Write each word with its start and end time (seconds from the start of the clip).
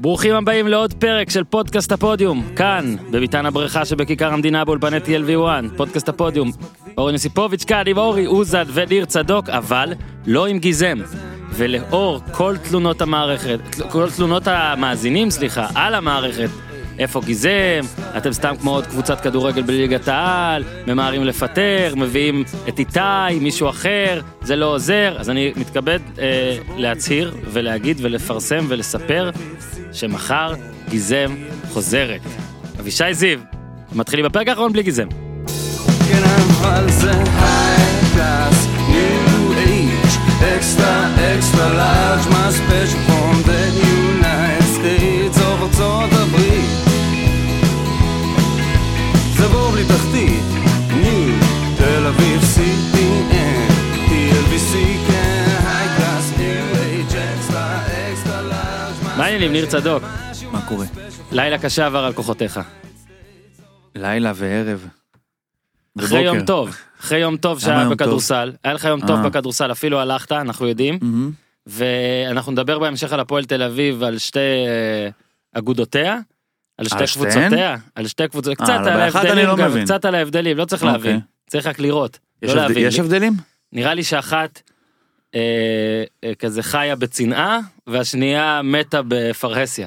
ברוכים 0.00 0.34
הבאים 0.34 0.68
לעוד 0.68 0.94
פרק 0.94 1.30
של 1.30 1.44
פודקאסט 1.44 1.92
הפודיום, 1.92 2.48
כאן, 2.56 2.96
בביתן 3.10 3.46
הבריכה 3.46 3.84
שבכיכר 3.84 4.32
המדינה 4.32 4.64
באולפני 4.64 4.96
TLV1, 4.96 5.76
פודקאסט 5.76 6.08
הפודיום. 6.08 6.50
אורן 6.98 7.12
יוסיפוביץ' 7.12 7.64
כאן 7.64 7.82
עם 7.86 7.98
אורי 7.98 8.26
אוזן 8.26 8.64
וניר 8.72 9.04
צדוק, 9.04 9.48
אבל 9.48 9.92
לא 10.26 10.46
עם 10.46 10.58
גיזם. 10.58 10.98
ולאור 11.50 12.20
כל 12.32 12.56
תלונות 12.68 13.02
המערכת, 13.02 13.58
כל 13.90 14.10
תלונות 14.16 14.42
המאזינים, 14.46 15.30
סליחה, 15.30 15.68
על 15.74 15.94
המערכת, 15.94 16.48
איפה 16.98 17.20
גיזם, 17.24 17.80
אתם 18.16 18.32
סתם 18.32 18.54
כמו 18.60 18.70
עוד 18.70 18.86
קבוצת 18.86 19.20
כדורגל 19.20 19.62
בליגת 19.62 20.08
העל, 20.08 20.64
ממהרים 20.86 21.24
לפטר, 21.24 21.94
מביאים 21.96 22.44
את 22.68 22.78
איתי, 22.78 23.38
מישהו 23.40 23.68
אחר, 23.68 24.20
זה 24.42 24.56
לא 24.56 24.66
עוזר, 24.66 25.14
אז 25.18 25.30
אני 25.30 25.52
מתכבד 25.56 25.98
אה, 26.18 26.56
להצהיר 26.76 27.34
ולהגיד 27.44 27.98
ולפרסם 28.00 28.64
ולספר 28.68 29.30
שמחר 29.92 30.54
גיזם 30.88 31.34
חוזרת. 31.72 32.20
אבישי 32.80 33.14
זיו, 33.14 33.38
מתחילים 33.92 34.24
בפרק 34.24 34.48
האחרון 34.48 34.72
בלי 34.72 34.82
גיזם. 34.82 35.08
כן, 36.08 36.22
extra, 40.58 40.92
extra 41.34 41.66
large, 41.80 42.26
my 42.30 43.17
העניינים, 59.38 59.60
ניר 59.62 59.70
צדוק? 59.70 60.02
מה 60.52 60.62
קורה? 60.68 60.86
לילה 61.32 61.58
קשה 61.58 61.86
עבר 61.86 62.04
על 62.04 62.12
כוחותיך. 62.12 62.60
לילה 63.94 64.32
וערב. 64.34 64.88
אחרי 65.98 66.20
יום. 66.20 66.44
טוב, 66.44 66.76
אחרי 67.00 67.18
יום 67.18 67.36
טוב 67.36 67.60
שהיה 67.60 67.88
בכדורסל, 67.88 68.52
היה 68.64 68.74
לך 68.74 68.84
יום 68.84 69.00
טוב 69.00 69.10
אה. 69.10 69.28
בכדורסל, 69.28 69.72
אפילו 69.72 70.00
הלכת, 70.00 70.32
אנחנו 70.32 70.68
יודעים. 70.68 70.98
ואנחנו 71.66 72.52
נדבר 72.52 72.78
בהמשך 72.78 73.12
על 73.12 73.20
הפועל 73.20 73.44
תל 73.44 73.62
אביב, 73.62 74.02
על 74.02 74.18
שתי 74.18 74.38
אה, 74.38 75.08
אגודותיה, 75.52 76.18
על 76.78 76.88
שתי? 76.88 77.04
קבוצותיה, 77.12 77.76
על 77.94 78.06
שתי 78.06 78.28
קבוצות, 78.28 78.56
קצת 78.56 78.68
אבל 78.68 78.88
על 78.88 79.00
ההבדלים 79.00 79.46
לא. 79.48 79.84
קצת 79.84 80.04
על 80.04 80.14
ההבדלים, 80.14 80.56
לא 80.56 80.64
צריך 80.64 80.84
להבין, 80.84 81.14
אוקיי. 81.14 81.26
צריך 81.50 81.66
רק 81.66 81.78
לראות, 81.78 82.18
לא 82.42 82.54
להבין. 82.54 82.86
יש 82.86 82.98
הבדלים? 82.98 83.32
נראה 83.72 83.94
לי 83.94 84.02
שאחת 84.04 84.62
אה, 85.34 85.40
אה, 86.24 86.34
כזה 86.34 86.62
חיה 86.62 86.96
בצנעה, 86.96 87.58
והשנייה 87.86 88.60
מתה 88.64 89.00
בפרהסיה. 89.08 89.86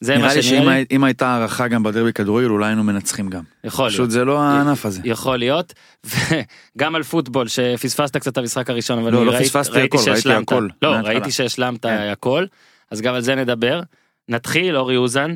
זה 0.00 0.12
מה 0.12 0.18
נראה 0.18 0.34
לי 0.34 0.42
שנראה 0.42 0.60
שאם 0.62 0.68
לי, 0.68 0.74
הי- 0.74 0.84
אם 0.90 1.04
הייתה 1.04 1.28
הערכה 1.28 1.68
גם 1.68 1.82
בדרבי 1.82 2.12
כדורגל 2.12 2.46
אולי 2.50 2.66
היינו 2.66 2.84
מנצחים 2.84 3.28
גם. 3.30 3.42
יכול 3.64 3.84
להיות. 3.84 3.94
פשוט 3.94 4.10
זה 4.10 4.24
לא 4.24 4.40
הענף 4.40 4.86
הזה. 4.86 5.00
יכול 5.04 5.36
להיות, 5.36 5.72
וגם 6.06 6.94
על 6.96 7.02
פוטבול 7.02 7.48
שפספסת 7.48 8.16
קצת 8.16 8.32
את 8.32 8.38
המשחק 8.38 8.70
הראשון, 8.70 8.98
אבל 8.98 9.12
לא, 9.12 9.26
לא 9.26 9.30
ראיתי- 9.30 9.44
פספסתי 9.44 9.78
ראיתי 9.78 9.96
הכל, 9.96 10.10
ראיתי. 10.10 10.32
הכל, 10.32 10.68
לא, 10.82 10.90
מההתחלה. 10.90 11.14
ראיתי 11.14 11.30
שהשלמת 11.30 11.82
כן. 11.86 12.08
הכל, 12.12 12.44
אז 12.90 13.00
גם 13.00 13.14
על 13.14 13.20
זה 13.20 13.34
נדבר. 13.34 13.80
נתחיל, 14.28 14.76
אורי 14.76 14.96
אוזן. 14.96 15.34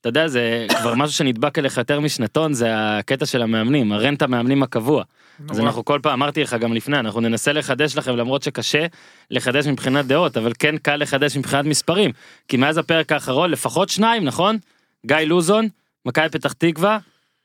אתה 0.00 0.08
יודע, 0.08 0.28
זה 0.28 0.66
כבר 0.80 0.94
משהו 0.94 1.14
שנדבק 1.16 1.58
אליך 1.58 1.78
יותר 1.78 2.00
משנתון, 2.00 2.52
זה 2.52 2.66
הקטע 2.98 3.26
של 3.26 3.42
המאמנים, 3.42 3.92
הרנט 3.92 4.22
המאמנים 4.22 4.62
הקבוע. 4.62 5.04
אז 5.50 5.60
אנחנו 5.60 5.84
כל 5.84 5.98
פעם, 6.02 6.12
אמרתי 6.12 6.42
לך 6.42 6.56
גם 6.60 6.72
לפני, 6.74 6.98
אנחנו 6.98 7.20
ננסה 7.20 7.52
לחדש 7.52 7.96
לכם, 7.96 8.16
למרות 8.16 8.42
שקשה 8.42 8.86
לחדש 9.30 9.66
מבחינת 9.66 10.06
דעות, 10.06 10.36
אבל 10.36 10.52
כן 10.58 10.76
קל 10.76 10.96
לחדש 10.96 11.36
מבחינת 11.36 11.64
מספרים. 11.64 12.10
כי 12.48 12.56
מאז 12.56 12.78
הפרק 12.78 13.12
האחרון, 13.12 13.50
לפחות 13.50 13.88
שניים, 13.88 14.24
נכון? 14.24 14.58
גיא 15.06 15.16
לוזון, 15.16 15.68
מכבי 16.06 16.28
פתח 16.28 16.52
תקווה, 16.52 16.98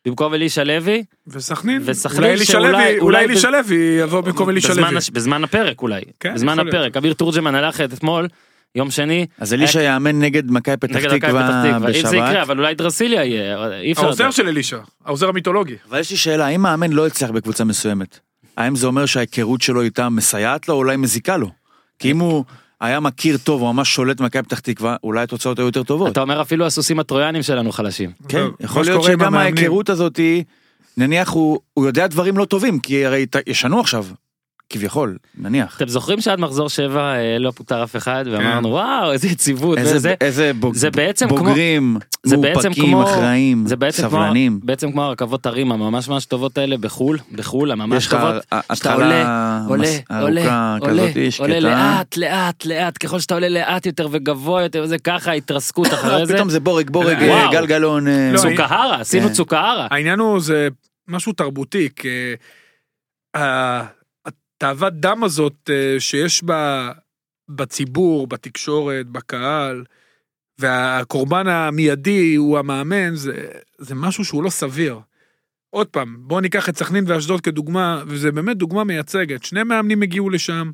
במקום 0.06 0.34
אלישע 0.34 0.64
לוי, 0.64 1.04
וסכנין, 1.28 1.82
וסכנין 1.86 2.24
אולי 2.24 2.34
אלישע 2.34 2.60
לוי, 2.60 3.00
אולי 3.00 3.26
אלישע 3.26 3.50
לוי 3.50 3.76
יבוא 3.76 4.22
במקום 4.22 4.50
אלישע 4.50 4.74
לוי. 4.74 4.96
בזמן 5.14 5.44
הפרק 5.44 5.82
אולי, 5.82 6.02
כן, 6.20 6.34
בזמן. 6.34 6.60
הפרק, 6.60 6.98
אביר 6.98 7.14
תורג'מן 7.14 7.56
הלך 7.56 7.82
אתמול, 7.82 8.28
יום 8.76 8.92
שני, 8.92 9.26
אז 9.38 9.54
אלישע 9.54 9.82
יאמן 9.82 10.20
נגד 10.20 10.52
מכבי 10.52 10.78
פתח 10.78 10.96
נגד 10.96 11.06
מכבי 11.06 11.20
פתח 11.20 11.28
תקווה 11.28 11.72
תקווה, 11.74 11.76
אם 11.76 12.06
זה 12.06 12.18
יקרה, 12.18 12.30
בשבת. 12.30 12.42
אבל 12.42 12.58
אולי 12.58 12.76
דרסיליה 12.76 13.26
יהיה, 13.26 13.80
אי 13.80 13.92
אפשר 13.92 14.06
העוזר. 14.06 14.32
של 14.32 14.48
אלישע, 14.48 14.78
העוזר 15.06 15.30
המיתולוגי. 15.30 15.76
אבל 15.90 16.00
יש 16.00 16.12
לי 16.12 16.18
שאלה, 16.18 16.48
אם 16.48 16.62
מאמן 16.62 16.92
לא 16.92 17.08
הצליח 17.08 17.32
בקבוצה 17.32 17.64
מסוימת, 17.64 18.20
האם 18.58 18.76
זה 18.76 18.88
אומר 18.88 19.06
שההיכרות 19.06 19.62
שלו 19.62 19.82
איתה 19.82 20.10
מסייעת 20.10 20.68
לו 20.68 20.74
או 20.74 20.80
אולי 20.80 20.98
מזיקה 20.98 21.38
לו? 21.38 21.50
כי 22.00 22.12
אם 22.12 22.20
הוא 22.20 22.46
היה 22.82 23.00
מכיר 23.00 23.38
טוב, 23.38 23.62
הוא 23.62 23.74
ממש 23.74 23.96
שולט 23.96 24.22
במכבי 24.22 24.44
פתח 24.44 24.60
תקווה, 24.60 24.96
אולי 25.04 25.24
התוצאות 25.24 25.60
היו 25.60 25.66
יותר 25.66 25.84
טובות. 25.84 26.12
אתה 26.12 26.22
אומר 26.22 26.42
אפילו 26.42 26.66
הסוסים 26.66 27.00
הטרויאנים 27.00 27.44
שלנו 27.44 27.72
חלשים. 27.72 28.12
כן, 28.28 28.38
לא, 28.38 28.50
יכול 28.60 28.84
להיות 28.84 29.04
שגם. 29.04 29.36
ההיכרות 29.36 29.90
הזאת 29.90 30.18
היא, 30.18 30.44
נניח 30.98 31.30
הוא, 31.30 31.60
הוא 31.74 31.86
יודע 31.86 32.08
דברים 32.08 32.38
לא 32.38 32.46
טובים, 32.46 32.80
כי 32.80 33.06
הרי 33.06 33.26
ישנו 33.48 33.80
עכשיו, 33.80 34.06
כביכול, 34.70 35.18
נניח. 35.38 35.76
אתם 35.78 35.88
זוכרים 35.88 36.22
שעד 36.22 36.40
מחזור 36.40 36.70
7 36.70 37.16
אה, 37.16 37.40
לא 37.40 37.52
פוטר 37.52 37.84
אף 37.84 37.96
אחד 37.96 38.26
ואמרנו 38.32 38.70
וואו 38.70 39.12
איזה 39.12 39.28
יציבות 39.28 39.78
איזה, 39.78 39.96
וזה, 39.96 40.14
איזה 40.22 40.52
בוג, 40.54 40.74
זה 40.76 40.92
בעצם 40.92 41.28
כמו- 41.28 41.38
בוגרים, 41.38 41.98
מאופקים, 42.28 42.74
כמו- 42.74 43.04
אחראים, 43.04 43.68
זה 43.68 43.76
בעצם 43.76 44.02
כמו, 44.02 44.10
סבלנים. 44.12 44.60
בעצם 44.64 44.92
כמו 44.92 45.04
הרכבות 45.04 45.46
הרים 45.46 45.72
הממש 45.72 46.08
ממש 46.10 46.26
טובות 46.26 46.58
האלה 46.58 46.78
בחול, 46.78 47.18
בחול 47.32 47.72
הממש 47.72 47.98
יש 47.98 48.08
לך 48.08 48.14
טובות, 48.14 48.44
שאתה 48.44 48.60
התחלה 48.70 48.94
עולה, 48.94 49.62
עולה, 49.68 49.88
עולה, 50.22 50.76
ארוכה 50.76 50.92
עולה, 51.44 51.60
לאט, 51.60 52.18
לאט, 52.18 52.66
לאט, 52.66 52.98
ככל 53.06 53.20
שאתה 53.20 53.34
עולה 53.34 53.50
לאט 53.50 53.86
יותר 53.86 54.08
וגבוה 54.12 54.64
יותר, 54.64 54.86
זה 54.86 54.98
ככה 54.98 55.32
התרסקות 55.32 55.88
אחרי 55.94 56.26
זה. 56.26 56.34
פתאום 56.34 56.50
זה 56.50 56.60
בורג, 56.60 56.90
בורג. 56.90 57.18
אה, 57.24 57.52
גלגלון. 57.52 58.08
אה, 58.08 58.32
לא, 58.34 58.38
צוקהרה, 58.38 59.00
עשינו 59.00 59.28
כן. 59.28 59.34
צוקהרה. 59.34 59.88
העניין 59.92 60.20
הוא 60.20 60.40
זה 60.40 60.68
משהו 61.08 61.34
תרבותי, 61.34 61.90
התאוות 64.60 64.94
דם 64.94 65.24
הזאת 65.24 65.70
אה, 65.70 66.00
שיש 66.00 66.44
בה 66.44 66.92
בציבור, 67.50 68.28
בתקשורת, 68.28 69.08
בקהל, 69.08 69.84
והקורבן 70.60 71.48
המיידי 71.48 72.36
הוא 72.36 72.60
המאמן, 72.60 73.16
זה, 73.16 73.48
זה 73.78 73.96
משהו 73.96 74.26
שהוא 74.26 74.44
לא 74.44 74.50
סביר. 74.50 75.00
עוד 75.70 75.88
פעם, 75.88 76.18
בואו 76.20 76.40
ניקח 76.40 76.70
את 76.70 76.78
סכנין 76.78 77.04
ואשדוד 77.08 77.42
כדוגמה, 77.42 78.04
וזה 78.08 78.32
באמת 78.32 78.58
דוגמה 78.58 78.84
מייצגת. 78.84 79.44
שני 79.44 79.64
מאמנים 79.64 80.02
הגיעו 80.02 80.30
לשם, 80.30 80.72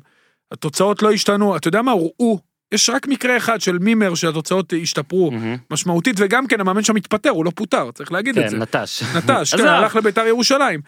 התוצאות 0.52 1.02
לא 1.02 1.12
השתנו, 1.12 1.56
אתה 1.56 1.68
יודע 1.68 1.82
מה, 1.82 1.92
הוראו. 1.92 2.38
יש 2.72 2.90
רק 2.90 3.06
מקרה 3.06 3.36
אחד 3.36 3.60
של 3.60 3.78
מימר 3.78 4.14
שהתוצאות 4.14 4.72
השתפרו 4.82 5.30
מהמם. 5.30 5.56
משמעותית, 5.70 6.16
וגם 6.18 6.46
כן 6.46 6.60
המאמן 6.60 6.82
שם 6.82 6.96
התפטר, 6.96 7.30
הוא 7.30 7.44
לא 7.44 7.52
פוטר, 7.54 7.90
צריך 7.90 8.12
להגיד 8.12 8.38
את 8.38 8.50
זה. 8.50 8.56
כן, 8.56 8.62
נטש. 8.62 9.02
נטש, 9.16 9.54
כן. 9.58 9.66
הלך 9.66 9.96
לביתר 9.96 10.26
ירושלים. 10.26 10.80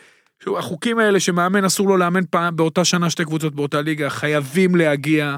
שהוא- 0.43 0.59
החוקים 0.59 0.99
האלה 0.99 1.21
שמאמן 1.21 1.65
אסור 1.65 1.89
לו 1.89 1.97
לאמן 1.97 2.25
פעם 2.31 2.57
באותה 2.57 2.85
שנה 2.85 3.11
שתי 3.11 3.25
קבוצות 3.25 3.55
באותה 3.55 3.81
ליגה, 3.81 4.11
חייבים 4.11 4.77
להגיע. 4.77 5.37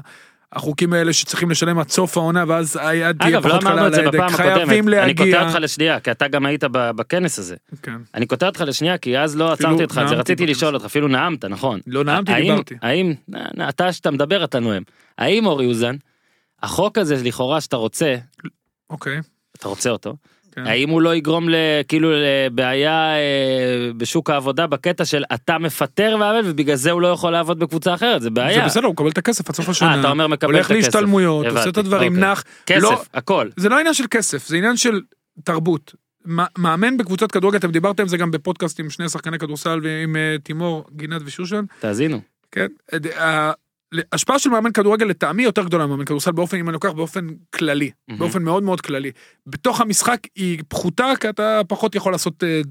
החוקים 0.53 0.93
האלה 0.93 1.13
שצריכים 1.13 1.49
לשלם 1.51 1.79
עד 1.79 1.89
סוף 1.89 2.17
העונה 2.17 2.43
ואז 2.47 2.77
היד 2.81 3.17
תהיה 3.17 3.29
אגב, 3.37 3.47
לא 3.47 3.51
פחות 3.51 3.63
אמרנו 3.63 3.77
קלה 3.77 3.87
את 3.87 3.93
על 3.93 3.95
זה 3.95 4.01
ההדק, 4.01 4.13
בפעם 4.13 4.29
חייבים 4.29 4.53
הקודמת, 4.61 4.71
אני 4.79 4.91
להגיע. 4.91 5.25
קוטע 5.25 5.45
אותך 5.47 5.57
לשנייה, 5.61 5.99
כי 5.99 6.11
אתה 6.11 6.27
גם 6.27 6.45
היית 6.45 6.63
בכנס 6.71 7.39
הזה. 7.39 7.55
כן. 7.83 7.95
אני 8.15 8.25
קוטע 8.25 8.45
אותך 8.45 8.63
לשנייה, 8.67 8.97
כי 8.97 9.17
אז 9.19 9.37
לא 9.37 9.51
עצרתי 9.51 9.83
אותך, 9.83 10.01
זה 10.09 10.15
רציתי 10.15 10.43
בכנס. 10.43 10.57
לשאול 10.57 10.73
אותך, 10.73 10.85
אפילו 10.85 11.07
נאמת, 11.07 11.45
נכון. 11.45 11.79
לא 11.87 12.03
נאמתי, 12.03 12.31
האם- 12.31 12.43
דיברתי. 12.51 12.75
האם, 12.81 13.13
אתה 13.69 13.93
שאתה 13.93 14.11
מדבר 14.11 14.43
אתה 14.43 14.59
נואם, 14.59 14.81
האם 15.17 15.45
אורי 15.45 15.65
אוזן, 15.65 15.95
החוק 16.63 16.97
הזה 16.97 17.15
לכאורה 17.23 17.61
שאתה 17.61 17.75
רוצה, 17.75 18.15
אוקיי. 18.89 19.19
אתה 19.57 19.67
רוצה 19.67 19.89
אותו, 19.89 20.15
כן. 20.55 20.67
האם 20.67 20.89
הוא 20.89 21.01
לא 21.01 21.15
יגרום 21.15 21.47
כאילו 21.87 22.09
לבעיה 22.13 23.15
אה, 23.15 23.91
בשוק 23.97 24.29
העבודה 24.29 24.67
בקטע 24.67 25.05
של 25.05 25.23
אתה 25.33 25.57
מפטר 25.57 26.17
מאמן 26.17 26.49
ובגלל 26.49 26.75
זה 26.75 26.91
הוא 26.91 27.01
לא 27.01 27.07
יכול 27.07 27.31
לעבוד 27.31 27.59
בקבוצה 27.59 27.93
אחרת, 27.93 28.21
זה 28.21 28.25
זה 28.25 28.29
בעיה. 28.29 28.65
בסדר, 28.65 28.85
הוא 28.85 28.93
מקבל 28.93 29.09
את 29.09 29.17
הכסף 29.17 29.49
עד 29.49 29.55
סוף 29.55 29.65
אה, 29.65 29.71
השנה. 29.71 29.99
אתה 29.99 30.09
אומר 30.09 30.27
מקבל 30.27 30.53
הולך 30.53 30.65
את 30.65 30.71
הכסף. 30.71 30.85
להשתלמויות, 30.85 31.45
עושה 31.45 31.69
את 31.69 31.77
הדברים, 31.77 32.15
אוקיי. 32.15 32.31
נח. 32.31 32.43
כסף, 32.65 32.81
לא- 32.81 33.03
הכל. 33.13 33.49
זה 33.57 33.69
לא 33.69 33.79
עניין 33.79 33.93
של 33.93 34.03
כסף, 34.11 34.47
זה 34.47 34.57
עניין 34.57 34.77
של 34.77 35.01
תרבות. 35.43 35.95
מאמן 36.57 36.97
בקבוצת 36.97 37.31
כדורגל, 37.31 37.57
אתם 37.57 37.71
דיברתם 37.71 38.07
זה 38.07 38.17
גם 38.17 38.31
בפודקאסט 38.31 38.79
עם 38.79 38.89
שני 38.89 39.09
שחקני 39.09 39.39
כדורסל 39.39 39.79
ועם 39.83 40.15
אה, 40.15 40.35
תימור, 40.43 40.85
גינת 40.95 41.21
ושושן. 41.25 41.65
תאזינו. 41.79 42.21
כן. 42.51 42.67
ה- 43.93 44.01
ההשפעה 44.11 44.39
של 44.39 44.49
מאמן 44.49 44.71
כדורגל 44.71 45.05
לטעמי 45.05 45.43
יותר 45.43 45.63
גדולה 45.63 45.85
ממאמן 45.87 46.05
כדורסל 46.05 46.31
באופן, 46.31 46.57
אם 46.57 46.67
אני 46.69 46.73
לוקח 46.73 46.91
באופן 46.91 47.27
כללי, 47.55 47.91
מהמם. 48.07 48.19
באופן 48.19 48.43
מאוד 48.43 48.63
מאוד 48.63 48.81
כללי. 48.81 49.11
בתוך 49.47 49.81
המשחק 49.81 50.19
היא 50.35 50.63
פחותה, 50.67 51.11
כי 51.19 51.29
אתה 51.29 51.61
פחות 51.67 51.95
יכול 51.95 52.11
לעשות 52.11 52.43
אה, 52.43 52.61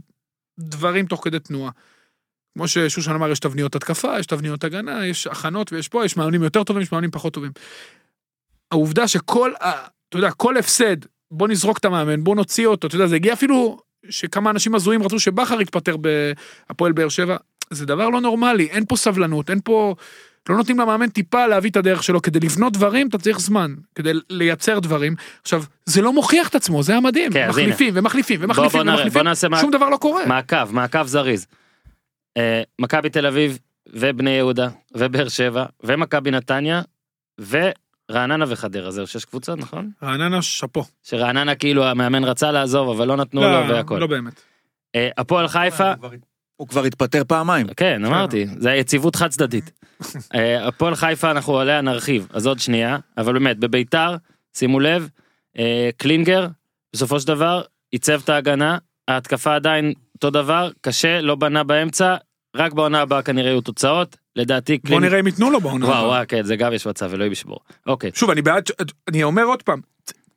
דברים 0.60 1.06
תוך 1.06 1.24
כדי 1.24 1.38
תנועה. 1.38 1.70
כמו 2.54 2.68
ששושן 2.68 3.12
אמר, 3.12 3.30
יש 3.30 3.38
תבניות 3.40 3.74
התקפה, 3.76 4.18
יש 4.18 4.26
תבניות 4.26 4.64
הגנה, 4.64 5.06
יש 5.06 5.26
הכנות 5.26 5.72
ויש 5.72 5.88
פה, 5.88 6.04
יש 6.04 6.16
מאמנים 6.16 6.42
יותר 6.42 6.64
טובים, 6.64 6.82
יש 6.82 6.92
מאמנים 6.92 7.10
פחות 7.10 7.34
טובים. 7.34 7.50
העובדה 8.70 9.08
שכל, 9.08 9.52
ה- 9.60 9.86
אתה 10.08 10.16
יודע, 10.16 10.30
כל 10.30 10.56
הפסד, 10.56 10.96
בוא 11.30 11.48
נזרוק 11.48 11.78
את 11.78 11.84
המאמן, 11.84 12.24
בוא 12.24 12.36
נוציא 12.36 12.66
אותו, 12.66 12.86
אתה 12.86 12.96
יודע, 12.96 13.06
זה 13.06 13.14
הגיע 13.16 13.32
אפילו 13.32 13.78
שכמה 14.10 14.50
אנשים 14.50 14.74
הזויים 14.74 15.02
רצו 15.02 15.20
שבכר 15.20 15.60
יתפטר 15.60 15.96
בהפועל 15.96 16.92
באר 16.92 17.08
שבע, 17.08 17.36
זה 17.70 17.86
דבר 17.86 18.08
לא 18.08 18.20
נורמלי, 18.20 18.66
אין 18.66 18.84
פה 18.88 18.96
סבלנות, 18.96 19.50
אין 19.50 19.60
פה... 19.64 19.94
לא 20.48 20.56
נותנים 20.56 20.78
למאמן 20.80 21.08
טיפה 21.08 21.46
להביא 21.46 21.70
את 21.70 21.76
הדרך 21.76 22.02
שלו, 22.02 22.22
כדי 22.22 22.40
לבנות 22.40 22.72
דברים 22.72 23.08
אתה 23.08 23.18
צריך 23.18 23.40
זמן, 23.40 23.74
כדי 23.94 24.12
לייצר 24.30 24.78
דברים. 24.78 25.14
עכשיו, 25.42 25.62
זה 25.86 26.02
לא 26.02 26.12
מוכיח 26.12 26.48
את 26.48 26.54
עצמו, 26.54 26.82
זה 26.82 26.96
המדהים, 26.96 27.32
כן, 27.32 27.42
אז 27.44 27.50
מחליפים 27.50 27.94
ומחליפים 27.96 28.38
בוא 28.40 28.44
ומחליפים 28.46 28.80
נראה, 28.80 28.94
בוא 28.94 29.00
ומחליפים, 29.02 29.22
נעשה 29.22 29.48
מה- 29.48 29.60
שום 29.60 29.70
דבר 29.70 29.88
לא 29.88 29.96
קורה. 29.96 30.26
מעקב, 30.26 30.72
מעקב 30.72 31.06
זריז. 31.06 31.46
אה, 32.36 32.62
מכבי 32.78 33.10
תל 33.10 33.26
אביב 33.26 33.58
ובני 33.92 34.30
יהודה 34.30 34.68
ובאר 34.94 35.28
שבע 35.28 35.64
ומכבי 35.82 36.30
נתניה 36.30 36.82
ורעננה 37.40 38.44
וחדרה 38.48 38.90
זהו 38.90 39.06
שש 39.06 39.24
קבוצות 39.24 39.58
נכון? 39.58 39.90
רעננה 40.02 40.42
שאפו. 40.42 40.84
שרעננה 41.02 41.54
כאילו 41.54 41.84
המאמן 41.84 42.24
רצה 42.24 42.50
לעזוב 42.50 42.88
אבל 42.90 43.08
לא 43.08 43.16
נתנו 43.16 43.40
לו 43.40 43.68
והכל. 43.68 43.98
לא 43.98 44.06
באמת. 44.06 44.40
אה, 44.94 45.08
הפועל 45.18 45.48
חיפה 45.48 45.92
הוא 46.60 46.68
כבר 46.68 46.84
התפטר 46.84 47.22
פעמיים. 47.24 47.66
כן 47.76 48.04
אמרתי 48.04 48.46
זה 48.58 48.70
יציבות 48.70 49.16
חד 49.16 49.28
צדדית. 49.28 49.70
אה, 50.34 50.68
הפועל 50.68 50.94
חיפה 50.94 51.30
אנחנו 51.30 51.58
עליה 51.58 51.80
נרחיב 51.80 52.28
אז 52.32 52.46
עוד 52.46 52.58
שנייה 52.58 52.98
אבל 53.18 53.32
באמת 53.32 53.58
בביתר 53.58 54.16
שימו 54.56 54.80
לב 54.80 55.08
אה, 55.58 55.90
קלינגר 55.96 56.46
בסופו 56.92 57.20
של 57.20 57.26
דבר 57.26 57.62
עיצב 57.90 58.20
את 58.24 58.28
ההגנה 58.28 58.78
ההתקפה 59.08 59.54
עדיין 59.54 59.92
אותו 60.14 60.30
דבר 60.30 60.70
קשה 60.80 61.20
לא 61.20 61.34
בנה 61.34 61.64
באמצע 61.64 62.16
רק 62.56 62.72
בעונה 62.72 63.00
הבאה 63.00 63.22
כנראה 63.22 63.50
יהיו 63.50 63.60
תוצאות 63.60 64.16
לדעתי 64.36 64.78
בוא 64.78 64.88
קלינגר. 64.88 65.08
נראה 65.08 65.20
אם 65.20 65.26
ייתנו 65.26 65.50
לו 65.50 65.60
בעונה. 65.60 65.86
וואו 65.86 65.96
הבאה. 65.96 66.08
וואו 66.08 66.24
כן 66.28 66.42
זה 66.42 66.56
גם 66.56 66.72
יש 66.72 66.86
מצב 66.86 67.14
אלוהים 67.14 67.32
ישבור. 67.32 67.58
אוקיי 67.86 68.10
שוב, 68.14 68.30
אני 68.30 68.42
בעד, 68.42 68.64
אני 69.08 69.22
אומר 69.22 69.44
עוד 69.44 69.62
פעם, 69.62 69.80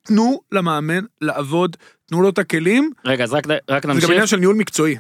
תנו 0.03 0.41
למאמן 0.51 1.03
לעבוד, 1.21 1.77
תנו 2.13 2.21
לו 2.21 2.29
את 2.29 2.37
הכלים, 2.37 2.91
רגע 3.05 3.23
אז 3.23 3.33
רק 3.33 3.47
רק 3.47 3.83
זה 3.83 3.87
גם 3.87 3.93
נמשיך. 3.93 4.09
עניין 4.09 4.27
של 4.27 4.37
ניהול 4.37 4.55
מקצועי. 4.55 4.95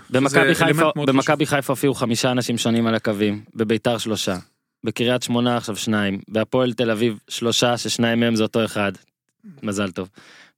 במכבי 0.95 1.45
חיפה 1.45 1.73
הופיעו 1.73 1.93
חמישה 1.93 2.31
אנשים 2.31 2.57
שונים 2.57 2.87
על 2.87 2.95
הקווים 2.95 3.41
בביתר 3.55 3.97
שלושה 3.97 4.37
בקריית 4.83 5.23
שמונה 5.23 5.57
עכשיו 5.57 5.75
שניים 5.75 6.19
בהפועל 6.27 6.73
תל 6.73 6.91
אביב 6.91 7.19
שלושה 7.27 7.77
ששניים 7.77 8.19
מהם 8.19 8.35
זה 8.35 8.43
אותו 8.43 8.65
אחד 8.65 8.91
מזל 9.63 9.91
טוב. 9.91 10.09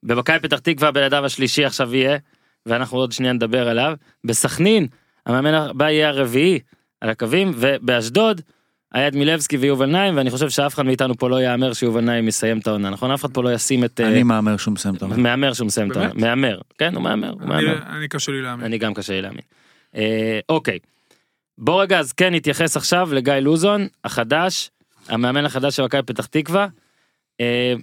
במכבי 0.04 0.40
פתח 0.40 0.60
תקווה 0.60 0.92
בן 0.92 1.04
אדם 1.04 1.24
השלישי 1.24 1.66
עכשיו 1.66 1.96
יהיה 1.96 2.18
ואנחנו 2.66 2.98
עוד 2.98 3.12
שנייה 3.12 3.34
נדבר 3.34 3.70
עליו 3.70 3.94
בסכנין 4.24 4.88
המאמן 5.26 5.54
הבא 5.54 5.90
יהיה 5.90 6.10
הרביעי 6.10 6.60
על 7.02 7.10
הקווים 7.10 7.52
ובאשדוד 7.56 8.42
היה 8.96 9.08
את 9.08 9.16
מילבסקי 9.16 9.58
ויובל 9.58 9.86
נעים 9.86 10.18
ואני 10.18 10.30
חושב 10.32 10.50
שאף 10.50 10.74
אחד 10.74 10.86
מאיתנו 10.86 11.18
פה 11.18 11.30
לא 11.30 11.42
יאמר 11.44 11.74
שיובל 11.74 12.02
נעים 12.02 12.28
יסיים 12.28 12.60
את 12.60 12.68
העונה 12.68 12.90
נכון 12.90 13.12
אף 13.12 13.22
אחד 13.26 13.34
פה 13.34 13.44
לא 13.44 13.54
ישים 13.54 13.84
את 13.84 14.02
אה, 14.02 14.08
אני 14.08 14.24
מהמר 14.24 14.58
שהוא 14.58 14.74
מסיים 14.74 14.96
את 14.96 15.02
העונה. 15.02 15.18
מהמר 15.18 15.54
שהוא 15.54 15.66
מסיים 15.68 15.92
את 15.92 15.98
העונה? 15.98 16.14
מהמר 16.16 16.60
כן 16.78 16.96
הוא 16.96 17.04
מהמר 17.04 17.30
הוא 17.30 17.42
אני- 17.42 17.50
מהמר. 17.50 17.80
אני 17.98 18.08
קשה 18.08 18.32
לי 18.32 18.42
להאמין. 18.42 18.66
אני 18.66 18.78
גם 18.78 18.94
קשה 18.94 19.14
לי 19.14 19.22
להאמין. 19.22 19.42
אה, 19.96 20.40
אוקיי. 20.50 20.80
בוא 21.58 21.82
רגע 21.82 22.00
אז 22.00 22.14
כן 22.14 22.34
נתייחס 22.34 22.78
עכשיו 22.78 23.10
לגיא 23.14 23.34
לוזון 23.34 23.88
החדש 24.04 24.70
המאמן 25.10 25.46
החדש 25.46 25.76
של 25.76 25.84
מכבי 25.84 26.02
פתח 26.02 26.26
תקווה. 26.26 26.68
אה, 27.42 27.74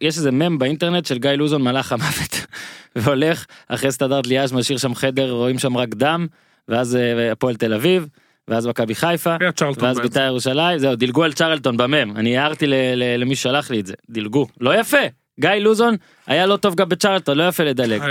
יש 0.00 0.16
איזה 0.18 0.30
מם 0.30 0.58
באינטרנט 0.58 1.06
של 1.06 1.18
גיא 1.18 1.30
לוזון 1.30 1.62
מלאך 1.62 1.92
המוות 1.92 2.46
והולך 2.96 3.46
אחרי 3.68 3.92
סטנדרט 3.92 4.26
ליאז' 4.26 4.52
משאיר 4.52 4.78
שם 4.78 4.94
חדר 4.94 5.30
רואים 5.30 5.58
שם 5.58 5.76
רק 5.76 5.88
דם 5.88 6.26
ואז 6.68 6.98
הפועל 7.32 7.56
תל 7.56 7.74
אביב 7.74 8.06
ואז 8.48 8.66
מכבי 8.66 8.94
חיפה 8.94 9.36
ואז. 9.82 9.98
בית"ר 10.00 10.20
ירושלים 10.20 10.78
זהו 10.78 10.94
דילגו 10.96 11.24
על 11.24 11.32
צ'רלטון 11.32 11.76
במם 11.76 12.16
אני 12.16 12.38
הערתי 12.38 12.66
ל- 12.66 12.74
ל- 12.94 13.20
למי 13.20 13.36
ששלח 13.36 13.70
לי 13.70 13.80
את 13.80 13.86
זה 13.86 13.94
דילגו 14.10 14.46
לא 14.60 14.80
יפה 14.80 14.98
גיא 15.40 15.50
לוזון 15.50 15.94
היה 16.26 16.46
לא 16.46 16.56
טוב 16.56 16.74
גם 16.74 16.88
בצ'רלטון 16.88 17.38
לא 17.38 17.48
יפה 17.48 17.64
לדלג. 17.64 18.02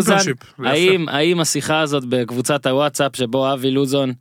זה 0.00 0.14
יפה. 0.14 0.68
האם 0.68 1.08
האם 1.08 1.40
השיחה 1.40 1.80
הזאת 1.80 2.04
בקבוצת 2.04 2.66
הוואטסאפ 2.66 3.16
שבו 3.16 3.52
אבי 3.52 3.70
לוזון 3.70 4.12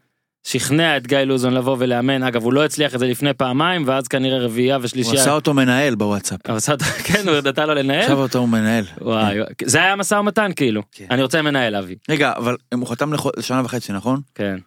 שכנע 0.44 0.98
את 0.98 1.08
גיא 1.08 1.18
לוזון 1.18 1.54
לבוא 1.54 1.76
ולאמן 1.80 2.24
אגב 2.24 2.44
הוא 2.44 2.54
לא 2.54 2.66
הצליח 2.66 2.96
את 2.96 3.00
זה 3.00 3.08
לפני 3.08 3.34
פעמיים 3.34 3.84
ואז 3.86 4.08
כנראה 4.08 4.40
רביעייה 4.40 4.76
הוא 4.76 4.84
ושלישייה. 4.84 5.22
עשה 5.22 5.32
אותו 5.32 5.54
מנהל 5.54 5.96
בוואטסאפ. 5.96 6.40
הוא 6.50 6.58
כן 7.04 7.28
הוא 7.30 7.38
נתן 7.38 7.68
לו 7.68 7.74
לנהל. 7.74 8.00
עכשיו 8.02 8.20
אותו 8.20 8.40
הוא 8.40 8.50
מנהל. 8.50 8.84
וואי 9.02 9.38
זה 9.64 9.78
היה 9.78 9.96
משא 9.96 10.16
ומתן 10.16 10.52
כאילו 10.56 10.82
כן. 10.92 11.06
אני 11.12 11.22
רוצה 11.24 11.42
מנהל 11.42 11.76
אבי 11.76 11.96
רגע, 12.10 12.34
אבל 12.38 12.56
הוא 12.74 12.88
חתם 12.88 13.12
לשנה 13.38 13.62
וחצי, 13.66 13.94
נכון? 13.94 14.22
כן 14.36 14.58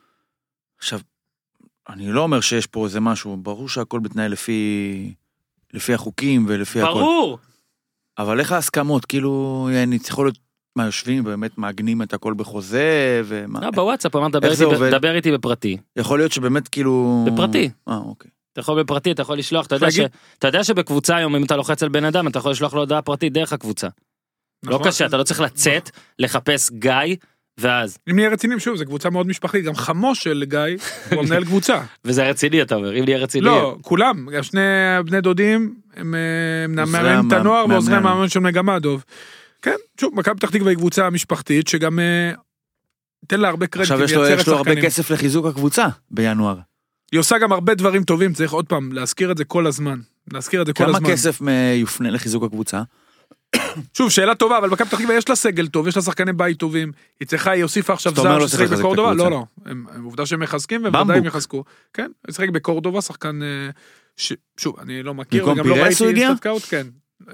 עכשיו, 0.81 1.00
אני 1.88 2.12
לא 2.12 2.21
אומר 2.23 2.41
שיש 2.41 2.67
פה 2.67 2.85
איזה 2.85 3.00
משהו, 3.00 3.37
ברור 3.37 3.69
שהכל 3.69 4.00
מתנהל 4.00 4.32
לפי... 4.32 5.15
לפי 5.73 5.94
החוקים 5.94 6.44
ולפי 6.49 6.81
הכל. 6.82 6.93
ברור 6.93 7.38
אבל 8.19 8.41
איך 8.41 8.53
ההסכמות? 8.53 9.05
כאילו, 9.06 9.69
אני 9.82 9.99
צריך 9.99 10.19
להיות... 10.19 10.38
מה, 10.77 10.85
יושבים 10.85 11.25
באמת 11.25 11.59
מעגנים 11.59 12.03
את 12.03 12.15
הכל 12.15 12.35
בחוזה, 12.35 13.23
ומה... 13.25 13.61
לא, 13.61 13.71
בוואטסאפ 13.71 14.15
הוא 14.15 14.21
אמר 14.21 14.29
דבר 14.38 14.50
איתי? 14.53 14.91
דבר 14.91 15.15
איתי 15.15 15.32
בפרטי 15.32 15.77
יכול 15.97 16.19
להיות 16.19 16.32
שבאמת 16.32 16.69
כאילו... 16.69 17.25
בפרטי. 17.32 17.71
אה, 17.88 17.97
אוקיי. 17.97 18.31
אתה 18.53 18.61
יכול 18.61 18.82
בפרטי 18.82 19.12
אתה 19.12 19.23
יכול 19.23 19.38
לשלוח 19.38 19.67
אתה 19.67 19.75
יודע 19.75 19.91
ש- 19.91 19.99
אתה 20.38 20.49
יודע 20.49 20.65
שבקבוצה 20.65 21.17
היום 21.17 21.37
אם 21.37 21.44
אתה 21.44 21.56
לוחץ 21.56 21.82
על 21.82 21.88
בן 21.88 22.05
אדם 22.05 22.29
אתה 22.29 22.38
יכול 22.38 22.50
לשלוח 22.50 22.75
לו 22.75 22.81
הודעה 22.81 23.03
פרטית 23.03 23.32
דרך 23.32 23.53
הקבוצה. 23.53 23.88
לא 24.62 24.75
נכון? 24.75 24.87
קשה 24.88 25.06
אתה 25.06 25.17
לא 25.17 25.23
צריך 25.23 25.41
לצאת 25.41 25.91
לחפש 26.19 26.71
גיא 26.71 27.17
ואז 27.61 27.99
אם 28.11 28.17
נהיה 28.17 28.29
רציניים 28.29 28.61
שוב, 28.61 28.77
זו 28.77 28.85
קבוצה 28.85 29.11
מאוד 29.11 29.27
משפחתית, 29.27 29.65
גם 29.65 29.75
חמו 29.75 30.15
של 30.15 30.45
גיא, 30.49 30.59
הוא 31.11 31.21
המנהל 31.21 31.45
קבוצה. 31.45 31.81
וזה 32.05 32.29
רציני 32.31 32.62
אתה 32.62 32.75
אומר 32.75 32.99
אם 32.99 33.05
נהיה 33.05 33.19
רציני. 33.19 33.47
לא, 33.47 33.77
כולם, 33.83 34.27
שני 34.43 34.61
בני 35.07 35.21
דודים, 35.21 35.75
הם 35.97 36.15
מאמנים 36.69 37.29
את 37.29 37.33
הנוער 37.33 37.67
ועוזרי 37.69 37.95
מאמן. 37.95 38.07
המאמן 38.07 38.29
של 38.29 38.41
מגמדוב. 38.41 39.05
כן, 39.62 39.75
שוב, 40.01 40.15
מכבי 40.15 40.35
פתח 40.35 40.51
תקווה 40.51 40.71
היא 40.71 40.77
קבוצה 40.79 41.11
משפחתית 41.11 41.69
שגם 41.69 41.99
אה, 41.99 42.33
תן 43.27 43.41
לה 43.41 43.49
הרבה 43.49 43.67
קרדיט, 43.67 43.91
עכשיו 43.91 44.05
יש 44.05 44.13
לו, 44.13 44.27
יש 44.29 44.49
לו 44.49 44.56
הרבה 44.56 44.83
כסף 44.83 45.11
לחיזוק 45.11 45.47
הקבוצה 45.47 45.87
בינואר. 46.11 46.56
היא 47.13 47.21
עושה 47.21 47.39
גם 47.39 47.53
הרבה 47.53 47.75
דברים 47.75 48.05
טובים, 48.05 48.33
צריך 48.33 48.53
עוד 48.53 48.67
פעם 48.67 48.93
להזכיר 48.93 49.33
את 49.33 49.37
זה 49.37 49.45
כל 49.45 49.67
הזמן. 49.67 50.01
להזכיר 50.33 50.63
את 50.63 50.67
זה 50.67 50.73
כל 50.73 50.85
כמה 50.85 50.97
הזמן. 50.97 51.11
כסף 51.11 51.41
מ- 51.41 51.49
יופנה 51.75 52.11
לחיזוק 52.11 52.43
הקבוצה? 52.45 52.83
שוב, 53.94 54.11
שאלה 54.11 54.34
טובה, 54.34 54.58
אבל 54.58 54.70
מכבי 54.70 54.88
פתח 54.88 54.99
תקווה 54.99 55.14
יש 55.14 55.28
לה 55.28 55.37
סגל 55.37 55.67
טוב, 55.67 55.88
יש 55.88 55.96
לה 55.96 56.02
שחקני 56.02 56.32
בית 56.32 56.58
טובים. 56.58 56.93
היא 57.20 57.28
צריכה, 57.28 57.50
היא 57.50 57.62
הוסיפה 57.62 57.93
עכשיו 57.93 58.12
זר 58.14 58.38
לא 58.38 58.44
את 58.64 58.70
בקורדובה? 58.70 59.14
לא, 59.14 59.31
לא. 59.31 59.44
עובדה 60.05 60.26
שהם 60.26 60.40
מחזקים, 60.40 60.81
ובוודאי 60.81 61.00
הם 61.00 61.08
במבוק. 61.08 61.26
יחזקו. 61.26 61.64
כן, 61.94 62.11
הוא 62.26 62.34
שיחק 62.34 62.49
בקורדובה, 62.49 63.00
שחקן... 63.00 63.40
אה, 63.43 63.70
שוב, 64.56 64.76
אני 64.81 65.02
לא 65.02 65.14
מכיר, 65.14 65.49
וגם 65.49 65.69
לא 65.69 65.75
ראיתי? 65.75 65.94
סטאטקאוט, 65.94 66.62
כן. 66.69 66.87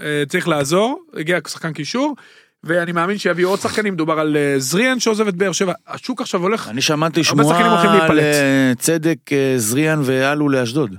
אה, 0.02 0.22
צריך 0.28 0.48
לעזור, 0.48 1.02
הגיע 1.14 1.38
שחקן 1.48 1.72
קישור, 1.72 2.16
ואני 2.64 2.92
מאמין 2.92 3.18
שיביאו 3.18 3.50
עוד 3.50 3.60
שחקנים, 3.60 3.94
מדובר 3.94 4.20
על 4.20 4.36
אה, 4.36 4.54
זריאן 4.58 5.00
שעוזב 5.00 5.28
את 5.28 5.34
באר 5.36 5.52
שבע. 5.52 5.72
השוק 5.86 6.20
עכשיו 6.20 6.42
הולך... 6.42 6.68
אני 6.68 6.82
שמעתי 6.82 7.24
שמועה 7.24 8.06
על 8.08 8.20
צדק 8.78 9.18
זריאן 9.56 10.00
ואלו 10.04 10.48
לאשדוד. 10.48 10.94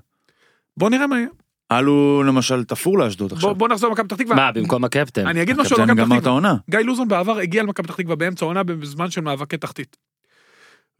בוא 0.78 0.90
נראה 0.90 1.08
מה 1.08 1.18
יהיה. 1.18 1.28
אלו 1.72 2.24
למשל 2.24 2.64
תפור 2.64 3.00
לאשדוד 3.00 3.34
עכשיו. 3.34 3.56
בוא- 3.56 3.68
נחזור 3.68 3.90
למכבי 3.90 4.08
פתח 4.08 4.16
תקווה. 4.16 4.36
מה 4.36 4.52
במקום 4.52 4.84
הקפטן. 4.84 5.28
אני 5.28 5.42
אגיד 5.42 5.58
משהו 5.62 5.76
על 5.78 5.84
מכבי 5.84 5.96
פתח 5.96 6.06
גמר 6.06 6.16
את 6.18 6.22
תקווה. 6.22 6.32
העונה. 6.32 6.56
גיא 6.70 6.80
לוזון 6.80 7.08
בעבר 7.08 7.38
הגיע 7.38 7.64
למכבי 7.64 7.88
פתח 7.88 7.96
תקווה 7.96 8.16
באמצע 8.16 8.46
העונה 8.46 8.64
בזמן 8.64 9.12
של 9.12 9.22
מאבקי 9.22 9.58
תחתית. 9.58 9.98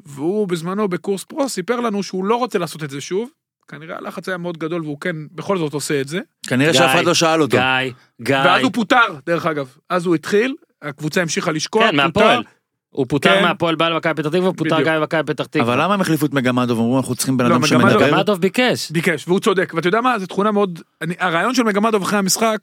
והוא 0.06 0.48
בזמנו 0.48 0.88
בקורס 0.88 1.24
פרו 1.24 1.50
סיפר 1.50 1.80
לנו 1.80 2.04
שהוא 2.04 2.26
לא 2.26 2.36
רוצה 2.36 2.60
לעשות 2.60 2.84
את 2.84 2.90
זה 2.90 3.02
שוב. 3.02 3.30
כנראה 3.68 3.98
הלחץ 3.98 4.30
היה 4.30 4.38
מאוד 4.38 4.58
גדול 4.58 4.82
והוא 4.82 4.98
כן 5.02 5.16
בכל 5.32 5.58
זאת 5.58 5.74
עושה 5.74 6.02
את 6.02 6.08
זה. 6.08 6.20
כנראה 6.48 6.74
שאף 6.74 6.96
אחד 6.96 7.06
לא 7.06 7.14
שאל 7.14 7.42
אותו. 7.42 7.58
גיא, 7.58 7.92
גיא. 8.22 8.36
ואז 8.46 8.64
הוא 8.64 8.72
פוטר 8.74 9.20
דרך 9.26 9.46
אגב. 9.46 9.76
אז 9.90 10.06
הוא 10.06 10.16
התחיל, 10.16 10.56
הקבוצה 10.82 11.22
המשיכה 11.22 11.52
לשקוע, 11.52 11.92
כן 11.92 12.12
פוטר. 12.12 12.42
הוא 12.90 13.06
פוטר 13.10 13.30
כן. 13.36 13.42
מהפועל 13.44 13.76
בא 13.76 13.90
למכבי 13.90 14.14
פתח 14.14 14.30
תקווה, 14.30 14.48
הוא 14.48 14.54
פוטר. 14.58 14.82
גם 14.82 15.02
במכבי 15.02 15.24
פתח 15.34 15.46
תקווה. 15.46 15.74
אבל 15.74 15.84
למה 15.84 15.94
הם 15.94 16.02
החליפו 16.02 16.26
את 16.26 16.34
מגמדוב? 16.34 16.80
אמרו 16.80 16.98
אנחנו 16.98 17.16
צריכים 17.16 17.38
בן 17.38 17.46
לא, 17.46 17.50
אדם 17.56 17.62
מגמדוב- 17.62 17.90
שמדבר. 17.92 18.12
גמדוב 18.12 18.42
ביקש. 18.42 18.92
ביקש 18.92 19.28
והוא 19.28 19.40
צודק 19.40 19.74
ואתה 19.76 19.88
יודע 19.88 20.02
מה 20.02 20.20
זו 20.20 20.26
תכונה 20.26 20.52
מאוד 20.52 20.80
אני, 21.02 21.14
הרעיון 21.20 21.54
של 21.56 21.64
מגמדוב 21.64 22.02
אחרי 22.02 22.20
המשחק 22.20 22.58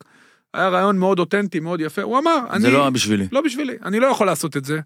היה 0.54 0.68
רעיון 0.68 0.98
מאוד 0.98 1.18
אותנטי 1.18 1.60
מאוד 1.60 1.80
יפה 1.80 2.02
הוא 2.02 2.18
אמר 2.18 2.38
אני 2.50 2.60
זה 2.60 2.70
לא 2.70 2.90
בשבילי. 2.90 3.26
לא 3.32 3.40
בשבילי 3.40 3.74
אני 3.84 4.00
לא 4.00 4.06
יכול 4.06 4.26
לעשות 4.26 4.56
את 4.56 4.64
זה. 4.64 4.80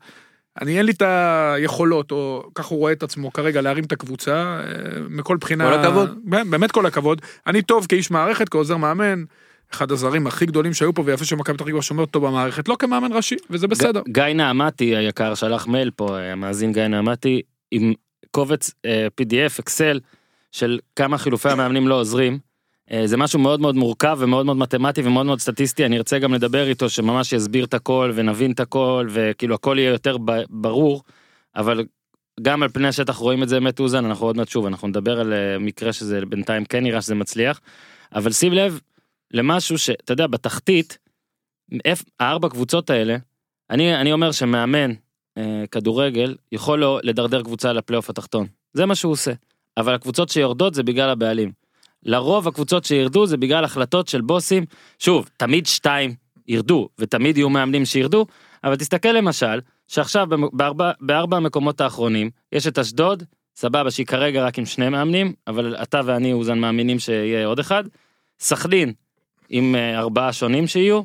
אני 0.61 0.79
אין 0.79 0.87
לי 0.87 0.93
את 0.93 1.03
היכולות 1.03 2.11
או 2.13 2.43
ככה 2.55 2.69
הוא 2.69 2.79
רואה 2.79 2.93
את 2.93 3.03
עצמו 3.03 3.33
כרגע 3.33 3.61
להרים 3.61 3.85
את 3.85 3.93
הקבוצה 3.93 4.33
אה, 4.35 4.65
מכל 5.11 5.37
בחינה 5.41 5.65
כל 5.71 5.79
הכבוד. 5.79 6.19
באמת 6.25 6.73
כל 6.73 6.87
הכבוד 6.87 7.21
אני 7.47 7.63
טוב 7.63 7.87
כאיש 7.89 8.11
מערכת 8.11 8.49
כעוזר 8.49 8.77
מאמן. 8.77 9.25
אחד 9.73 9.93
הזרים 9.93 10.27
הכי 10.27 10.47
גדולים 10.47 10.75
שהיו 10.75 10.95
פה 10.95 11.03
ויפה 11.07 11.25
שמכבי 11.25 11.57
פתח 11.57 11.67
תקווה 11.67 11.83
שומר 11.83 12.01
אותו 12.01 12.21
במערכת 12.21 12.69
לא 12.69 12.77
כמאמן 12.79 13.13
ראשי 13.13 13.37
וזה 13.51 13.67
בסדר. 13.67 14.03
ג- 14.09 14.13
גיא 14.13 14.23
נעמתי 14.35 14.97
היקר 14.97 15.35
שלח 15.35 15.67
מייל 15.67 15.91
פה 15.91 16.19
המאזין 16.19 16.73
גיא 16.73 16.83
נעמתי 16.83 17.43
עם 17.71 17.93
קובץ 18.31 18.71
אה, 18.85 19.07
pdf 19.21 19.61
אקסל 19.61 20.01
של 20.53 20.79
כמה 20.97 21.19
חילופי 21.19 21.49
המאמנים 21.49 21.89
לא 21.89 21.95
עוזרים. 21.95 22.39
אה, 22.91 23.07
זה 23.07 23.17
משהו 23.17 23.39
מאוד 23.39 23.61
מאוד 23.61 23.77
מורכב 23.77 24.17
ומאוד 24.21 24.47
מאוד 24.47 24.57
מתמטי 24.57 25.03
ומאוד 25.05 25.27
מאוד 25.27 25.41
סטטיסטי 25.41 25.87
אני 25.87 25.97
ארצה 25.99 26.19
גם 26.19 26.35
לדבר 26.35 26.69
איתו 26.69 26.91
שממש 26.91 27.33
יסביר 27.33 27.65
את 27.65 27.75
הכל 27.75 28.13
ונבין 28.15 28.53
את 28.53 28.61
הכל 28.61 29.07
וכאילו 29.11 29.55
הכל 29.55 29.77
יהיה 29.79 29.91
יותר 29.91 30.17
ברור 30.51 31.03
אבל 31.57 31.85
גם 32.43 32.63
על 32.63 32.69
פני 32.69 32.89
השטח 32.89 33.17
רואים 33.17 33.43
את 33.43 33.49
זה 33.49 33.59
אמת 33.59 33.81
אוזן 33.81 34.05
אנחנו 34.05 34.27
עוד 34.27 34.37
מעט 34.37 34.49
שוב 34.49 34.67
אנחנו 34.67 34.89
נדבר 34.89 35.21
על 35.21 35.33
אה, 35.33 35.59
מקרה 35.59 35.93
שזה 35.93 36.21
בינתיים 36.29 36.65
כן 36.65 36.83
נראה 36.83 37.03
שזה 37.03 37.15
מצליח 37.15 37.61
אבל 38.15 38.33
שים 38.33 38.53
לב 38.53 38.81
למשהו 39.35 39.79
שאתה 39.79 40.13
יודע 40.13 40.27
בתחתית 40.27 40.99
איפ- 41.85 42.05
הארבע 42.21 42.49
קבוצות 42.49 42.91
האלה 42.91 43.17
אני 43.71 43.97
אני 44.01 44.13
אומר 44.13 44.33
שמאמן 44.33 44.91
אה, 45.39 45.65
כדורגל 45.71 46.37
יכול 46.53 46.79
לא 46.79 47.01
לדרדר 47.03 47.43
קבוצה 47.43 47.73
לפלייאוף 47.73 48.11
התחתון. 48.11 48.47
זה 48.73 48.87
מה 48.87 48.95
שהוא 48.95 49.13
עושה. 49.13 49.33
אבל 49.77 49.95
הקבוצות 49.95 50.29
שיורדות 50.29 50.75
זה 50.75 50.83
בגלל 50.83 51.11
הבעלים. 51.11 51.53
לרוב 52.03 52.49
הקבוצות 52.49 52.85
שירדו 52.85 53.27
זה 53.27 53.37
בגלל 53.37 53.65
החלטות 53.65 54.09
של 54.09 54.21
בוסים, 54.21 54.65
שוב, 54.99 55.29
תמיד 55.37 55.67
שתיים 55.67 56.15
ירדו, 56.49 56.89
ותמיד 56.99 57.37
יהיו 57.37 57.49
מאמנים 57.51 57.85
שירדו, 57.85 58.27
אבל 58.65 58.77
תסתכל 58.77 59.09
למשל, 59.09 59.61
שעכשיו 59.89 60.27
בארבע, 60.53 60.93
בארבע 61.01 61.37
המקומות 61.37 61.81
האחרונים, 61.81 62.31
יש 62.53 62.67
את 62.67 62.79
אשדוד, 62.79 63.23
סבבה 63.57 63.91
שהיא 63.91 64.07
כרגע 64.07 64.45
רק 64.45 64.59
עם 64.59 64.67
שני 64.67 64.89
מאמנים, 64.89 65.33
אבל 65.47 65.77
אתה 65.83 66.01
ואני 66.05 66.33
אוזן 66.33 66.59
מאמינים 66.59 66.99
שיהיה 66.99 67.47
עוד 67.47 67.59
אחד, 67.59 67.85
סכנין 68.41 68.93
עם 69.49 69.75
אה, 69.75 69.99
ארבעה 69.99 70.33
שונים 70.33 70.67
שיהיו, 70.67 71.03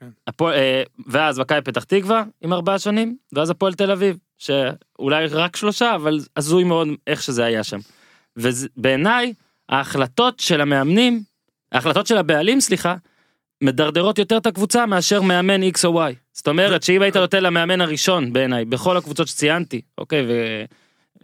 כן. 0.00 0.08
הפועל, 0.26 0.54
אה, 0.54 0.82
ואז 1.06 1.38
מכבי 1.38 1.60
פתח 1.60 1.84
תקווה 1.84 2.24
עם 2.40 2.52
ארבעה 2.52 2.78
שונים, 2.78 3.16
ואז 3.32 3.50
הפועל 3.50 3.74
תל 3.74 3.90
אביב, 3.90 4.16
שאולי 4.38 5.26
רק 5.26 5.56
שלושה, 5.56 5.94
אבל 5.94 6.20
הזוי 6.36 6.64
מאוד 6.64 6.88
איך 7.06 7.22
שזה 7.22 7.44
היה 7.44 7.64
שם. 7.64 7.78
ובעיניי, 8.36 9.32
ההחלטות 9.68 10.40
של 10.40 10.60
המאמנים, 10.60 11.22
ההחלטות 11.72 12.06
של 12.06 12.16
הבעלים, 12.16 12.60
סליחה, 12.60 12.96
מדרדרות 13.62 14.18
יותר 14.18 14.36
את 14.36 14.46
הקבוצה 14.46 14.86
מאשר 14.86 15.22
מאמן 15.22 15.62
X 15.62 15.84
או 15.84 16.06
Y. 16.08 16.12
זאת 16.32 16.48
אומרת 16.48 16.82
שאם 16.82 17.02
היית 17.02 17.16
נותן 17.16 17.42
למאמן 17.42 17.80
הראשון 17.80 18.32
בעיניי, 18.32 18.64
בכל 18.64 18.96
הקבוצות 18.96 19.28
שציינתי, 19.28 19.80
אוקיי, 19.98 20.26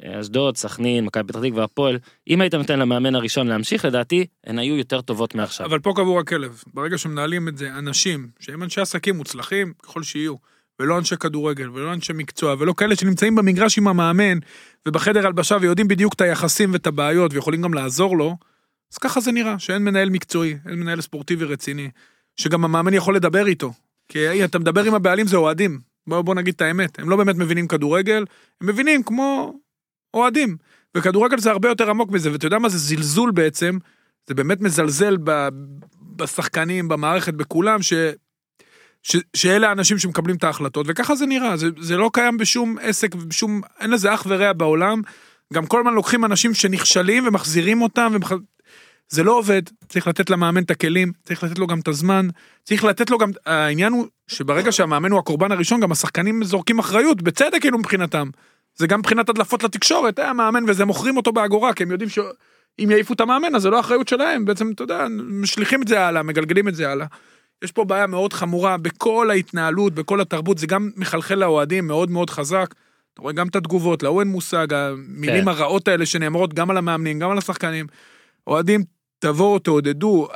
ואשדוד, 0.03 0.57
סכנין, 0.57 1.05
מכבי 1.05 1.29
פתח 1.29 1.39
תקווה, 1.39 1.65
הפועל, 1.65 1.99
אם 2.29 2.41
היית 2.41 2.55
נותן 2.55 2.79
למאמן 2.79 3.15
הראשון 3.15 3.47
להמשיך, 3.47 3.85
לדעתי, 3.85 4.27
הן 4.47 4.59
היו 4.59 4.77
יותר 4.77 5.01
טובות 5.01 5.35
מעכשיו. 5.35 5.67
אבל 5.67 5.79
פה 5.79 5.93
קבור 5.97 6.21
הכלב. 6.21 6.63
ברגע 6.75 6.99
שמנהלים 6.99 7.49
את 7.49 7.59
זה 7.59 7.71
אנשים 7.79 8.29
שהם 8.41 8.63
אנשי 8.63 8.81
עסקים 8.81 9.17
מוצלחים 9.17 9.73
ככל 9.83 10.03
שיהיו, 10.03 10.35
ולא 10.81 10.99
אנשי 10.99 11.17
כדורגל, 11.17 11.71
ולא 11.71 11.93
אנשי 11.93 12.13
מקצוע, 12.13 12.55
ולא 12.59 12.75
כאלה 12.77 12.97
שנמצאים 12.97 13.35
במגרש 13.35 13.79
עם 13.79 13.89
המאמן, 13.89 14.39
ובחדר 14.89 15.27
הלבשה 15.27 15.57
ויודעים 15.61 15.89
בדיוק 15.89 16.15
את 16.15 16.21
היחסים 16.21 16.73
ואת 16.73 16.87
הבעיות, 16.87 17.35
ויכולים 17.35 17.63
גם 17.63 17.75
לעזור 17.75 18.17
לו, 18.17 18.37
אז 18.93 18.99
ככה 18.99 19.21
זה 19.21 19.33
נראה, 19.33 19.59
שאין 19.59 19.85
מנהל 19.85 20.11
מקצועי, 20.11 20.57
אין 20.69 20.75
מנהל 20.75 21.01
ספורטיבי 21.01 21.45
רציני, 21.45 21.91
שגם 22.37 22.65
המאמן 22.65 22.95
יכול 22.95 23.17
לדבר 23.17 23.47
איתו. 23.47 23.73
כי 24.09 24.19
היי, 24.19 24.45
אתה 24.45 24.59
מדבר 24.59 24.85
עם 24.85 24.95
הבעלים 24.95 25.27
זה 25.27 25.37
אוהדים. 25.37 25.81
בוא, 26.07 26.23
בוא 26.23 26.35
נגיד 26.35 26.55
את 26.55 26.61
האמת, 26.61 26.99
הם 26.99 27.11
לא 27.11 27.17
באמת 27.17 27.37
מבינים 27.37 27.69
כדורגל, 27.69 28.25
הם 28.61 28.67
מבינים 28.67 29.03
כמו 29.03 29.55
אוהדים. 30.15 30.57
וכדורגל 30.97 31.39
זה 31.39 31.51
הרבה 31.51 31.69
יותר 31.69 31.91
עמוק 31.91 32.11
מזה, 32.11 32.33
ואתה 32.33 32.47
יודע 32.47 32.59
מה 32.59 32.69
זה 32.69 32.79
זלזול 32.79 33.31
בעצם, 33.31 33.79
זה 34.27 34.35
באמת 34.35 34.61
מזלזל 34.61 35.17
ב, 35.25 35.49
בשחקנים, 36.17 36.89
במערכת, 36.89 37.35
בכולם, 37.35 37.83
ש, 37.83 37.93
ש, 39.03 39.17
שאלה 39.37 39.69
האנשים 39.69 39.99
שמקבלים 39.99 40.37
את 40.37 40.45
ההחלטות, 40.45 40.87
וככה 40.89 41.15
זה 41.15 41.27
נראה, 41.27 41.57
זה, 41.57 41.67
זה 41.81 41.97
לא 41.97 42.11
קיים 42.13 42.37
בשום 42.37 42.77
עסק, 42.83 43.15
בשום, 43.15 43.61
אין 43.81 43.91
לזה 43.91 44.15
אח 44.15 44.27
ורע 44.29 44.53
בעולם. 44.53 45.03
גם 45.53 45.67
כל 45.67 45.79
הזמן 45.79 45.95
לוקחים 45.95 46.25
אנשים 46.25 46.55
שנכשלים 46.55 47.27
ומחזירים 47.27 47.83
אותם, 47.83 48.11
ומח... 48.13 48.33
זה 49.09 49.23
לא 49.23 49.39
עובד, 49.39 49.63
צריך 49.89 50.09
לתת 50.09 50.31
למאמן 50.31 50.63
את 50.63 50.71
הכלים, 50.71 51.13
צריך 51.25 51.45
לתת 51.45 51.59
לו 51.59 51.67
גם 51.67 51.81
את 51.81 51.89
הזמן, 51.89 52.29
צריך 52.65 52.85
לתת 52.85 53.11
לו 53.11 53.19
גם, 53.19 53.31
העניין 53.47 53.93
הוא 53.93 54.07
שברגע 54.29 54.73
שהמאמן 54.73 55.11
הוא 55.11 55.19
הקורבן 55.19 55.53
הראשון, 55.53 55.81
גם 55.81 55.93
השחקנים 55.93 56.45
זורקים 56.45 56.79
אחריות, 56.79 57.23
בצדק 57.23 57.61
כאילו 57.61 57.79
מבחינתם. 57.79 58.29
זה 58.77 58.87
גם 58.87 58.99
מבחינת 58.99 59.29
הדלפות 59.29 59.63
לתקשורת, 59.63 60.19
היה 60.19 60.33
מאמן 60.33 60.65
וזה 60.69 60.85
מוכרים 60.85 61.17
אותו 61.17 61.33
באגורה, 61.33 61.73
כי 61.75 61.83
הם 61.83 61.91
יודעים 61.91 62.11
שאם 62.11 62.91
יעיפו 62.91 63.15
את 63.15 63.21
המאמן 63.21 63.55
אז 63.55 63.63
זה 63.63 63.71
לא 63.71 63.81
אחריות 63.81 64.09
שלהם, 64.09 64.45
בעצם 64.45 64.71
אתה 64.75 64.83
יודע, 64.83 65.07
משליכים 65.29 65.83
את 65.83 65.89
זה 65.89 66.07
הלאה, 66.07 66.23
מגלגלים 66.23 66.69
את 66.69 66.75
זה 66.75 66.91
הלאה. 66.91 67.07
יש 67.63 67.73
פה 67.73 67.85
בעיה 67.85 68.07
מאוד 68.07 68.33
חמורה 68.33 68.77
בכל 68.77 69.31
ההתנהלות, 69.31 69.95
בכל 69.95 70.21
התרבות, 70.21 70.59
זה 70.59 70.67
גם 70.67 70.91
מחלחל 70.97 71.35
לאוהדים 71.35 71.87
מאוד 71.87 72.11
מאוד 72.11 72.31
חזק. 72.31 72.75
אתה 73.15 73.23
רואה 73.23 73.33
גם 73.33 73.49
את 73.49 73.57
התגובות, 73.57 74.03
להוא 74.03 74.21
אין 74.21 74.29
מושג, 74.29 74.67
המילים 74.75 75.43
כן. 75.43 75.49
הרעות 75.49 75.89
האלה 75.89 76.07
שנאמרות 76.07 76.55
גם 76.55 76.71
על 76.71 76.77
המאמנים, 76.77 77.19
גם 77.19 77.31
על 77.31 77.39
השחקנים. 77.39 77.87
אוהדים, 78.47 78.85
תבואו, 79.23 79.59
תעודדו. 79.59 80.29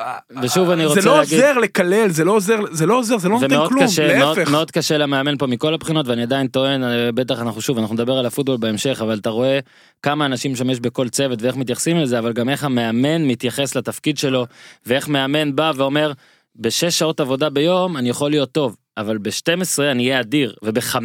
ושוב 0.42 0.70
אני 0.70 0.86
רוצה 0.86 1.00
זה 1.00 1.08
לא 1.08 1.18
להגיד- 1.18 1.38
עוזר 1.40 1.58
לקלל, 1.58 2.08
זה 2.10 2.24
לא 2.24 2.32
עוזר, 2.32 2.56
זה 2.70 2.86
לא 2.86 2.98
עוזר, 2.98 3.18
זה 3.18 3.28
לא 3.28 3.34
נותן 3.34 3.54
ומאוד 3.54 3.68
כלום, 3.68 3.84
קשה, 3.84 4.18
מאוד, 4.18 4.38
להפך. 4.38 4.50
מאוד 4.50 4.70
קשה 4.70 4.98
למאמן 4.98 5.36
פה 5.36 5.46
מכל 5.46 5.74
הבחינות 5.74 6.08
ואני 6.08 6.22
עדיין 6.22 6.46
טוען 6.46 6.84
אה, 6.84 7.12
בטח 7.12 7.40
אנחנו 7.40 7.60
שוב 7.60 7.78
אנחנו 7.78 7.94
נדבר 7.94 8.12
על 8.12 8.26
הפוטבול 8.26 8.56
בהמשך 8.56 8.98
אבל 9.02 9.18
אתה 9.18 9.30
רואה 9.30 9.58
כמה 10.02 10.26
אנשים 10.26 10.56
שם 10.56 10.70
יש 10.70 10.80
בכל 10.80 11.08
צוות 11.08 11.42
ואיך 11.42 11.56
מתייחסים 11.56 11.96
לזה 11.96 12.18
אבל 12.18 12.32
גם 12.32 12.48
איך 12.48 12.64
המאמן 12.64 13.24
מתייחס 13.24 13.76
לתפקיד 13.76 14.18
שלו 14.18 14.46
ואיך 14.86 15.08
מאמן 15.08 15.56
בא 15.56 15.72
ואומר 15.76 16.12
בשש 16.56 16.98
שעות 16.98 17.20
עבודה 17.20 17.50
ביום 17.50 17.96
אני 17.96 18.08
יכול 18.08 18.30
להיות 18.30 18.52
טוב 18.52 18.76
אבל 18.96 19.18
ב-12 19.18 19.82
אני 19.90 20.08
אהיה 20.08 20.20
אדיר 20.20 20.54
וב-15 20.62 20.98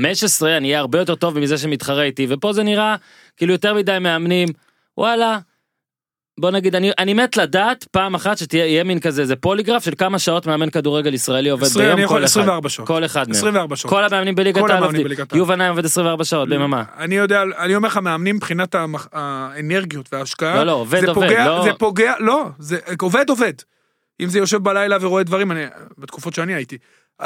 אני 0.58 0.68
אהיה 0.68 0.80
הרבה 0.80 1.00
יותר 1.00 1.16
טוב 1.16 1.40
מזה 1.40 1.58
שמתחרה 1.58 2.04
איתי 2.04 2.26
ופה 2.30 2.54
זה 2.54 2.64
נראה 2.64 2.96
כאילו 3.38 3.52
יותר 3.52 3.74
מדי 3.74 3.98
מאמנים 4.02 4.48
וואלה. 4.98 5.40
בוא 6.40 6.52
נגיד 6.52 6.76
אני 6.76 6.92
אני 7.00 7.14
מת 7.14 7.38
לדעת 7.38 7.84
פעם 7.84 8.16
אחת 8.16 8.38
שתהיה 8.38 8.84
מין 8.84 9.00
כזה 9.00 9.26
זה 9.26 9.36
פוליגרף 9.36 9.86
של 9.86 9.92
כמה 9.98 10.20
שעות 10.20 10.46
מאמן 10.48 10.70
כדורגל 10.70 11.14
ישראלי 11.14 11.50
עובד 11.50 11.64
עשרים, 11.66 11.86
ביום 11.86 11.98
אני 11.98 12.04
יכול 12.04 12.18
כל 12.18 12.24
אחד 12.26 12.30
24 12.32 12.70
שעות. 12.70 12.88
כל 12.88 13.06
אחד 13.06 13.28
מהם 13.30 13.38
24 13.38 13.76
שעות. 13.76 13.94
כל 13.94 14.04
המאמנים 14.04 14.36
בליגת 14.36 14.58
העל. 15.32 15.40
יובל 15.40 15.62
עובד 15.62 15.86
24 15.86 16.24
שעות 16.24 16.50
ביממה 16.50 16.84
אני 16.98 17.16
יודע, 17.16 17.44
אני 17.60 17.76
אומר 17.76 17.88
לך, 17.88 17.98
מאמנים 17.98 18.36
מבחינת 18.36 18.76
המח- 18.76 19.08
האנרגיות 19.14 20.10
וההשקעה, 20.14 20.56
לא, 20.56 20.64
לא, 20.64 20.72
עובד, 20.72 21.02
זה 21.02 21.08
עובד, 21.08 21.28
פוגע, 21.28 21.46
לא- 21.48 21.64
זה 21.64 21.74
פוגע, 21.74 22.14
לא, 22.20 22.46
זה 22.60 22.78
עובד 23.02 23.30
עובד. 23.30 23.54
אם 24.22 24.30
זה 24.30 24.40
יושב 24.40 24.58
בלילה 24.58 24.98
ורואה 25.02 25.24
דברים, 25.24 25.52
אני, 25.52 25.66
בתקופות 25.98 26.34
שאני 26.34 26.54
הייתי, 26.54 26.78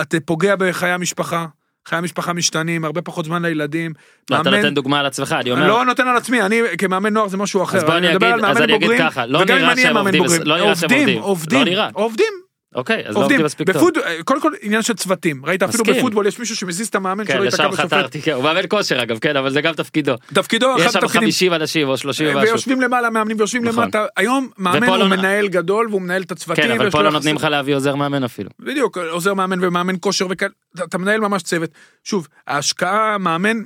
אתה 0.01 0.17
פוגע 0.25 0.55
בחיי 0.55 0.91
המשפחה, 0.91 1.45
חיי 1.87 1.97
המשפחה 1.97 2.33
משתנים, 2.33 2.85
הרבה 2.85 3.01
פחות 3.01 3.25
זמן 3.25 3.41
לילדים. 3.45 3.93
לא, 4.29 4.35
אתה 4.41 4.49
מאמן- 4.49 4.61
נותן 4.63 4.73
דוגמה 4.73 4.99
על 4.99 5.05
עצמך 5.05 5.31
אני 5.31 5.41
אני 5.41 5.51
אומר 5.51 5.67
לא 5.67 5.85
נותן 5.85 6.07
על 6.07 6.17
עצמי, 6.17 6.41
אני 6.41 6.61
כמאמן 6.77 7.13
נוער 7.13 7.27
זה 7.27 7.37
משהו 7.37 7.63
אחר. 7.63 7.77
אז 7.77 7.83
בוא 7.83 7.97
אני 7.97 8.09
מדבר 8.09 8.33
אגיד- 8.35 8.45
אז 8.45 8.61
אני 8.61 8.75
אגיד 8.75 8.89
ככה, 8.99 9.25
לא 9.25 9.45
נראה 9.45 9.71
אני 9.71 9.81
שהם 9.81 9.97
עובדים 9.97 10.23
לא 10.43 10.57
נראה 10.57 10.75
שהם 10.75 10.89
עובדים, 10.91 11.19
עובדים. 11.21 11.67
לא. 11.67 11.83
עובדים. 11.93 12.44
אוקיי 12.75 13.03
אז 13.07 13.15
לא 13.15 13.21
עובדים, 13.21 13.43
מספיק 13.45 13.71
טוב. 13.71 13.89
קודם 14.25 14.41
כל 14.41 14.51
עניין 14.61 14.81
של 14.81 14.93
צוותים, 14.93 15.45
ראית 15.45 15.63
אפילו. 15.63 15.83
בפוטבול 15.83 16.27
יש 16.27 16.39
מישהו 16.39 16.55
שמזיז 16.55 16.87
את 16.87 16.95
המאמן 16.95 17.25
כן 17.25 17.33
שלא 17.33 17.43
ייתקע 17.43 17.67
לשם 17.67 17.77
בשופט, 17.77 18.15
כן, 18.23 18.31
הוא 18.31 18.43
מאמן 18.43 18.61
כושר 18.69 19.03
אגב 19.03 19.17
כן 19.19 19.37
אבל 19.37 19.49
זה 19.51 19.61
גם 19.61 19.73
תפקידו 19.73 20.13
תפקידו 20.33 20.67
יש 20.79 20.81
אחד 20.81 20.91
שם 20.91 20.99
התפקידים, 20.99 21.27
50 21.27 21.53
אנשים 21.53 21.87
או 21.87 21.97
30 21.97 22.27
ומשהו 22.27 22.41
ויושבים 22.41 22.81
למעלה 22.81 23.09
מאמנים 23.09 23.37
ויושבים 23.37 23.63
נכון. 23.65 23.83
למטה, 23.83 24.05
היום 24.17 24.49
מאמן 24.57 24.87
הוא 24.87 24.97
לא- 24.97 25.07
מנהל 25.09 25.47
גדול 25.47 25.87
והוא 25.89 26.01
מנהל 26.01 26.21
את 26.21 26.31
הצוותים, 26.31 26.63
כן 26.63 26.71
אבל 26.71 26.89
פה 26.91 27.01
לא 27.01 27.11
נותנים 27.11 27.35
לך 27.35 27.43
להביא 27.43 27.75
עוזר 27.75 27.95
מאמן 27.95 28.23
אפילו 28.23 28.49
בדיוק, 28.59 28.97
עוזר 28.97 29.33
מאמן 29.33 29.63
ומאמן 29.65 29.95
כושר 29.99 30.27
וכאלה, 30.29 30.51
אתה- 30.83 30.97
מנהל 30.97 31.19
ממש 31.19 31.41
צוות. 31.43 31.69
שוב, 32.03 32.27
ההשקעה, 32.47 33.17
מאמן, 33.17 33.57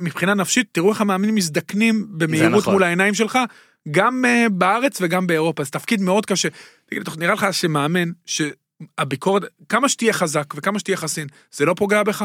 מבחינה 0.00 0.34
נפשית, 0.34 0.66
תראו 0.72 0.90
איך 0.90 1.00
המאמנים 1.00 1.34
מזדקנים 1.34 2.06
במהירות 2.10 2.62
נכון. 2.62 2.72
מול 2.74 2.82
העיניים 2.82 3.14
שלך, 3.14 3.38
גם 3.90 4.24
uh, 4.24 4.48
בארץ 4.48 4.98
וגם 5.00 5.26
באירופה, 5.26 5.64
זה 5.64 5.70
תפקיד 5.70 6.00
מאוד 6.00 6.26
קשה. 6.26 6.48
תגיד, 6.86 7.02
נראה 7.18 7.34
לך 7.34 7.46
שמאמן, 7.52 8.08
שהביקורת, 8.26 9.42
כמה 9.68 9.88
שתהיה 9.88 10.12
חזק 10.12 10.54
וכמה 10.56 10.78
שתהיה 10.78 10.96
חסין, 10.96 11.26
זה 11.52 11.64
לא 11.64 11.74
פוגע 11.74 12.02
בך? 12.02 12.24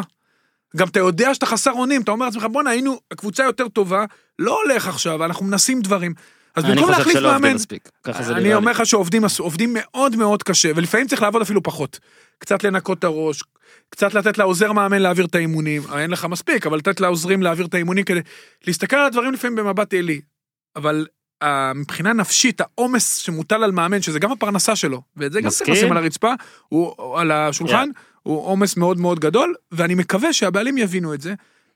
גם 0.77 0.87
אתה 0.87 0.99
יודע 0.99 1.33
שאתה 1.33 1.45
חסר 1.45 1.71
אונים, 1.71 2.01
אתה 2.01 2.11
אומר 2.11 2.25
לעצמך, 2.25 2.45
בואנה, 2.51 2.69
היינו 2.69 2.99
הקבוצה 3.11 3.43
יותר 3.43 3.67
טובה, 3.67 4.05
לא 4.39 4.61
הולך 4.63 4.87
עכשיו, 4.87 5.25
אנחנו 5.25 5.45
מנסים 5.45 5.81
דברים. 5.81 6.13
אז 6.55 6.65
במקום 6.65 6.89
להחליף 6.89 7.17
מאמן, 7.17 7.55
אני. 8.05 8.53
אומר 8.53 8.71
לך 8.71 8.85
שעובדים 8.85 9.23
עובדים 9.39 9.69
מאוד 9.73 10.15
מאוד 10.15 10.43
קשה, 10.43 10.71
ולפעמים 10.75 11.07
צריך 11.07 11.21
לעבוד 11.21 11.41
אפילו 11.41 11.63
פחות. 11.63 11.99
קצת 12.37 12.63
לנקות 12.63 12.99
את 12.99 13.03
הראש, 13.03 13.43
קצת 13.89 14.13
לתת 14.13 14.37
לעוזר 14.37 14.71
מאמן 14.71 15.01
להעביר 15.01 15.25
את 15.25 15.35
האימונים, 15.35 15.81
אין 15.97 16.11
לך 16.11 16.25
מספיק, 16.25 16.65
אבל 16.67 16.77
לתת 16.77 16.99
לעוזרים 16.99 17.43
להעביר 17.43 17.65
את 17.65 17.73
האימונים 17.73 18.05
כדי 18.05 18.19
להסתכל 18.67 18.95
על 18.95 19.05
הדברים 19.05 19.33
לפעמים 19.33 19.55
במבט 19.55 19.93
עלי. 19.93 20.21
אבל 20.75 21.05
מבחינה 21.75 22.13
נפשית, 22.13 22.61
העומס 22.61 23.17
שמוטל 23.17 23.63
על 23.63 23.71
מאמן, 23.71 24.01
שזה 24.01 24.19
גם 24.19 24.31
הפרנסה 24.31 24.75
שלו, 24.75 25.01
ואת 25.17 25.31
זה 25.31 25.41
גם 25.41 25.49
צריך. 25.49 25.69
לשים 25.69 25.91
על 25.91 25.97
הרצפה, 25.97 26.33
הוא 26.69 27.19
על 27.19 27.31
השולחן, 27.31 27.89
הוא 28.23 28.45
עומס 28.45 28.77
מאוד 28.77 28.99
מאוד 28.99 29.19
גדול, 29.19 29.53
ואני 29.71 29.95
מקווה 29.95 30.33
שהבעלים 30.33 30.77
יבינו 30.77 31.13
את 31.13 31.21
זה. 31.21 31.33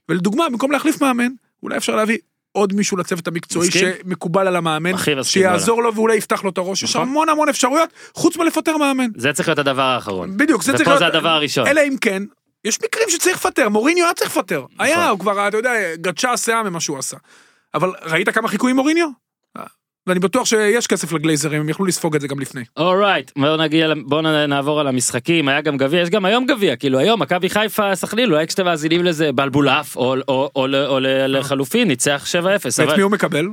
ולדוגמה, 0.10 0.50
במקום 0.50 0.72
להחליף 0.72 1.02
מאמן, 1.02 1.32
אולי 1.64 1.78
אפשר 1.78 1.96
להביא 1.96 2.18
עוד 2.52 2.74
מישהו 2.74 2.98
לצוות 2.98 3.28
המקצועי 3.28 3.68
מסכים. 3.68 3.88
שמקובל 4.04 4.48
על 4.48 4.56
המאמן, 4.56 4.92
שיעזור 5.24 5.84
לו 5.84 5.96
ואולי 5.96 6.16
יפתח 6.16 6.44
לו 6.44 6.50
את 6.50 6.58
הראש, 6.58 6.84
יש 6.84 6.96
נכון. 6.96 7.08
המון 7.08 7.30
המון 7.30 7.50
אפשרויות, 7.50 7.90
חוץ 8.14 8.38
מלפטר 8.38 8.78
מאמן. 8.78 9.08
זה 9.16 9.34
צריך 9.34 9.50
להיות 9.50 9.60
הדבר 9.60 9.82
האחרון 9.82 10.38
בדיוק, 10.38 10.64
זה 10.64 10.72
צריך 10.72 10.82
ופה 10.82 10.90
להיות... 10.90 11.00
זה 11.00 11.18
הדבר 11.18 11.30
הראשון 11.30 11.68
אלא 11.68 11.82
אם 11.88 11.96
כן, 12.02 12.24
יש 12.66 12.80
מקרים 12.84 13.10
שצריך 13.10 13.38
לפטר, 13.38 13.70
מוריניו 13.70 14.06
היה 14.06 14.14
צריך 14.14 14.38
לפטר. 14.38 14.60
נכון. 14.60 14.86
היה, 14.86 15.10
הוא 15.10 15.20
כבר, 15.20 15.48
אתה 15.48 15.58
יודע, 15.58 15.72
גדשה 15.96 16.32
השיער 16.32 16.64
ממה 16.64 16.80
שהוא 16.80 16.98
עשה. 16.98 17.18
אבל 17.74 17.92
ראית 18.02 18.30
כמה 18.30 18.48
חיכו 18.48 18.68
עם 18.68 18.76
מוריניו? 18.76 19.08
ואני 20.08 20.20
בטוח 20.20 20.46
שיש 20.46 20.88
כסף 20.88 21.14
לגלייזרים, 21.14 21.62
הם 21.62 21.70
יכלו 21.70 21.86
לספוג 21.86 22.16
את 22.16 22.22
זה 22.22 22.28
גם 22.28 22.40
לפני. 22.40 22.62
אורייט 22.78 23.32
בוא 23.38 23.58
נגיע 23.58 23.88
ל- 23.88 24.02
בוא 24.06 24.22
נעבור 24.22 24.80
על 24.80 24.88
המשחקים 24.88 25.48
היה 25.48 25.62
גם 25.62 25.78
גביע 25.78 26.02
יש 26.02 26.10
גם 26.10 26.26
היום 26.26 26.46
גביע 26.46 26.76
כאילו 26.76 27.00
היום 27.00 27.22
מכבי 27.22 27.50
חיפה 27.50 27.96
סכנין 27.96 28.32
אולי 28.32 28.48
כשאתם 28.48 28.66
מאזינים 28.66 29.04
לזה 29.06 29.32
בלבולף 29.32 29.96
או 29.96 30.16
או- 30.28 30.52
או 30.56 30.68
ל- 30.68 30.76
או 30.76 31.00
ל- 31.00 31.38
לחלופין 31.38 31.88
ניצח 31.88 32.26
7-0 32.26 32.36
ואת 32.80 32.88
אבל 32.88 32.96
מי 32.96 33.02
הוא 33.02 33.12
מקבל? 33.12 33.48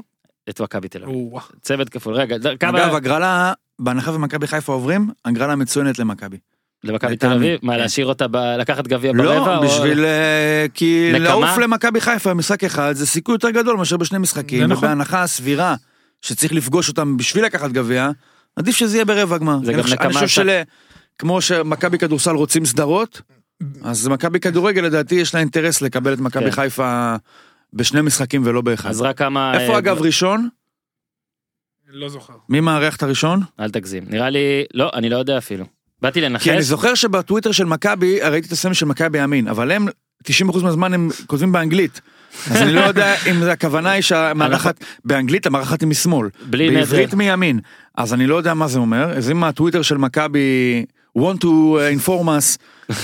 את 0.49 0.61
מכבי 0.61 0.88
תל 0.88 1.02
אביב 1.02 1.14
או, 1.14 1.40
צוות 1.62 1.88
כפול 1.88 2.14
רגע 2.14 2.37
כמה 2.61 2.84
אגב, 2.84 2.94
הגרלה, 2.94 3.52
בהנחה 3.78 4.11
ומכבי 4.12 4.46
חיפה 4.46 4.73
עוברים, 4.73 5.11
הגרלה 5.25 5.56
מצוינת 5.56 5.99
למכבי. 5.99 6.37
למכבי 6.84 7.16
תל 7.16 7.32
אביב 7.32 7.58
מה. 7.62 7.76
להשאיר 7.76 8.06
אותה 8.06 8.26
ב- 8.30 8.37
לקחת 8.58 8.87
גביע 8.87 9.12
ברבע 9.12 9.25
לא, 9.54 9.56
או- 9.56 9.62
בשביל... 9.62 10.04
אה, 10.04 10.66
כי? 10.75 11.12
לעוף 11.12 11.58
למכבי 11.58 12.00
חיפה 12.00 12.30
במשחק 12.30 12.64
אחד 12.64 12.92
זה 12.92 13.06
סיכוי 13.06 13.34
יותר 13.34 13.50
גדול 13.50 13.76
מאשר 13.76 13.96
בשני 13.96 14.16
זה 14.16 14.23
משחקים, 14.23 14.62
נכון. 14.64 14.84
ובהנחה 14.84 15.26
סבירה 15.26 15.75
שצריך 16.25 16.52
לפגוש 16.52 16.88
אותם 16.88 17.16
בשביל 17.16 17.45
לקחת 17.45 17.71
גביע, 17.71 18.11
עדיף 18.57 18.76
שזה 18.76 18.97
יהיה 18.97 19.04
ברבע 19.04 19.38
גמר. 19.38 19.59
זה 19.64 19.71
אני 19.71 19.76
גם 19.76 19.83
חושב- 19.83 19.97
אני 20.00 20.09
נקמה 20.09 20.21
חושב 20.21 20.28
של... 20.28 20.62
כמו 21.19 21.40
שמכבי 21.40 21.99
כדורסל 21.99 22.31
רוצים 22.31 22.64
סדרות, 22.64 23.21
אז 23.83 24.09
מכבי 24.09 24.40
כדורגל 24.40 24.83
לדעתי 24.83 25.14
יש 25.14 25.35
לה 25.35 25.40
אינטרס 25.40 25.83
לקבל 25.83 26.12
את 26.12 26.19
מכבי 26.19 26.45
כן. 26.45 26.50
חיפה 26.50 27.16
בשני 27.73 28.00
משחקים 28.00 28.43
ולא 28.45 28.61
באחד. 28.61 28.90
אז 28.90 29.00
רק 29.00 29.19
כמה... 29.19 29.61
איפה 29.61 29.73
אה, 29.73 29.78
אגב 29.78 30.02
ראשון? 30.02 30.49
לא 31.88 32.09
זוכר. 32.09 32.35
מי 32.49 32.61
מארח 32.61 32.97
את 32.97 33.02
הראשון? 33.02 33.40
אל 33.61 33.71
תגזים. 33.71 34.04
נראה 34.07 34.31
לי... 34.31 34.64
לא, 34.75 34.90
אני 34.95 35.11
לא 35.11 35.16
יודע 35.16 35.38
אפילו. 35.38 35.64
באתי 36.02 36.21
לנחש. 36.21 36.45
כי 36.45 36.52
אני 36.52 36.62
זוכר 36.62 36.95
שבטוויטר 36.95 37.52
של 37.52 37.64
מכבי 37.64 38.21
ראיתי 38.21 38.47
את 38.47 38.52
הסמל 38.52 38.75
של 38.75 38.87
מכבי 38.87 39.19
ימין, 39.19 39.49
אבל 39.49 39.71
הם 39.71 39.87
90% 40.49 40.62
מהזמן 40.62 40.95
הם 40.95 41.11
כותבים 41.26 41.52
באנגלית. 41.52 42.00
אז 42.50 42.62
אני 42.62 42.73
לא 42.73 42.81
יודע 42.81 43.14
אם 43.31 43.41
זה 43.43 43.53
הכוונה 43.53 43.91
היא 43.91 44.03
שהמארחת 44.03 44.85
באנגלית 45.05 45.47
המארחת 45.47 45.81
היא 45.81 45.88
משמאל. 45.88 46.29
בעברית 46.47 47.14
מימין. 47.14 47.59
אז 47.99 48.14
אני 48.14 48.26
לא 48.26 48.35
יודע 48.35 48.55
מה 48.55 48.69
זה 48.69 48.79
אומר, 48.79 49.11
אז 49.17 49.31
אם 49.31 49.45
הטוויטר 49.45 49.83
של 49.83 49.97
מכבי 49.97 50.85
want 51.19 51.38
to 51.41 51.47
uh, 51.47 51.99
inform 51.99 52.26
us 52.38 52.47
uh, 52.91 52.95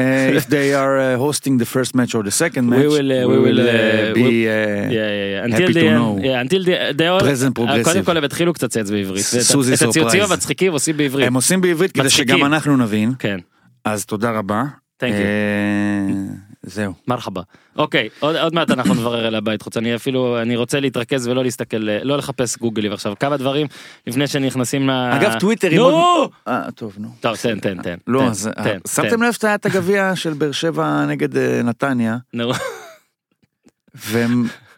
uh, 0.00 0.38
if 0.38 0.44
they 0.54 0.68
are 0.82 0.94
uh, 0.98 1.18
hosting 1.26 1.54
the 1.62 1.68
first 1.74 1.92
match 1.98 2.12
or 2.14 2.22
the 2.22 2.36
second 2.42 2.64
We 2.64 2.76
match, 2.76 2.86
will, 2.94 3.10
uh, 3.12 3.30
we 3.32 3.38
will, 3.46 3.60
uh, 3.60 4.14
be 4.14 4.22
we- 4.22 4.46
uh, 4.46 4.52
Yeah, 4.98 5.10
yeah, 5.18 5.32
yeah. 5.32 5.42
happy 5.42 5.64
Until 5.64 5.68
to 5.68 5.78
the 5.80 5.86
end, 5.90 5.98
know. 6.00 6.12
yeah, 6.28 6.44
until 6.44 6.62
the- 6.68 6.80
they 6.98 7.08
all- 7.12 7.26
Present 7.30 7.52
progressive. 7.60 7.84
קודם 7.84 8.04
כל 8.04 8.16
הם 8.16 8.24
התחילו 8.24 8.52
קצת 8.52 8.76
בעברית. 8.90 9.24
ואת- 9.34 9.42
סוזי 9.42 9.74
את 9.74 9.82
הציוצים. 9.82 10.22
המצחיקים 10.22 10.72
עושים 10.72 10.96
בעברית. 10.96 11.26
הם 11.26 11.34
עושים 11.34 11.60
בעברית 11.60 11.92
כדי. 11.92 12.10
שגם 12.10 12.44
אנחנו 12.44 12.76
נבין, 12.76 13.12
כן, 13.18 13.38
אז 13.84 14.04
תודה 14.04 14.30
רבה. 14.30 14.62
Thank 15.02 15.06
you. 15.06 16.45
אה, 16.66 16.70
זהו. 16.72 16.92
מרחבה. 17.08 17.42
אוקיי, 17.76 18.08
עוד, 18.20 18.36
עוד 18.36 18.54
מעט 18.54 18.70
אנחנו 18.70 18.94
נברר 18.94 19.28
אל 19.28 19.34
הבית 19.34 19.62
חוץ. 19.62 19.76
אני 19.76 19.94
אפילו, 19.94 20.42
אני 20.42 20.56
רוצה 20.56 20.80
להתרכז 20.80 21.26
ולא 21.26 21.44
להסתכל, 21.44 21.76
לא 22.02 22.16
לחפש 22.18 22.56
גוגלים 22.58 22.92
עכשיו. 22.92 23.14
כמה 23.20 23.36
דברים 23.36 23.66
לפני 24.06 24.26
שנכנסים 24.26 24.88
ל... 24.88 24.90
אגב 24.90 25.38
טוויטר, 25.40 25.68
נו! 25.76 25.82
עוד- 25.82 26.30
אה, 26.48 26.70
טוב 26.70 26.94
נו. 26.98 27.08
טוב, 27.20 27.36
תן, 27.36 27.60
תן, 27.60 27.82
תן. 27.82 27.96
לא, 28.06 28.20
תן, 28.20 28.26
אז 28.26 28.50
תן, 28.54 28.62
אה. 28.66 28.76
שמתם 28.88 29.22
לב 29.22 29.32
שהיה 29.32 29.54
את 29.54 29.66
הגביע 29.66 30.16
של 30.16 30.32
באר 30.32 30.52
שבע 30.52 31.06
נגד 31.06 31.36
אה, 31.36 31.62
נתניה, 31.62 32.16
נו, 32.32 32.52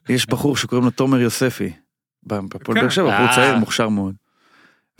ויש 0.08 0.26
בחור 0.28 0.56
שקוראים 0.56 0.84
לו 0.84 0.90
תומר 0.90 1.20
יוספי, 1.20 1.72
בפועל 2.22 2.48
כן. 2.64 2.74
באר 2.74 2.88
שבע, 2.88 3.10
אה. 3.10 3.22
בחור 3.24 3.34
צעיר 3.36 3.56
מוכשר 3.56 3.88
מאוד. 3.88 4.14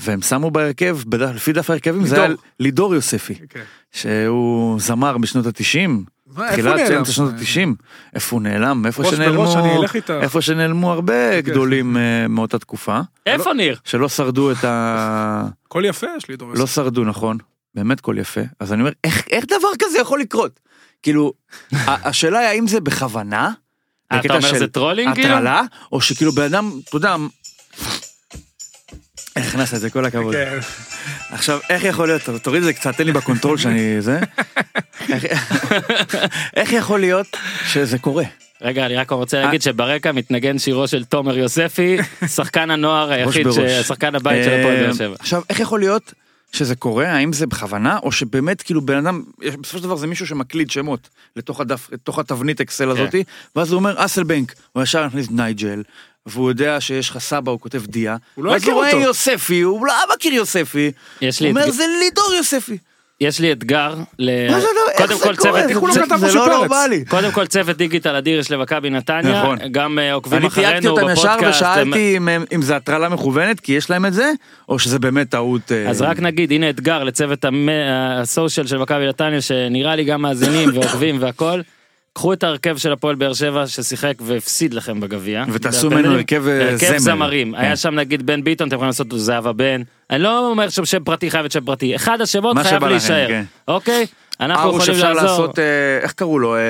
והם 0.01 0.23
שמו 0.23 0.51
בהרכב, 0.51 0.99
לפי 1.35 1.53
דף 1.53 1.71
ההרכבים 1.71 2.07
זה 2.07 2.25
היה 2.25 2.35
לידור. 2.61 2.95
יוספי, 2.95 3.35
כן. 3.35 3.63
שהוא 3.93 4.81
זמר 4.81 5.19
בשנות 5.19 5.47
התשעים, 5.47 6.05
תחילת? 6.35 6.91
אמצע 6.91 7.13
שנות 7.13 7.35
התשעים, 7.35 7.75
איפה 8.15 8.37
הוא 8.37 8.43
נעלם, 8.43 8.87
איפה 8.87 9.05
שנעלמו. 9.05 9.55
איפה 10.21 10.43
שנעלמו 10.43 10.93
הרבה 10.93 11.41
גדולים 11.41 11.97
אה, 11.97 12.29
מאותה 12.29 12.59
תקופה, 12.59 13.01
איפה 13.27 13.53
ניר? 13.53 13.77
שלא 13.85 14.09
שרדו 14.09 14.53
את 14.53 14.65
ה... 14.65 15.45
קול 15.69 15.85
יפה 15.85 16.07
יש 16.17 16.29
לי 16.29 16.37
דורס. 16.37 16.59
לא 16.59 16.67
שרדו 16.67 17.05
נכון, 17.05 17.39
באמת 17.75 18.01
קול 18.01 18.19
יפה, 18.19 18.41
אז 18.61 18.73
אני 18.73 18.81
אומר, 18.83 18.93
איך, 19.05 19.47
דבר 19.49 19.69
כזה 19.79 19.99
יכול 19.99 20.21
לקרות? 20.21 20.61
כאילו, 21.03 21.33
השאלה 21.87 22.39
היא 22.39 22.49
האם 22.49 22.67
זה 22.67 22.81
בכוונה, 22.81 23.51
אתה 24.07 24.35
אומר 24.35 24.59
זה 24.59 24.67
trolling 24.67 25.15
כאילו? 25.15 25.29
הטרלה, 25.29 25.63
או 25.93 26.01
שכאילו 26.01 26.33
בן 26.33 26.43
אדם, 26.43 26.71
אתה 26.89 26.97
יודע, 26.97 27.17
איך 29.37 29.55
הכנסת 29.55 29.75
את 29.75 29.81
זה, 29.81 29.91
כל 29.91 30.05
הכבוד. 30.05 30.35
כן. 30.35 30.59
עכשיו, 31.31 31.59
איך 31.71 31.85
יכול 31.85 32.09
להיות, 32.09 32.23
תוריד 32.43 32.63
את 32.63 32.67
זה 32.67 32.73
קצת, 32.73 32.97
תן 32.97 33.05
לי 33.05 33.13
ב 33.13 33.18
control 33.18 33.59
שאני 33.59 34.03
זה, 34.03 34.21
איך- 36.57 36.73
יכול 36.73 37.01
להיות 37.01 37.27
שזה 37.67 37.99
קורה? 37.99 38.25
רגע, 38.63 38.87
אני 38.87 38.97
רק 38.97 39.11
רוצה 39.13 39.41
להגיד 39.41 39.63
שברקע 39.63 40.13
מתנגן 40.13 40.59
שירו 40.59 40.89
של 40.89 41.05
תומר 41.05 41.39
יוספי, 41.39 41.97
שחקן 42.27 42.71
הנוער 42.71 43.11
היחיד. 43.13 43.47
שחקן 43.83 44.15
הבית 44.15 44.45
של 44.45 44.51
הפועל 44.61 44.77
באר 44.77 44.89
אה, 44.89 44.95
שבע. 44.95 45.15
עכשיו, 45.19 45.43
איך 45.51 45.61
יכול 45.61 45.81
להיות 45.81 46.13
שזה 46.53 46.75
קורה? 46.75 47.09
האם 47.13 47.33
זה 47.33 47.47
בכוונה, 47.47 47.99
או 48.03 48.13
שבאמת 48.13 48.63
כאילו 48.63 48.81
בן 48.81 49.07
אדם, 49.07 49.23
בסופו 49.61 49.79
של 49.79 49.85
דבר 49.85 49.97
זה 49.97 50.07
מישהו 50.07 50.27
שמקליד 50.27 50.71
שמות 50.71 51.09
לתוך 51.37 51.61
הדף, 51.61 51.89
לתוך 51.93 52.19
התבנית 52.19 52.61
אקסל 52.61 52.85
כן. 52.85 52.91
הזאתי, 52.91 53.25
ואז 53.57 53.73
הוא 53.73 53.79
אומר 53.79 54.05
אסלבנק, 54.05 54.55
הוא 54.73 54.83
ישר 54.83 55.07
מכניס 55.07 55.27
נייג'ל, 55.31 55.83
והוא 56.27 56.51
יודע 56.51 56.81
שיש 56.81 57.11
לך 57.11 57.19
סבא, 57.19 57.51
הוא 57.53 57.61
כותב 57.61 57.83
דיה, 57.87 58.17
הוא 58.35 58.45
לא 58.45 58.51
ואז 58.51 58.63
הכיר 58.63 58.73
הוא 58.73 58.81
רואה 58.81 58.93
אותו. 58.93 59.05
יוספי, 59.05 59.61
הוא 59.61 59.87
לא 59.87 59.95
מכיר 60.15 60.33
יוספי, 60.35 60.91
הוא 61.21 61.49
אומר 61.49 61.71
זה 61.71 61.85
לידור 62.01 62.35
יוספי. 62.37 62.79
יש 63.21 63.41
לי 63.41 63.53
אתגר, 63.53 63.95
ל- 64.19 64.51
מה 64.51 64.61
זה 64.61 64.67
לא, 64.75 64.91
איך 64.93 65.07
קודם 65.07 65.19
זה 65.19 65.25
כל? 65.25 65.37
צוות, 65.37 65.55
זה 66.21 66.35
לא. 66.35 66.47
נורמלי. 66.49 67.05
קודם 67.09 67.31
כל 67.33 67.47
צוות 67.47 67.77
דיגיטל 67.77 68.17
אדיר 68.17 68.39
יש 68.39 68.51
למכבי 68.51 68.91
נתניה, 68.91 69.43
נכון. 69.43 69.59
גם 69.71 69.99
אה, 69.99 70.13
עוקבים 70.13 70.39
אני 70.39 70.49
תייגתי 70.51 70.71
אחרינו 70.79 70.91
אותם 70.91 71.11
ישר 71.13 71.23
בפודקאסט. 71.29 71.63
הם- 71.63 71.69
ושאלתי 71.71 72.17
אם 72.17 72.29
הם- 72.29 72.45
אם 72.55 72.63
זה 72.63 72.77
הטרלה 72.77 73.09
מכוונת, 73.09 73.61
כי 73.61 73.73
יש 73.73 73.91
להם 73.91 74.07
את 74.07 74.13
זה, 74.13 74.33
או 74.69 74.79
שזה 74.79 74.99
באמת 74.99 75.31
טעות. 75.31 75.73
אה, 75.73 75.91
אז 75.91 76.03
רק 76.03 76.21
נגיד 76.21 76.53
הנה 76.53 76.71
אתגר 76.71 77.05
לצוות 77.05 77.45
הסושיאל 78.23 78.67
של 78.67 78.79
מכבי 78.79 79.07
נתניה 79.09 79.41
שנראה 79.41 79.97
לי 79.97 80.05
גם 80.05 80.23
מאזינים 80.23 80.71
ועוקבים 80.75 81.17
והכל. 81.21 81.61
קחו 82.19 82.33
את 82.33 82.45
ההרכב 82.45 82.77
של 82.77 82.93
הפועל 82.93 83.15
באר 83.15 83.33
שבע 83.33 83.67
ששיחק 83.67 84.15
והפסיד 84.21 84.75
לכם 84.75 85.01
בגביע. 85.01 85.45
ותעשו. 85.53 85.91
ממנו 85.91 86.13
הרכב, 86.13 86.49
אה, 86.49 86.71
הרכב 86.71 86.87
זמר. 86.87 86.99
זמרים. 86.99 87.53
כן. 87.53 87.61
היה 87.61 87.77
שם 87.77 87.95
נגיד 87.95 88.27
בן 88.27 88.45
ביטון 88.45 88.69
אתם 88.69 88.77
יכולים 88.77 88.89
לעשות 88.89 89.07
זהבה 89.17 89.53
בן. 89.53 89.83
אני 90.11 90.23
לא 90.23 90.51
אומר 90.51 90.69
שם 90.69 90.85
שם 90.85 91.05
פרטי 91.05 91.31
חייב 91.31 91.43
להיות 91.43 91.53
שם 91.53 91.65
פרטי. 91.65 91.97
אחד 91.97 92.21
השמות 92.21 92.57
חייב 92.59 92.85
להישאר. 92.85 93.29
כן. 93.29 93.45
אוקיי? 93.69 94.07
אנחנו 94.41 94.69
ארוש 94.69 94.83
יכולים 94.83 94.95
אפשר 95.01 95.13
לעזור. 95.13 95.31
לעשות, 95.31 95.59
אה, 95.59 95.65
איך 96.03 96.13
קראו 96.13 96.39
לו? 96.39 96.57
אה, 96.57 96.61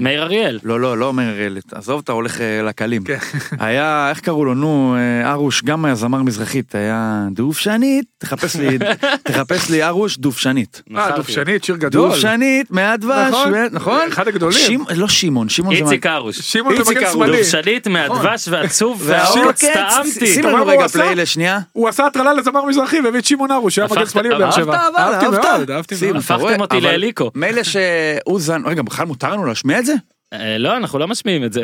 מאיר 0.00 0.22
אריאל. 0.22 0.58
לא, 0.64 0.80
לא, 0.80 0.98
לא 0.98 1.12
מאיר 1.12 1.28
אריאל, 1.30 1.58
עזוב, 1.72 2.00
אתה 2.04 2.12
הולך 2.12 2.40
אה, 2.40 2.62
לקלים. 2.62 3.04
כן. 3.04 3.16
היה, 3.58 4.06
איך 4.10 4.20
קראו 4.20 4.44
לו, 4.44 4.54
נו, 4.54 4.96
ארוש, 5.24 5.62
גם 5.64 5.84
היה 5.84 5.94
זמר 5.94 6.22
מזרחית, 6.22 6.74
היה 6.74 7.24
דובשנית, 7.32 8.04
תחפש 8.18 8.56
לי, 8.56 8.78
תחפש 9.24 9.70
לי 9.70 9.84
ארוש, 9.84 10.18
דובשנית. 10.18 10.82
אה, 10.96 11.10
דובשנית, 11.16 11.64
שיר 11.64 11.76
גדול. 11.76 12.08
דובשנית, 12.08 12.70
מהדבש, 12.70 13.28
נכון. 13.30 13.52
נכון? 13.72 14.00
אחד 14.08 14.28
הגדולים. 14.28 14.58
שימ- 14.58 14.94
לא 14.94 15.08
שמעון, 15.08 15.48
שמעון 15.48 15.74
זה... 15.76 15.82
איציק 15.84 16.06
הרוש. 16.06 16.38
שמעון 16.38 16.74
במגן 16.74 17.04
ארוש. 17.04 17.12
שמאלי. 17.14 17.36
דובשנית 17.36 17.86
מהדבש 17.88 18.48
והעצוב 18.48 19.02
והאור, 19.04 19.38
והעוקץ, 19.38 19.64
טעמתי. 19.64 20.26
שים 20.26 20.44
לנו 20.44 20.66
רגע? 20.66 20.88
פליי 20.88 21.14
לשנייה. 21.14 21.58
הוא 21.72 21.88
עשה 21.88 22.06
הטרלה 22.06 22.32
לזמר 22.32 22.64
מזרחי 22.64 23.00
והביא 23.00 23.20
את 23.20 23.24
שמעון 23.24 23.50
ארוש, 23.50 23.74
שהיה 23.74 23.88
מגן 23.90 24.06
שמאלי 24.06 24.28
בבאר 24.28 24.44
אהבת. 24.44 24.58
אבל, 24.68 25.14
אהבת. 25.70 25.70
הפכתם 26.16 26.60
אותי 26.60 26.80
לאליקו. 27.20 27.30
מילא 27.34 27.62
שאוזן, 27.62 28.62
רגע, 28.66 28.82
בכלל 28.82 29.06
מותר 29.06 29.32
לנו 29.32 29.44
להשמיע 29.44 29.78
את 29.78 29.86
זה? 29.86 29.94
אה, 30.32 30.58
לא, 30.58 30.76
אנחנו 30.76 30.98
לא 30.98 31.08
משמיעים 31.08 31.44
את 31.44 31.52
זה. 31.52 31.62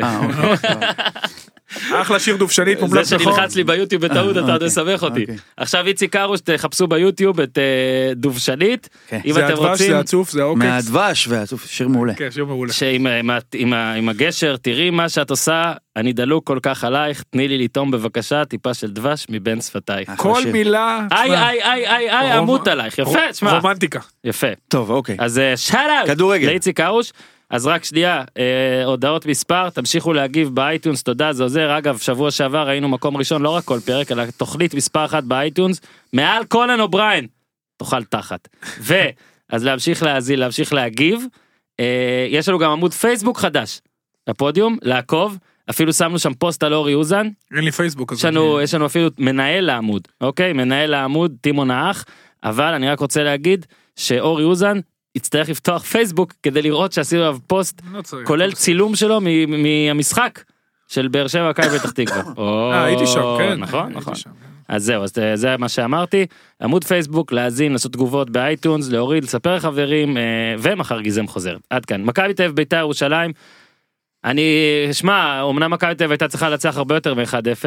אוקיי. 1.75 2.01
אחלה 2.01 2.19
שיר 2.19 2.35
דובשנית 2.35 2.79
זה 2.79 2.85
מומלץ 2.85 3.13
בחום. 3.13 3.33
שנלחץ 3.35 3.55
לי 3.55 3.63
ביוטיוב 3.63 4.05
בטעות 4.05 4.25
אה, 4.25 4.31
אתה 4.31 4.39
עוד 4.39 4.49
אוקיי, 4.51 4.67
מסבך 4.67 5.03
אותי. 5.03 5.21
אוקיי. 5.21 5.35
עכשיו 5.57 5.87
איציק 5.87 6.15
הרוש 6.15 6.41
תחפשו 6.41 6.87
ביוטיוב 6.87 7.39
את 7.39 7.57
אה, 7.57 8.13
דובשנית. 8.15 8.89
כן. 9.07 9.19
אם 9.25 9.33
זה 9.33 9.45
אתם 9.45 9.53
הדבש, 9.53 9.69
רוצים. 9.69 9.91
זה 9.91 9.99
הצוף, 9.99 10.31
זה 10.31 10.41
העוקץ. 10.41 10.63
מהדבש 10.63 11.27
והצוף, 11.27 11.65
שיר 11.65 11.87
מעולה. 11.87 12.13
כן, 12.13 12.31
שיר 12.31 12.45
מעולה. 12.45 12.73
שעם 12.73 14.09
הגשר 14.09 14.55
תראי 14.57 14.89
מה 14.89 15.09
שאת 15.09 15.29
עושה 15.29 15.73
אני 15.95 16.13
דלוק 16.13 16.47
כל 16.47 16.59
כך 16.63 16.83
עלייך 16.83 17.23
תני 17.29 17.47
לי 17.47 17.57
לטעום 17.57 17.91
בבקשה 17.91 18.45
טיפה 18.45 18.73
של 18.73 18.91
דבש 18.91 19.25
מבין 19.29 19.61
שפתייך. 19.61 20.11
כל. 20.17 20.41
מילה. 20.51 20.99
איי 21.11 21.37
איי 21.37 21.63
איי 21.63 21.87
איי 21.87 22.09
איי 22.09 22.39
אמות 22.39 22.67
עלייך 22.67 22.99
יפה 22.99 23.19
רומנטיקה. 23.41 23.99
יפה 24.23 24.47
טוב, 24.67 24.89
אוקיי. 24.89 25.15
אז 25.19 25.41
שאלה 25.55 26.03
כדורגל. 26.07 26.47
לאיציק 26.47 26.79
הרוש. 26.79 27.11
אז 27.51 27.67
רק 27.67 27.83
שנייה 27.83 28.23
אה, 28.37 28.83
הודעות 28.85 29.25
מספר 29.25 29.69
תמשיכו 29.69 30.13
להגיב 30.13 30.49
באייטונס 30.49 31.03
תודה 31.03 31.33
זה 31.33 31.43
עוזר. 31.43 31.77
אגב 31.77 31.97
שבוע 31.97 32.31
שעבר 32.31 32.67
היינו 32.67 32.89
מקום 32.89 33.17
ראשון 33.17 33.41
לא 33.41 33.49
רק 33.49 33.63
כל 33.63 33.79
פרק 33.85 34.11
אלא 34.11 34.23
תוכנית 34.37 34.73
מספר 34.73 35.05
אחת 35.05 35.23
באייטונס 35.23 35.81
מעל 36.13 36.43
קונאן 36.45 36.79
אובריין 36.79 37.27
תאכל 37.77 38.03
תחת. 38.03 38.47
ו 38.81 38.93
אז 39.49 39.65
להמשיך 39.65 40.03
להאזין 40.03 40.39
להמשיך 40.39 40.73
להגיב 40.73 41.25
אה, 41.79 42.25
יש 42.29 42.49
לנו 42.49 42.59
גם 42.59 42.71
עמוד 42.71 42.93
פייסבוק 42.93 43.37
חדש 43.37 43.81
הפודיום 44.27 44.77
לעקוב 44.81 45.37
אפילו 45.69 45.93
שמנו 45.93 46.19
שם 46.19 46.33
פוסט 46.33 46.63
על 46.63 46.73
אורי 46.73 46.93
אוזן. 46.93 47.27
אין 47.55 47.63
לי 47.63 47.71
פייסבוק. 47.71 48.11
יש 48.11 48.25
לנו 48.25 48.55
אני- 48.57 48.63
יש 48.63 48.73
לנו 48.73 48.85
אפילו 48.85 49.09
מנהל 49.17 49.65
לעמוד 49.65 50.07
אוקיי? 50.21 50.53
מנהל 50.53 50.89
לעמוד 50.89 51.35
טימון 51.41 51.71
האח 51.71 52.05
אבל 52.43 52.73
אני 52.73 52.89
רק 52.89 52.99
רוצה 52.99 53.23
להגיד 53.23 53.65
שאורי 53.95 54.43
אוזן 54.43 54.79
יצטרך 55.15 55.49
לפתוח 55.49 55.83
פייסבוק 55.83 56.33
כדי 56.43 56.61
לראות 56.61 56.93
שעשינו 56.93 57.21
עליו 57.21 57.37
פוסט 57.47 57.81
לא 57.91 58.01
צריך. 58.01 58.27
כולל 58.27 58.51
צילום 58.51 58.95
שלו 58.95 59.19
מהמשחק 59.47 60.43
של 60.87 61.07
באר 61.07 61.27
שבע 61.27 61.49
מכבי 61.49 61.79
פתח 61.79 61.91
תקווה. 61.91 62.23
אה, 62.39 62.83
הייתי 62.83 63.07
שם, 63.07 63.35
כן. 63.37 63.59
נכון 63.59 63.93
נכון. 63.93 64.15
שם. 64.15 64.29
אז 64.67 64.83
זהו 64.83 65.03
אז 65.03 65.13
אה, 65.19 65.35
זה 65.35 65.57
מה 65.57 65.69
שאמרתי 65.69 66.25
עמוד 66.61 66.83
פייסבוק 66.83 67.31
להאזין 67.31 67.71
לעשות 67.71 67.93
תגובות 67.93 68.29
באייטונס 68.29 68.89
להוריד 68.89 69.23
לספר 69.23 69.55
לחברים 69.55 70.17
אה, 70.17 70.23
ומחר 70.59 71.01
גיזם 71.01 71.27
חוזר 71.27 71.57
עד 71.69 71.85
כאן 71.85 72.03
מכבי 72.03 72.33
תל 72.33 72.43
אביב 72.43 72.55
בית"ר 72.55 72.77
ירושלים. 72.77 73.31
אני 74.23 74.41
שמע 74.91 75.43
אמנם 75.49 75.71
מכבי 75.71 75.95
תל 75.95 76.03
אביב 76.03 76.11
הייתה 76.11 76.27
צריכה 76.27 76.49
לנצח 76.49 76.77
הרבה 76.77 76.95
יותר 76.95 77.13
מ-1-0 77.13 77.65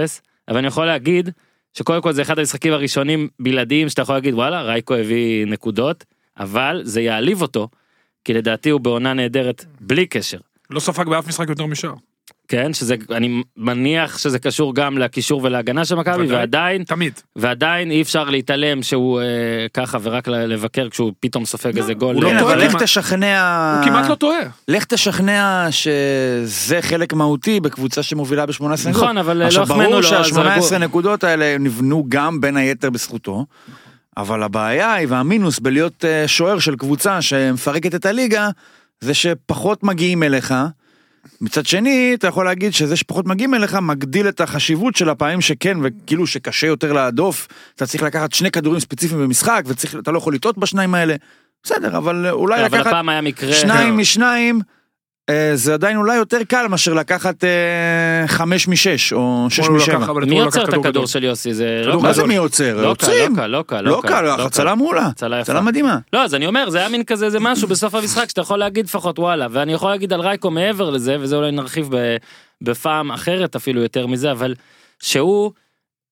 אבל 0.49 0.59
אני 0.59 0.67
יכול 0.67 0.87
להגיד 0.87 1.31
שקודם 1.75 2.03
כל 2.03 2.13
זה 2.13 2.23
אחד 2.23 2.39
המשחקים 2.39 2.73
הראשונים 2.73 3.29
בלעדיים 3.41 3.89
שאתה 3.89 4.03
יכול 4.03 4.15
להגיד 4.15 4.35
וואלה 4.35 4.63
רייקו 4.63 4.95
הביא 4.95 5.47
נקודות 5.47 6.05
אבל 6.39 6.81
זה 6.85 7.01
יעליב 7.01 7.43
אותו 7.43 7.69
כי 8.25 8.35
לדעתי 8.35 8.71
הוא 8.71 8.81
בעונה 8.81 9.13
נהדרת 9.15 9.65
בלי 9.81 10.07
קשר. 10.07 10.39
לא 10.71 10.81
ספג 10.81 11.09
באף 11.09 11.29
משחק 11.29 11.49
יותר 11.49 11.67
משער. 11.67 11.95
כן, 12.49 12.75
שזה, 12.75 12.95
אני 13.11 13.43
מניח 13.57 14.19
שזה 14.19 14.39
קשור 14.39 14.75
גם 14.75 14.99
לקישור 14.99 15.41
ולהגנה 15.45 15.85
של 15.85 15.95
מכבי. 15.95 16.27
ועדיין, 16.27 16.85
תמיד. 16.85 17.13
ועדיין 17.37 17.91
אי 17.91 18.03
אפר 18.03 18.31
להתעלם 18.31 18.83
שהוא 18.83 19.21
אה, 19.21 19.27
ככה 19.75 19.99
ורק 20.03 20.29
לבקר 20.29 20.89
כשהוא 20.91 21.13
פתאום 21.21 21.45
סופג 21.45 21.77
איזה 21.77 21.95
גול. 21.95 22.15
הוא 22.15 22.23
לא 22.25 22.29
אה, 22.33 22.39
טועה 22.41 22.57
לך. 22.57 22.83
תשכנע... 22.83 23.75
הוא 23.79 23.85
כמעט 23.91 24.09
לא 24.11 24.15
טועה. 24.15 24.39
לך 24.69 24.85
תשכנע 24.85 25.67
שזה 25.71 26.79
חלק 26.83 27.13
מהותי 27.13 27.61
בקבוצה 27.61 28.03
שמובילה 28.03 28.47
ב-18 28.47 28.63
נקודות. 28.65 28.87
נכון, 28.87 29.19
אבל 29.19 29.37
לא 29.37 29.45
עכשיו 29.45 29.63
החמאנו 29.63 29.91
ברור 29.91 30.01
לו, 30.01 30.09
אז 30.19 30.27
שה-18 30.27 30.39
הרגו- 30.39 30.79
נקודות 30.79 31.25
האלה 31.25 31.59
נבנו 31.59 32.05
גם 32.09 32.41
בין 32.41 32.57
היתר 32.57 32.91
בזכותו, 32.91 33.47
אבל 34.17 34.43
הבעיה 34.43 34.93
היא 34.93 35.07
והמינוס 35.11 35.59
בלהיות 35.59 36.05
אה, 36.05 36.29
שוער 36.29 36.59
של 36.59 36.77
קבוצה 36.77 37.23
שמפרקת 37.23 37.95
את 37.95 38.07
הליגה, 38.07 38.49
זה 39.01 39.15
שפחות 39.15 39.83
מגיעים 39.83 40.23
אליך. 40.23 40.55
מצד 41.41 41.67
שני, 41.67 42.13
אתה 42.15 42.27
יכול 42.27 42.45
להגיד 42.45 42.73
שזה 42.73 42.97
שפחות 42.97 43.27
מגיעים 43.27 43.55
אליך 43.55 43.75
מגדיל 43.75 44.29
את 44.29 44.41
החשיבות 44.41 44.97
של 44.97 45.09
הפעמים 45.09 45.41
שכן, 45.41 45.79
וכאילו 45.83 46.27
שקשה 46.27 46.67
יותר 46.67 46.93
להדוף, 46.93 47.49
אתה 47.75 47.87
צריך 47.87 48.03
לקחת 48.03 48.33
שני 48.33 48.51
כדורים 48.51 48.81
ספציפיים 48.81 49.21
במשחק, 49.21 49.65
ואתה 49.95 50.11
לא 50.11 50.19
יכול 50.19 50.35
לטעות 50.35 50.59
בשניים 50.59 50.95
האלה. 50.95 51.15
בסדר, 51.63 51.97
אבל 51.97 52.31
אולי 52.31 52.67
אבל 52.67 52.79
לקחת 52.79 52.87
הפעם 52.87 53.09
היה 53.09 53.21
מקרה, 53.21 53.53
שניים 53.53 53.99
משניים, 53.99 54.57
אה, 54.57 54.74
זה 55.55 55.75
עדיין 55.75 55.97
אולי 55.97 56.17
יותר 56.17 56.45
קל 56.49 56.67
מאשר 56.69 56.95
לקחת 56.95 57.45
אה, 57.45 58.27
חמש 58.27 58.69
משש 58.69 59.13
או 59.13 59.47
שש 59.51 59.69
משבע. 59.69 60.13
מי 60.13 60.41
לקח 60.41 60.57
את 60.57 60.69
כדור 60.69 60.81
הכדור. 60.81 61.07
של 61.07 61.25
יוסי? 61.25 61.55
זה 61.55 61.83
לא 61.85 62.03
מה 62.03 62.09
קל. 62.09 62.15
זה 62.15 62.25
מי? 62.25 62.37
לא 62.37 62.49
קל, 62.49 62.85
יוצאים. 62.85 63.37
לא 63.37 63.43
קל, 63.43 63.47
לא 63.47 63.65
קל, 63.67 63.81
לא 63.81 64.03
קל, 64.07 64.21
לא 64.21 64.47
הצלה 64.47 64.75
מעולה. 64.75 65.07
הצלה 65.07 65.37
יפה. 65.37 65.43
הצלה 65.53 65.61
מדהימה. 65.61 65.99
לא, 66.13 66.25
אז 66.25 66.35
אני 66.35 66.47
אומר, 66.47 66.71
זה 66.71 66.79
היה 66.79 66.89
מין 66.89 67.05
כזה, 67.05 67.31
זה 67.31 67.41
משהו 67.41 67.69
בסוף 67.69 67.95
המשחק 67.95 68.29
שאתה 68.29 68.41
יכול 68.41 68.59
להגיד 68.59 68.85
לפחות 68.85 69.19
וואלה, 69.19 69.47
ואני 69.51 69.73
יכול 69.73 69.91
להגיד 69.91 70.13
על 70.13 70.21
רייקו 70.21 70.51
מעבר 70.51 70.91
לזה, 70.91 71.17
וזה 71.21 71.37
אולי 71.37 71.51
נרחיב 71.51 71.91
בפעם 72.63 73.13
אחרת 73.13 73.57
אפילו 73.57 73.83
יותר 73.83 74.07
מזה, 74.07 74.33
אבל 74.33 74.55
שהוא 75.03 75.53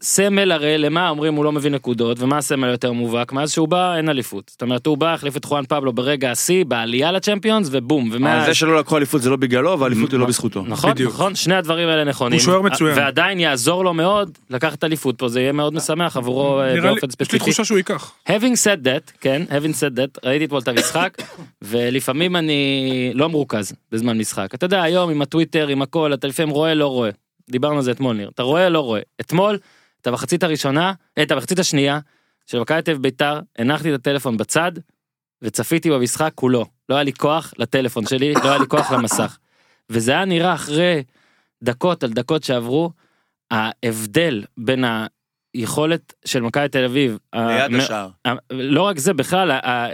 סמל 0.03 0.53
הרי 0.53 0.79
למה 0.79 1.09
אומרים 1.09 1.35
הוא 1.35 1.45
לא 1.45 1.53
מביא 1.53 1.71
נקודות, 1.71 2.21
ומה 2.21 2.39
הסמל 2.39 2.69
היותר 2.69 2.93
מובהק, 2.93 3.33
מאז 3.33 3.53
שהוא 3.53 3.69
בא 3.69 3.97
אין 3.97 4.09
אליפות. 4.09 4.49
זאת 4.51 4.63
אומרת, 4.63 4.87
הוא 4.87 4.99
בא, 4.99 5.15
החליף 5.15 5.37
את 5.37 5.45
חואן 5.45 5.65
פבלו 5.69 5.93
ברגע 5.93 6.31
השיא, 6.31 6.65
בעלייה 6.65 7.13
לצ'מפיונס, 7.13 7.69
ובום, 7.71 8.09
ומאז... 8.13 8.47
זה 8.47 8.55
שלא 8.55 8.79
לקחו 8.79 8.97
אליפות 8.97 9.23
זה 9.23 9.31
לא 9.31 9.37
בגללו, 9.37 9.79
והאליפות 9.81 10.13
היא 10.13 10.21
לא 10.21 10.27
בזכותו. 10.27 10.65
נכון, 10.67 10.91
בדיוק. 10.91 11.15
נכון, 11.15 11.35
שני 11.35 11.55
הדברים 11.55 11.89
האלה 11.89 12.05
נכונים. 12.05 12.39
הוא 12.39 12.45
שוער 12.45 12.63
מצוין. 12.63 12.99
ועדיין 12.99 13.41
יעזור 13.41 13.85
לו 13.85 13.95
מאוד 13.95 14.39
לקחת 14.51 14.85
אליפות 14.85 15.19
פה, 15.19 15.29
זה 15.29 15.41
יהיה 15.41 15.53
מאוד 15.53 15.75
משמח 15.75 16.17
עבורו 16.17 16.61
אה, 16.61 16.75
באופן 16.75 16.97
יש 16.97 17.03
לי 17.03 17.11
ספציפי. 17.11 17.39
תחושה 17.39 17.65
שהוא 17.65 17.79
ייקח. 17.79 18.13
having 18.29 18.57
said 18.65 18.87
that, 18.87 19.13
כן, 19.21 19.43
having 19.49 19.73
said 19.73 19.99
that, 19.99 20.21
ראיתי 20.25 20.45
אתמול 20.45 20.61
את 20.61 20.69
המשחק, 20.69 21.23
ולפעמים 21.63 22.37
אני 22.37 23.11
לא 23.15 23.29
מרוכז 23.29 23.73
בזמן 23.93 24.19
משחק. 24.19 24.55
אתה 24.55 24.67
יודע, 24.67 24.83
היום 24.83 25.11
עם 25.11 25.23
הטוויטר, 25.23 25.69
עם 25.69 25.83
הכל, 25.83 26.15
אתה 26.15 26.27
לפעמים 26.27 26.55
רואה, 26.55 26.75
לא 26.75 26.87
רואה. 26.87 27.11
דיברנו 27.51 27.77
על 27.77 27.83
זה 27.83 27.91
אתמול, 27.91 28.17
ניר. 28.17 28.31
אתה 28.35 28.43
רואה, 28.43 28.69
לא 28.69 28.81
רואה. 28.81 29.01
אתמול, 29.21 29.59
אתה 30.03 30.11
במחצית 30.11 30.43
הראשונה, 30.43 30.93
אה, 31.19 31.23
אתה 31.23 31.35
במחצית 31.35 31.59
השנייה, 31.59 31.99
של 32.47 32.61
מכבי 32.61 32.83
תל 32.83 32.99
ביתר, 32.99 33.41
הנחתי 33.59 33.95
את 33.95 34.01
הטלפון 34.01 34.37
בצד, 34.37 34.73
וצפיתי 35.43 35.91
במשחק 35.91 36.33
כולו. 36.35 36.67
לא 36.89 36.95
היה 36.95 37.05
לי 37.05 37.13
כוח 37.13 37.55
לטלפון 37.59 38.07
שלי, 38.07 38.35
לא 38.35 38.51
היה 38.51 38.59
לי 38.59 38.67
כוח 38.69 38.93
למסך. 38.93 39.39
וזה 39.91 40.13
היה 40.13 40.25
נראה 40.25 40.55
אחרי 40.55 41.03
דקות 41.63 42.05
על 42.05 42.11
דקות 42.13 42.45
שעברו, 42.45 42.91
ההבדל 43.51 44.45
בין 44.57 44.85
היכולת 45.55 46.15
של 46.25 46.41
מכבי 46.41 46.69
תל 46.69 46.85
אביב, 46.85 47.19
ליד 47.35 47.45
המ- 47.65 47.81
השער. 47.81 48.09
לא 48.51 48.83
רק 48.83 48.99
זה 48.99 49.13
בכלל 49.15 49.51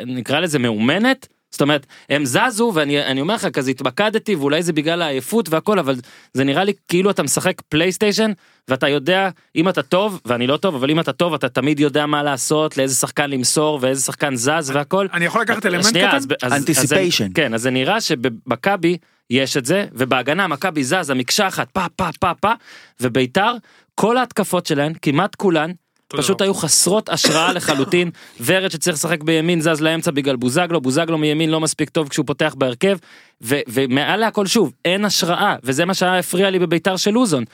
נקרא 0.06 0.40
לזה 0.40 0.58
מאומנת 0.58 1.28
זאת 1.50 1.60
אומרת 1.60 1.86
הם 2.10 2.24
זזו 2.24 2.72
ואני 2.74 3.02
אני 3.04 3.20
אומר 3.20 3.34
לך 3.34 3.46
כזה 3.46 3.70
התמקדתי 3.70 4.34
ואולי 4.34 4.62
זה 4.62 4.72
בגלל 4.72 5.02
העייפות 5.02 5.48
והכל 5.48 5.78
אבל 5.78 5.94
זה 6.34 6.44
נראה 6.44 6.64
לי 6.64 6.72
כאילו 6.88 7.10
אתה 7.10 7.22
משחק 7.22 7.60
פלייסטיישן 7.68 8.32
ואתה 8.68 8.88
יודע 8.88 9.28
אם 9.56 9.68
אתה 9.68 9.82
טוב 9.82 10.20
ואני 10.24 10.46
לא 10.46 10.56
טוב 10.56 10.74
אבל 10.74 10.90
אם 10.90 11.00
אתה 11.00 11.12
טוב 11.12 11.34
אתה 11.34 11.48
תמיד 11.48 11.80
יודע 11.80 12.06
מה 12.06 12.22
לעשות 12.22 12.76
לאיזה 12.76 12.94
שחקן 12.94 13.30
למסור 13.30 13.78
ואיזה 13.82 14.02
שחקן 14.02 14.36
זז 14.36 14.70
והכל. 14.74 15.06
אני 15.12 15.24
יכול 15.24 15.40
לקחת 15.42 15.66
אלמנט 15.66 15.84
שנייה, 15.84 16.08
קטן? 16.08 16.16
אז 16.16 16.26
ב- 16.26 16.32
אז- 16.42 16.64
Anticipation. 16.64 17.32
כן 17.34 17.54
אז 17.54 17.62
זה 17.62 17.70
נראה 17.70 18.00
שבמכבי 18.00 18.96
יש 19.30 19.56
את 19.56 19.64
זה 19.64 19.86
ובהגנה 19.92 20.46
מכבי 20.46 20.84
זז 20.84 21.10
המקשה 21.10 21.48
אחת 21.48 21.70
פה 21.70 21.84
פה 21.96 22.08
פה 22.20 22.30
פה 22.40 22.52
וביתר 23.00 23.52
כל 23.94 24.16
ההתקפות 24.16 24.66
שלהן 24.66 24.92
כמעט 25.02 25.34
כולן 25.34 25.70
פשוט. 26.16 26.40
היו 26.40 26.54
חסרות 26.54 27.08
השראה 27.08 27.52
לחלוטין 27.52 28.10
ורד 28.46 28.70
שצריך 28.70 28.96
לשחק 28.96 29.22
בימין 29.22 29.60
זז 29.60 29.80
לאמצע 29.80 30.10
בגלל 30.10 30.36
בוזגלו 30.36 30.80
בוזגלו 30.80 31.18
מימין 31.18 31.50
לא 31.50 31.60
מספיק 31.60 31.90
טוב 31.90 32.08
כשהוא 32.08 32.26
פותח 32.26 32.54
בהרכב 32.58 32.98
ו- 33.42 33.60
ומעל 33.68 34.20
להכל 34.20 34.46
שוב 34.46 34.72
אין 34.84 35.04
השראה 35.04 35.56
וזה 35.64 35.84
מה 35.84 35.94
שהיה 35.94 36.18
הפריע 36.18 36.50
לי 36.50 36.58
בביתר 36.58 36.96
של 36.96 37.10
לוזון. 37.10 37.44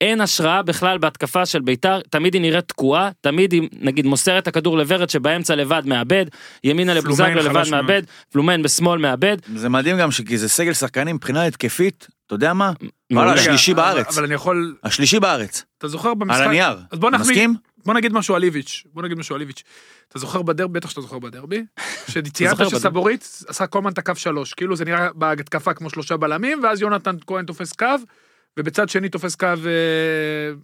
אין 0.00 0.20
השראה 0.20 0.62
בכלל 0.62 0.98
בהתקפה 0.98 1.46
של 1.46 1.60
ביתר 1.60 2.00
תמיד 2.10 2.34
היא 2.34 2.42
נראית 2.42 2.68
תקועה 2.68 3.10
תמיד 3.20 3.52
היא 3.52 3.68
נגיד 3.80 4.06
מוסרת 4.06 4.42
את 4.42 4.48
הכדור 4.48 4.78
לוורד 4.78 5.10
שבאמצע 5.10 5.54
לבד 5.54 5.82
מאבד 5.86 6.26
ימינה 6.64 6.94
לבוזגלו 6.94 7.42
לבד. 7.42 7.70
מאבד 7.70 8.02
פלומן 8.32 8.62
בשמאל 8.62 8.98
מאבד 8.98 9.36
זה 9.54 9.68
מדהים 9.68 9.98
גם 9.98 10.10
שכי 10.10 10.38
זה 10.38 10.48
סגל 10.48 10.72
שחקנים 10.72 11.16
מבחינה 11.16 11.44
התקפית, 11.44 12.08
אתה 12.26 12.34
יודע 12.34 12.52
מה? 12.52 12.72
השלישי 13.12 13.74
בארץ. 13.74 14.16
אבל 14.16 14.24
אני 14.24 14.34
יכול... 14.34 14.76
השלישי 14.84 15.20
בארץ. 15.20 15.64
אתה 15.78 15.88
זוכר 15.88 16.14
במשחק... 16.14 16.40
על 16.40 16.48
הנייר. 16.48 16.76
אז 16.90 16.98
בוא 16.98 17.10
נחמיא... 17.10 17.30
מסכים? 17.30 17.54
בוא 17.84 17.94
נגיד 17.94 18.12
משהו 18.12 18.34
על 18.34 18.42
איביץ', 18.42 18.84
בוא 18.92 19.02
נגיד 19.02 19.18
משהו 19.18 19.34
על 19.34 19.40
איביץ'. 19.40 19.62
אתה 20.08 20.18
זוכר 20.18 20.42
בדרבי, 20.42 20.72
בטח 20.72 20.90
שאתה 20.90 21.00
זוכר 21.00 21.18
בדרבי, 21.18 21.64
שציינת. 22.10 22.56
שסבורית 22.70 23.44
עשה 23.48 23.66
כל 23.66 23.78
הזמן 23.78 23.92
את 23.92 23.98
הקו 23.98 24.12
שלוש, 24.16 24.54
כאילו 24.54 24.76
זה 24.76 24.84
נראה 24.84 25.08
בהתקפה 25.14 25.74
כמו 25.74 25.90
שלושה 25.90 26.16
בלמים, 26.16 26.60
ואז 26.62 26.80
יונתן 26.80 27.16
כהן 27.26 27.44
תופס 27.44 27.72
קו, 27.72 27.86
ובצד 28.56 28.88
שני 28.88 29.08
תופס 29.08 29.34
קו, 29.34 29.46
אה, 29.46 29.54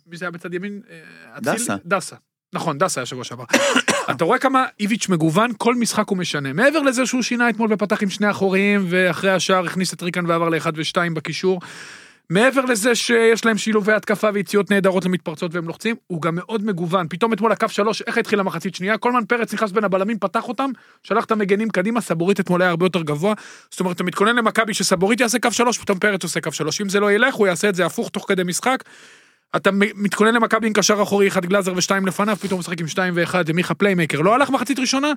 מי 0.07 0.17
זה 0.17 0.25
היה 0.25 0.31
בצד 0.31 0.55
ימין? 0.55 0.81
אה? 0.91 1.41
דסה. 1.41 1.77
דסה. 1.87 2.17
נכון, 2.53 2.79
דסה 2.79 3.01
היה 3.01 3.07
שבוע 3.07 3.25
שעבר. 3.25 3.45
אתה 4.11 4.25
רואה 4.25 4.39
כמה 4.39 4.67
איביץ' 4.81 5.09
מגוון, 5.09 5.53
כל 5.59 5.75
משחק 5.75 6.09
הוא 6.09 6.19
משנה. 6.19 6.53
מעבר 6.53 6.83
לזה 6.83 7.07
שהוא 7.07 7.23
שינה 7.23 7.51
אתמול 7.51 7.73
ופתח 7.73 8.03
עם 8.03 8.11
שני 8.11 8.31
אחוריים, 8.31 8.87
ואחרי 8.89 9.31
השער 9.31 9.67
הכניס 9.67 9.95
את 9.95 10.03
ריקן 10.03 10.27
ועבר 10.27 10.49
לאחד 10.49 10.73
ושתיים 10.77 11.15
בקישור. 11.15 11.61
מעבר 12.31 12.65
לזה 12.65 12.95
שיש 12.95 13.45
להם 13.45 13.59
שילובי 13.59 13.93
התקפה 13.93 14.29
ויציאות 14.35 14.71
נהדרות 14.71 15.05
למתפרצות 15.05 15.55
והם 15.55 15.67
לוחצים, 15.67 15.97
הוא 16.07 16.23
גם 16.23 16.35
מאוד 16.35 16.65
מגוון. 16.65 17.07
פתאום 17.09 17.33
אתמול 17.33 17.53
הקו 17.53 17.69
שלוש, 17.69 18.03
איך 18.03 18.19
התחילה 18.19 18.43
מחצית 18.43 18.75
שנייה? 18.75 18.99
קולמן 18.99 19.25
פרץ 19.25 19.55
נכנס 19.55 19.73
בין 19.73 19.85
הבלמים, 19.85 20.19
פתח 20.19 20.49
אותם, 20.49 20.71
שלח 21.03 21.25
את 21.25 21.31
המגנים 21.31 21.69
קדימה, 21.69 22.01
סבורית 22.01 22.41
אתמול 22.41 22.63
היה 22.63 22.71
הרבה 22.71 22.87
יותר 22.87 23.03
גבוה. 23.03 23.35
זאת 23.71 23.81
אומרת, 23.81 23.97
אתה 23.97 24.05
מתכונן 24.05 24.37
למכבי 24.37 24.75
שסבורית 24.75 25.21
יעשה 25.21 25.39
קו 25.39 25.53
שלוש, 25.53 25.79
פתאום 25.79 25.99
פרץ 25.99 26.25
עושה 26.25 26.41
קו 26.41 26.53
שלוש. 26.53 26.81
אם 26.81 26.89
זה 26.89 27.01
לא 27.01 27.13
ילך, 27.13 27.35
הוא 27.35 27.47
יעשה 27.47 27.69
את 27.69 27.75
זה 27.75 27.87
הפוך 27.87 28.09
תוך 28.09 28.25
כדי 28.29 28.43
משחק. 28.43 28.85
אתה 29.57 29.71
מתכונן 29.95 30.35
למכבי 30.35 30.67
עם 30.67 30.73
קשר 30.73 31.03
אחורי, 31.03 31.29
אחד 31.29 31.47
גלאזר 31.47 31.73
ושתיים 31.77 32.07
לפניו, 32.07 32.37
פתאום 32.37 32.61
משחק 32.61 32.81
עם 32.81 32.87
שתיים 32.87 33.15
ואחד, 33.17 33.47
זה 33.47 33.53
מיכה 33.53 33.75
play 33.75 33.93
maker. 33.93 34.21
לא 34.21 34.35
הלך 34.35 34.51
מחצית 34.51 34.79
ראשונה, 34.79 35.13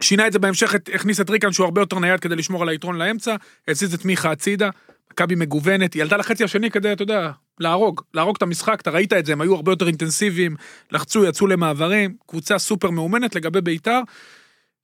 שינה 0.00 0.26
את 0.26 0.32
זה 0.32 0.38
בהמשך, 0.38 0.74
הכניס 0.94 1.20
את 1.20 1.30
ריקן 1.30 1.52
שהוא 1.52 1.64
הרבה 1.64 1.80
יותר 1.80 1.98
נייד 1.98 2.20
כדי 2.20 2.36
לשמור 2.36 2.62
על 2.62 2.68
היתרון 2.68 2.96
לאמצע, 2.98 3.36
הזיז 3.68 3.94
את 3.94 4.04
מיכה 4.04 4.30
הצידה, 4.30 4.70
מכבי 5.12 5.34
מגוונת, 5.34 5.94
היא 5.94 6.02
עלתה 6.02 6.16
לחצי 6.16 6.44
השני 6.44 6.70
כדי, 6.70 6.92
אתה 6.92 7.02
יודע, 7.02 7.30
להרוג, 7.60 8.00
להרוג 8.14 8.36
את 8.36 8.42
המשחק, 8.42 8.80
אתה 8.80 8.90
ראית 8.90 9.12
את 9.12 9.26
זה, 9.26 9.32
הם 9.32 9.40
היו 9.40 9.54
הרבה 9.54 9.72
יותר 9.72 9.86
אינטנסיביים, 9.86 10.56
לחצו, 10.90 11.24
יצאו 11.24 11.46
למעברים, 11.46 12.16
קבוצה 12.26 12.58
סופר 12.58 12.90
מאומנת 12.90 13.34
לגבי 13.34 13.60
ביתר. 13.60 14.00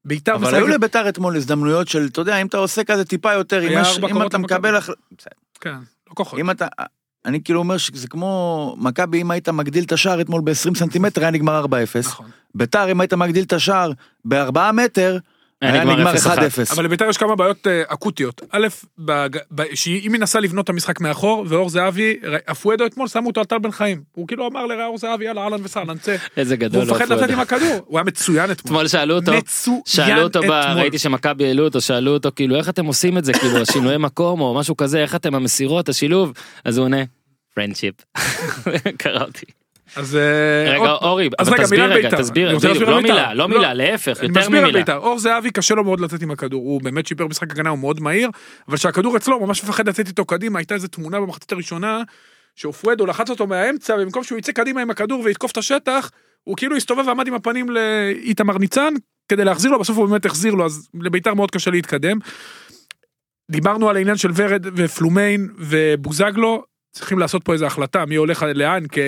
ביתר 0.05 0.35
אבל 0.35 0.55
היו 0.55 0.67
לביתר 0.67 1.09
אתמול 1.09 1.37
הזדמנויות 1.37 1.89
של, 1.89 2.07
אתה 2.13 2.21
יודע, 2.21 2.37
אם 2.37 2.47
אתה 2.47 2.57
עושה 2.57 2.85
כזה 2.85 3.05
טיפה 3.05 3.33
יותר, 3.33 3.63
אם 3.63 3.79
יש- 3.81 3.99
אם 3.99 4.23
אתה. 4.27 4.39
מקבל, 4.39 4.77
הח- 4.77 4.91
כן, 5.61 5.71
לא 6.09 6.15
כוחות. 6.15 6.39
אם 6.41 6.51
אתה, 6.51 6.67
אני 7.25 7.43
כאילו 7.43 7.59
אומר 7.59 7.77
שזה 7.77 8.09
כמו, 8.09 8.75
מכבי 8.79 9.21
אם 9.21 9.31
היית 9.31 9.49
מגדיל 9.49 9.85
את 9.85 9.93
השער 9.93 10.21
אתמול 10.21 10.41
ב-20 10.45 10.79
סנטימטר 10.79 11.21
היה 11.21 11.31
נגמר 11.31 11.65
4-0. 11.65 11.69
נכון. 11.99 12.27
ביתר 12.55 12.91
אם 12.93 13.01
היית 13.01 13.15
מגדיל 13.15 13.45
את 13.45 13.53
השער 13.53 13.93
ב-4 14.25 14.73
מטר, 14.73 15.19
היה 15.63 15.85
נגמר 15.85 15.97
נגמר 15.97 16.15
0-1. 16.15 16.17
1-0. 16.17 16.73
אבל 16.73 16.85
לביתר 16.85 17.09
יש 17.09 17.17
כמה 17.17 17.37
בעיות 17.37 17.67
אה, 17.67 17.83
אקוטיות. 17.87 18.43
א', 18.51 18.67
שהיא 19.75 20.01
היא 20.03 20.11
מנסה 20.11 20.41
לבנות 20.41 20.65
את 20.65 20.69
המשחק 20.69 21.01
מאחור, 21.01 21.47
ואור 21.49 21.69
זהבי, 21.69 22.17
אפואדו 22.51 22.87
אתמול 22.87 23.09
שמו 23.09 23.29
אותו 23.29 23.41
על 23.41 23.47
טל 23.47 23.59
בן 23.59 23.71
חיים. 23.71 24.03
הוא 24.13 24.29
כאילו 24.29 24.47
אמר 24.47 24.67
לאור 24.67 24.99
זהבי, 24.99 25.25
יאללה, 25.25 25.41
אהלן 25.41 25.65
וסהלן, 25.65 25.99
צא. 25.99 26.17
איזה 26.37 26.57
גדול. 26.57 26.83
והוא 26.83 26.97
מפחד 26.97 27.13
לצאת. 27.13 27.31
עם 27.31 27.41
הכדור. 27.41 27.81
הוא 27.87 27.99
היה 27.99 28.05
מצוין 28.05 28.51
אתמול. 28.51 28.73
אתמול 28.75 28.89
שאלו 28.89 29.15
אותו, 29.15 29.33
מצוין 29.33 29.81
שאלו 29.87 30.23
אותו. 30.23 30.41
ראיתי 30.77 30.99
שמכבי 30.99 31.47
העלו 31.47 31.65
אותו, 31.65 31.81
שאלו 31.81 32.13
אותו 32.13 32.31
כאילו 32.37 32.57
איך 32.57 32.69
אתם 32.69 32.87
עושים 32.87 33.19
את 33.19 33.25
זה, 33.25 33.33
כאילו 33.33 33.59
השינויי 33.59 33.99
מקום 33.99 34.41
או 34.41 34.55
משהו 34.55 34.77
כזה, 34.77 34.99
איך 34.99 35.15
אתם 35.15 35.35
המסירות, 35.35 35.89
השילוב, 35.89 36.33
אז 36.65 36.79
הוא 36.79 36.85
עונה, 36.85 37.03
friendship. 37.55 37.95
קרא 38.99 39.25
אותי. 39.25 39.62
אז 39.97 40.19
רגע 40.67 40.77
עוד- 40.77 41.03
אורי, 41.03 41.29
אז 41.39 41.49
רגע, 41.49 41.63
תסביר 41.63 41.81
מילה 41.83 41.95
רגע, 41.95 42.09
בית"ר. 42.09 42.23
תסביר, 42.23 42.49
לא 42.49 42.69
על 42.69 42.77
בית"ר. 42.79 43.01
מילה, 43.01 43.35
לא 43.35 43.49
מילה, 43.49 43.75
להפך, 43.75 44.23
יותר 44.23 44.49
ממילה. 44.49 44.73
בית"ר. 44.73 44.97
אור 44.97 45.19
זהבי 45.19 45.51
קשה 45.51 45.75
לו 45.75 45.85
מאוד 45.85 46.01
לצאת 46.01 46.23
עם 46.23 46.31
הכדור, 46.31 46.63
הוא 46.63 46.83
באמת 46.83 47.07
שיפר 47.07 47.27
משחק 47.27 47.51
הגנה, 47.51 47.71
הוא 47.71 47.79
מאוד 47.79 48.01
מהיר, 48.01 48.31
אבל 48.69 48.77
כשהכדור 48.77 49.17
אצלו 49.17 49.37
הוא 49.37 49.47
ממש 49.47 49.65
מפחד 49.65 49.89
לצאת 49.89 50.09
איתו 50.09 50.25
קדימה, 50.25 50.59
הייתה 50.59 50.75
איזו 50.75 50.89
תמונה 50.89 51.21
במחצית 51.21 51.53
הראשונה, 51.53 52.03
שאופואדו 52.57 53.07
לחץ 53.07 53.31
אותו 53.31 53.47
מהאמצע, 53.47 53.95
ובמקום 53.95 54.25
שהוא 54.25 54.39
יצא 54.39 54.53
קדימה 54.53 54.83
עם 54.83 54.91
הכדור 54.91 55.23
ויתקוף 55.25 55.53
את 55.53 55.57
השטח, 55.57 56.11
הוא 56.45 56.57
כאילו 56.57 56.77
הסתובב 56.77 57.05
ועמד 57.07 57.27
עם 57.27 57.35
הפנים 57.35 57.67
לאיתמר 57.71 58.59
ניצן, 58.59 58.95
כדי 59.29 59.45
להחזיר 59.45 59.71
לו, 59.71 59.79
בסוף 59.81 59.97
הוא 59.97 60.09
באמת 60.09 60.27
החזיר 60.27 60.55
לו, 60.55 60.65
אז 60.67 60.89
לבית"ר 61.01 61.35
מאוד 61.35 61.51
קשה 61.51 61.71
להתקדם. 61.71 62.19
דיברנו 63.51 63.91
על 63.91 63.97
העניין 63.97 64.17
של 64.17 64.31
ורד 64.37 64.67
ופלומיין 64.77 65.49
ובוזגלו, 65.59 66.65
צריכים 66.93 67.19
לעשות 67.19 67.45
פה 67.45 67.53
איזו 67.53 67.67
החלטה 67.67 68.07
מי 68.07 68.15
הולך 68.17 68.47
לאן, 68.55 68.87
כי 68.87 69.01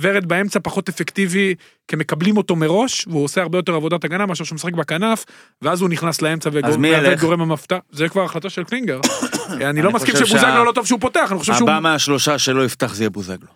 ורד 0.00 0.26
באמצע 0.26 0.60
פחות 0.62 0.88
אפקטיבי, 0.88 1.54
כי 1.88 1.96
מקבלים 1.96 2.36
אותו 2.36 2.56
מראש, 2.56 3.06
והוא 3.08 3.24
עושה 3.24 3.42
הרבה 3.42 3.58
יותר 3.58 3.74
עבודת 3.74 4.04
הגנה 4.04 4.26
מאשר 4.26 4.44
שהוא 4.44 4.56
משחק 4.56 4.72
בכנף, 4.72 5.24
ואז 5.62 5.80
הוא 5.80 5.88
נכנס 5.88 6.22
לאמצע 6.22 6.50
אז 6.64 6.76
מי 6.76 6.88
ומהווה 6.88 7.08
את 7.08 7.12
ילך? 7.12 7.20
גורם 7.20 7.40
המפתח. 7.40 7.78
זה 7.90 8.08
כבר 8.08 8.24
החלטה 8.24 8.50
של 8.50 8.64
קלינגר. 8.64 9.00
אני 9.70 9.82
לא 9.82 9.92
מסכים 9.92 10.16
שבוזגלו 10.16 10.64
לא 10.64 10.72
טוב 10.72 10.86
שהוא 10.86 11.00
פותח, 11.00 11.28
אני 11.32 11.38
חושב 11.38 11.54
שהוא... 11.54 11.70
הבא 11.70 11.80
מהשלושה 11.80 12.38
שלא 12.38 12.64
יפתח 12.64 12.94
זה 12.94 13.02
יהיה 13.02 13.10
בוזגלו. 13.10 13.48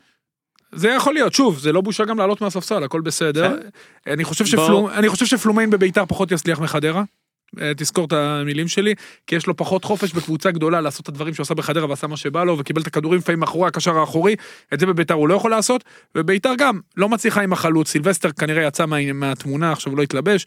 זה 0.72 0.88
יכול 0.88 1.14
להיות, 1.14 1.34
שוב, 1.34 1.58
זה 1.58 1.72
לא 1.72 1.80
בושה 1.80 2.04
גם 2.04 2.18
לעלות 2.18 2.40
מהספסל, 2.40 2.84
הכל 2.84 3.00
בסדר. 3.00 3.56
שפלו, 4.46 4.90
אני 4.90 5.08
חושב 5.08 5.26
שפלומיין 5.26 5.70
בביתר 5.70 6.06
פחות 6.06 6.32
יצליח 6.32 6.60
מחדרה. 6.60 7.02
אה, 7.60 7.72
תזכור 7.76 8.04
את 8.04 8.12
המילים 8.12 8.68
שלי, 8.68 8.94
כי 9.26 9.36
יש 9.36 9.46
לו 9.46 9.56
פחות 9.56 9.84
חופש 9.84 10.12
בקבוצה 10.12 10.50
גדולה 10.50 10.80
לעשות 10.80 11.02
את 11.02 11.08
הדברים 11.08 11.34
שהוא 11.34 11.44
עשה 11.44 11.54
בחדרה 11.54 11.88
ועשה 11.88 12.06
מה 12.06 12.16
שבא 12.16 12.44
לו, 12.44 12.58
וקיבל 12.58 12.82
את 12.82 12.86
הכדורים 12.86 13.18
לפעמים 13.18 13.40
מאחורי 13.40 13.68
הקשר 13.68 13.98
האחורי, 13.98 14.36
את 14.74 14.80
זה 14.80 14.86
בביתר 14.86 15.14
הוא 15.14 15.28
לא 15.28 15.34
יכול 15.34 15.50
לעשות, 15.50 15.84
וביתר 16.14 16.52
גם 16.58 16.80
לא 16.96 17.08
מצליחה 17.08 17.42
עם 17.42 17.52
החלוץ, 17.52 17.88
סילבסטר 17.88 18.32
כנראה 18.32 18.62
יצא 18.62 18.86
מה, 18.86 19.12
מהתמונה, 19.12 19.72
עכשיו 19.72 19.92
הוא 19.92 19.98
לא 19.98 20.02
התלבש, 20.02 20.46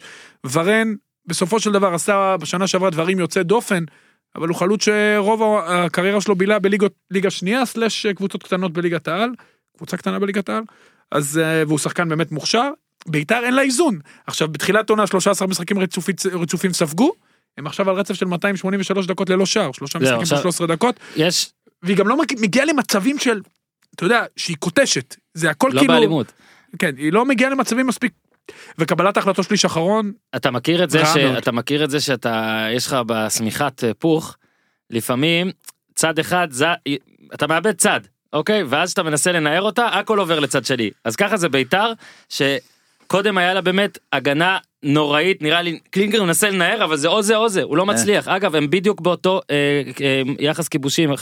ורן 0.52 0.94
בסופו 1.26 1.60
של 1.60 1.72
דבר 1.72 1.94
עשה 1.94 2.36
בשנה 2.40 2.66
שעברה 2.66 2.90
דברים 2.90 3.18
יוצאי 3.18 3.44
דופן, 3.44 3.84
אבל 4.36 4.48
הוא 4.48 4.56
חלוץ 4.56 4.84
שרוב 4.84 5.42
הקריירה 5.66 6.20
שלו 6.20 6.36
בילה 6.36 6.58
בליגות, 6.58 6.92
ליגה 7.10 7.30
שנייה, 7.30 7.66
סלאש 7.66 8.06
קבוצות 8.06 8.42
קטנות 8.42 8.72
בליגת 8.72 9.08
העל, 9.08 9.30
קבוצה 9.76 9.96
קטנה 9.96 10.18
בליגת 10.18 10.48
העל, 10.48 10.62
אז, 11.12 11.38
אה, 11.38 11.62
והוא 11.66 11.78
שחקן 11.78 12.08
באמת 12.08 12.32
מוכשר. 12.32 12.70
ביתר 13.08 13.40
אין 13.44 13.54
לה 13.54 13.62
איזון. 13.62 13.98
עכשיו, 14.26 14.48
בתחילת 14.48 14.90
עונה 14.90 15.06
13 15.06 15.48
משחקים 15.48 15.78
רצופים, 15.78 16.14
רצופים 16.32 16.72
ספגו, 16.72 17.12
הם 17.58 17.66
עכשיו 17.66 17.90
על 17.90 17.96
רצף 17.96 18.14
של 18.14 18.26
283 18.26 19.06
דקות 19.06 19.30
ללא 19.30 19.46
שער, 19.46 19.72
שלושה 19.72 19.98
משחקים 19.98 20.20
עכשיו- 20.20 20.36
של 20.38 20.42
13 20.42 20.66
דקות, 20.66 21.00
יש, 21.16 21.50
והיא 21.82 21.96
גם 21.96 22.08
לא 22.08 22.18
מג- 22.18 22.40
מגיעה 22.40 22.66
למצבים 22.66 23.18
של, 23.18 23.40
אתה 23.94 24.04
יודע, 24.04 24.24
שהיא 24.36 24.56
קוטשת. 24.58 25.16
זה 25.34 25.50
הכל 25.50 25.70
לא 25.72 25.80
כאילו... 25.80 25.94
באלימות. 25.94 26.32
כן, 26.78 26.90
היא 26.96 27.12
לא 27.12 27.24
מגיעה 27.24 27.50
למצבים 27.50 27.86
מספיק... 27.86 28.12
וקבלת 28.78 29.16
ההחלטות 29.16 29.44
שליש 29.44 29.64
אחרון, 29.64 30.12
אתה 30.36 30.50
מכיר 30.50 30.84
את 30.84 30.90
זה 30.90 31.02
מאוד. 31.02 31.14
שאתה 31.14 31.52
מכיר 31.52 31.84
את 31.84 31.90
זה 31.90 32.00
שאתה 32.00 32.66
יש 32.76 32.86
לך 32.86 32.96
בשמיכת 33.06 33.84
אה, 33.84 33.94
פוך 33.94 34.36
לפעמים 34.90 35.50
צד 35.94 36.18
אחד 36.18 36.48
זה 36.50 36.66
אתה 37.34 37.46
מאבד 37.46 37.72
צד 37.76 38.00
אוקיי 38.32 38.62
ואז 38.62 38.90
שאתה 38.90 39.02
מנסה 39.02 39.32
לנער 39.32 39.62
אותה 39.62 39.86
הכל 39.86 40.18
עובר 40.18 40.40
לצד 40.40 40.64
שני 40.64 40.90
אז 41.04 41.16
ככה 41.16 41.36
זה 41.36 41.48
ביתר 41.48 41.92
שקודם 43.08 43.38
היה 43.38 43.54
לה 43.54 43.60
באמת 43.60 43.98
הגנה 44.12 44.58
נוראית 44.82 45.42
נראה 45.42 45.62
לי 45.62 45.78
קלינגר 45.90 46.22
מנסה 46.22 46.50
לנער 46.50 46.84
אבל 46.84 46.96
זה 46.96 47.08
או 47.08 47.22
זה 47.22 47.36
או 47.36 47.48
זה 47.48 47.62
הוא 47.62 47.76
לא 47.76 47.86
מצליח 47.86 48.28
אגב 48.28 48.54
הם 48.54 48.70
בדיוק 48.70 49.00
באותו 49.00 49.40
אה, 49.50 49.54
אה, 50.00 50.22
יחס 50.38 50.68
כיבושים 50.68 51.12
1.14 51.12 51.16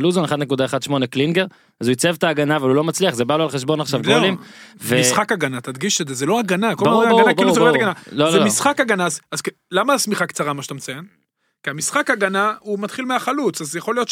לוזון 0.00 0.24
1.18 0.24 0.30
קלינגר 1.06 1.46
אז 1.80 1.86
הוא 1.86 1.92
ייצב 1.92 2.14
את 2.14 2.24
ההגנה 2.24 2.56
אבל 2.56 2.68
הוא 2.68 2.76
לא 2.76 2.84
מצליח 2.84 3.14
זה 3.14 3.24
בא 3.24 3.36
לו 3.36 3.42
על 3.44 3.50
חשבון 3.50 3.80
עכשיו. 3.80 4.02
גולים. 4.02 4.36
ו- 4.80 5.00
משחק 5.00 5.32
הגנה, 5.32 5.60
תדגיש 5.60 6.00
את 6.00 6.08
זה, 6.08 6.14
זה 6.14 6.26
לא 6.26 6.38
הגנה, 6.38 6.74
כל 6.76 6.84
ברור, 6.84 7.02
הזמן 7.02 7.10
ברור, 7.10 7.28
הגנה 7.28 7.34
ברור, 7.42 7.54
זה 7.54 7.60
לא 7.60 7.66
ברור. 7.66 7.76
הגנה, 7.76 7.92
לא, 8.12 8.30
זה 8.30 8.38
לא. 8.38 8.46
משחק 8.46 8.80
הגנה, 8.80 9.06
אז- 9.06 9.20
אז 9.32 9.42
למה 9.70 9.94
השמיכה 9.94 10.26
קצרה 10.26 10.52
מה 10.52 10.62
שאתה 10.62 10.74
מציין? 10.74 11.04
כי 11.62 11.70
המשחק 11.70 12.10
הגנה 12.10 12.52
הוא 12.60 12.78
מתחיל 12.78 13.04
מהחלוץ, 13.04 13.60
אז 13.60 13.76
יכול 13.76 13.94
להיות 13.94 14.08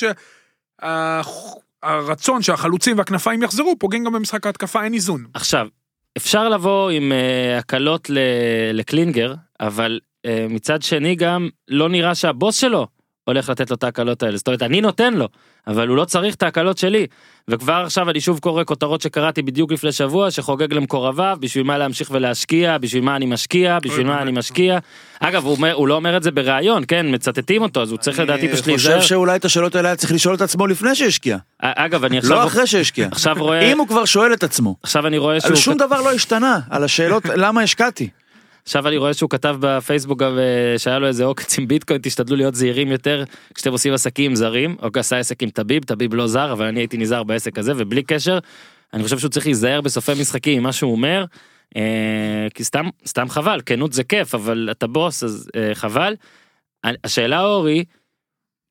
שהרצון 1.83 2.43
שהחלוצים 2.43 2.99
והכנפיים 2.99 3.43
יחזרו 3.43 3.75
פוגעים 3.79 4.05
גם 4.05 4.13
במשחק 4.13 4.47
ההתקפה, 4.47 4.85
אין 4.85 4.95
איזון. 4.95 5.25
עכשיו 5.35 5.67
אפשר 6.19 6.49
לבוא 6.49 6.91
עם 6.91 7.13
אה, 7.13 7.59
הקלות 7.59 8.11
לקלינגר 8.73 9.35
אבל 9.61 10.01
אה, 10.27 10.47
מצד 10.51 10.83
שני 10.83 11.15
גם 11.15 11.49
לא 11.69 11.89
נראה 11.89 12.15
שהבוס 12.15 12.61
שלו 12.61 12.87
הולך 13.29 13.49
לתת 13.49 13.71
לו 13.71 13.77
את 13.77 13.85
ההקלות 13.85 14.23
האלה 14.23 14.37
זאת 14.37 14.47
אומרת 14.47 14.63
אני 14.63 14.81
נותן 14.81 15.15
לו 15.15 15.29
אבל 15.67 15.89
הוא 15.89 15.97
לא 15.97 16.05
צריך 16.05 16.35
את 16.35 16.43
ההקלות 16.43 16.79
שלי 16.79 17.07
וכבר 17.49 17.83
עכשיו 17.85 18.11
אני 18.11 18.21
שוב 18.21 18.39
קורא 18.39 18.65
כותרות 18.65 19.01
שקראתי 19.01 19.43
בדיוק 19.43 19.73
לפני 19.73 19.93
שבוע 19.93 20.31
שחוגג 20.31 20.73
למקורביו 20.73 21.37
בשביל 21.41 21.65
מה 21.65 21.79
להמשיך 21.79 22.11
ולהשקיע 22.11 22.79
בשביל 22.79 23.05
מה 23.05 23.17
אני 23.17 23.27
משקיע 23.27 23.79
בשביל 23.83 24.07
מה. 24.07 24.23
אני 24.23 24.33
משקיע 24.33 24.79
אגב 25.21 25.45
הוא, 25.45 25.89
לא 25.89 25.95
אומר 25.95 26.17
את 26.17 26.23
זה 26.23 26.31
בריאיון 26.31 26.85
כן 26.89 27.07
מצטטים 27.15 27.63
אותו 27.63 27.83
אז 27.83 27.91
הוא 27.91 27.99
צריך 27.99 28.19
לדעתי 28.19 28.49
פשוט 28.49 28.65
אני 28.65 28.73
להיזהר 28.73 28.97
חושב 28.97 29.09
שאולי 29.09 29.37
את 29.37 29.45
השאלות 29.45 29.75
האלה 29.75 29.97
צריך 29.97 30.13
לשאול 30.13 30.35
את 30.35 30.41
עצמו 30.41 30.67
לפני 30.67 30.95
שהשקיע. 30.95 31.37
אגב 31.61 32.05
אני 32.05 32.19
עכשיו 32.19 32.37
לא 32.37 32.47
אחרי 32.47 32.67
שהשקיע. 32.67 33.09
עכשיו 33.11 33.37
רואה 33.39 33.73
אם 33.73 33.79
הוא 33.79 33.89
כבר 33.89 34.05
שואל 34.05 34.33
את 34.33 34.43
עצמו. 34.43 34.77
עכשיו 34.83 35.07
אני 35.07 35.19
רואה 35.19 35.41
שהוא 35.41 35.57
שום 35.57 35.77
דבר 35.77 36.01
לא 36.01 36.13
השתנה, 36.13 36.61
על 36.71 36.85
השאלות 36.85 37.23
למה 37.37 37.63
השקעתי. 37.63 38.09
עכשיו 38.69 38.89
אני 38.89 38.97
רואה 38.97 39.15
שהוא 39.15 39.31
כתב 39.31 39.57
בפייסבוק 39.61 40.19
גם 40.19 40.39
אה, 40.39 40.79
שהיה 40.79 40.99
לו 40.99 41.07
איזה 41.07 41.25
עוקץ 41.25 41.59
עם 41.59 41.69
ביטקוין 41.69 42.01
תשתדלו 42.03 42.37
להיות 42.37 42.55
זהירים 42.55 42.89
יותר 42.89 43.25
כשאתם 43.55 43.71
עושים 43.71 43.93
עסקים 43.93 44.35
זרים. 44.35 44.77
או 44.83 44.89
עשה 44.95 45.19
עסק 45.19 45.43
עם 45.43 45.51
טביב 45.51 45.85
טביב 45.85 46.15
לא 46.15 46.27
זר 46.27 46.53
אבל 46.53 46.67
אני 46.67 46.81
הייתי 46.81 46.97
נזהר 46.97 47.23
בעסק 47.23 47.59
הזה 47.59 47.73
ובלי 47.77 48.03
קשר 48.03 48.39
אני 48.95 49.03
חושב 49.03 49.19
שהוא 49.19 49.31
צריך 49.31 49.47
להיזהר 49.47 49.81
בסופי 49.81 50.13
משחקים 50.21 50.57
עם 50.57 50.63
מה 50.63 50.73
שהוא 50.73 50.93
אומר 50.93 51.25
אה, 51.77 52.47
כי 52.55 52.65
סתם 52.65 52.87
סתם 53.07 53.29
חבל 53.29 53.61
כנות 53.67 53.93
זה 53.93 54.05
כיף 54.05 54.35
אבל 54.35 54.69
אתה 54.71 54.87
בוס 54.87 55.25
אז 55.25 55.51
אה, 55.57 55.75
חבל. 55.75 56.15
השאלה 57.05 57.45
אורי 57.45 57.85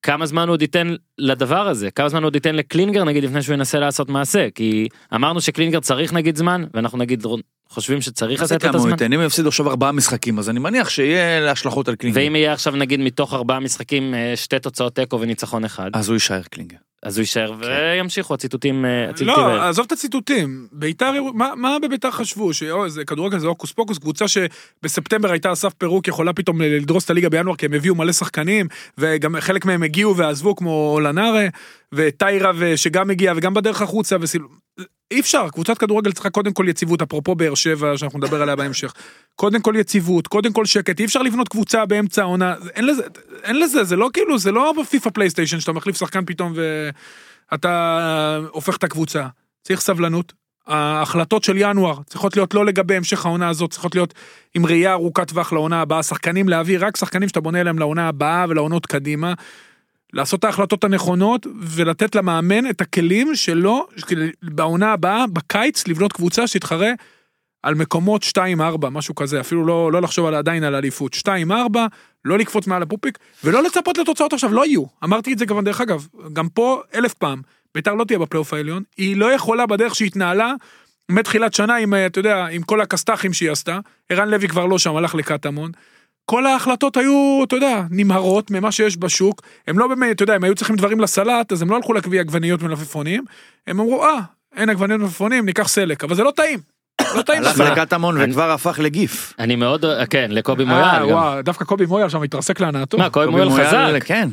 כמה 0.02 0.26
זמן 0.26 0.48
הוא 0.48 0.54
עוד 0.54 0.62
ייתן 0.62 0.96
לדבר 1.18 1.68
הזה? 1.68 1.92
כמה 1.92 2.10
זמן 2.10 2.24
הוא 2.24 2.28
עוד 2.28 2.36
ייתן 2.36 2.56
לקלינגר 2.56 3.04
נגיד 3.04 3.24
לפני 3.24 3.42
שהוא 3.42 3.54
ינסה 3.54 3.80
לעשות 3.80 4.10
מעשה? 4.10 4.48
כי 4.56 4.88
אמרנו 5.16 5.42
שקלינגר 5.42 5.80
צריך 5.80 6.14
נגיד 6.14 6.36
זמן 6.36 6.64
ואנחנו 6.74 6.98
נגיד 6.98 7.22
חושבים 7.70 8.02
שצריך 8.02 8.44
לתת 8.44 8.66
את 8.66 8.76
הזמן. 8.76 8.92
ייתן? 8.92 9.14
אם 9.14 9.20
הוא 9.20 9.28
יפסיד 9.28 9.48
עכשיו 9.48 9.70
ארבעה 9.70 9.92
משחקים, 9.92 10.40
אז 10.40 10.50
אני 10.50 10.60
מניח 10.60 10.90
שיהיה 10.90 11.52
השלכות 11.52 11.88
על 11.88 11.96
קלינגר. 11.96 12.22
ואם 12.22 12.36
יהיה 12.36 12.54
עכשיו 12.54 12.76
נגיד 12.76 13.00
מתוך 13.00 13.34
ארבעה 13.34 13.60
משחקים 13.60 14.14
אה, 14.14 14.34
שתי 14.36 14.60
תוצאות 14.60 14.96
תיקו 14.96 15.22
וניצחון 15.22 15.66
אחד 15.66 15.90
אז 15.94 16.10
הוא 16.10 16.14
יישאר 16.14 16.42
קלינגר. 16.42 16.78
אז 17.04 17.18
הוא 17.18 17.22
יישאר 17.22 17.54
וימשיכו 17.60 18.34
הציטוטים 18.34 18.86
אה, 18.86 19.10
הציטוטים 19.10 19.44
לא. 19.44 19.64
עזוב 19.64 19.86
את 19.86 19.92
הציטוטים, 19.92 20.68
ביתר, 20.72 21.12
מה, 21.34 21.56
מה 21.56 21.78
בביתר 21.82 22.12
חשבו? 22.12 22.54
שזה 22.54 23.06
כדורגל 23.06 23.40
זה 23.40 23.48
הוקוס 23.48 23.72
פוקוס, 23.72 23.98
קבוצה 23.98 24.26
שבספטמבר 24.28 25.32
הייתה 25.32 25.50
על 25.50 25.56
סף 25.56 25.74
פירוק, 25.74 26.08
יכולה 26.08 26.34
פתאום 26.34 26.62
לדרוס 26.62 27.06
את 27.06 27.10
הליגה 27.10 27.30
בינואר, 27.30 27.56
כי 27.56 27.66
הם 27.66 27.74
הביאו 27.74 27.96
מלא 27.96 28.12
שחקנים, 28.12 28.68
וגם 28.98 29.36
חלק 29.40 29.66
מהם 29.66 29.84
הגיעו 29.84 30.18
ועזבו, 30.18 30.56
כמו 30.56 31.00
לנארה, 31.04 31.48
וטיירה, 31.94 32.52
שגם 32.76 33.10
הגיע, 33.10 33.34
וגם 33.36 33.54
בדרך 33.54 33.82
החוצה, 33.82 34.16
וסיל... 34.22 34.42
אי 35.12 35.20
אפשר, 35.20 35.50
קבוצת 35.50 35.78
כדורגל 35.78 36.12
צריכה 36.12 36.30
קודם 36.30 36.54
כל 36.54 36.66
יציבות, 36.70 37.02
אפרופו 37.02 37.36
באר 37.36 37.56
שבע, 37.56 37.98
שאנחנו 37.98 38.20
נדבר 38.20 38.42
עליה 38.42 38.56
בהמשך. 38.56 38.94
קודם 39.36 39.62
כל 39.62 39.74
יציבות, 39.78 40.28
קודם 40.28 40.54
כל 40.54 40.66
שקט, 40.66 41.00
אי 41.00 41.06
אפשר 41.06 41.22
לבנות 41.22 41.50
קבוצה 41.50 41.86
באמצע 41.86 42.22
העונה, 42.22 42.56
אין 42.76 42.86
לזה, 42.86 43.04
אין 43.44 43.60
לזה, 43.60 43.84
זה 43.84 43.96
לא 43.96 44.10
כאילו, 44.14 44.38
זה 44.38 44.52
לא 44.52 44.74
בפיפא 44.82 45.10
פלייסטיישן 45.10 45.60
שאתה 45.60 45.72
מחליף 45.72 45.98
שחקן 45.98 46.26
פתאום 46.26 46.54
ואתה 47.52 48.40
הופך 48.52 48.78
את 48.78 48.84
הקבוצה. 48.84 49.28
צריך 49.64 49.82
סבלנות. 49.82 50.34
ההחלטות 50.68 51.44
של 51.44 51.54
ינואר 51.58 51.98
צריכות 52.06 52.36
להיות 52.36 52.54
לא 52.54 52.66
לגבי 52.66 52.96
המשך 52.96 53.26
העונה 53.26 53.50
הזאת, 53.50 53.72
צריכות 53.72 53.96
להיות 53.96 54.14
עם 54.56 54.66
ראייה 54.66 54.94
ארוכת 54.94 55.28
טווח 55.28 55.54
לעונה 55.54 55.82
הבאה, 55.82 56.04
שחקנים 56.04 56.50
להביא, 56.50 56.78
רק 56.82 56.98
שחקנים 56.98 57.30
שאתה 57.30 57.40
בונה 57.40 57.62
אליהם 57.62 57.80
לעונה 57.80 58.08
הבאה 58.08 58.46
ולעונות 58.50 58.86
קדימה. 58.86 59.34
לעשות 60.14 60.40
את 60.40 60.44
ההחלטות 60.44 60.84
הנכונות 60.84 61.48
ולתת 61.62 62.16
למאמן 62.16 62.70
את 62.70 62.82
הכלים 62.82 63.36
שלו 63.36 63.88
בעונה 64.44 64.94
הבאה, 64.94 65.28
בקיץ, 65.28 65.88
לבנות 65.88 66.14
קבוצה 66.14 66.48
שתתחרה 66.48 66.92
על 67.64 67.76
מקומות 67.76 68.24
2-4, 68.24 68.90
משהו 68.90 69.16
כזה, 69.16 69.40
אפילו 69.40 69.66
לא, 69.66 69.92
לא 69.92 70.02
לחשוב 70.02 70.26
על, 70.26 70.36
עדיין 70.36 70.64
על 70.64 70.76
אליפות. 70.76 71.16
2-4, 71.16 71.30
לא 72.26 72.38
לקפוץ 72.38 72.68
מעל 72.68 72.82
הפופיק, 72.84 73.18
ולא 73.44 73.64
לצפות 73.64 73.98
לתוצאות 73.98 74.34
עכשיו, 74.34 74.54
לא 74.54 74.66
יהיו. 74.66 74.84
אמרתי 75.04 75.34
את 75.34 75.40
זה 75.40 75.46
כבר, 75.46 75.62
דרך 75.62 75.82
אגב, 75.82 76.08
גם 76.34 76.50
פה 76.50 76.82
אלף 76.96 77.14
פעם, 77.14 77.42
ביתר 77.76 77.94
לא 77.94 78.04
תהיה 78.04 78.20
בפלייאוף 78.20 78.54
העליון, 78.54 78.84
היא 78.98 79.18
לא 79.18 79.34
יכולה 79.34 79.66
בדרך 79.66 79.96
שהיא 79.96 80.08
התנהלה 80.08 80.54
מתחילת 81.12 81.54
שנה 81.54 81.76
עם, 81.76 81.94
אה, 81.94 82.06
אתה 82.06 82.20
יודע, 82.20 82.46
עם 82.46 82.62
כל 82.62 82.82
הכסת"חים 82.82 83.34
שהיא 83.34 83.52
עשתה, 83.52 83.80
ערן 84.10 84.30
לוי 84.30 84.48
כבר 84.48 84.66
לא 84.66 84.80
שם, 84.80 84.96
הלך 84.96 85.16
לקטמון. 85.16 85.72
כל 86.30 86.46
ההחלטות 86.46 86.98
היו, 86.98 87.42
אתה 87.48 87.56
יודע, 87.56 87.82
נמהרות 87.90 88.52
ממה 88.52 88.72
שיש 88.72 88.98
בשוק. 88.98 89.42
הם 89.68 89.80
לא 89.80 89.88
באמת, 89.88 90.16
אתה 90.16 90.24
יודע, 90.24 90.34
הם 90.34 90.44
היו 90.44 90.56
צריכים 90.56 90.76
דברים 90.76 91.00
לסלט, 91.00 91.52
אז 91.52 91.62
הם 91.62 91.70
לא 91.70 91.76
הלכו 91.76 91.94
להקביא 91.94 92.20
עגבניות 92.20 92.64
ומלפפונים. 92.64 93.24
הם 93.68 93.80
אמרו, 93.80 94.04
אה, 94.06 94.20
אין 94.56 94.70
עגבניות 94.70 95.02
ומלפפונים, 95.02 95.46
ניקח 95.46 95.68
סלק. 95.68 96.04
אבל 96.04 96.16
זה 96.16 96.24
לא 96.24 96.32
טעים. 96.36 96.60
לא 97.18 97.22
טעים 97.22 97.44
הלך. 97.44 97.60
לקטמון 97.60 98.22
אני- 98.22 98.32
וכבר 98.32 98.52
הפך 98.52 98.80
לגיף. 98.84 99.34
אני 99.40 99.56
מאוד 99.56 99.86
כן 100.10 100.28
לקובי 100.32 100.64
אה, 100.64 100.68
מויאל. 100.70 101.14
וואו, 101.14 101.42
דווקא 101.42 101.66
קובי 101.66 101.86
מויאל 101.86 102.10
שם 102.10 102.24
התרסק 102.24 102.60
להנאתו. 102.60 102.98
מה 102.98 103.10
קובי 103.10 103.26
מויאל 103.32 103.50
חזק 103.50 104.04
כן. 104.06 104.30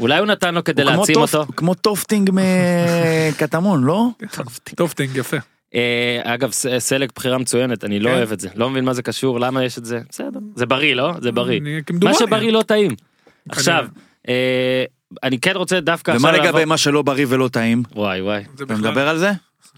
אולי 0.00 0.18
הוא 0.18 0.26
נתן 0.26 0.54
לו 0.54 0.64
כדי 0.64 0.84
להעצים 0.84 1.16
אותו. 1.16 1.44
כמו 1.56 1.74
טופטינג 1.74 2.30
מקטמון, 3.32 3.84
לא? 3.84 4.06
טופטינג, 4.74 5.16
יפה. 5.16 5.36
אה, 5.76 5.80
אגב 6.34 6.50
סלק 6.78 7.10
בחירה 7.16 7.38
מצוינת 7.38 7.84
אני 7.84 8.00
לא 8.00 8.10
כן. 8.10 8.16
אוהב 8.16 8.32
את 8.32 8.40
זה 8.40 8.48
לא 8.54 8.70
מבין 8.70 8.84
מה 8.84 8.94
זה 8.94 9.02
קשור 9.02 9.40
למה 9.40 9.64
יש 9.64 9.78
את 9.78 9.84
זה 9.84 10.00
בסדר 10.10 10.40
זה 10.54 10.66
בריא 10.66 10.94
לא 10.94 11.12
זה 11.22 11.32
בריא 11.32 11.60
אני- 11.60 11.80
מה. 12.02 12.14
שבריא 12.14 12.52
לא 12.52 12.62
טעים. 12.62 12.90
עכשיו 13.48 13.86
אה, 14.28 14.84
אני 15.22 15.38
כן 15.40 15.52
רוצה 15.56 15.80
דווקא 15.80 16.10
ומה 16.10 16.16
עכשיו 16.28 16.32
לגבי 16.32 16.46
לעבור- 16.46 16.64
מה 16.64 16.76
שלא 16.76 17.02
בריא 17.02 17.26
ולא 17.28 17.48
טעים? 17.52 17.82
וואי 17.94 18.20
וואי 18.20 18.44
אתה 18.62 18.74
מדבר 18.76 19.08
על 19.08 19.18
זה? 19.18 19.30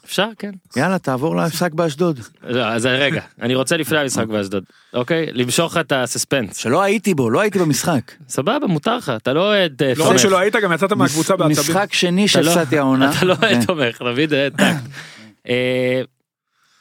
אפשר, 0.04 0.28
כן. 0.38 0.50
יאללה, 0.76 0.98
תעבור 0.98 1.36
למשחק 1.36 1.72
באשדוד. 1.72 2.20
לא, 2.48 2.64
אז 2.66 2.86
רגע, 2.86 3.20
אני 3.42 3.54
רוצה 3.54 3.76
לפני 3.76 3.98
המשחק 3.98 4.26
באשדוד, 4.26 4.64
אוקיי? 4.94 5.26
למשוך 5.32 5.76
את 5.76 5.92
הסספנס. 5.96 6.56
שלא 6.56 6.82
הייתי 6.82 7.14
בו, 7.14 7.30
לא 7.30 7.40
הייתי 7.40 7.58
במשחק. 7.58 8.12
סבבה, 8.28 8.66
מותר 8.66 8.96
לך, 8.96 9.12
אתה 9.16 9.32
לא 9.32 9.40
אוהד 9.40 9.82
אה, 9.82 9.92
לא 9.96 10.02
רק 10.04 10.08
תומך. 10.08 10.20
שלא 10.20 10.38
היית, 10.38 10.56
גם 10.56 10.72
יצאת 10.72 10.92
מהקבוצה 10.92 11.36
בעצבים. 11.36 11.50
משחק 11.76 11.92
שני 11.92 12.20
לא- 12.20 12.26
שהפסדתי 12.26 12.78
העונה. 12.78 13.10
אתה 13.10 13.24
לא 13.26 13.34
כן. 13.34 13.46
אוהד 13.46 13.64
תומך, 13.66 13.98
דוד, 14.02 14.32
אה, 14.32 14.48
טקט. 14.50 14.90
אה, 15.48 16.02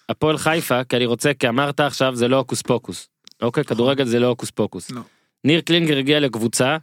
הפועל 0.09 0.37
חיפה, 0.37 0.83
כי 0.83 0.95
אני 0.95 1.05
רוצה, 1.05 1.33
כי 1.33 1.49
אמרת 1.49 1.79
עכשיו 1.79 2.15
זה 2.15 2.27
לא 2.27 2.37
הוקוס 2.37 2.61
פוקוס. 2.61 3.09
אוקיי, 3.41 3.63
כדורגל 3.63 4.05
זה 4.05 4.19
לא 4.19 4.27
הוקוס 4.27 4.51
פוקוס. 4.51 4.91
לא. 4.91 5.01
ניר 5.43 5.61
קלינגר 5.61 5.97
הגיע 5.97 6.19
לקבוצה 6.19 6.77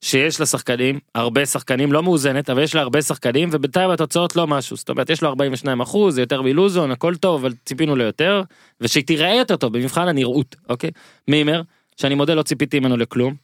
שיש 0.00 0.40
לה 0.40 0.46
שחקנים, 0.46 0.98
הרבה 1.14 1.46
שחקנים, 1.46 1.92
לא 1.92 2.02
מאוזנת, 2.02 2.50
אבל 2.50 2.62
יש 2.62 2.74
לה 2.74 2.80
הרבה 2.80 3.02
שחקנים, 3.02 3.48
ובינתיים 3.52 3.90
התוצאות 3.90 4.36
לא 4.36 4.46
משהו. 4.46 4.76
זאת 4.76 4.88
אומרת, 4.88 5.10
יש 5.10 5.22
לו 5.22 5.28
42 5.28 5.80
אחוז, 5.80 6.14
זה 6.14 6.22
יותר 6.22 6.42
מלוזון, 6.42 6.90
הכל 6.90 7.14
טוב, 7.16 7.44
אבל 7.44 7.54
ציפינו 7.64 7.96
ליותר, 7.96 8.42
ושהיא 8.80 9.04
תיראה 9.04 9.34
יותר 9.34 9.56
טוב 9.56 9.72
במבחן 9.78 10.08
הנראות, 10.08 10.56
אוקיי? 10.68 10.90
מימר, 11.28 11.62
שאני 11.96 12.14
מודה 12.14 12.34
לא 12.34 12.42
ציפיתי 12.42 12.80
ממנו 12.80 12.96
לכלום. 12.96 13.34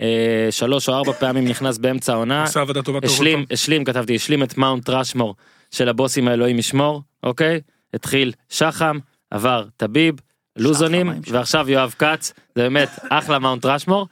אה, 0.00 0.48
שלוש 0.50 0.88
או 0.88 0.94
ארבע 0.94 1.12
פעמים 1.12 1.48
נכנס 1.48 1.78
באמצע 1.78 2.12
העונה, 2.12 2.44
עבודה 2.54 2.82
טובה. 2.82 2.98
השלים, 3.02 3.44
השלים, 3.50 3.84
כתבתי, 3.84 4.14
השלים 4.14 4.42
את 4.42 4.58
מאונט 4.58 4.90
ראשמור 4.90 5.34
של 5.70 5.88
הבוסים 5.88 6.28
האלוהים 6.28 6.58
ישמור, 6.58 7.02
אוקיי? 7.22 7.60
התחיל 7.94 8.32
שחם, 8.48 8.98
עבר 9.30 9.64
טביב, 9.76 10.14
לוזונים, 10.56 11.12
ועכשיו 11.26 11.70
יואב 11.70 11.94
כץ, 11.98 12.32
זה 12.54 12.62
באמת 12.62 12.88
אחלה 13.10 13.38
מאונט 13.38 13.66
ראשמור. 13.66 14.06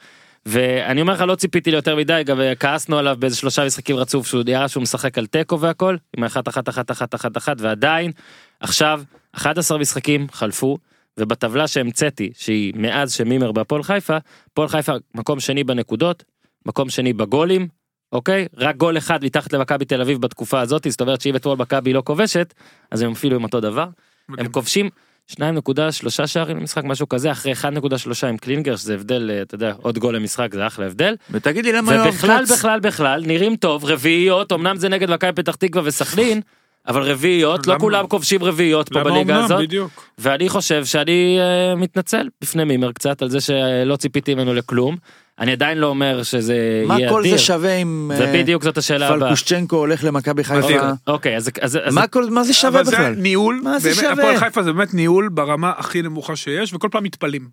ואני 0.46 1.00
אומר 1.00 1.12
לך 1.12 1.20
לא 1.20 1.34
ציפיתי 1.34 1.70
ליותר 1.70 1.96
מדי 1.96 2.22
גם 2.26 2.40
אה, 2.40 2.54
כעסנו 2.54 2.98
עליו 2.98 3.16
באיזה 3.18 3.36
שלושה 3.36 3.66
משחקים 3.66 3.96
רצוף 3.96 4.26
שהוא 4.26 4.42
נראה 4.46 4.68
שהוא 4.68 4.82
משחק 4.82 5.18
על 5.18 5.26
תיקו 5.26 5.60
והכל 5.60 5.96
עם 6.16 6.22
האחת 6.24 6.48
אחת 6.48 6.68
אחת 6.68 6.90
אחת 6.90 7.14
אחת 7.14 7.36
אחת 7.36 7.56
ועדיין 7.60 8.12
עכשיו 8.60 9.02
11 9.32 9.78
משחקים 9.78 10.26
חלפו 10.32 10.78
ובטבלה 11.18 11.68
שהמצאתי 11.68 12.30
שהיא 12.34 12.72
מאז 12.76 13.12
שמימר 13.12 13.52
בהפועל 13.52 13.82
חיפה 13.82 14.16
הפועל 14.52 14.68
חיפה 14.68 14.92
מקום 15.14 15.40
שני 15.40 15.64
בנקודות 15.64 16.24
מקום 16.66 16.90
שני 16.90 17.12
בגולים 17.12 17.68
אוקיי 18.12 18.46
רק 18.56 18.76
גול 18.76 18.98
אחד 18.98 19.24
מתחת 19.24 19.52
למכבי 19.52 19.84
תל 19.84 20.00
אביב 20.00 20.20
בתקופה 20.20 20.60
הזאת 20.60 20.86
זאת 20.88 21.00
אומרת 21.00 21.20
שאם 21.20 21.36
אתמול 21.36 21.56
מכבי 21.58 21.92
לא 21.92 22.02
כובשת 22.04 22.54
אז 22.90 23.02
הם 23.02 23.12
אפילו 23.12 23.36
עם 23.36 23.44
אותו 23.44 23.60
דבר 23.60 23.88
מדהים. 24.28 24.46
הם 24.46 24.52
כובשים 24.52 24.90
2.3 25.30 26.26
שערים 26.26 26.56
למשחק 26.56 26.84
משהו 26.84 27.08
כזה 27.08 27.32
אחרי 27.32 27.52
1.3 27.52 28.26
עם 28.26 28.36
קלינגר 28.36 28.76
שזה 28.76 28.94
הבדל 28.94 29.30
אה, 29.30 29.42
אתה 29.42 29.54
יודע 29.54 29.72
עוד 29.82 29.98
גול 29.98 30.16
למשחק 30.16 30.54
זה 30.54 30.66
אחלה 30.66 30.86
הבדל 30.86 31.16
ותגיד 31.30 31.64
לי 31.64 31.72
למה 31.72 31.94
יואב 31.94 32.06
ובכלל 32.06 32.44
כץ... 32.46 32.52
בכלל 32.52 32.80
בכלל 32.80 33.22
נראים 33.26 33.56
טוב 33.56 33.84
רביעיות 33.84 34.52
אמנם 34.52 34.76
זה 34.76 34.88
נגד 34.88 35.10
מכבי 35.10 35.32
פתח 35.32 35.54
תקווה 35.54 35.82
וסכנין 35.84 36.40
אבל 36.88 37.02
רביעיות 37.02 37.66
לא? 37.66 37.76
כולם 37.78 38.06
כובשים 38.06 38.44
רביעיות 38.44 38.88
פה 38.88 39.04
בליגה? 39.04 39.44
הזאת 39.44 39.60
בדיוק. 39.60 40.10
ואני 40.18 40.48
חושב 40.48 40.84
שאני 40.84 41.38
אה, 41.40 41.74
מתנצל 41.74 42.28
בפני 42.40 42.64
מימר 42.64 42.92
קצת 42.92 43.22
על 43.22 43.30
זה 43.30 43.40
שלא 43.40 43.96
ציפיתי 43.96 44.34
ממנו 44.34 44.54
לכלום 44.54 44.96
אני 45.40 45.52
עדיין 45.52 45.78
לא 45.78 45.86
אומר 45.86 46.22
שזה 46.22 46.54
מה 46.86 46.98
יהיה 46.98 47.10
כל 47.10 47.20
אדיר 47.20 47.32
זה 47.36 47.42
שווה 47.42 47.74
אם 47.74 48.10
אה, 48.14 48.18
ובדיוק 48.20 48.62
זאת 48.62 48.78
השאלה 48.78 49.08
הבאה. 49.08 49.20
פלקושצ'נקו 49.20 49.76
הולך 49.76 50.04
למכבי 50.04 50.44
חיפה? 50.44 50.58
מדהים. 50.60 50.80
אוקיי 51.06 51.36
אז 51.36 51.50
אז- 51.60 51.78
אז 51.84 51.94
מה 51.94 52.06
כל- 52.06 52.30
מה 52.30 52.44
זה 52.44 52.52
שווה 52.54 52.80
אבל 52.80 52.84
זה 52.90 52.96
בכלל? 52.96 53.14
ניהול, 53.16 53.60
מה 53.64 53.78
זה 53.78 53.94
שווה? 53.94 54.12
הפועל 54.12 54.38
חיפה 54.38 54.62
זה 54.62 54.72
באמת 54.72 54.94
ניהול 54.94 55.28
ברמה 55.28 55.72
הכי 55.76 56.02
נמוכה 56.02 56.36
שיש, 56.36 56.74
וכל 56.74 56.88
פעם 56.90 57.02
מתפלאים. 57.04 57.48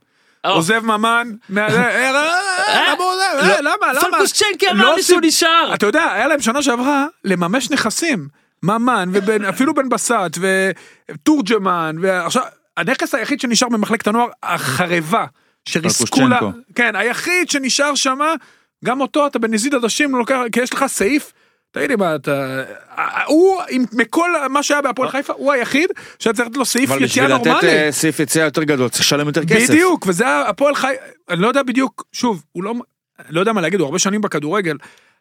עוזב 0.46 0.80
ממן, 0.86 1.28
מה- 1.50 1.68
למה 1.68 1.88
למה? 3.62 3.94
למה? 3.94 4.02
פלקושצ'נקי 4.12 4.66
לא 4.66 4.72
אמר 4.72 4.96
לי 4.96 5.04
שהוא 5.04 5.20
נשאר 5.24 5.72
אתה 5.74 5.86
יודע, 5.86 6.04
היה 6.14 6.28
להם 6.28 6.42
שנה 6.42 6.64
שעברה 6.64 7.06
לממש 7.24 7.72
נכסים. 7.72 8.28
ממן, 8.64 9.10
ואפילו 9.14 9.74
בן 9.74 9.90
בסט, 9.90 10.38
ותורג'מן, 11.12 11.96
ועכשיו, 12.02 12.44
הנכס 12.78 13.16
היחיד 13.16 13.40
שנשאר 13.40 13.70
במחלקת 13.70 14.08
הנוער, 14.08 14.28
החרבה, 14.44 15.26
שריסקו 15.70 16.28
לה. 16.28 16.40
כן, 16.76 16.96
היחיד 16.96 17.50
שנשאר 17.50 17.96
שם, 17.96 18.20
גם 18.86 19.02
אותו 19.02 19.28
אתה 19.28 19.40
בנזיד 19.40 19.76
עדשים 19.76 20.12
לא 20.12 20.20
לוקח, 20.20 20.40
כי 20.52 20.60
יש 20.62 20.74
לך 20.74 20.86
סעיף, 20.88 21.34
תגיד 21.72 21.90
לי 21.90 21.96
מה 21.96 22.16
אתה, 22.16 22.64
הוא, 23.26 23.62
עם- 23.70 23.86
מכל 23.94 24.30
מה 24.50 24.64
שהיה 24.64 24.82
בהפועל 24.82 25.10
חיפה, 25.10 25.34
הוא 25.34 25.52
היחיד 25.52 25.90
שהיה 26.20 26.34
צריך 26.34 26.48
לתת 26.48 26.58
לו 26.58 26.66
סעיף 26.66 26.92
אבל 26.92 27.04
יציאה 27.04 27.26
בשביל 27.26 27.40
לתת 27.40 27.48
נורמלי. 27.48 27.70
אה, 27.86 27.92
סעיף 27.92 28.20
יציאה 28.20 28.46
יותר 28.46 28.64
גדול 28.64 28.90
צריך 28.90 29.02
לשלם 29.02 29.28
יותר 29.28 29.46
כסף. 29.46 29.70
בדיוק, 29.70 30.06
וזה 30.08 30.40
הפועל 30.42 30.76
חי... 30.76 30.94
אני 31.30 31.42
לא 31.42 31.48
יודע 31.48 31.64
בדיוק, 31.64 32.04
שוב, 32.12 32.44
הוא 32.52 32.64
לא... 32.64 32.74
לא 33.30 33.40
יודע 33.40 33.54
מה 33.54 33.62
להגיד, 33.62 33.80
הוא 33.80 33.86
הרבה 33.86 34.00
שנים 34.00 34.22
בכדורגל, 34.22 34.78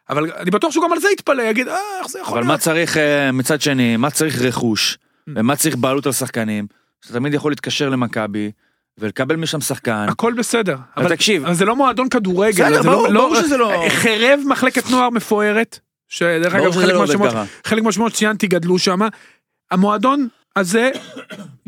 אבל 0.09 0.31
אני 0.31 0.51
בטוח 0.51 0.71
שהוא 0.71 0.83
גם 0.83 0.93
על 0.93 0.99
זה 0.99 1.07
יתפלא, 1.13 1.41
יגיד, 1.43 1.67
אה, 1.67 1.77
איך 1.99 2.07
זה 2.07 2.19
יכול 2.19 2.33
אבל 2.37 2.43
מה 2.47 2.53
להיות? 2.53 2.61
צריך 2.61 2.97
אה, 2.97 3.31
מצד 3.31 3.61
שני 3.61 3.97
מה 3.97 4.09
צריך 4.11 4.41
רכוש 4.41 4.97
Mm. 5.29 5.31
ומה 5.35 5.55
צריך 5.55 5.75
בעלות 5.75 6.05
על 6.05 6.11
שחקנים. 6.11 6.67
שאתה 7.01 7.13
תמיד 7.13 7.33
יכול 7.33 7.51
להתקשר 7.51 7.89
למכבי 7.89 8.51
ולקבל 8.97 9.35
משם 9.35 9.61
שחקן. 9.61 10.05
הכל 10.09 10.33
בסדר. 10.33 10.77
אבל 10.97 11.09
תקשיב. 11.09 11.45
אבל 11.45 11.53
זה 11.53 11.65
לא 11.65 11.75
מועדון 11.75 12.09
כדורגל. 12.09 12.65
בסדר, 12.65 12.81
זה 12.83 12.89
ברור, 12.89 13.07
לא- 13.07 13.21
ברור 13.21 13.35
שזה 13.41 13.57
לא- 13.57 13.85
חרב 13.89 14.39
מחלקת 14.45 14.89
נוער 14.89 15.09
מפוארת, 15.09 15.79
שדרך 16.09 16.55
אגב 16.55 16.71
חלק 16.71 16.93
לא 16.93 16.99
מהשמות. 16.99 17.33
חלק 17.65 17.83
מהשמות 17.83 18.15
שציינתי 18.15 18.47
גדלו 18.47 18.79
שם. 18.79 18.99
המועדון 19.71 20.27
הזה, 20.55 20.91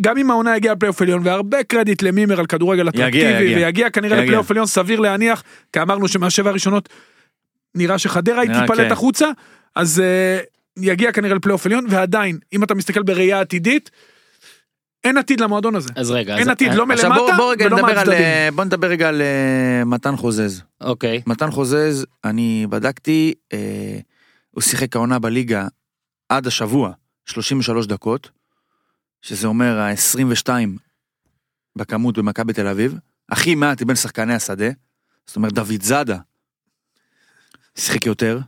גם 0.02 0.18
אם 0.18 0.32
העונה 0.32 0.54
הגיעה 0.54 0.74
לפלייאוף 0.76 1.02
עליון, 1.02 1.22
והרבה 1.24 1.64
קרדיט 1.64 2.02
למימר 2.02 2.40
על 2.40 2.46
כדורגל 2.46 2.90
אטרקטיבי, 2.90 3.18
יגיע. 3.18 3.58
ויגיע 3.58 3.90
כנראה. 3.90 4.22
לפלייאוף 4.22 4.52
עליון, 4.52 4.66
סביר 4.66 5.00
להניח, 5.00 5.44
כי 5.74 5.82
אמרנו 5.82 6.08
שמהשבע 6.08 6.50
הראשונות 6.50 6.90
נראה 7.76 7.98
שחדרה 7.98 8.42
היא 8.42 8.52
תיפלט 8.62 8.80
כן. 8.80 8.92
החוצה, 8.92 9.28
אז 9.76 10.00
אה, 10.00 10.40
יגיע 10.78 11.12
כנראה 11.12 11.36
לפלייאוף 11.36 11.66
עליון, 11.66 11.86
ועדיין, 11.90 12.38
אם 12.54 12.64
אתה 12.64 12.76
מסתכל 12.76 13.02
בראייה 13.04 13.40
עתידית, 13.42 13.92
אין 15.04 15.18
עתיד 15.18 15.40
למועדון 15.40 15.76
הזה. 15.76 15.90
אז 15.96 16.12
רגע 16.12 16.34
אז- 16.34 16.40
אין 16.40 16.50
עתיד, 16.50 16.74
לא 16.74 16.86
עכשיו 16.94 17.10
בוא, 17.10 17.18
מלמטה 17.20 17.38
בוא 17.38 17.52
רגע 17.52 17.66
ולא 17.66 17.78
נדבר 17.78 17.90
על, 17.90 17.96
מהצדדים. 17.96 18.22
אה, 18.22 18.50
בוא 18.56 18.64
נדבר 18.64 18.88
רגע 18.88 19.10
על 19.10 19.22
אה, 19.22 19.84
מתן 19.86 20.16
חוזז. 20.16 20.62
אוקיי 20.82 21.22
מתן 21.28 21.52
חוזז, 21.52 22.06
אני 22.24 22.68
בדקתי, 22.70 23.34
אה, 23.54 24.00
הוא 24.52 24.62
שיחק 24.62 24.96
העונה 24.96 25.20
בליגה 25.20 25.68
עד 26.30 26.48
השבוע 26.48 26.92
33 27.26 27.88
דקות, 27.88 28.32
שזה 29.22 29.48
אומר 29.48 29.80
ה-22 29.80 30.50
בכמות 31.76 32.18
במכבי 32.18 32.54
תל 32.54 32.68
אביב, 32.68 32.96
הכי 33.30 33.56
מעט 33.56 33.82
מבין 33.82 33.96
שחקני 33.96 34.34
השדה, 34.34 34.70
זאת 35.28 35.36
אומרת 35.36 35.54
דוד 35.54 35.82
זאדה 35.82 36.18
שיחק 37.76 38.06
יותר, 38.06 38.40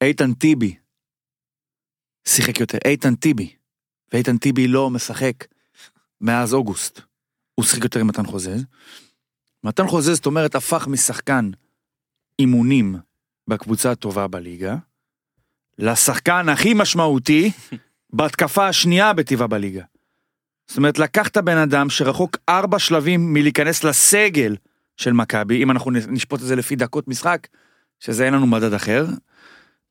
איתן 0.00 0.34
טיבי 0.34 0.74
שיחק 2.28 2.60
יותר, 2.60 2.78
איתן 2.84 3.14
טיבי, 3.14 3.55
ואיתן 4.12 4.38
טיבי 4.38 4.68
לא 4.68 4.90
משחק 4.90 5.44
מאז 6.20 6.54
אוגוסט, 6.54 7.00
הוא 7.54 7.64
שיחק 7.64 7.84
יותר 7.84 8.00
עם 8.00 8.06
מתן 8.06 8.26
חוזז. 8.26 8.64
מתן 9.64 9.86
חוזז, 9.86 10.14
זאת 10.14 10.26
אומרת, 10.26 10.54
הפך 10.54 10.86
משחקן 10.86 11.50
אימונים 12.38 12.96
בקבוצה 13.48 13.90
הטובה 13.90 14.26
בליגה, 14.28 14.76
לשחקן 15.78 16.48
הכי 16.48 16.74
משמעותי 16.74 17.50
בהתקפה 18.16 18.68
השנייה 18.68 19.12
בטבעה 19.12 19.46
בליגה. 19.46 19.82
זאת 20.66 20.76
אומרת, 20.78 20.98
לקחת 20.98 21.38
בן 21.38 21.58
אדם 21.58 21.90
שרחוק 21.90 22.36
ארבע 22.48 22.78
שלבים 22.78 23.32
מלהיכנס 23.32 23.84
לסגל 23.84 24.56
של 24.96 25.12
מכבי, 25.12 25.62
אם 25.62 25.70
אנחנו 25.70 25.90
נשפוט 25.90 26.40
את 26.40 26.46
זה 26.46 26.56
לפי 26.56 26.76
דקות 26.76 27.08
משחק, 27.08 27.46
שזה 28.00 28.24
אין 28.24 28.34
לנו 28.34 28.46
מדד 28.46 28.72
אחר, 28.72 29.06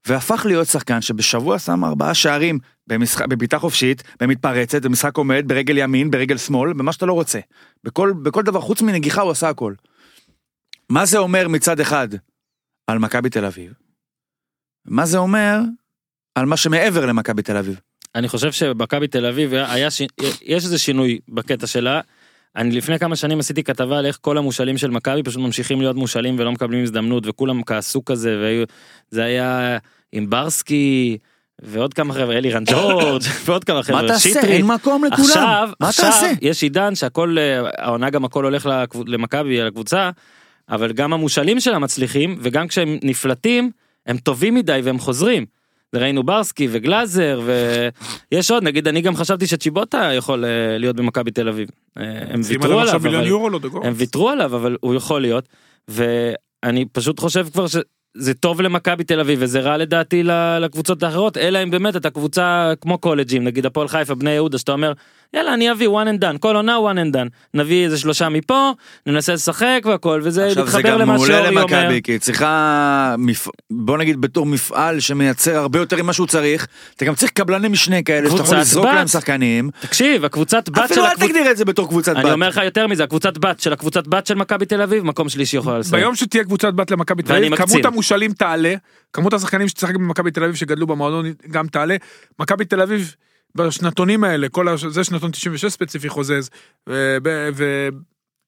והפך 0.07 0.45
להיות 0.45 0.67
שחקן 0.67 1.01
שבשבוע 1.01 1.59
שם 1.59 1.85
ארבעה 1.85 2.13
שערים 2.13 2.59
במשחק, 2.87 3.27
בבעיטה 3.27 3.59
חופשית, 3.59 4.03
במתפרצת, 4.19 4.81
במשחק 4.81 5.17
עומד, 5.17 5.43
ברגל 5.47 5.77
ימין, 5.77 6.11
ברגל 6.11 6.37
שמאל, 6.37 6.73
במה 6.73 6.93
שאתה 6.93 7.05
לא 7.05 7.13
רוצה. 7.13 7.39
בכל, 7.83 8.13
בכל 8.23 8.43
דבר, 8.43 8.61
חוץ 8.61 8.81
מנגיחה 8.81 9.21
הוא 9.21 9.31
עשה 9.31 9.49
הכל. 9.49 9.73
מה 10.89 11.05
זה 11.05 11.17
אומר 11.17 11.47
מצד 11.47 11.79
אחד 11.79 12.07
על 12.87 12.99
מכבי 12.99 13.29
תל 13.29 13.45
אביב? 13.45 13.73
מה 14.85 15.05
זה 15.05 15.17
אומר 15.17 15.59
על 16.35 16.45
מה 16.45 16.57
שמעבר 16.57 17.05
למכבי 17.05 17.41
תל 17.41 17.57
אביב? 17.57 17.79
אני 18.15 18.27
חושב 18.27 18.51
שבמכבי 18.51 19.07
תל 19.07 19.25
אביב 19.25 19.53
היה 19.53 19.91
ש... 19.91 20.01
יש 20.41 20.63
איזה 20.63 20.77
שינוי 20.77 21.19
בקטע 21.29 21.67
שלה. 21.67 22.01
אני 22.55 22.71
לפני 22.71 22.99
כמה 22.99 23.15
שנים 23.15 23.39
עשיתי 23.39 23.63
כתבה 23.63 23.99
על 23.99 24.05
איך 24.05 24.17
כל 24.21 24.37
המושאלים 24.37 24.77
של 24.77 24.91
מכבי 24.91 25.23
פשוט 25.23 25.41
ממשיכים 25.41 25.81
להיות 25.81 25.95
מושאלים 25.95 26.35
ולא 26.39 26.51
מקבלים 26.51 26.83
הזדמנות 26.83 27.23
וכולם 27.27 27.63
כעסו 27.63 28.05
כזה 28.05 28.37
והיו 28.41 28.63
זה 29.09 29.23
היה 29.23 29.77
עם 30.11 30.29
ברסקי 30.29 31.17
ועוד 31.61 31.93
כמה 31.93 32.13
חבר'ה 32.13 32.37
אלירן 32.37 32.63
ג'ורג' 32.71 33.23
ועוד 33.45 33.63
כמה 33.63 33.77
מה 33.77 33.83
חבר'ה 33.83 34.07
תעשה? 34.07 34.29
שטרית. 34.29 34.45
אין 34.45 34.65
מקום 34.65 35.03
לכולם. 35.03 35.21
עכשיו, 35.21 35.69
מה 35.79 35.89
עכשיו 35.89 36.11
תעשה? 36.11 36.31
יש 36.41 36.63
עידן 36.63 36.95
שהכל 36.95 37.37
אה, 37.39 37.69
העונה 37.77 38.09
גם 38.09 38.25
הכל 38.25 38.43
הולך 38.43 38.69
למכבי 39.07 39.61
לקבוצה 39.61 40.09
אבל 40.69 40.93
גם 40.93 41.13
המושאלים 41.13 41.59
שלה 41.59 41.79
מצליחים 41.79 42.37
וגם 42.41 42.67
כשהם 42.67 42.97
נפלטים 43.03 43.71
הם 44.05 44.17
טובים 44.17 44.55
מדי 44.55 44.79
והם 44.83 44.99
חוזרים. 44.99 45.45
ראינו 45.97 46.23
ברסקי 46.23 46.67
וגלאזר 46.71 47.41
ויש 48.31 48.51
עוד 48.51 48.63
נגיד 48.63 48.87
אני 48.87 49.01
גם 49.01 49.15
חשבתי 49.15 49.47
שצ'יבוטה 49.47 50.09
יכול 50.13 50.45
אה, 50.45 50.77
להיות 50.77 50.95
במכבי 50.95 51.31
תל 51.31 51.49
אביב. 51.49 51.69
אה, 51.97 52.03
הם 52.29 52.41
ויתרו 52.43 52.79
עליו 52.79 52.95
אבל 52.95 53.11
לא. 53.11 53.81
הם 53.83 53.93
ויתרו 53.95 54.29
עליו 54.29 54.55
אבל 54.55 54.77
הוא 54.81 54.95
יכול 54.95 55.21
להיות 55.21 55.45
ואני 55.87 56.85
פשוט 56.85 57.19
חושב 57.19 57.47
כבר 57.53 57.67
ש... 57.67 57.75
זה 58.17 58.33
טוב 58.33 58.61
למכבי 58.61 59.03
תל 59.03 59.19
אביב 59.19 59.39
וזה 59.41 59.59
רע 59.59 59.77
לדעתי 59.77 60.23
לקבוצות 60.59 61.03
האחרות 61.03 61.37
אלא 61.37 61.63
אם 61.63 61.71
באמת 61.71 61.95
אתה 61.95 62.09
קבוצה 62.09 62.73
כמו 62.81 62.97
קולג'ים 62.97 63.43
נגיד 63.43 63.65
הפועל 63.65 63.87
חיפה 63.87 64.15
בני 64.15 64.31
יהודה 64.31 64.57
שאתה 64.57 64.71
אומר 64.71 64.93
יאללה 65.35 65.53
אני 65.53 65.71
אביא 65.71 65.87
one 65.87 65.91
and 65.91 66.21
done 66.21 66.37
כל 66.39 66.55
עונה 66.55 66.77
one 66.77 66.97
and 66.97 67.15
done 67.15 67.29
נביא 67.53 67.85
איזה 67.85 67.97
שלושה 67.97 68.29
מפה 68.29 68.71
ננסה 69.05 69.33
לשחק 69.33 69.81
והכל 69.85 70.21
וזה 70.23 70.45
עכשיו 70.47 70.55
זה 70.55 70.77
מתחבר 70.77 70.91
גם 70.91 70.99
למה 70.99 71.13
מעולה 71.13 71.33
שאורי 71.33 71.49
אומר. 71.49 71.61
למכבי, 71.61 72.01
כי 72.01 72.11
היא 72.11 72.19
צריכה, 72.19 73.15
מפ... 73.17 73.47
בוא 73.71 73.97
נגיד 73.97 74.21
בתור 74.21 74.45
מפעל 74.45 74.99
שמייצר 74.99 75.57
הרבה 75.57 75.79
יותר 75.79 76.03
ממה 76.03 76.13
שהוא 76.13 76.27
צריך, 76.27 76.67
אתה 76.95 77.05
גם 77.05 77.15
צריך 77.15 77.31
קבלני 77.31 77.67
משנה 77.67 78.01
כאלה, 78.01 78.29
שאתה 78.29 78.35
יכול 78.35 78.39
קבוצת 78.45 78.57
לזרוק 78.61 78.85
בת. 78.85 78.93
להם 78.93 79.07
שחקנים, 79.07 79.69
תקשיב 79.81 80.25
הקבוצת 80.25 80.69
בת 80.69 80.75
של 80.75 80.81
אפילו 80.83 81.05
אל. 81.05 81.15
תגדיר 81.15 81.51
את 81.51 81.57
זה 81.57 81.65
בתור 81.65 81.87
קבוצת 81.87 82.11
בת. 82.11 82.17
אני 82.17 82.31
אומר 82.31 82.49
לך 82.49 82.59
יותר 82.63 82.87
מזה 82.87 83.03
הקבוצת 83.03 83.37
בת 83.37 83.59
של 83.59 83.73
הקבוצת 83.73 84.07
בת 84.07 84.27
של 84.27 84.35
מכבי 84.35 84.65
תל 84.65 84.81
אביב 84.81 85.03
מקום 85.03 85.29
שלישי 85.29 85.57
יכולה 85.57 85.79
לסיים. 85.79 86.01
ביום 86.01 86.15
שתהיה 86.15 86.43
קבוצת 86.43 86.73
בת 86.73 86.91
למכבי 86.91 87.23
תל 87.23 87.35
אביב. 87.35 87.55
כמות 87.55 87.85
המושאלים 87.85 88.33
תעלה, 88.33 88.73
כמות 89.13 89.33
השחקנים 89.33 89.67
שתשחק 89.67 89.95
במכבי 89.95 90.31
תל 90.31 90.43
אביב 90.43 90.55
שגדלו 90.55 90.87
במועדון 90.87 91.25
גם 91.51 91.67
תעלה. 91.67 91.95
מכבי 92.39 92.65
תל 92.65 92.81
אביב 92.81 93.15
בשנתונים 93.55 94.23
האלה, 94.23 94.49
כל 94.49 94.67
הש... 94.67 94.85
זה 94.85 95.03
שנתון 95.03 95.31
96 95.31 95.65
ספציפי 95.65 96.09
חוזז, 96.09 96.49
ו... 96.89 97.17
ו... 97.25 97.49
ו... 97.55 97.87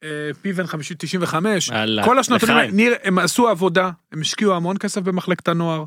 אה, 0.04 0.10
פיבן 0.42 0.68
50 0.68 0.98
95 1.00 1.68
יאללה, 1.68 2.04
כל 2.06 2.20
השנתונים. 2.20 2.76
ניר 2.76 2.96
הם 3.04 3.20
עשו 3.20 3.48
עבודה 3.48 3.90
הם 4.12 4.22
השקיעו 4.22 4.56
המון 4.56 4.78
כסף 4.78 5.02
במחלקת 5.02 5.48
הנוער. 5.48 5.84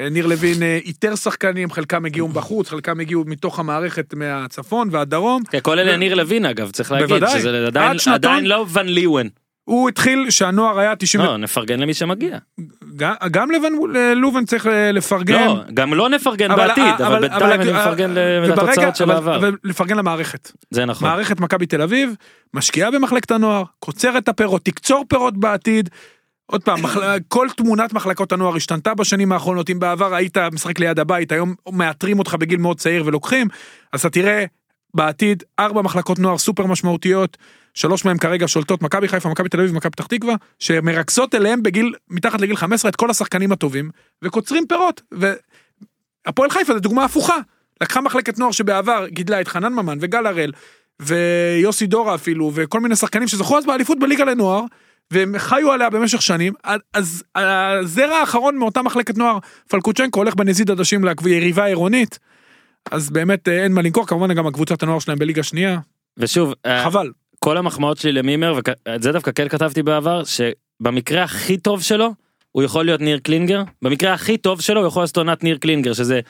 אה, 0.00 0.08
ניר 0.08 0.26
לוין 0.26 0.62
אה, 0.62 0.78
איתר 0.84 1.16
שחקנים 1.16 1.70
חלקם 1.70 2.04
הגיעו 2.04 2.28
בחוץ 2.28 2.68
חלקם 2.68 3.00
הגיעו 3.00 3.24
מתוך 3.26 3.58
המערכת 3.58 4.14
מהצפון 4.14 4.88
והדרום 4.92 5.42
כן, 5.50 5.58
כל 5.62 5.78
אלה 5.78 5.96
ניר 5.96 6.14
לוין 6.14 6.46
אגב 6.46 6.70
צריך 6.70 6.92
להגיד 6.92 7.08
בוודאי. 7.08 7.40
שזה 7.40 7.66
עדיין 7.66 7.90
עד 7.90 7.98
שנתון- 7.98 8.14
עדיין 8.14 8.46
לא 8.46 8.66
ון 8.72 8.86
ליוון. 8.88 9.28
הוא 9.64 9.88
התחיל 9.88 10.30
שהנוער 10.30 10.78
היה 10.78 10.96
90 10.96 11.24
לא 11.24 11.36
נפרגן 11.36 11.80
למי 11.80 11.94
שמגיע. 11.94 12.38
גם- 13.00 13.14
גם 13.30 13.50
לבן 13.50 13.72
לובן 14.16 14.44
צריך 14.44 14.66
אה, 14.66 14.92
לפרגן. 14.92 15.46
לא 15.46 15.60
גם 15.74 15.94
לא 15.94 16.08
נפרגן 16.08 16.50
אבל- 16.50 16.66
בעתיד 16.68 17.02
אבל 17.06 17.20
בינתיים 17.20 17.60
אני 17.60 17.70
אבל- 17.70 17.80
מפרגן 17.80 18.10
לתוצאות 18.42 18.96
של 18.96 19.04
אבל- 19.04 19.14
העבר. 19.14 19.36
אבל 19.36 19.56
לפרגן 19.64 19.96
למערכת. 19.96 20.52
זה 20.70 20.84
נכון. 20.84 21.08
מערכת 21.08 21.40
מכבי 21.40 21.66
תל 21.66 21.82
אביב 21.82 22.14
משקיעה 22.54 22.90
במחלקת 22.90 23.30
הנוער, 23.30 23.62
קוצרת 23.78 24.22
את 24.22 24.28
הפירות, 24.28 24.64
תקצור 24.64 25.04
פירות 25.08 25.36
בעתיד. 25.36 25.90
עוד 26.46 26.62
פעם, 26.62 26.78
כל 27.28 27.46
תמונת 27.56 27.92
מחלקות 27.92 28.32
הנוער 28.32 28.56
השתנתה 28.56 28.94
בשנים 28.94 29.32
האחרונות, 29.32 29.70
אם 29.70 29.78
בעבר 29.78 30.14
היית 30.14 30.36
משחק 30.52 30.78
ליד 30.80 30.98
הבית, 30.98 31.32
היום 31.32 31.54
מאתרים 31.72 32.18
אותך 32.18 32.34
בגיל 32.34 32.58
מאוד 32.58 32.78
צעיר 32.78 33.02
ולוקחים, 33.06 33.48
אז 33.92 34.00
אתה 34.00 34.10
תראה 34.10 34.44
בעתיד 34.94 35.42
ארבע 35.58 35.82
מחלקות 35.82 36.18
נוער 36.18 36.38
סופר 36.38 36.66
משמעותיות, 36.66 37.36
שלוש 37.74 38.04
מהן 38.04 38.18
כרגע 38.18 38.48
שולטות, 38.48 38.82
מכבי 38.82 39.08
חיפה, 39.08 39.28
מכבי 39.28 39.48
תל 39.48 39.60
אביב 39.60 39.72
ומכבי 39.72 39.90
פתח 39.90 40.06
תקווה, 40.06 40.34
שמרכזות 40.58 41.34
אליהם 41.34 41.62
בגיל, 41.62 41.94
מתחת 42.10 42.40
לגיל 42.40 42.56
15 42.56 42.88
את 42.88 42.96
כל 42.96 43.10
השחקנים 43.10 43.52
הטובים, 43.52 43.90
וקוצרים 44.22 44.66
פירות. 44.66 45.02
והפועל 46.26 46.50
חיפה 46.50 46.74
זה 46.74 46.80
דוגמה 46.80 47.04
הפוכה, 47.04 47.36
לקחה 47.80 48.00
מחלקת 48.00 48.38
נוער 48.38 48.50
שבעבר 48.50 49.06
גידלה 49.08 49.40
את 49.40 49.48
חנן 49.48 49.72
ממן 49.72 49.98
וגל 50.00 50.26
הראל, 50.26 50.52
ויוסי 51.00 51.86
דורה 51.86 52.14
אפילו, 52.14 52.50
וכל 52.54 52.80
מיני 52.80 52.96
שחקנים 52.96 53.28
שזכו 53.28 53.58
אז 53.58 53.66
באליפות 53.66 53.98
בליגה 53.98 54.24
לנוער, 54.24 54.62
והם 55.10 55.34
חיו 55.38 55.72
עליה 55.72 55.90
במשך 55.90 56.22
שנים, 56.22 56.52
אז 56.94 57.24
הזרע 57.34 58.16
האחרון 58.16 58.56
מאותה 58.56 58.82
מחלקת 58.82 59.18
נוער, 59.18 59.38
פלקוצ'נקו 59.68 60.20
הולך 60.20 60.34
בנזיד 60.34 60.70
עדשים 60.70 61.04
ליריבה 61.24 61.64
עירונית, 61.64 62.18
אז 62.90 63.10
באמת 63.10 63.48
אה, 63.48 63.62
אין 63.64 63.72
מה 63.72 63.82
למכור, 63.82 64.06
כמובן 64.06 64.34
גם 64.34 64.46
הקבוצת 64.46 64.82
הנוער 64.82 64.98
שלהם 64.98 65.18
בליגה 65.18 65.42
שנייה, 65.42 65.78
ושוב 66.16 66.54
אה, 66.66 66.84
חבל. 66.84 67.10
כל 67.38 67.56
המחמאות 67.56 67.98
שלי 67.98 68.12
למימר 68.12 68.54
ואת 68.86 69.02
זה 69.02 69.12
דווקא 69.12 69.30
כן 69.34 69.48
כתבתי 69.48 69.82
בעבר 69.82 70.22
שבמקרה 70.24 71.22
הכי 71.22 71.56
טוב 71.58 71.82
שלו 71.82 72.14
הוא 72.52 72.62
יכול 72.62 72.84
להיות 72.84 73.00
ניר 73.00 73.18
קלינגר 73.18 73.62
במקרה 73.82 74.12
הכי 74.14 74.36
טוב 74.38 74.60
שלו 74.60 74.80
הוא 74.80 74.88
יכול 74.88 75.02
לעשות 75.02 75.16
עונת 75.16 75.44
ניר 75.44 75.56
קלינגר 75.56 75.92
שזה 75.92 76.20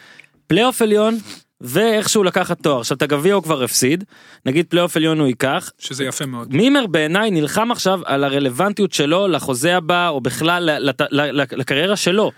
פלייאוף 0.46 0.82
עליון 0.82 1.18
ואיכשהו 1.60 2.24
לקחת 2.24 2.62
תואר 2.62 2.80
עכשיו 2.80 2.96
את 2.96 3.02
הגביע 3.02 3.34
הוא 3.34 3.42
כבר 3.42 3.62
הפסיד 3.62 4.04
נגיד 4.46 4.66
פלייאוף 4.68 4.96
עליון 4.96 5.18
הוא 5.20 5.26
ייקח 5.28 5.70
שזה 5.78 6.04
יפה 6.04 6.26
מאוד. 6.26 6.54
מימר 6.54 6.86
בעיניי 6.86 7.30
נלחם 7.30 7.70
עכשיו 7.72 8.00
על 8.04 8.24
הרלוונטיות 8.24 8.92
שלו 8.92 9.28
לחוזה 9.28 9.76
הבא 9.76 10.08
או 10.08 10.20
בכלל 10.20 10.70
לת- 10.78 11.12
לקריירה 11.52 11.96
שלו. 11.96 12.30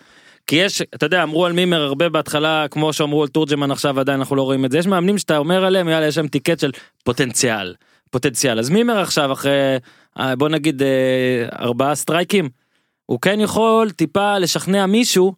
כי 0.46 0.56
יש 0.56 0.82
אתה 0.94 1.06
יודע 1.06 1.22
אמרו 1.22 1.46
על 1.46 1.52
מימר 1.52 1.82
הרבה 1.82 2.08
בהתחלה 2.08 2.66
כמו 2.70 2.92
שאמרו 2.92 3.22
על 3.22 3.28
תורג'מן 3.28 3.70
עכשיו 3.70 4.00
עדיין 4.00 4.18
אנחנו 4.18 4.36
לא 4.36 4.42
רואים 4.42 4.64
את 4.64 4.70
זה 4.70 4.78
יש 4.78 4.86
מאמנים 4.86 5.18
שאתה 5.18 5.36
אומר 5.38 5.64
עליהם 5.64 5.88
יאללה 5.88 6.06
יש 6.06 6.16
להם 6.16 6.28
ticket 6.28 6.58
של 6.58 6.70
פוטנציאל 7.04 7.74
פוטנציאל 8.10 8.58
אז 8.58 8.70
מימר 8.70 8.98
עכשיו 9.00 9.32
אחרי 9.32 9.52
אה, 10.18 10.36
בוא 10.36 10.48
נגיד 10.48 10.82
אה, 10.82 10.88
ארבעה 11.58 11.94
סטרייקים 11.94 12.48
הוא 13.06 13.20
כן 13.20 13.40
יכול 13.40 13.90
טיפה 13.90 14.38
לשכנע 14.38 14.86
מישהו 14.86 15.34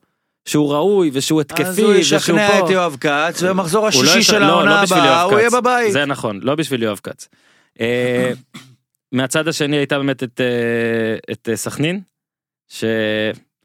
שהוא 0.48 0.72
ראוי 0.72 1.10
ושהוא 1.12 1.40
התקפי 1.40 1.62
אז 1.64 1.78
הוא 1.78 1.94
ושהוא 1.98 2.18
ישכנע 2.18 2.48
פה. 2.60 2.66
את 2.66 2.70
יואב 2.70 2.96
כץ, 3.00 3.42
ובמחזור 3.42 3.82
לא 3.84 3.88
השישי 3.88 4.18
יש- 4.18 4.26
של 4.26 4.38
לא, 4.38 4.44
העונה 4.44 4.76
לא 4.76 4.82
בשביל 4.82 4.98
הבאה, 4.98 5.22
הוא 5.22 5.38
יהיה. 5.38 5.50
בבית. 5.50 5.92
זה 5.92 6.04
נכון, 6.04 6.40
לא 6.42 6.54
בשביל 6.54 6.82
יואב 6.82 7.00
כץ. 7.02 7.28
אה, 7.80 8.32
מהצד 9.12 9.48
השני 9.48 9.76
הייתה 9.76 9.98
באמת 9.98 10.22
את, 10.22 11.48
סכנין. 11.54 12.00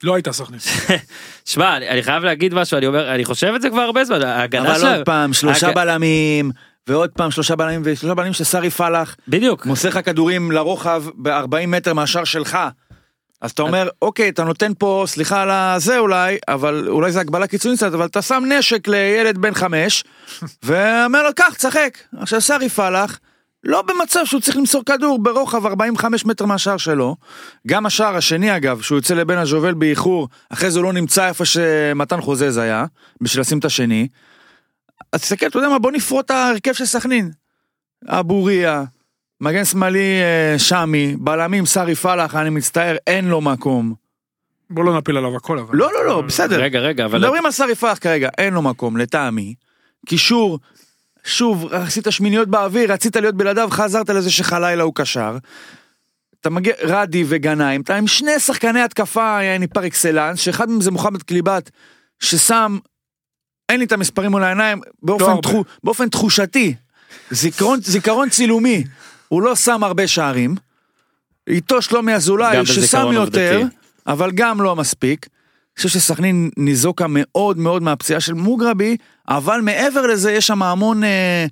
לא 0.04 0.16
הייתה 0.16 0.32
סכנין. 0.34 0.60
שמע, 1.46 1.78
אני, 1.78 1.90
אני 1.90 2.04
חייב 2.04 2.24
להגיד 2.24 2.54
משהו, 2.54 2.78
אני 2.78 2.88
אומר, 2.88 3.16
אני 3.16 3.26
חושב 3.26 3.54
את 3.56 3.62
זה 3.62 3.70
כבר 3.70 3.82
הרבה 3.82 4.06
זמן, 4.06 4.22
ההגנה 4.22 4.70
אבל 4.72 4.80
שלה... 4.80 4.96
עוד 4.96 5.06
פעם, 5.06 5.34
שלושה 5.34 5.68
הג- 5.68 5.76
בלמים, 5.76 6.52
ועוד 6.88 7.10
פעם 7.10 7.32
שלושה 7.32 7.56
בלמים, 7.56 7.82
ושלושה 7.86 8.14
בלמים 8.14 8.34
שסארי 8.34 8.70
פלח 8.70 9.16
בדיוק, 9.28 9.66
מוסר 9.66 9.90
לך 9.90 10.00
כדורים 10.06 10.52
לרוחב 10.52 11.04
ב-40 11.16 11.68
מטר 11.68 11.94
מהשאר 11.94 12.24
שלך. 12.24 12.58
אז 13.42 13.52
אתה 13.52 13.62
אומר, 13.62 13.90
אוקיי, 14.02 14.30
אתה 14.30 14.44
נותן 14.44 14.72
פה, 14.78 15.04
סליחה 15.08 15.42
על 15.42 15.50
הזה 15.52 15.98
אולי, 16.00 16.38
אבל 16.48 16.88
אולי 16.88 17.12
זה 17.12 17.20
הגבלה 17.20 17.48
קיצונית 17.48 17.78
קצת, 17.78 17.94
אבל 17.94 18.06
אתה 18.06 18.22
שם 18.22 18.44
נשק 18.48 18.88
לילד 18.88 19.38
בן 19.38 19.54
חמש, 19.54 20.04
ואומר 20.66 21.24
לו, 21.24 21.30
קח, 21.36 21.54
תשחק. 21.58 21.98
עכשיו 22.18 22.42
סארי 22.42 22.70
פלח, 22.70 23.20
לא 23.64 23.82
במצב 23.82 24.26
שהוא 24.26 24.42
צריך 24.42 24.58
למסור 24.58 24.84
כדור 24.86 25.20
ברוחב 25.24 25.66
45 25.66 26.26
מטר 26.26 26.46
מהשער 26.46 26.78
שלו. 26.78 27.16
גם 27.68 27.86
השער 27.86 28.16
השני 28.16 28.56
אגב, 28.58 28.82
שהוא 28.82 28.98
יוצא 28.98 29.14
לבן 29.14 29.38
הז'ובל 29.38 29.74
באיחור, 29.74 30.28
אחרי 30.50 30.72
זה 30.72 30.80
הוא 30.80 30.84
לא 30.84 30.94
נמצא 30.94 31.28
איפה 31.28 31.46
שמתן 31.46 32.22
חוזז 32.22 32.58
היה, 32.58 32.86
בשביל 33.22 33.42
לשים 33.42 33.60
את 33.60 33.66
השני. 33.66 34.08
אז 35.14 35.22
תסתכל, 35.22 35.48
אתה 35.48 35.58
יודע 35.58 35.70
מה, 35.70 35.80
בוא 35.80 35.92
נפרוט 35.92 36.26
את 36.26 36.32
ההרכב 36.32 36.74
של 36.74 36.86
סכנין. 36.86 37.32
אבו 38.08 38.44
ריה, 38.44 38.84
מגן 39.42 39.66
שמאלי 39.66 40.22
אה, 40.22 40.60
שמי, 40.60 41.16
בלמים 41.20 41.66
סארי 41.66 41.96
פלח, 41.96 42.36
אני 42.36 42.50
מצטער, 42.50 42.96
אין 43.08 43.26
לו 43.26 43.42
מקום. 43.42 43.94
בוא 44.70 44.84
לא 44.84 44.98
נפיל 44.98 45.18
עליו 45.18 45.36
הכל 45.36 45.60
אבל. 45.60 45.78
לא, 45.78 45.94
לא, 45.94 46.06
לא, 46.06 46.22
בסדר. 46.22 46.62
רגע, 46.62 46.80
רגע, 46.80 47.06
אבל... 47.06 47.20
מדברים 47.20 47.46
על 47.46 47.52
סארי 47.52 47.76
פלח 47.76 47.98
כרגע, 47.98 48.30
אין 48.38 48.54
לו 48.54 48.62
מקום, 48.62 48.98
לטעמי. 48.98 49.54
קישור, 50.06 50.60
שוב, 51.24 51.74
עשית 51.74 52.08
שמיניות 52.10 52.48
באוויר, 52.48 52.94
רצית 52.94 53.16
להיות 53.16 53.36
בלעדיו, 53.36 53.70
חזרת 53.72 54.10
לזה 54.10 54.32
שחלילה 54.32 54.84
הוא 54.84 54.96
קשר. 54.96 55.38
אתה 56.42 56.50
מגיע, 56.50 56.74
רדי 56.84 57.24
וגנאים, 57.28 57.82
אתה 57.82 57.96
עם 57.96 58.08
שני 58.08 58.40
שחקני 58.40 58.82
התקפה, 58.82 59.44
יעני 59.44 59.68
פר 59.68 59.88
אקסלנס, 59.88 60.40
שאחד 60.40 60.70
מהם 60.70 60.82
זה 60.82 60.92
מוחמד 60.92 61.24
קליבת, 61.24 61.70
ששם, 62.20 62.78
אין 63.70 63.80
לי 63.80 63.86
את 63.86 63.92
המספרים 63.92 64.32
מול 64.32 64.44
העיניים, 64.44 64.82
באופן, 65.02 65.24
הרבה. 65.24 65.42
תחו, 65.42 65.64
באופן 65.84 66.10
תחושתי, 66.10 66.76
זיכרון, 67.32 67.80
זיכרון 67.82 68.30
צילומי, 68.30 68.84
הוא 69.28 69.42
לא 69.42 69.56
שם 69.56 69.84
הרבה 69.84 70.08
שערים. 70.08 70.56
איתו 71.48 71.82
שלומי 71.82 72.14
אזולאי, 72.14 72.66
ששם 72.66 73.12
יותר, 73.12 73.56
עובדתי. 73.56 73.76
אבל 74.08 74.32
גם 74.32 74.62
לא 74.62 74.76
מספיק. 74.76 75.28
אני 75.80 75.88
חושב 75.88 76.00
שסכנין 76.00 76.50
ניזוקה 76.58 77.06
מאוד 77.10 77.58
מאוד 77.58 77.84
מהפציעה 77.84 78.20
של 78.20 78.34
מוגרבי, 78.34 78.98
אבל 79.28 79.62
מעבר 79.62 80.08
לזה 80.08 80.32
יש 80.32 80.48
שם 80.48 80.64
המון, 80.64 81.04
אה, 81.04 81.46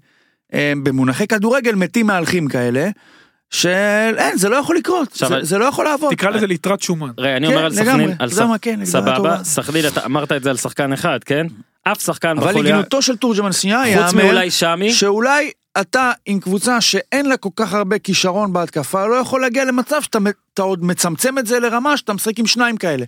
אה, 0.53 0.73
במונחי 0.83 1.27
כדורגל, 1.27 1.75
מתים 1.75 2.07
מהלכים 2.07 2.47
כאלה, 2.47 2.89
שאין, 3.49 4.37
זה 4.37 4.49
לא 4.49 4.55
יכול 4.55 4.75
לקרות, 4.75 5.11
זה, 5.13 5.25
זה 5.41 5.57
לא 5.57 5.65
יכול 5.65 5.85
לעבוד. 5.85 6.13
תקרא 6.13 6.29
לזה 6.29 6.47
ליטרת 6.47 6.81
שומן. 6.81 7.09
רגע, 7.17 7.37
אני 7.37 7.47
כן, 7.47 7.53
אומר 7.53 7.65
על. 7.65 7.73
סכנין, 7.73 8.13
על 8.19 8.29
כן. 8.61 8.85
סבבה, 8.85 9.43
סכנין, 9.43 9.87
אתה 9.87 10.05
אמרת 10.05 10.31
את 10.31 10.43
זה 10.43 10.49
על 10.49 10.57
שחקן 10.57 10.93
אחד, 10.93 11.19
כן? 11.25 11.47
אף 11.83 12.01
שחקן 12.01 12.37
אבל 12.37 12.55
לגנותו 12.55 13.01
של 13.01 13.17
תורג'מן 13.17 13.51
שנייה, 13.51 14.03
חוץ 14.03 14.13
מאולי 14.13 14.51
שמי, 14.51 14.91
שאולי 14.91 15.51
אתה 15.81 16.11
עם 16.25 16.39
קבוצה 16.39 16.81
שאין 16.81 17.25
לה 17.25 17.37
כל 17.37 17.49
כך 17.55 17.73
הרבה 17.73 17.99
כישרון 17.99 18.53
בהתקפה, 18.53 19.07
לא 19.07 19.15
יכול 19.15 19.41
להגיע 19.41 19.65
למצב 19.65 20.01
שאתה 20.01 20.61
עוד 20.61 20.83
מצמצם 20.83 21.37
את 21.37 21.47
זה 21.47 21.59
לרמה 21.59 21.97
שאתה 21.97 22.13
משחק 22.13 22.39
עם 22.39 22.47
שניים 22.47 22.77
כאלה. 22.77 23.05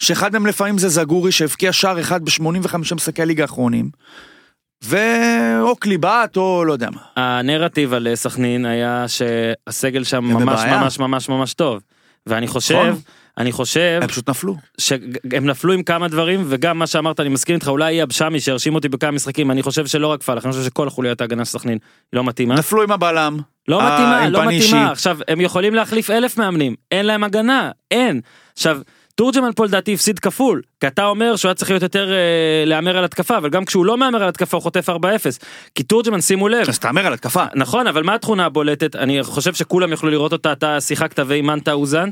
שאחד 0.00 0.32
מהם 0.32 0.46
לפעמים 0.46 0.78
זה 0.78 0.88
זגורי 0.88 1.32
שהבקיע 1.32 1.72
שער 1.72 2.00
אחד 2.00 2.24
ב-85 2.24 2.76
משחקי 2.94 3.22
הליגה 3.22 3.44
האחרונים. 3.44 3.90
ואו 4.84 5.76
קליבת 5.76 6.36
או 6.36 6.64
לא 6.64 6.72
יודע 6.72 6.88
מה. 6.90 7.00
הנרטיב 7.16 7.94
על 7.94 8.08
אה, 8.08 8.16
סכנין 8.16 8.66
היה 8.66 9.04
שהסגל 9.08 10.04
שם 10.04 10.24
ממש 10.24 10.42
בבעיה. 10.42 10.80
ממש 10.80 10.98
ממש 10.98 11.28
ממש 11.28 11.54
טוב. 11.54 11.82
ואני 12.26 12.48
חושב, 12.48 12.74
נכון. 12.74 13.00
אני 13.38 13.52
חושב 13.52 13.98
הם 14.02 14.08
פשוט 14.08 14.30
נפלו. 14.30 14.56
שהם 14.78 15.46
נפלו 15.46 15.72
עם 15.72 15.82
כמה 15.82 16.08
דברים 16.08 16.44
וגם 16.48 16.78
מה 16.78 16.86
שאמרת 16.86 17.20
אני 17.20 17.28
מסכים 17.28 17.54
איתך 17.54 17.68
אולי 17.68 17.92
יהיה 17.92 18.04
אבשמי 18.04 18.40
שירשים 18.40 18.74
אותי 18.74 18.88
בכמה 18.88 19.10
משחקים 19.10 19.50
אני 19.50 19.62
חושב 19.62 19.86
שלא 19.86 20.06
רק 20.06 20.22
פלח 20.22 20.44
אני 20.44 20.52
חושב 20.52 20.64
שכל 20.64 20.90
חוליית 20.90 21.20
ההגנה 21.20 21.44
של 21.44 21.50
סכנין 21.50 21.78
לא 22.12 22.24
מתאימה 22.24 22.54
נפלו 22.54 22.82
עם 22.82 22.92
הבלם. 22.92 23.38
לא 23.68 23.80
אה, 23.80 23.92
מתאימה 23.92 24.28
לא. 24.28 24.44
מתאימה 24.46 24.90
עכשיו 24.90 25.18
הם 25.28 25.40
יכולים 25.40 25.74
להחליף 25.74 26.10
אלף 26.10 26.38
מאמנים 26.38 26.74
אין 26.90 27.06
להם 27.06 27.24
הגנה 27.24 27.70
אין 27.90 28.20
עכשיו 28.52 28.80
תורג'מן 29.14 29.50
פה 29.56 29.64
לדעתי 29.64 29.94
הפסיד 29.94 30.18
כפול, 30.18 30.62
כי 30.80 30.86
אתה 30.86 31.06
אומר 31.06 31.36
שהוא 31.36 31.48
היה 31.48 31.54
צריך 31.54 31.70
להיות 31.70 31.82
יותר 31.82 32.12
אה, 32.12 32.64
להמר 32.66 32.96
על 32.96 33.04
התקפה, 33.04 33.36
אבל 33.36 33.50
גם 33.50 33.64
כשהוא 33.64 33.86
לא 33.86 33.96
מהמר 33.96 34.22
על 34.22 34.28
התקפה 34.28 34.56
הוא 34.56 34.62
חוטף 34.62 34.88
4-0. 34.88 34.92
כי 35.74 35.82
תורג'מן 35.82 36.20
שימו 36.20 36.48
לב, 36.48 36.68
אז 36.68 36.78
תהמר 36.78 37.06
על 37.06 37.12
התקפה. 37.12 37.44
נכון 37.54 37.86
אבל 37.86 38.02
מה 38.02 38.14
התכונה 38.14 38.46
הבולטת 38.46 38.96
אני 38.96 39.22
חושב 39.22 39.54
שכולם 39.54 39.92
יכלו 39.92 40.10
לראות 40.10 40.32
אותה 40.32 40.52
אתה 40.52 40.80
שיחקת 40.80 41.18
ואימנת 41.26 41.68
אוזן. 41.68 42.10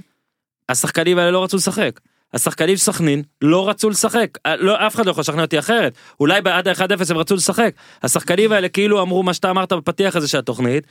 השחקנים 0.68 1.18
האלה 1.18 1.30
לא 1.30 1.44
רצו 1.44 1.56
לשחק. 1.56 2.00
השחקנים 2.34 2.76
של 2.76 2.82
סכנין 2.82 3.22
לא 3.42 3.68
רצו 3.68 3.90
לשחק 3.90 4.38
אה, 4.46 4.56
לא 4.56 4.86
אף 4.86 4.94
אחד 4.94 5.06
לא 5.06 5.10
יכול 5.10 5.20
לשכנע 5.20 5.42
אותי 5.42 5.58
אחרת 5.58 5.94
אולי 6.20 6.42
בעד 6.42 6.68
ה-1-0 6.68 7.10
הם 7.10 7.18
רצו 7.18 7.34
לשחק 7.34 7.74
השחקנים 8.02 8.52
האלה 8.52 8.68
כאילו 8.68 9.02
אמרו 9.02 9.22
מה 9.22 9.34
שאתה 9.34 9.50
אמרת 9.50 9.72
בפתיח 9.72 10.16
הזה 10.16 10.28
של 10.28 10.38
התוכנית. 10.38 10.86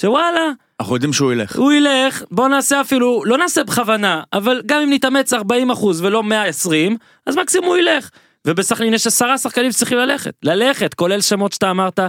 שוואלה 0.00 0.50
אנחנו 0.80 0.94
יודעים 0.94 1.12
שהוא 1.12 1.32
ילך. 1.32 1.56
הוא 1.56 1.72
ילך 1.72 2.22
בוא 2.30 2.48
נעשה 2.48 2.80
אפילו 2.80 3.22
לא 3.24 3.38
נעשה 3.38 3.64
בכוונה 3.64 4.22
אבל 4.32 4.62
גם 4.66 4.80
אם 4.82 4.92
נתאמץ 4.92 5.32
40 5.32 5.70
אחוז 5.70 6.00
ולא 6.00 6.22
120 6.22 6.96
אז 7.26 7.36
מקסימום 7.36 7.68
הוא 7.68 7.76
ילך. 7.76 8.10
ובסכנין 8.46 8.94
יש 8.94 9.06
עשרה 9.06 9.38
שחקנים 9.38 9.72
שצריכים 9.72 9.98
ללכת 9.98 10.34
ללכת 10.42 10.94
כולל 10.94 11.20
שמות 11.20 11.52
שאתה 11.52 11.70
אמרת 11.70 12.00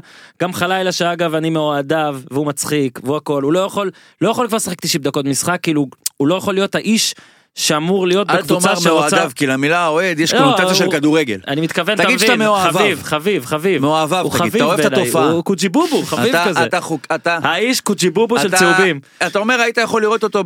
גם 0.42 0.54
חלילה 0.54 0.92
שאגב 0.92 1.36
אני 1.36 1.50
מאוהדיו 1.50 2.20
והוא 2.32 2.48
מצחיק 2.48 3.00
והוא 3.04 3.18
הכל 3.18 3.44
הוא 3.44 3.54
לא 3.54 3.60
יכול 3.60 3.92
לא 4.22 4.30
יכול 4.30 4.48
כבר 4.48 4.56
לשחק 4.56 4.82
90 4.82 5.04
דקות 5.04 5.26
משחק 5.26 5.60
כאילו 5.64 5.88
הוא 6.18 6.28
לא 6.28 6.36
יכול 6.36 6.54
להיות 6.54 6.76
האיש 6.76 7.16
שאמור 7.58 8.08
להיות 8.08 8.30
אל 8.30 8.38
בקבוצה 8.38 8.68
תאמר 8.68 8.80
שרוצה. 8.80 9.16
מאוהדיו, 9.16 9.32
כי 9.36 9.48
למילה 9.48 9.88
אוהד 9.88 10.20
יש 10.20 10.34
לא, 10.34 10.40
קונוטציה 10.40 10.76
של 10.76 10.92
כדורגל. 10.92 11.40
אני 11.48 11.62
מתכוון 11.62 11.96
תגיד 11.96 12.20
שאתה 12.20 12.36
מאוהביו. 12.36 12.72
חביב 12.80 13.04
חביב 13.04 13.46
חביב 13.46 13.82
מאוהביו, 13.82 14.20
הוא 14.24 14.32
תגיד, 14.32 14.40
חביב 14.42 14.56
אתה 14.56 14.64
אוהב 14.66 14.80
את 14.80 14.86
התופעה. 14.86 15.32
הוא 15.32 15.44
קוג'יבובו 15.44 16.02
חביב 16.06 16.36
כזה 16.46 16.66
אתה 16.66 16.82
חוק, 16.82 17.02
אתה... 17.16 17.40
האיש 17.44 17.82
קוג'יבובו 17.82 18.40
של 18.40 18.52
צהובים 18.56 19.00
אתה 19.28 19.40
אומר 19.40 19.62
היית 19.62 19.78
יכול 19.78 20.02
לראות 20.02 20.24
אותו 20.24 20.44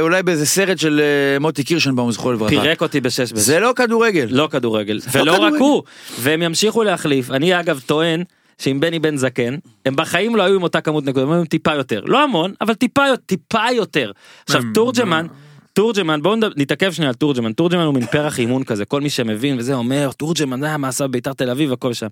אולי 0.00 0.22
באיזה 0.22 0.46
סרט 0.46 0.78
של 0.78 1.00
אה, 1.00 1.38
מוטי 1.38 1.64
קירשנבאום 1.64 2.12
זכרו 2.12 2.32
לברכה. 2.32 2.50
פירק 2.50 2.82
אותי 2.82 3.00
בשש 3.00 3.32
בש. 3.32 3.38
זה 3.38 3.60
לא 3.60 3.72
כדורגל. 3.76 4.26
לא 4.30 4.48
כדורגל 4.50 4.94
לא 4.94 5.20
ולא 5.20 5.32
רק. 5.32 5.52
הוא 5.58 5.82
והם 6.18 6.42
ימשיכו 6.42 6.82
להחליף 6.82 7.30
אני 7.30 7.60
אגב 7.60 7.80
טוען 7.86 8.22
שעם 8.58 8.80
בני 8.80 8.98
בן 8.98 9.16
זקן 9.16 9.56
הם 9.86 9.96
בחיים 9.96 10.36
לא 10.36 10.42
היו 10.42 10.54
עם 10.54 10.62
אותה 10.62 10.80
כמות 10.80 11.04
נקודות 11.04 11.26
הם 11.26 11.32
היו 11.32 11.40
עם 11.40 11.46
טיפה 11.46 11.74
יותר 11.74 12.00
לא 12.04 12.22
המון 12.22 12.52
אבל 12.60 12.74
טיפה 12.74 13.02
טיפה 13.26 13.64
יותר 13.72 14.10
עכשיו 14.44 14.60
הם- 14.60 14.72
תורג'מן. 14.74 15.26
תורג'מן 15.72 16.22
בואו 16.22 16.36
נתעכב 16.56 16.92
שנייה 16.92 17.08
על 17.08 17.14
תורג'מן 17.14 17.52
תורג'מן 17.52 17.82
הוא 17.82 17.94
מין 17.94 18.06
פרח 18.06 18.38
אימון 18.38 18.64
כזה 18.64 18.84
כל 18.84 19.00
מי 19.00 19.10
שמבין 19.10 19.58
וזה 19.58 19.74
אומר 19.74 20.10
תורג'מן 20.16 20.60
זה 20.60 20.76
מה 20.76 20.88
עשה 20.88 21.06
בית"ר 21.06 21.32
תל 21.32 21.50
אביב 21.50 21.72
הכל 21.72 21.92
שם. 21.92 22.06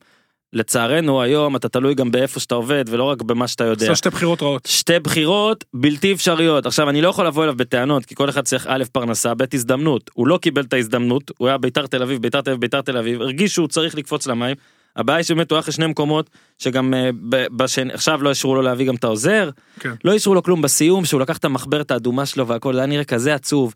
לצערנו 0.52 1.22
היום 1.22 1.56
אתה 1.56 1.68
תלוי 1.68 1.94
גם 1.94 2.10
באיפה 2.10 2.40
שאתה 2.40 2.54
עובד 2.54 2.84
ולא 2.88 3.04
רק 3.04 3.22
במה 3.22 3.48
שאתה 3.48 3.64
יודע. 3.64 3.86
עשה 3.86 3.94
שתי 3.96 4.10
בחירות 4.10 4.42
רעות. 4.42 4.66
שתי 4.66 4.98
בחירות 4.98 5.64
בלתי 5.74 6.12
אפשריות 6.12 6.66
עכשיו 6.66 6.88
אני 6.90 7.02
לא 7.02 7.08
יכול 7.08 7.26
לבוא 7.26 7.44
אליו 7.44 7.54
בטענות 7.56 8.04
כי 8.04 8.14
כל 8.14 8.28
אחד 8.28 8.44
צריך 8.44 8.66
א' 8.66 8.84
פרנסה 8.92 9.34
ב' 9.34 9.44
הזדמנות 9.54 10.10
הוא 10.14 10.26
לא 10.26 10.38
קיבל 10.38 10.62
את 10.62 10.72
ההזדמנות 10.72 11.30
הוא 11.38 11.48
היה 11.48 11.58
ביתר 11.58 11.86
תל 11.86 12.02
אביב 12.02 12.22
ביתר 12.22 12.40
תל 12.40 12.50
אביב 12.50 12.60
ביתר 12.60 12.80
תל 12.80 12.96
אביב 12.96 13.22
הרגיש 13.22 13.52
שהוא 13.52 13.68
צריך 13.68 13.94
לקפוץ 13.94 14.26
למים. 14.26 14.56
הבעיה 14.96 15.16
היא 15.16 15.24
שבאמת 15.24 15.50
הוא 15.50 15.56
הלך 15.56 15.68
לשני 15.68 15.86
מקומות 15.86 16.30
שגם 16.58 16.94
אה, 16.94 17.10
ב- 17.28 17.46
בשני 17.56 17.92
עכשיו 17.92 18.22
לא 18.22 18.28
אישרו 18.28 18.54
לו 18.54 18.62
להביא 18.62 18.86
גם 18.86 18.94
את 18.94 19.04
העוזר 19.04 19.50
כן. 19.80 19.92
לא 20.04 20.12
אישרו 20.12 20.34
לו 20.34 20.42
כלום 20.42 20.62
בסיום 20.62 21.04
שהוא 21.04 21.20
לקח 21.20 21.36
את 21.36 21.44
המחברת 21.44 21.90
האדומה 21.90 22.26
שלו 22.26 22.46
והכל 22.46 22.72
זה 22.74 22.78
היה 22.78 22.86
נראה 22.86 23.04
כזה 23.04 23.34
עצוב. 23.34 23.74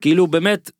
כאילו 0.00 0.26
באמת. 0.26 0.70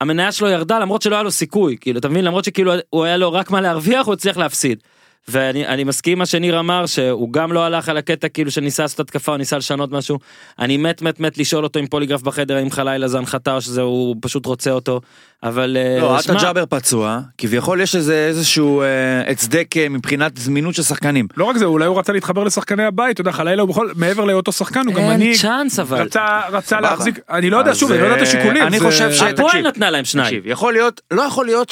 המניה 0.00 0.32
שלו 0.32 0.48
ירדה 0.48 0.78
למרות 0.78 1.02
שלא 1.02 1.14
היה 1.14 1.22
לו 1.22 1.30
סיכוי 1.30 1.76
כאילו 1.80 1.98
אתה 1.98 2.08
מבין 2.08 2.24
למרות 2.24 2.44
שכאילו 2.44 2.72
הוא 2.90 3.04
היה 3.04 3.16
לו 3.16 3.32
רק 3.32 3.50
מה 3.50 3.60
להרוויח 3.60 4.06
הוא 4.06 4.12
הצליח 4.14 4.36
להפסיד. 4.36 4.82
ואני 5.30 5.66
אני 5.66 5.84
מסכים 5.84 6.18
מה 6.18 6.26
שניר 6.26 6.60
אמר 6.60 6.86
שהוא 6.86 7.32
גם 7.32 7.52
לא 7.52 7.64
הלך 7.64 7.88
על 7.88 7.96
הקטע 7.96 8.28
כאילו 8.28 8.50
שניסה 8.50 8.82
לעשות 8.82 9.00
התקפה 9.00 9.32
או 9.32 9.36
ניסה 9.36 9.58
לשנות 9.58 9.90
משהו. 9.92 10.18
אני 10.58 10.76
מת 10.76 11.02
מת 11.02 11.20
מת 11.20 11.38
לשאול 11.38 11.64
אותו 11.64 11.78
עם 11.78 11.86
פוליגרף 11.86 12.22
בחדר 12.22 12.56
האם 12.56 12.70
חלילה 12.70 13.08
זה 13.08 13.18
הנחתה 13.18 13.54
או 13.54 13.60
שזה 13.60 13.80
הוא 13.80 14.16
פשוט 14.20 14.46
רוצה 14.46 14.70
אותו 14.70 15.00
אבל 15.42 15.76
אה, 15.80 15.98
לא, 16.00 16.16
עטה 16.18 16.34
ג'אבר 16.34 16.64
פצוע, 16.66 17.20
כביכול 17.38 17.80
יש 17.80 17.96
איזה 17.96 18.26
איזשהו 18.28 18.82
אה, 18.82 18.86
הצדק 19.30 19.76
אה, 19.76 19.88
מבחינת 19.88 20.36
זמינות 20.36 20.74
של 20.74 20.82
שחקנים. 20.82 21.26
לא 21.36 21.44
רק 21.44 21.56
זה, 21.56 21.64
אולי 21.64 21.86
הוא 21.86 21.98
רצה 21.98 22.12
להתחבר 22.12 22.44
לשחקני 22.44 22.84
הבית, 22.84 23.14
אתה 23.14 23.20
יודע, 23.20 23.32
חלאילה 23.32 23.62
הוא 23.62 23.68
בכל, 23.68 23.90
מעבר 23.96 24.24
להיותו 24.24 24.52
שחקן, 24.52 24.86
הוא 24.86 24.94
גם 24.94 25.00
מין 25.00 25.10
מנהיג. 25.12 25.36
צ'אנס 25.40 25.78
אבל. 25.78 26.02
רצה, 26.02 26.40
רצה. 26.52 26.80
להחזיק, 26.80 27.18
אני 27.30 27.50
לא 27.50 27.56
יודע, 27.56 27.74
שוב, 27.74 27.90
אני 27.92 28.00
לא 28.00 28.06
יודע 28.06 28.16
את 28.16 28.22
אה, 28.22 28.28
השיקולים. 28.28 28.62
אני 28.66 28.78
זה- 28.78 28.84
חושב 28.84 29.12
ש- 29.12 29.22
הפועל 29.22 29.60
נתנה 29.68 29.90
להם 29.90 30.04
שניים. 30.04 30.42
יכול 30.44 30.72
להיות, 30.72 31.00
לא 31.10 31.22
יכול 31.22 31.46
להיות 31.46 31.70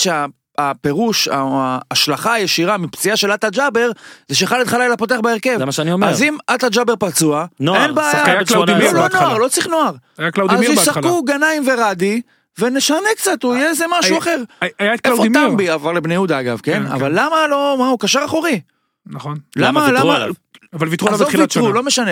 שהפירוש, 0.60 1.28
ההשלכה 1.32 2.32
הישירה 2.34 2.76
מפציעה 2.78 3.16
של 3.16 3.30
עטה 3.30 3.50
ג'אבר, 3.50 3.90
זה 4.28 4.36
שחאלד 4.36 4.66
חלאילה 4.66 4.96
פותח 4.96 5.16
בהרכב. 5.22 5.54
זה 5.58 5.64
מה 5.64 5.72
שאני 5.72 5.92
אומר. 5.92 6.08
אז 6.08 6.22
אם 6.22 6.36
עטה 6.46 6.68
ג'אבר 6.68 6.94
פצוע, 6.96 7.46
נוער, 7.60 7.82
אין 7.82 7.94
בעיה. 7.94 8.12
שחקן 8.12 8.30
היה 8.30 8.44
קלאודימיר 8.44 8.90
18. 8.90 8.92
לא, 8.92 8.98
לא 8.98 9.08
בהתחלה. 9.08 9.28
נוער, 9.28 9.38
לא 9.38 9.48
צריך 9.48 9.66
נוער. 9.66 9.92
היה 10.18 10.26
אז 10.28 10.32
קלאודימיר 10.32 10.68
בהתחלה. 10.68 10.82
ישחקו 10.82 11.22
גנאים 11.22 11.62
ורדי, 11.68 12.20
ונשנה 12.58 12.98
קצת, 13.16 13.42
הוא 13.42 13.54
יהיה 13.54 13.68
איזה 13.68 13.84
משהו 13.98 14.10
היה- 14.12 14.18
אחר. 14.18 14.42
היה 14.60 14.70
את 14.78 14.82
איפה 14.82 14.98
קלאודימיר. 15.02 15.48
טמבי 15.48 15.68
עבר 15.68 15.92
לבני 15.92 16.14
יהודה 16.14 16.40
אגב, 16.40 16.60
כן? 16.62 16.72
כן, 16.86 16.92
אבל 16.92 17.08
כן. 17.08 17.14
למה 17.14 17.46
לא, 17.50 17.76
מה, 17.78 17.88
הוא 17.88 17.98
קשר 17.98 18.20
אחורי. 18.24 18.60
נכון. 19.06 19.36
למה 19.56 19.86
עליו? 19.86 20.32
אבל 20.72 20.88
ויתרו 20.88 21.08
עליו 21.08 21.16
עזוב 21.16 21.26
בתחילת 21.28 21.50
שנה. 21.50 21.62
ויתרו, 21.62 21.74
לא 21.74 21.82
משנה. 21.82 22.10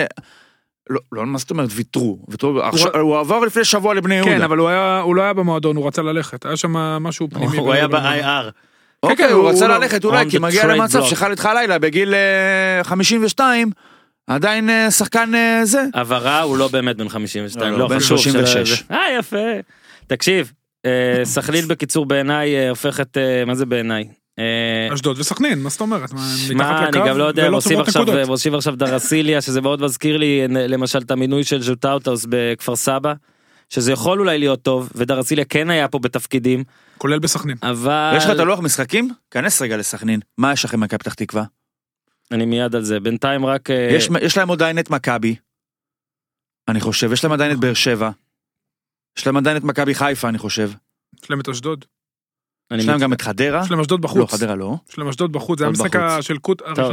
לא, 0.89 0.99
לא, 1.11 1.25
מה 1.25 1.37
זאת 1.37 1.51
אומרת 1.51 1.69
ויתרו? 1.71 2.19
ויתרו, 2.27 2.61
עכשיו- 2.61 2.97
הוא 2.99 3.17
עבר 3.19 3.39
לפני 3.39 3.65
שבוע 3.65 3.93
לבני 3.93 4.15
יהודה. 4.15 4.31
כן, 4.31 4.41
אבל 4.41 4.57
הוא 4.57 4.69
היה- 4.69 4.99
הוא 4.99 5.15
לא 5.15 5.21
היה 5.21 5.33
במועדון, 5.33 5.75
הוא 5.75 5.87
רצה 5.87 6.01
ללכת. 6.01 6.45
היה 6.45 6.57
שם 6.57 6.71
משהו 6.77 7.27
פנימי. 7.29 7.57
הוא 7.57 7.73
היה 7.73 7.87
ב-IR. 7.87 8.51
אוקיי, 9.03 9.17
כן, 9.17 9.33
הוא 9.33 9.41
הוא 9.41 9.49
רצה 9.49 9.67
לא- 9.67 9.77
ללכת 9.77 10.05
אולי, 10.05 10.29
כי 10.29 10.39
מגיע 10.39 10.67
למצב 10.67 10.99
block. 11.01 11.05
שחאלד 11.05 11.39
חלאילה 11.39 11.79
בגיל 11.79 12.13
אה, 12.13 12.83
52, 12.83 13.71
עדיין 14.27 14.69
אה, 14.69 14.91
שחקן 14.91 15.35
אה, 15.35 15.59
זה. 15.65 15.83
הבהרה 15.93 16.41
הוא 16.41 16.57
לא 16.57 16.67
באמת 16.67 16.95
בן 16.97 17.09
52 17.09 17.65
לא, 17.73 17.77
לא 17.79 17.83
לא, 17.83 17.87
בן 17.89 17.99
חשוב. 17.99 18.17
36. 18.17 18.69
שלא- 18.79 18.95
אה 18.97 19.17
יפה. 19.19 19.37
תקשיב 20.07 20.51
אה, 20.85 20.91
סכנין 21.23 21.67
בקיצור 21.67 22.05
בעיניי 22.05 22.55
אה, 22.55 22.69
הופכת 22.69 23.17
אה, 23.17 23.45
מה 23.45 23.55
זה 23.55 23.65
בעיניי. 23.65 24.07
אה, 24.39 24.93
אשדוד 24.93 25.19
וסכנין, 25.19 25.63
מה 25.63 25.69
זאת 25.69 25.81
אומרת? 25.81 26.09
מה, 26.55 26.87
אני 26.87 26.97
גם 27.09 27.17
לא 27.17 27.23
יודע 27.23 27.49
מוסיף 27.51 27.79
עכשיו. 27.79 28.05
מוסיף 28.27 28.53
עכשיו 28.53 28.75
דרסיליה 28.75 29.41
שזה 29.41 29.61
מאוד 29.61 29.81
מזכיר 29.81 30.17
לי 30.17 30.47
למשל 30.47 30.99
את 30.99 31.11
המינוי 31.11 31.43
של 31.43 31.61
ז'וטאוטוס 31.61 32.25
בכפר 32.29 32.75
סבא. 32.75 33.13
שזה 33.69 33.91
יכול 33.91 34.19
אולי 34.19 34.39
להיות 34.39 34.61
טוב 34.61 34.89
ודרסיליה 34.95 35.45
כן 35.45 35.69
היה 35.69 35.87
פה 35.87 35.99
בתפקידים 35.99 36.63
כולל 36.97 37.19
בסכנין. 37.19 37.57
אבל 37.63 38.13
יש 38.17 38.25
לך 38.25 38.31
את 38.31 38.39
הלוח 38.39 38.59
משחקים? 38.59 39.09
כנס 39.31 39.61
רגע 39.61 39.77
לסכנין. 39.77 40.19
מה 40.37 40.53
יש 40.53 40.65
לכם 40.65 40.79
במכבי 40.79 40.97
פתח 40.97 41.13
תקווה? 41.13 41.43
אני 42.31 42.45
מיד 42.45 42.75
על 42.75 42.83
זה 42.83 42.99
בינתיים 42.99 43.45
רק 43.45 43.69
אה, 43.71 43.89
יש- 43.91 44.09
יש 44.21 44.37
להם 44.37 44.51
עדיין 44.51 44.79
את 44.79 44.89
מכבי. 44.89 45.35
אני 46.67 46.81
חושב, 46.81 47.11
יש 47.11 47.23
להם 47.23 47.33
עדיין 47.33 47.51
את 47.51 47.57
באר 47.59 47.73
שבע. 47.73 48.09
יש 49.17 49.25
להם 49.27 49.37
עדיין 49.37 49.57
את 49.57 49.63
מכבי 49.63 49.95
חיפה, 49.95 50.29
אני 50.29 50.37
חושב. 50.37 50.71
יש 51.23 51.29
להם 51.29 51.39
את 51.39 51.49
אשדוד. 51.49 51.85
יש 52.79 52.87
להם 52.87 52.99
גם 52.99 53.13
את 53.13 53.21
חדרה. 53.21 53.61
יש 53.65 53.71
להם 53.71 53.79
אשדוד 53.79 53.99
לא, 53.99 54.03
בחוץ. 54.03 54.33
חדרה 54.33 54.55
לא. 54.55 54.75
יש 54.89 54.97
להם 54.97 55.07
אשדוד 55.07 55.31
בחוץ, 55.31 55.59
זה 55.59 55.67
המשחק 55.67 55.95
הראשון 55.95 56.21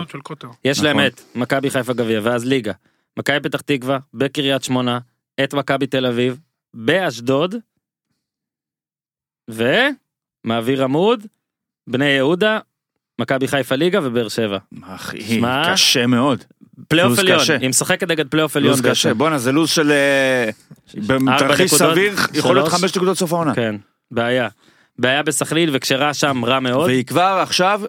של 0.09 0.21
קוטר. 0.21 0.49
יש 0.65 0.83
להם 0.83 0.97
נכון. 0.97 1.07
את 1.07 1.21
מכבי 1.35 1.71
חיפה 1.71 1.93
גביע 1.93 2.21
ואז 2.23 2.45
ליגה. 2.45 2.73
מכבי 3.17 3.41
פתח 3.41 3.61
תקווה 3.61 3.99
בקריית 4.15 4.65
שמונה 4.65 4.99
את 5.45 5.55
מכבי 5.55 5.87
תל 5.87 6.07
אביב 6.07 6.39
באשדוד. 6.75 7.55
ומעביר 10.45 10.85
עמוד 10.85 11.27
בני 11.87 12.05
יהודה 12.05 12.59
מכבי 13.19 13.49
חיפה 13.49 13.75
ליגה 13.75 14.01
ובאר 14.03 14.29
שבע. 14.29 14.59
אחי. 14.83 15.41
קשה 15.73 16.07
מאוד. 16.07 16.45
פלייאוף 16.89 17.19
עליון. 17.19 17.41
היא 17.61 17.69
משחקת 17.69 18.11
נגד 18.11 18.29
פלייאוף 18.29 18.57
עליון. 18.57 18.71
לוז 18.71 18.81
קשה. 18.81 19.15
בואנה, 19.15 19.39
זה 19.39 19.53
לוז 19.53 19.71
של... 19.71 19.91
אה, 19.91 20.51
בתרחיש 20.95 21.75
סביר, 21.75 22.15
יכול 22.35 22.57
להיות. 22.57 22.69
חמש 22.69 22.97
נקודות 22.97 23.19
סוף 23.19 23.33
העונה. 23.33 23.55
כן 23.55 23.77
בעיה. 24.11 24.49
בעיה 25.01 25.23
בסכנין 25.23 25.69
וכשרע 25.73 26.15
שם 26.15 26.45
רע 26.45 26.61
מאוד. 26.61 26.87
והיא 26.87 27.05
כבר 27.05 27.39
עכשיו 27.43 27.83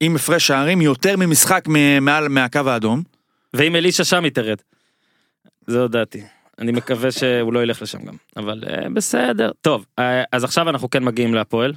עם 0.00 0.16
הפרש 0.16 0.46
שערים 0.46 0.80
יותר 0.80 1.16
ממשחק 1.16 1.64
מעל 2.00 2.28
מהקו 2.28 2.60
האדום. 2.66 3.02
ואם 3.54 3.76
אלישע 3.76 4.04
שם 4.04 4.24
היא 4.24 4.32
תרד. 4.32 4.58
זו 5.66 5.88
דעתי. 5.88 6.22
אני 6.58 6.72
מקווה 6.72 7.10
שהוא 7.12 7.52
לא 7.52 7.62
ילך 7.62 7.82
לשם 7.82 8.04
גם 8.04 8.14
אבל 8.36 8.64
אה, 8.68 8.88
בסדר 8.92 9.50
טוב 9.60 9.86
אה, 9.98 10.22
אז 10.32 10.44
עכשיו 10.44 10.68
אנחנו 10.70 10.90
כן 10.90 11.04
מגיעים 11.04 11.34
להפועל. 11.34 11.72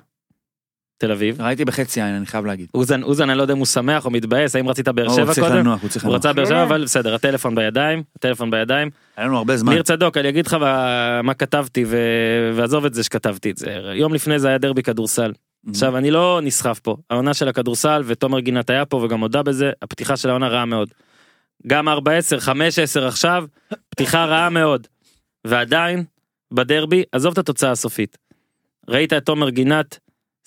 תל 1.00 1.12
אביב. 1.12 1.41
ראיתי 1.41 1.66
בחצי 1.66 2.02
עין, 2.02 2.14
אני 2.16 2.26
חייב 2.26 2.45
להגיד. 2.45 2.68
אוזן 2.74 3.04
אוזן 3.04 3.30
אני 3.30 3.38
לא 3.38 3.41
יודע 3.41 3.54
אם 3.54 3.58
הוא 3.58 3.66
שמח 3.66 4.06
או 4.06 4.12
מתבאס 4.12 4.56
האם 4.56 4.68
רצית 4.70 4.88
באר 4.88 5.06
הוא 5.08 5.16
שבע 5.16 5.34
צריך 5.34 5.47
קודם. 5.47 5.58
לנוח, 5.60 5.82
הוא 5.82 5.89
צריך 5.89 6.06
הוא 6.06 6.10
לנוח. 6.12 6.20
רצה 6.20 6.34
באר 6.34 6.43
לא, 6.43 6.50
שבע 6.50 6.58
לא. 6.60 6.64
אבל 6.64 6.84
בסדר 6.84 7.16
הטלפון 7.16 7.56
בידיים 7.56 8.04
הטלפון 8.16 8.52
בידיים. 8.52 8.89
היה 9.18 9.28
לנו 9.28 9.38
הרבה 9.38 9.58
זמן. 9.58 9.74
ניר 9.74 9.82
צדוק 9.84 10.18
אני 10.18 10.30
אגיד 10.30 10.47
לך 10.47 10.54
מה- 10.54 11.22
מה 11.22 11.34
כתבתי 11.34 11.84
ו- 11.88 12.52
ועזוב 12.56 12.86
את 12.86 12.93
זה 12.93 13.04
שכתבתי 13.04 13.52
את 13.52 13.58
זה 13.58 13.66
יום 13.95 14.14
לפני 14.14 14.39
זה 14.39 14.47
היה 14.47 14.58
דרבי 14.58 14.84
כדורסל. 14.84 15.32
Mm-hmm. 15.32 15.70
עכשיו 15.70 15.97
אני 15.97 16.12
לא 16.12 16.39
נסחף 16.43 16.80
פה 16.80 16.95
העונה 17.10 17.34
של 17.34 17.47
הכדורסל 17.47 18.04
ותומר 18.06 18.39
גינת 18.39 18.70
היה 18.70 18.86
פה 18.86 18.97
וגם 18.97 19.20
הודה 19.22 19.43
בזה 19.43 19.72
הפתיחה 19.82 20.18
של 20.18 20.30
העונה 20.30 20.47
רעה 20.47 20.66
מאוד. 20.66 20.89
גם 21.68 21.88
4-10 21.88 21.91
5-10 22.45 22.50
עכשיו 23.08 23.45
פתיחה 23.89 24.26
רעה 24.26 24.50
מאוד. 24.50 24.88
ועדיין 25.47 26.04
בדרבי 26.54 27.04
עזוב 27.12 27.32
את 27.32 27.38
התוצאה 27.38 27.72
הסופית. 27.72 28.18
ראית 28.89 29.14
את 29.14 29.26
תומר 29.26 29.50
גינת 29.50 30.00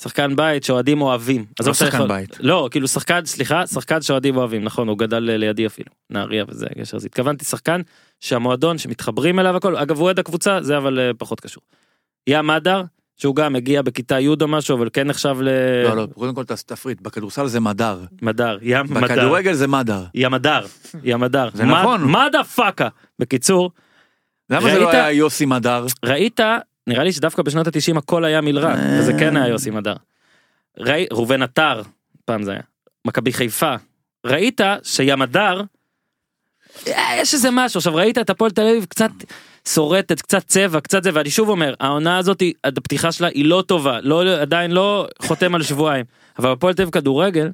שחקן 0.03 0.37
בית 0.37 0.65
שאוהדים 0.65 1.03
אוהבים. 1.03 1.45
שאתה 1.59 1.75
שחקן 1.75 1.97
יכול- 1.97 2.09
בית. 2.09 2.37
לא 2.41 2.69
כאילו 2.71 2.89
שחקן 2.89 3.25
סליחה 3.25 3.67
שחקן 3.67 4.03
שאוהדים 4.03 4.37
אוהבים 4.37 4.65
נכון 4.65 4.89
הוא 4.89 4.99
גדל 4.99 5.19
לידי 5.19 5.67
אפילו 5.67 5.89
נהריה 6.11 6.45
וזה 6.49 6.67
גשר 6.79 6.97
אז 6.97 7.05
התכוונתי 7.05 7.45
שחקן 7.45 7.81
שהמועדון 8.21 8.79
שמתחברים 8.79 9.39
אליו 9.39 9.57
הכל 9.57 9.77
אגב 9.77 9.97
הוא 9.97 10.05
אוהד 10.05 10.19
הקבוצה 10.19 10.59
זה 10.63 10.77
אבל 10.77 10.99
אה, 11.01 11.11
פחות 11.19 11.41
קשור. 11.41 11.63
ים 12.27 12.47
מדר, 12.47 12.83
שהוא 13.17 13.37
גם 13.37 13.57
הגיע 13.57 13.83
בכיתה 13.83 14.21
י' 14.21 14.29
או 14.29 14.49
משהו, 14.49 14.77
אבל 14.77 14.89
כן 14.93 15.07
נחשב 15.07 15.37
לא, 15.41 15.97
לא, 15.97 16.07
קודם 16.15 16.35
כל 16.35 16.45
תפריט, 16.45 17.01
בכדורסל 17.01 17.47
זה 17.47 17.61
מדר. 17.61 18.01
למדר. 18.23 18.59
ים 18.63 18.87
מדר. 18.91 19.01
בכדורגל 19.01 19.53
זה 19.53 19.67
מדר. 19.67 20.05
ים 20.15 20.33
מדר. 20.33 20.67
ים 21.05 21.21
מדר. 21.21 21.49
זה 21.55 21.65
נכון. 21.65 22.05
מדה 22.11 22.45
פאקה. 22.45 22.89
בקיצור, 23.19 23.71
למה 24.51 24.61
זה 24.61 24.67
ראית? 24.69 24.81
לא 24.81 24.91
היה 24.91 25.11
יוסי 25.13 25.47
מדר? 25.47 25.87
ראית, 26.05 26.41
נראה 26.87 27.05
לי 27.05 27.13
שדווקא 27.13 27.43
בשנות 27.43 27.67
ה-90 27.67 27.99
הכל 27.99 28.25
היה 28.25 28.41
מלרע, 28.41 28.75
אה. 28.75 28.99
וזה 28.99 29.13
כן 29.19 29.37
היה 29.37 29.49
יוסי 29.49 29.71
מדר. 29.71 29.95
ראי, 30.79 31.07
ראובן 31.13 31.43
עטר, 31.43 31.83
פעם 32.25 32.43
זה 32.43 32.51
היה, 32.51 32.63
מכבי 33.05 33.33
חיפה. 33.33 33.75
ראית 34.27 34.61
שים 34.83 35.23
הדר, 35.23 35.63
אה, 36.89 37.17
יש 37.17 37.35
איזה 37.35 37.49
משהו, 37.53 37.79
עכשיו 37.79 37.95
ראית 37.95 38.19
את 38.19 38.31
הפועל 38.31 38.51
תל 38.51 38.63
אביב 38.63 38.85
קצת 38.85 39.11
שורטת, 39.69 40.21
קצת 40.21 40.47
צבע, 40.47 40.81
קצת 40.81 41.03
זה, 41.03 41.11
ואני 41.13 41.31
שוב 41.31 41.49
אומר, 41.49 41.75
העונה 41.81 42.19
הזאת, 42.19 42.43
הפתיחה 42.65 43.13
שלה 43.13 43.29
היא 43.29 43.45
לא 43.45 43.63
טובה, 43.67 44.01
לא, 44.03 44.41
עדיין 44.41 44.71
לא 44.71 45.07
חותם 45.23 45.55
על 45.55 45.63
שבועיים, 45.63 46.05
אבל 46.39 46.53
הפועל 46.53 46.75
תל 46.75 46.83
אביב 46.83 46.93
כדורגל, 46.93 47.51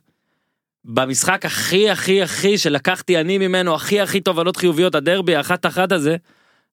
במשחק 0.84 1.44
הכי 1.44 1.90
הכי 1.90 2.22
הכי 2.22 2.58
שלקחתי 2.58 3.20
אני 3.20 3.38
ממנו 3.38 3.74
הכי 3.74 4.00
הכי 4.00 4.20
תובנות 4.20 4.56
חיוביות 4.56 4.94
הדרבי 4.94 5.36
האחת 5.36 5.66
אחת 5.66 5.92
הזה 5.92 6.16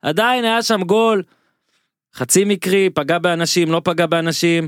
עדיין 0.01 0.45
היה 0.45 0.63
שם 0.63 0.81
גול 0.83 1.23
חצי 2.15 2.45
מקרי 2.45 2.89
פגע 2.89 3.17
באנשים 3.17 3.71
לא 3.71 3.81
פגע 3.83 4.05
באנשים 4.05 4.67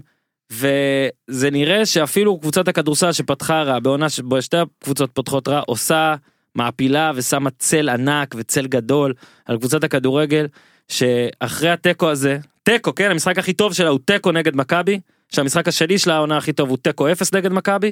וזה 0.51 1.51
נראה 1.51 1.85
שאפילו 1.85 2.39
קבוצת 2.39 2.67
הכדורסל 2.67 3.11
שפתחה 3.11 3.63
רע 3.63 3.79
בעונה 3.79 4.09
שבו 4.09 4.41
שתי 4.41 4.57
הקבוצות 4.57 5.11
פותחות 5.13 5.47
רע 5.47 5.61
עושה 5.65 6.15
מעפילה 6.55 7.11
ושמה 7.15 7.49
צל 7.49 7.89
ענק 7.89 8.35
וצל 8.37 8.67
גדול 8.67 9.13
על 9.45 9.57
קבוצת 9.57 9.83
הכדורגל 9.83 10.47
שאחרי 10.87 11.69
התיקו 11.69 12.09
הזה 12.09 12.37
תיקו 12.63 12.95
כן 12.95 13.11
המשחק 13.11 13.37
הכי 13.37 13.53
טוב 13.53 13.73
שלה 13.73 13.89
הוא 13.89 13.99
תיקו 14.05 14.31
נגד 14.31 14.55
מכבי 14.55 14.99
שהמשחק 15.29 15.67
השני 15.67 15.97
של 15.97 16.11
העונה 16.11 16.37
הכי 16.37 16.53
טוב 16.53 16.69
הוא 16.69 16.77
תיקו 16.77 17.11
אפס 17.11 17.33
נגד 17.33 17.51
מכבי 17.51 17.91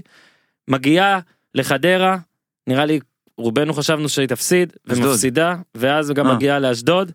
מגיעה 0.67 1.19
לחדרה 1.55 2.17
נראה 2.67 2.85
לי 2.85 2.99
רובנו 3.37 3.73
חשבנו 3.73 4.09
שהיא 4.09 4.27
תפסיד. 4.27 4.73
ומפסידה 4.87 5.55
ואז 5.75 6.11
גם 6.11 6.27
אה. 6.27 6.33
מגיעה 6.33 6.59
לאשדוד 6.59 7.11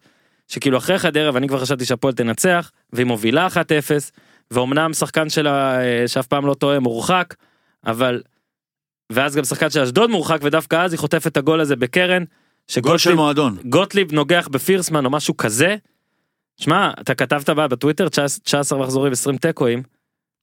שכאילו 0.50 0.78
אחרי 0.78 0.98
חדרה 0.98 1.34
ואני 1.34 1.48
כבר 1.48 1.60
חשבתי 1.60 1.84
שהפועל 1.84 2.14
תנצח 2.14 2.70
והיא 2.92 3.06
מובילה 3.06 3.46
1-0 3.46 3.56
ואומנם 4.50 4.92
שחקן 4.92 5.28
שלה 5.28 5.82
אה, 5.82 6.08
שאף 6.08 6.26
פעם 6.26 6.46
לא 6.46 6.54
טועה 6.54 6.80
מורחק 6.80 7.34
אבל 7.86 8.22
ואז 9.12 9.36
גם 9.36 9.44
שחקן 9.44 9.70
של 9.70 9.80
אשדוד 9.80 10.10
מורחק 10.10 10.38
ודווקא 10.42 10.84
אז 10.84 10.92
היא 10.92 10.98
חוטפת 10.98 11.26
את 11.26 11.36
הגול 11.36 11.60
הזה 11.60 11.76
בקרן 11.76 12.24
גול 12.80 12.98
של 12.98 13.14
מועדון. 13.14 13.56
גוטליב 13.64 14.12
נוגח 14.12 14.48
בפירסמן 14.50 15.04
או 15.04 15.10
משהו 15.10 15.36
כזה. 15.36 15.76
שמע 16.60 16.90
אתה 17.00 17.14
כתבת 17.14 17.50
בה 17.50 17.68
בטוויטר 17.68 18.08
19 18.08 18.78
מחזורים 18.78 19.12
20 19.12 19.36
תיקואים. 19.36 19.82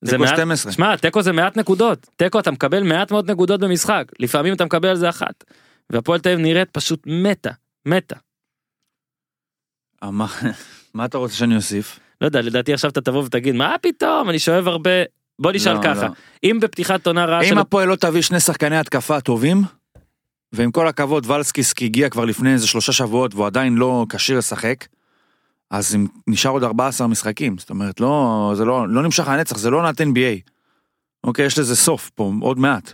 זה 0.01 0.17
מעט, 0.17 0.33
12. 0.33 0.71
שמע 0.71 0.95
תיקו 0.95 1.21
זה 1.21 1.31
מעט 1.31 1.57
נקודות 1.57 2.07
תיקו 2.15 2.39
אתה 2.39 2.51
מקבל 2.51 2.83
מעט 2.83 3.11
מאוד 3.11 3.31
נקודות 3.31 3.59
במשחק 3.59 4.11
לפעמים 4.19 4.53
אתה 4.53 4.65
מקבל 4.65 4.89
על 4.89 4.95
זה 4.95 5.09
אחת. 5.09 5.43
והפועל 5.89 6.19
תל 6.19 6.29
אביב 6.29 6.39
נראית 6.39 6.69
פשוט 6.71 7.03
מתה 7.05 7.51
מתה. 7.85 8.15
אה, 10.03 10.11
מה- 10.93 11.05
אתה 11.05 11.17
רוצה 11.17 11.35
שאני 11.35 11.55
אוסיף? 11.55 11.99
לא 12.21 12.25
יודע 12.25 12.41
לדעתי 12.41 12.73
עכשיו 12.73 12.91
אתה 12.91 13.01
תבוא 13.01 13.23
ותגיד 13.23 13.55
מה 13.55 13.75
פתאום 13.81 14.29
אני 14.29 14.39
שואב 14.39 14.67
הרבה 14.67 14.91
בוא 15.39 15.51
נשאל 15.51 15.73
לא, 15.73 15.83
ככה 15.83 16.07
לא. 16.07 16.13
אם 16.43 16.57
בפתיחת 16.61 17.07
עונה 17.07 17.25
רעה 17.25 17.41
אם 17.41 17.45
של 17.45 17.57
הפועל 17.57 17.87
לא 17.87 17.95
תביא 17.95 18.21
שני 18.21 18.39
שחקני 18.39 18.77
התקפה 18.77 19.21
טובים, 19.21 19.61
ועם 20.53 20.71
כל 20.71 20.87
הכבוד 20.87 21.29
ולסקיסקי 21.29 21.85
הגיע 21.85 22.09
כבר 22.09 22.25
לפני 22.25 22.53
איזה 22.53 22.67
שלושה 22.67 22.91
שבועות 22.91 23.35
והוא 23.35 23.45
עדיין 23.45 23.75
לא 23.75 24.05
כשיר 24.09 24.37
לשחק, 24.37 24.85
אז 25.71 25.95
אם 25.95 26.07
נשאר 26.27 26.51
עוד 26.51 26.63
14 26.63 27.07
משחקים, 27.07 27.57
זאת 27.57 27.69
אומרת 27.69 27.99
לא, 27.99 28.51
זה 28.55 28.65
לא, 28.65 28.89
לא 28.89 29.03
נמשך 29.03 29.27
הנצח, 29.27 29.57
זה 29.57 29.69
לא 29.69 29.77
עונת 29.77 30.01
NBA. 30.01 30.49
אוקיי, 31.23 31.45
יש 31.45 31.59
לזה 31.59 31.75
סוף 31.75 32.09
פה, 32.09 32.31
עוד 32.41 32.59
מעט. 32.59 32.93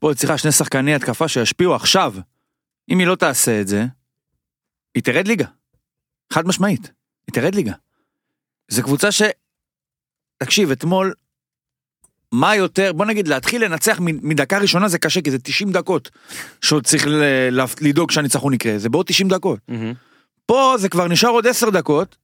פה 0.00 0.14
צריכה 0.14 0.38
שני 0.38 0.52
שחקני 0.52 0.94
התקפה 0.94 1.28
שישפיעו 1.28 1.74
עכשיו. 1.74 2.14
אם 2.88 2.98
היא 2.98 3.06
לא 3.06 3.14
תעשה 3.14 3.60
את 3.60 3.68
זה, 3.68 3.86
היא 4.94 5.02
תרד 5.02 5.28
ליגה. 5.28 5.46
חד 6.32 6.46
משמעית, 6.46 6.90
היא 7.26 7.34
תרד 7.34 7.54
ליגה. 7.54 7.72
זו 8.68 8.82
קבוצה 8.82 9.12
ש... 9.12 9.22
תקשיב, 10.38 10.70
אתמול 10.70 11.14
מה 12.32 12.56
יותר, 12.56 12.92
בוא 12.92 13.06
נגיד 13.06 13.28
להתחיל 13.28 13.64
לנצח 13.64 13.98
מדקה 14.00 14.58
ראשונה 14.58 14.88
זה 14.88 14.98
קשה 14.98 15.20
כי 15.22 15.30
זה 15.30 15.38
90 15.38 15.72
דקות 15.72 16.10
שעוד 16.62 16.86
צריך 16.86 17.06
לדאוג 17.80 18.10
שהניצחון 18.10 18.54
יקרה, 18.54 18.78
זה 18.78 18.88
בעוד 18.88 19.06
90 19.06 19.28
דקות. 19.28 19.58
מהמם. 19.68 19.94
פה 20.46 20.74
זה 20.78 20.88
כבר 20.88 21.08
נשאר 21.08 21.30
עוד 21.30 21.46
10 21.46 21.70
דקות, 21.70 22.16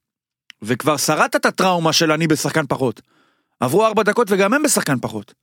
וכבר 0.62 0.96
שרדת 0.96 1.36
את 1.36 1.46
הטראומה 1.46 1.92
של 1.92 2.12
אני 2.12 2.26
בשחקן 2.26 2.66
פחות. 2.68 3.00
עברו 3.60 3.86
4 3.86 4.02
דקות 4.02 4.30
וגם 4.30 4.54
הם 4.54 4.62
בשחקן 4.62 4.98
פחות. 5.00 5.34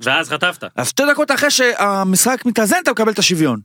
ואז 0.00 0.28
חטפת. 0.28 0.64
אז 0.76 0.88
שתי 0.88 1.02
דקות 1.12 1.30
אחרי 1.30 1.50
שהמשחק 1.50 2.46
מתאזן 2.46 2.76
אתה 2.82 2.90
מקבל 2.90 3.12
את 3.12 3.18
השוויון. 3.18 3.60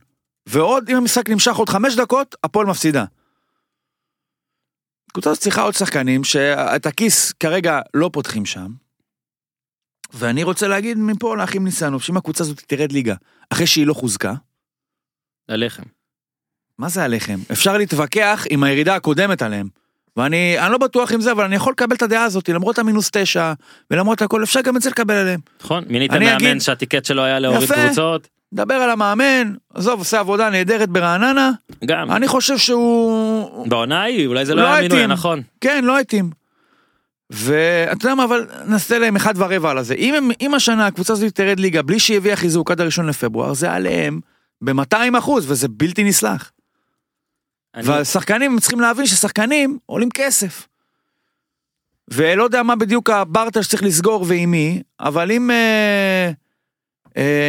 ועוד 0.46 0.88
אם 0.90 0.96
המשחק 0.96 1.28
נמשך 1.28 1.56
עוד 1.56 1.68
5 1.68 1.96
דקות, 1.96 2.34
הפועל 2.44 2.66
מפסידה. 2.66 3.04
קבוצה 5.12 5.30
הזאת 5.30 5.42
צריכה 5.42 5.62
עוד 5.62 5.74
שחקנים 5.74 6.24
שאת 6.24 6.86
הכיס 6.86 7.32
כרגע 7.32 7.80
לא 7.94 8.10
פותחים 8.12 8.46
שם. 8.46 8.66
ואני 10.14 10.42
רוצה 10.42 10.68
להגיד 10.68 10.98
מפה 10.98 11.36
לאחים 11.36 11.64
ניסנוב 11.64 12.02
שאם 12.02 12.16
הקבוצה 12.16 12.44
הזאת 12.44 12.60
תרד 12.66 12.92
ליגה 12.92 13.14
אחרי 13.50 13.66
שהיא 13.66 13.86
לא 13.86 13.94
חוזקה, 13.94 14.34
הלחם. 15.48 15.82
מה 16.78 16.88
זה 16.88 17.04
עליכם? 17.04 17.38
אפשר 17.52 17.76
להתווכח 17.76 18.44
עם 18.50 18.62
הירידה 18.64 18.94
הקודמת 18.94 19.42
עליהם. 19.42 19.68
ואני 20.16 20.58
אני 20.58 20.72
לא 20.72 20.78
בטוח 20.78 21.12
עם 21.12 21.20
זה 21.20 21.32
אבל 21.32 21.44
אני 21.44 21.56
יכול 21.56 21.72
לקבל 21.72 21.96
את 21.96 22.02
הדעה 22.02 22.24
הזאת 22.24 22.48
למרות 22.48 22.78
המינוס 22.78 23.10
תשע 23.12 23.52
ולמרות 23.90 24.22
הכל 24.22 24.42
אפשר 24.44 24.60
גם 24.60 24.76
את 24.76 24.82
זה 24.82 24.90
לקבל 24.90 25.14
עליהם. 25.14 25.40
נכון? 25.60 25.84
מינית 25.88 26.10
מאמן 26.10 26.26
אגיד- 26.26 26.58
שהטיקט 26.60 27.04
שלו 27.04 27.22
היה 27.22 27.38
להוריד 27.38 27.62
יפה. 27.62 27.74
קבוצות. 27.86 28.28
דבר 28.52 28.74
על 28.74 28.90
המאמן, 28.90 29.54
עזוב 29.74 29.98
עושה 29.98 30.20
עבודה 30.20 30.50
נהדרת 30.50 30.88
ברעננה, 30.88 31.50
גם. 31.84 32.10
אני 32.12 32.28
חושב 32.28 32.58
שהוא 32.58 33.66
בעונה 33.68 34.00
ההיא 34.02 34.26
אולי 34.26 34.46
זה 34.46 34.54
לא 34.54 34.62
לא 34.62 34.68
היה 34.68 34.82
מינוי. 34.82 35.06
נכון. 35.06 35.42
כן 35.60 35.84
לא 35.84 35.98
התאים. 35.98 36.30
ואתה 37.30 38.04
יודע 38.06 38.14
מה 38.14 38.24
אבל 38.24 38.46
נעשה 38.66 38.98
להם 38.98 39.16
אחד 39.16 39.34
ורבע 39.36 39.70
על 39.70 39.78
הזה 39.78 39.94
אם, 39.94 40.14
הם- 40.14 40.30
אם 40.40 40.54
השנה 40.54 40.86
הקבוצה 40.86 41.12
הזאת 41.12 41.34
תרד 41.34 41.60
ליגה 41.60 41.82
בלי 41.82 41.98
שהיא 41.98 42.16
הביאה 42.16 42.36
חיזוק 42.36 42.70
עד 42.70 42.80
הראשון 42.80 43.06
לפברואר 43.06 43.54
זה 43.54 43.72
עליהם 43.72 44.20
ב-200 44.64 45.18
אחוז 45.18 45.50
וזה 45.50 45.68
בלתי 45.68 46.04
נסלח. 46.04 46.52
אני- 47.74 47.88
והשחקנים 47.88 48.58
צריכים 48.60 48.80
להבין 48.80 49.06
ששחקנים 49.06 49.78
עולים 49.86 50.08
כסף. 50.14 50.68
ולא 52.10 52.44
יודע 52.44 52.62
מה 52.62 52.76
בדיוק 52.76 53.10
הברטר 53.10 53.62
שצריך 53.62 53.82
לסגור 53.82 54.24
ועם 54.28 54.50
מי, 54.50 54.82
אבל 55.00 55.32
אם 55.32 55.50
אה, 55.50 56.30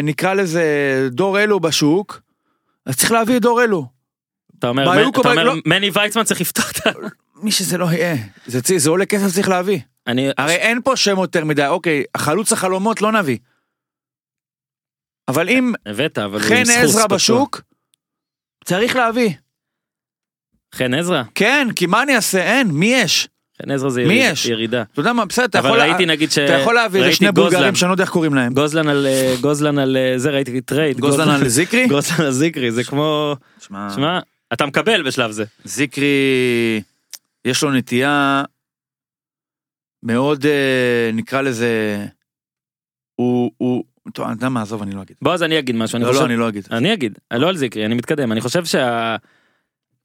נקרא 0.03 0.33
לזה 0.33 0.63
דור 1.11 1.39
אלו 1.39 1.59
בשוק, 1.59 2.21
אז 2.85 2.97
צריך 2.97 3.11
להביא 3.11 3.37
את 3.37 3.41
דור 3.41 3.63
אלו. 3.63 3.85
אתה 4.59 4.67
אומר 4.67 5.09
אתה 5.21 5.29
אומר, 5.29 5.43
לא- 5.43 5.53
מני 5.65 5.89
ויצמן 5.93 6.23
צריך 6.23 6.41
לפתוח 6.41 6.71
את 6.71 6.87
ה... 6.87 6.89
מי 7.35 7.51
שזה 7.51 7.77
לא 7.77 7.85
יהיה, 7.91 8.15
זה, 8.45 8.61
צי- 8.61 8.79
זה 8.79 8.89
עולה 8.89 9.05
כסף 9.05 9.33
צריך 9.35 9.49
להביא. 9.49 9.79
אני... 10.07 10.29
הרי 10.37 10.55
אין 10.55 10.81
פה 10.81 10.95
שם 10.95 11.17
יותר 11.19 11.45
מדי, 11.45 11.67
אוקיי, 11.67 12.03
החלוץ 12.15 12.51
החלומות 12.51 13.01
לא 13.01 13.11
נביא. 13.11 13.37
אבל 15.27 15.49
אם 15.49 15.73
הבאת 15.85 16.17
אבל 16.17 16.39
חן 16.39 16.63
עזרא. 16.83 17.07
בשוק, 17.07 17.61
צריך 18.65 18.95
להביא. 18.95 19.29
חן 20.75 20.93
עזרא? 20.93 21.23
כן, 21.35 21.67
כי 21.75 21.85
מה 21.85 22.03
אני 22.03 22.15
אעשה? 22.15 22.43
אין, 22.43 22.67
מי 22.71 22.85
יש? 22.85 23.27
חן 23.61 23.71
עזרא 23.71 23.89
זה 23.89 24.05
מי 24.07 24.13
יש? 24.13 24.45
ירידה. 24.45 24.81
אתה 24.81 24.99
יודע 24.99 25.13
מה, 25.13 25.25
בסדר, 25.25 25.45
אתה 25.45 25.59
אבל 25.59 25.67
יכול... 25.69 25.79
ראיתי 25.81 26.05
נגיד 26.05 26.31
ש... 26.31 26.37
אתה 26.37 26.53
יכול 26.53 26.77
ראיתי 26.93 27.15
שני 27.15 27.31
בולגרים. 27.31 27.75
שאני 27.75 27.89
לא 27.89 27.93
יודע 27.93 28.03
איך 28.03 28.11
קוראים 28.11 28.33
להם. 28.33 28.53
גוזלן 28.53 28.87
על 28.87 29.05
אה, 29.05 29.35
גוזלן 29.41 29.77
על 29.79 29.97
אה, 29.97 30.13
זה 30.17 30.29
ראיתי 30.31 30.61
טרייד. 30.61 30.99
גוזלן 30.99 31.29
על 31.29 31.47
זיקרי? 31.47 31.87
גוזלן 31.87 32.25
על 32.25 32.31
זיקרי 32.31 32.71
זה 32.71 32.83
כמו... 32.83 33.35
שמע, 33.59 34.19
אתה 34.53 34.65
מקבל 34.65 35.03
בשלב 35.07 35.31
זה. 35.31 35.43
זיקרי, 35.65 36.05
יש 37.45 37.63
לו 37.63 37.71
נטייה 37.71 38.43
מאוד, 40.03 40.45
אה, 40.45 41.09
נקרא 41.13 41.41
לזה, 41.41 42.05
הוא, 43.15 43.51
הוא, 43.57 43.83
טוב, 44.13 44.25
אתה 44.25 44.33
יודע 44.35 44.49
מה, 44.49 44.61
עזוב, 44.61 44.81
אני 44.81 44.95
לא 44.95 45.01
אגיד. 45.01 45.15
בוא 45.21 45.33
אז 45.33 45.43
אני 45.43 45.59
אגיד 45.59 45.75
משהו. 45.75 45.95
אני 45.95 46.03
לא, 46.03 46.09
חושב- 46.09 46.19
לא, 46.21 46.25
אני 46.25 46.35
לא 46.35 46.49
אגיד. 46.49 46.67
אני 46.71 46.93
אגיד, 46.93 47.19
לא 47.33 47.47
על 47.49 47.57
זיקרי, 47.57 47.85
אני 47.85 47.95
מתקדם, 47.95 48.31
אני 48.31 48.41
חושב 48.41 48.65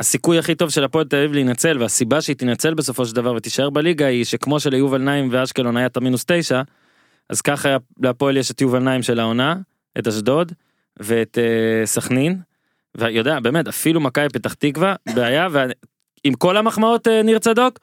שהסיכוי 0.03 0.39
הכי 0.39 0.55
טוב 0.55 0.71
של 0.71 0.85
הפועל 0.85 1.05
תל 1.05 1.17
אביב 1.17 1.33
להינצל 1.33 1.79
והסיבה 1.79 2.21
שהיא 2.21 2.37
תינצל 2.37 2.75
בסופו 2.75 3.07
של 3.07 3.15
דבר 3.15 3.35
ותישאר 3.35 3.71
בליגה 3.71 4.07
היא 4.07 4.25
שכמו 4.25 4.61
שליובל 4.61 5.03
נעים 5.03 5.29
ואשקלון 5.33 5.77
היה 5.77 5.87
את 5.87 5.97
המינוס 5.97 6.25
תשע, 6.27 6.63
אז 7.31 7.41
ככה 7.41 7.77
להפועל 8.03 8.37
יש 8.37 8.51
את 8.51 8.61
יובל 8.61 8.79
נעים 8.79 9.03
של 9.03 9.21
העונה, 9.21 9.57
את 9.99 10.07
אשדוד 10.07 10.53
ואת 11.01 11.39
אה, 11.39 11.87
סכנין, 11.87 12.39
ויודע 12.97 13.41
באמת 13.41 13.69
אפילו 13.69 14.01
מכבי 14.01 14.29
פתח 14.29 14.55
תקווה 14.55 14.95
בעיה 15.15 15.49
ועם 15.53 16.35
כל 16.35 16.57
המחמאות 16.57 17.09
אה, 17.09 17.23
ניר 17.23 17.39
צדוק, 17.39 17.79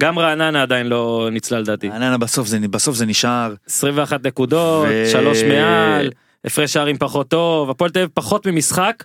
גם 0.00 0.18
רעננה 0.18 0.62
עדיין 0.62 0.86
לא 0.86 1.28
ניצלה 1.32 1.60
לדעתי. 1.60 1.88
רעננה 1.88 2.18
בסוף 2.18 2.48
זה, 2.48 2.58
בסוף 2.60 2.96
זה 2.96 3.06
נשאר, 3.06 3.54
21 3.66 4.26
נקודות, 4.26 4.86
ו- 4.90 5.06
שלוש 5.12 5.42
מעל, 5.42 6.10
הפרש 6.44 6.72
שערים 6.72 6.98
פחות 6.98 7.28
טוב, 7.28 7.70
הפועל 7.70 7.90
תל 7.90 7.98
אביב 7.98 8.10
פחות 8.14 8.46
ממשחק, 8.46 9.04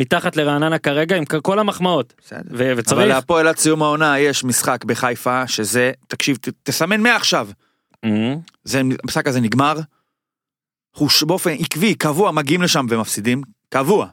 מתחת 0.00 0.36
לרעננה 0.36 0.78
כרגע 0.78 1.16
עם 1.16 1.24
כל 1.24 1.58
המחמאות. 1.58 2.14
בסדר. 2.22 2.40
ו- 2.50 2.72
אבל 2.72 2.80
וצריך. 2.80 3.08
להפועל 3.08 3.48
עד 3.48 3.56
סיום 3.56 3.82
העונה 3.82 4.18
יש 4.18 4.44
משחק 4.44 4.84
בחיפה 4.84 5.46
שזה, 5.46 5.92
תקשיב, 6.08 6.36
ת- 6.36 6.48
תסמן 6.62 7.00
מעכשיו. 7.00 7.48
אמ, 8.04 8.36
זה, 8.64 8.80
המשחק 9.04 9.26
הזה 9.28 9.40
נגמר. 9.40 9.74
אנחנו 10.94 11.08
ש- 11.08 11.22
באופן 11.22 11.50
עקבי, 11.58 11.94
קבוע, 11.94 12.30
מגיעים 12.30 12.62
לשם 12.62 12.86
ומפסידים. 12.90 13.42
קבוע. 13.68 14.06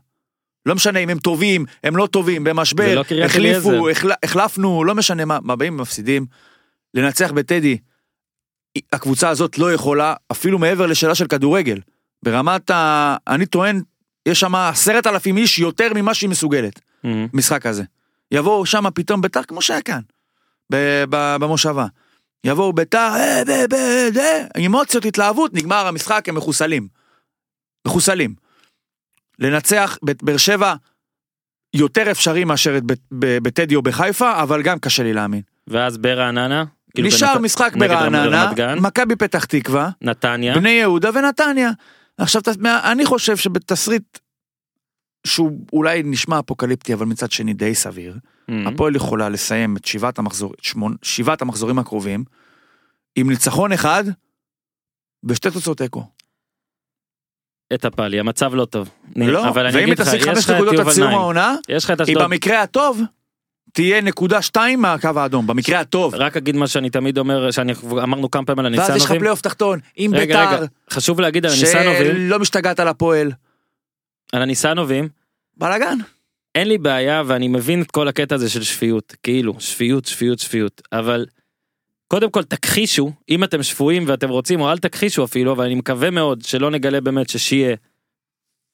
לא 0.66 0.76
משנה 0.76 1.00
אם 1.00 1.10
הם 1.10 1.20
טובים, 1.20 1.66
הם 1.84 1.98
לא 1.98 2.08
טובים, 2.08 2.44
במשבר, 2.44 2.96
לא 2.96 3.04
החליפו. 3.26 3.90
החל, 3.90 4.12
החלפנו, 4.24 4.84
לא 4.84 4.96
משנה 4.96 5.26
מה, 5.26 5.40
מה 5.42 5.56
באים 5.56 5.74
ומפסידים. 5.74 6.26
לנצח 6.94 7.32
בטדי, 7.32 7.78
הקבוצה 8.94 9.30
הזאת 9.30 9.58
לא 9.58 9.74
יכולה, 9.74 10.14
אפילו 10.32 10.60
מעבר 10.60 10.86
לשאלה 10.86 11.16
של 11.16 11.28
כדורגל. 11.28 11.80
ברמת 12.24 12.72
ה... 12.72 13.16
אני 13.28 13.46
טוען, 13.46 13.82
יש 14.26 14.40
שם 14.40 14.56
עשרת 14.56 15.08
אלפים 15.08 15.38
איש 15.38 15.60
יותר 15.60 15.88
ממה 15.96 16.14
שהיא 16.14 16.30
מסוגלת. 16.30 16.82
אמ. 17.06 17.28
משחק 17.34 17.66
הזה. 17.66 17.84
יבואו 18.32 18.66
שם 18.66 18.84
פתאום 18.94 19.22
ביתר 19.22 19.44
כמו 19.44 19.62
שהיה 19.62 19.82
כאן, 19.82 20.02
במושבה. 21.40 21.86
יבואו 22.46 22.74
ביתר, 22.74 23.12
אה, 23.16 23.44
זה, 24.14 24.46
אמוציות, 24.66 25.06
התלהבות, 25.06 25.54
נגמר 25.54 25.88
המשחק, 25.88 26.30
הם 26.30 26.36
מחוסלים. 26.36 26.88
מחוסלים. 27.88 28.36
לנצח 29.40 29.98
באר 30.22 30.38
שבע 30.38 30.74
יותר 31.76 32.12
אפשרי 32.12 32.44
מאשר 32.44 32.78
את 32.78 32.84
בטדי 33.12 33.76
או 33.76 33.82
בחיפה, 33.82 34.44
אבל 34.44 34.62
גם 34.62 34.80
קשה 34.80 35.04
לי 35.04 35.14
להאמין. 35.14 35.42
ואז 35.68 35.98
ברעננה. 35.98 36.64
כאילו 36.96 37.08
נשאר 37.08 37.40
משחק 37.40 37.74
ברעננה. 37.80 38.76
מכבי 38.76 39.16
פתח 39.16 39.46
תקווה, 39.46 39.90
נתניה. 40.02 40.56
בני 40.56 40.70
יהודה 40.70 41.10
ונתניה. 41.14 41.72
עכשיו, 42.18 42.42
אני 42.92 43.06
חושב 43.06 43.38
שבתסריט 43.38 44.18
שהוא 45.28 45.66
אולי 45.74 46.04
נשמע 46.06 46.40
אפוקליפטי, 46.40 46.94
אבל 46.94 47.06
מצד 47.06 47.32
שני 47.32 47.54
די 47.54 47.76
סביר, 47.76 48.18
אמ. 48.50 48.68
הפועל 48.68 48.96
יכולה 48.96 49.30
לסיים 49.30 49.78
את 49.78 49.86
שבעת, 49.86 50.20
המחזור, 50.20 50.54
שמונ, 50.62 50.96
שבעת 51.02 51.42
המחזורים 51.42 51.80
הקרובים 51.80 52.24
עם 53.16 53.30
ניצחון 53.30 53.72
אחד 53.72 54.04
ושתי 55.24 55.52
תוצאות 55.52 55.78
תיקו. 55.78 56.06
את 57.74 57.86
הפאלי, 57.86 58.20
המצב 58.20 58.56
לא 58.56 58.66
טוב. 58.66 58.90
לא, 59.16 59.44
ואם 59.56 59.76
היא 59.76 59.96
תשיג 59.96 60.22
חמש 60.22 60.50
נקודות 60.50 60.80
עד 60.80 60.90
סיום. 60.90 61.10
העונה, 61.10 61.56
היא. 62.08 62.18
במקרה 62.18 62.62
הטוב 62.62 63.02
תהיה 63.72 64.02
נקודה 64.02 64.42
שתיים 64.42 64.82
מהקו 64.82 65.10
האדום, 65.16 65.48
במקרה 65.48 65.80
הטוב. 65.80 66.16
רק 66.16 66.38
אגיד 66.38 66.56
מה 66.56 66.68
שאני 66.68 66.90
תמיד 66.90 67.18
אומר, 67.18 67.52
שאני 67.52 67.74
אמרנו 67.92 68.32
כמה 68.32 68.46
פעמים 68.46 68.66
על 68.66 68.80
ואז 68.80 68.82
יש 68.82 68.86
לך 68.86 68.92
הניסנובים. 68.92 69.20
פלייאוף 69.20 69.42
תחתון 69.42 69.80
עם 69.96 70.12
ביתר, 70.12 70.66
חשוב 70.90 71.22
להגיד 71.22 71.46
על 71.46 71.52
הניסנובים, 71.52 72.16
שלא 72.16 72.40
משתגעת 72.40 72.80
על 72.80 72.88
הפועל. 72.88 73.32
על 74.34 74.42
הניסנובים, 74.42 75.10
בלאגן. 75.58 75.98
אין 76.56 76.68
לי 76.68 76.78
בעיה 76.78 77.24
ואני 77.26 77.48
מבין 77.48 77.82
את 77.82 77.92
כל 77.92 78.08
הקטע 78.08 78.36
הזה 78.36 78.50
של 78.50 78.64
שפיות, 78.64 79.16
כאילו, 79.24 79.56
שפיות, 79.60 80.06
שפיות, 80.06 80.40
שפיות, 80.40 80.82
אבל 80.92 81.26
קודם 82.08 82.30
כל 82.30 82.44
תכחישו, 82.44 83.12
אם 83.30 83.44
אתם 83.44 83.64
שפויים 83.64 84.04
ואתם 84.08 84.30
רוצים, 84.30 84.62
או 84.62 84.72
אל 84.72 84.78
תכחישו 84.78 85.24
אפילו, 85.24 85.52
אבל 85.52 85.66
אני 85.66 85.76
מקווה 85.76 86.10
מאוד 86.10 86.42
שלא 86.42 86.72
נגלה 86.72 87.02
באמת 87.02 87.30
ששיה 87.30 87.76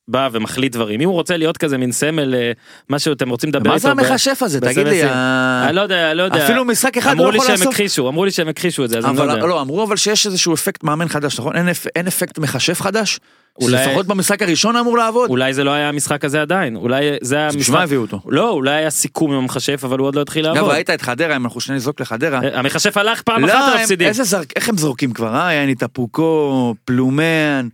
בא 0.10 0.30
ומחליט 0.32 0.72
דברים. 0.72 1.02
אם 1.02 1.08
הוא 1.08 1.16
רוצה 1.16 1.38
להיות 1.38 1.58
כזה 1.58 1.78
מין 1.78 1.92
סמל, 1.92 2.36
אה, 2.36 2.52
מה 2.90 3.00
שאתם 3.00 3.30
רוצים 3.30 3.50
לדבר 3.50 3.70
מה 3.70 3.76
איתו. 3.76 3.88
זה 3.88 3.96
ב- 3.96 4.00
המכשף 4.00 4.40
הזה? 4.44 4.62
תגיד 4.62 4.88
לי, 4.88 5.04
אני 5.04 5.76
לא 5.76 5.82
יודע, 5.82 6.14
לא 6.14 6.24
יודע. 6.24 6.44
אפילו 6.46 6.66
משחק 6.66 6.98
אחד 6.98 7.12
אמרו 7.12 7.26
לא 7.26 7.32
לי 7.32 7.38
יכול 7.38 7.58
שהם. 7.58 7.68
הכחישו, 7.68 8.10
אמרו 8.10 8.26
לי 8.26 8.32
שהם 8.32 8.48
הכחישו 8.48 8.86
את 8.86 8.90
זה, 8.90 8.98
אז 8.98 9.06
אני 9.06 9.18
לא 9.18 9.22
יודע. 9.24 9.36
לא, 9.46 9.62
אמרו 9.62 9.84
אבל 9.84 9.96
שיש 9.96 10.26
איזשהו 10.26 10.54
אפקט 10.54 10.84
מאמן 10.84 11.08
חדש, 11.08 11.40
נכון? 11.40 11.56
אין 11.56 11.70
אפ- 11.70 11.88
אין 11.96 12.08
אפקט 12.08 12.38
מכשף 12.40 12.82
חדש? 12.82 13.20
אולי- 13.62 13.84
שלפחות 13.86 14.08
במשחק 14.08 14.42
הראשון 14.42 14.76
אמור 14.76 14.98
לעבוד? 14.98 15.30
אולי 15.30 15.54
זה 15.54 15.64
לא 15.64 15.72
היה 15.72 15.90
המשחק 15.90 16.26
הזה 16.26 16.42
עדיין, 16.42 16.76
אולי 16.76 17.06
זה 17.22 17.36
היה 17.36 17.48
מה 17.48 17.52
המשחק. 17.54 17.76
הביאו 17.80 18.02
אותו? 18.02 18.20
לא, 18.28 18.50
אולי 18.50 18.72
היה 18.72 18.90
סיכום 18.90 19.32
עם 19.32 19.38
המכשף, 19.38 19.82
אבל 19.84 20.00
הוא 20.00 20.08
עוד 20.08 20.16
לא 20.16 20.22
התחיל 20.22 20.46
אגב, 20.46 20.56
לעבוד. 20.56 20.72
ראית 20.72 20.90
את 20.90 21.02
חדרה, 21.02 21.36
אם 21.36 21.46
אנחנו 21.46 21.62
שני 21.62 21.76
נזרוק 21.76 22.02
לחדרה. 22.02 22.40
אה, 22.44 22.60
המכשף 22.60 22.98
הלך 22.98 23.22
פעם 23.22 23.46
לא, 23.46 23.54
אחת. 23.54 23.92
איזה 24.02 24.24
זרק, 24.24 24.54
איך 24.56 24.70
הם 24.70 24.78
זורקים 24.78 25.14
כבר, 25.14 25.36
אה? 25.36 25.54
יעני 25.54 25.76
טפוקו, 25.76 26.76
פלומן, 26.86 27.68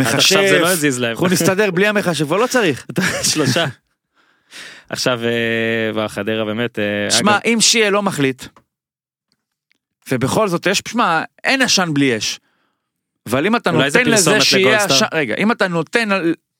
עד 0.00 0.14
עכשיו 0.14 0.42
זה 0.48 0.58
לא. 0.58 0.68
הזיז 0.68 0.98
להם. 0.98 1.10
אנחנו 1.10 1.26
נסתדר 1.26 1.70
בלי 1.70 1.86
המכשף, 1.86 2.24
כבר 2.24 2.36
לא 2.36 2.46
צריך. 2.46 2.86
שלושה. 3.32 3.66
עכשיו, 4.88 5.20
אה, 5.24 5.90
בחדרה 5.94 6.44
באמת, 6.44 6.78
אה, 6.78 7.10
שמע, 7.10 7.38
אם 7.44 7.58
שיה 7.60 7.90
לא 7.90 8.02
מחליט, 8.02 8.42
ובכל 10.10 10.48
זאת 10.48 10.66
יש, 10.66 10.82
שמע, 10.88 11.22
אין 11.44 11.62
עשן 11.62 11.88
בלי 11.94 12.16
אש. 12.16 12.40
אבל 13.26 13.46
אם 13.46 13.56
אתה 13.56 13.70
נותן 13.70 14.06
לזה 14.06 14.40
שיהיה? 14.40 14.84
עשן, 14.84 15.06
רגע, 15.14 15.34
אם 15.38 15.52
אתה 15.52 15.68
נותן 15.68 16.08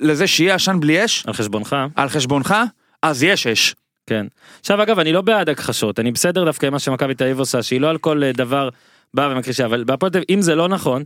לזה 0.01 0.27
שיהיה 0.27 0.55
עשן 0.55 0.81
בלי 0.81 1.05
אש, 1.05 1.27
על 1.27 1.33
חשבונך, 1.33 1.77
על 1.97 2.09
חשבונך, 2.09 2.55
אז 3.03 3.23
יש 3.23 3.47
אש. 3.47 3.75
כן. 4.07 4.27
עכשיו 4.61 4.83
אגב, 4.83 4.99
אני 4.99 5.13
לא 5.13 5.21
בעד 5.21 5.49
הכחשות, 5.49 6.01
אני 6.01 6.13
בסדר 6.13 6.45
דווקא 6.45 6.67
עם 6.67 6.73
מה 6.73 6.79
שמכבי 6.79 7.15
תל 7.15 7.25
אביב 7.25 7.39
עושה, 7.39 7.63
שהיא 7.63 7.81
לא 7.81 7.91
על 7.91 7.99
כל 7.99 8.25
אה, 8.25 8.33
דבר 8.33 8.69
באה 9.15 9.29
ומכחישה, 9.29 9.65
אבל 9.67 9.85
בהפועל 9.85 10.13
תל 10.13 10.19
אביב, 10.19 10.27
אם 10.31 10.43
זה 10.43 10.55
לא 10.55 10.69
נכון, 10.69 11.05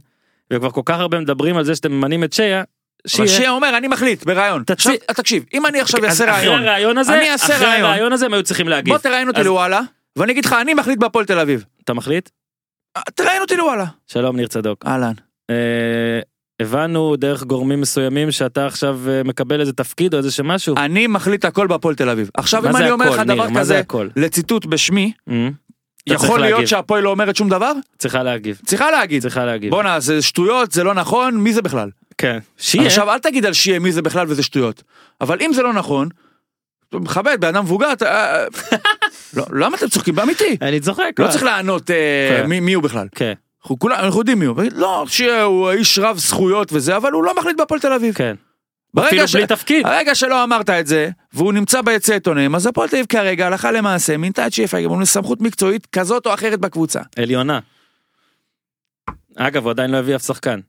וכבר 0.52 0.70
כל 0.70 0.82
כך 0.84 0.98
הרבה 0.98 1.20
מדברים 1.20 1.56
על 1.56 1.64
זה 1.64 1.74
שאתם 1.74 1.92
ממנים 1.92 2.24
את 2.24 2.32
שיה, 2.32 2.56
אבל 2.58 2.66
שיהיה. 3.06 3.28
שיה 3.28 3.50
אומר, 3.50 3.76
אני 3.76 3.88
מחליט, 3.88 4.24
ברעיון. 4.24 4.62
תצי- 4.62 4.72
עכשיו, 4.72 4.94
תקשיב, 5.16 5.44
אם 5.54 5.66
אני 5.66 5.80
עכשיו 5.80 6.00
אז 6.00 6.06
אעשה 6.10 6.24
אחרי 6.30 6.48
רעיון, 6.48 6.62
הרעיון 6.62 6.98
הזה, 6.98 7.14
אני 7.18 7.30
אעשה 7.30 7.56
אחרי 7.56 7.66
רעיון. 7.66 7.84
הרעיון 7.84 8.12
הזה 8.12 8.26
הם 8.26 8.34
היו 8.34 8.42
צריכים 8.42 8.68
להגיב. 8.68 8.94
בוא 8.94 9.02
תראיין 9.02 9.28
אותי 9.28 9.40
אז- 9.40 9.46
לוואלה, 9.46 9.80
ואני 10.16 10.32
אגיד 10.32 10.44
לך, 10.44 10.52
אני 10.52 10.74
מחליט 10.74 10.98
בהפועל 10.98 11.24
תל 11.24 11.38
אביב. 11.38 11.64
אתה 11.84 11.94
מחליט? 11.94 12.28
תראיין 13.14 13.42
אותי 13.42 13.56
לוואלה. 13.56 13.84
שלום 14.06 14.36
ניר 14.36 14.46
צדוק. 14.46 14.84
אהלן. 14.86 15.12
אה, 15.50 16.20
הבנו 16.60 17.16
דרך 17.16 17.42
גורמים 17.42 17.80
מסוימים 17.80 18.30
שאתה 18.30 18.66
עכשיו 18.66 19.00
אה, 19.08 19.22
מקבל 19.24 19.60
איזה 19.60 19.72
תפקיד 19.72 20.12
או 20.14 20.18
איזה 20.18 20.30
שמשהו. 20.30 20.74
אני 20.76 21.06
מחליט 21.06 21.44
הכל 21.44 21.66
בהפועל 21.66 21.94
תל 21.94 22.08
אביב. 22.08 22.30
עכשיו, 22.34 22.70
אם 22.70 22.76
אני 22.76 22.90
אומר 22.90 23.04
הכל, 23.06 23.14
לך 23.14 23.20
ניר? 23.20 23.34
דבר 23.48 23.60
כזה? 23.60 23.82
לציטוט 24.16 24.66
בשמי, 24.66 25.12
אה, 25.30 25.34
צריך 25.34 25.50
יכול 26.06 26.40
להיות. 26.40 26.68
שהפועל 26.68 27.02
לא 27.02 27.10
אומרת 27.10 27.36
שום 27.36 27.48
דבר? 27.48 27.72
צריכה 27.98 28.22
להגיב. 28.22 28.60
צריכה 28.66 28.90
להגיד. 28.90 29.22
צריכה 29.22 29.44
להגיב. 29.44 29.70
בואנה, 29.70 30.00
זה 30.00 30.22
שטויות, 30.22 30.72
זה 30.72 30.84
לא 30.84 30.94
נכון, 30.94 31.36
מי 31.36 31.52
זה 31.52 31.62
בכלל? 31.62 31.90
כן. 32.18 32.38
שיהיה. 32.58 32.86
עכשיו, 32.86 33.10
אל 33.10 33.18
תגיד 33.18 33.46
על 33.46 33.52
שיה 33.52 33.78
מי 33.78 33.92
זה 33.92 34.02
בכלל 34.02 34.26
וזה 34.28 34.42
שטויות. 34.42 34.82
אבל 35.20 35.38
אם 35.40 35.52
זה 35.52 35.62
לא 35.62 35.72
נכון, 35.72 36.08
מכבד, 36.94 37.36
בן 37.40 37.48
אדם 37.48 37.64
מבוגר, 37.64 37.92
אתה... 37.92 38.06
אה, 38.06 38.44
לא, 39.36 39.44
למה 39.52 39.76
אתם 39.76 39.88
צוחקים? 39.88 40.14
באמיתי. 40.14 40.56
אני 40.62 40.80
צוחק. 40.80 41.10
לא 41.18 41.24
מה? 41.26 41.30
צריך 41.30 41.42
לענות 41.42 41.90
אה, 41.90 42.40
כן. 42.42 42.46
מי 42.46 42.72
הוא 42.72 42.82
בכלל. 42.82 43.08
כן. 43.14 43.32
אנחנו 43.84 44.18
יודעים 44.18 44.38
מי 44.38 44.44
הוא. 44.44 44.62
לא, 44.72 45.04
שיה 45.08 45.42
הוא 45.42 45.70
איש 45.70 45.98
רב 45.98 46.18
זכויות 46.18 46.72
וזה, 46.72 46.96
אבל 46.96 47.12
הוא 47.12 47.24
לא 47.24 47.34
מחליט 47.38 47.56
בהפועל 47.56 47.80
תל 47.80 47.92
אביב. 47.92 48.14
כן. 48.14 48.34
ברגע 48.94 49.26
ש- 49.28 49.36
בלי 49.36 49.46
תפקיד. 49.46 49.86
הרגע 49.86 50.14
שלא 50.14 50.44
אמרת 50.44 50.70
את 50.70 50.86
זה, 50.86 51.08
והוא 51.32 51.52
נמצא 51.52 51.82
ביציע 51.82 52.14
עיתונאים, 52.14 52.54
אז 52.54 52.66
הפועל 52.66 52.88
תל 52.88 52.96
אביב 52.96 53.06
כרגע, 53.08 53.46
הלכה 53.46 53.70
למעשה, 53.72 54.16
מינתה 54.16 54.46
את 54.46 54.52
שיפה 54.52 54.80
גמון 54.80 55.02
לסמכות 55.02 55.40
מקצועית 55.40 55.86
כזאת 55.92 56.26
או 56.26 56.34
אחרת 56.34 56.60
בקבוצה. 56.60 57.00
עליונה. 57.18 57.58
אגב, 59.36 59.62
הוא 59.64 59.70
עדיין 59.70 59.90
לא 59.90 59.96
הביא 59.96 60.16
אף 60.16 60.22
שחקן. 60.26 60.60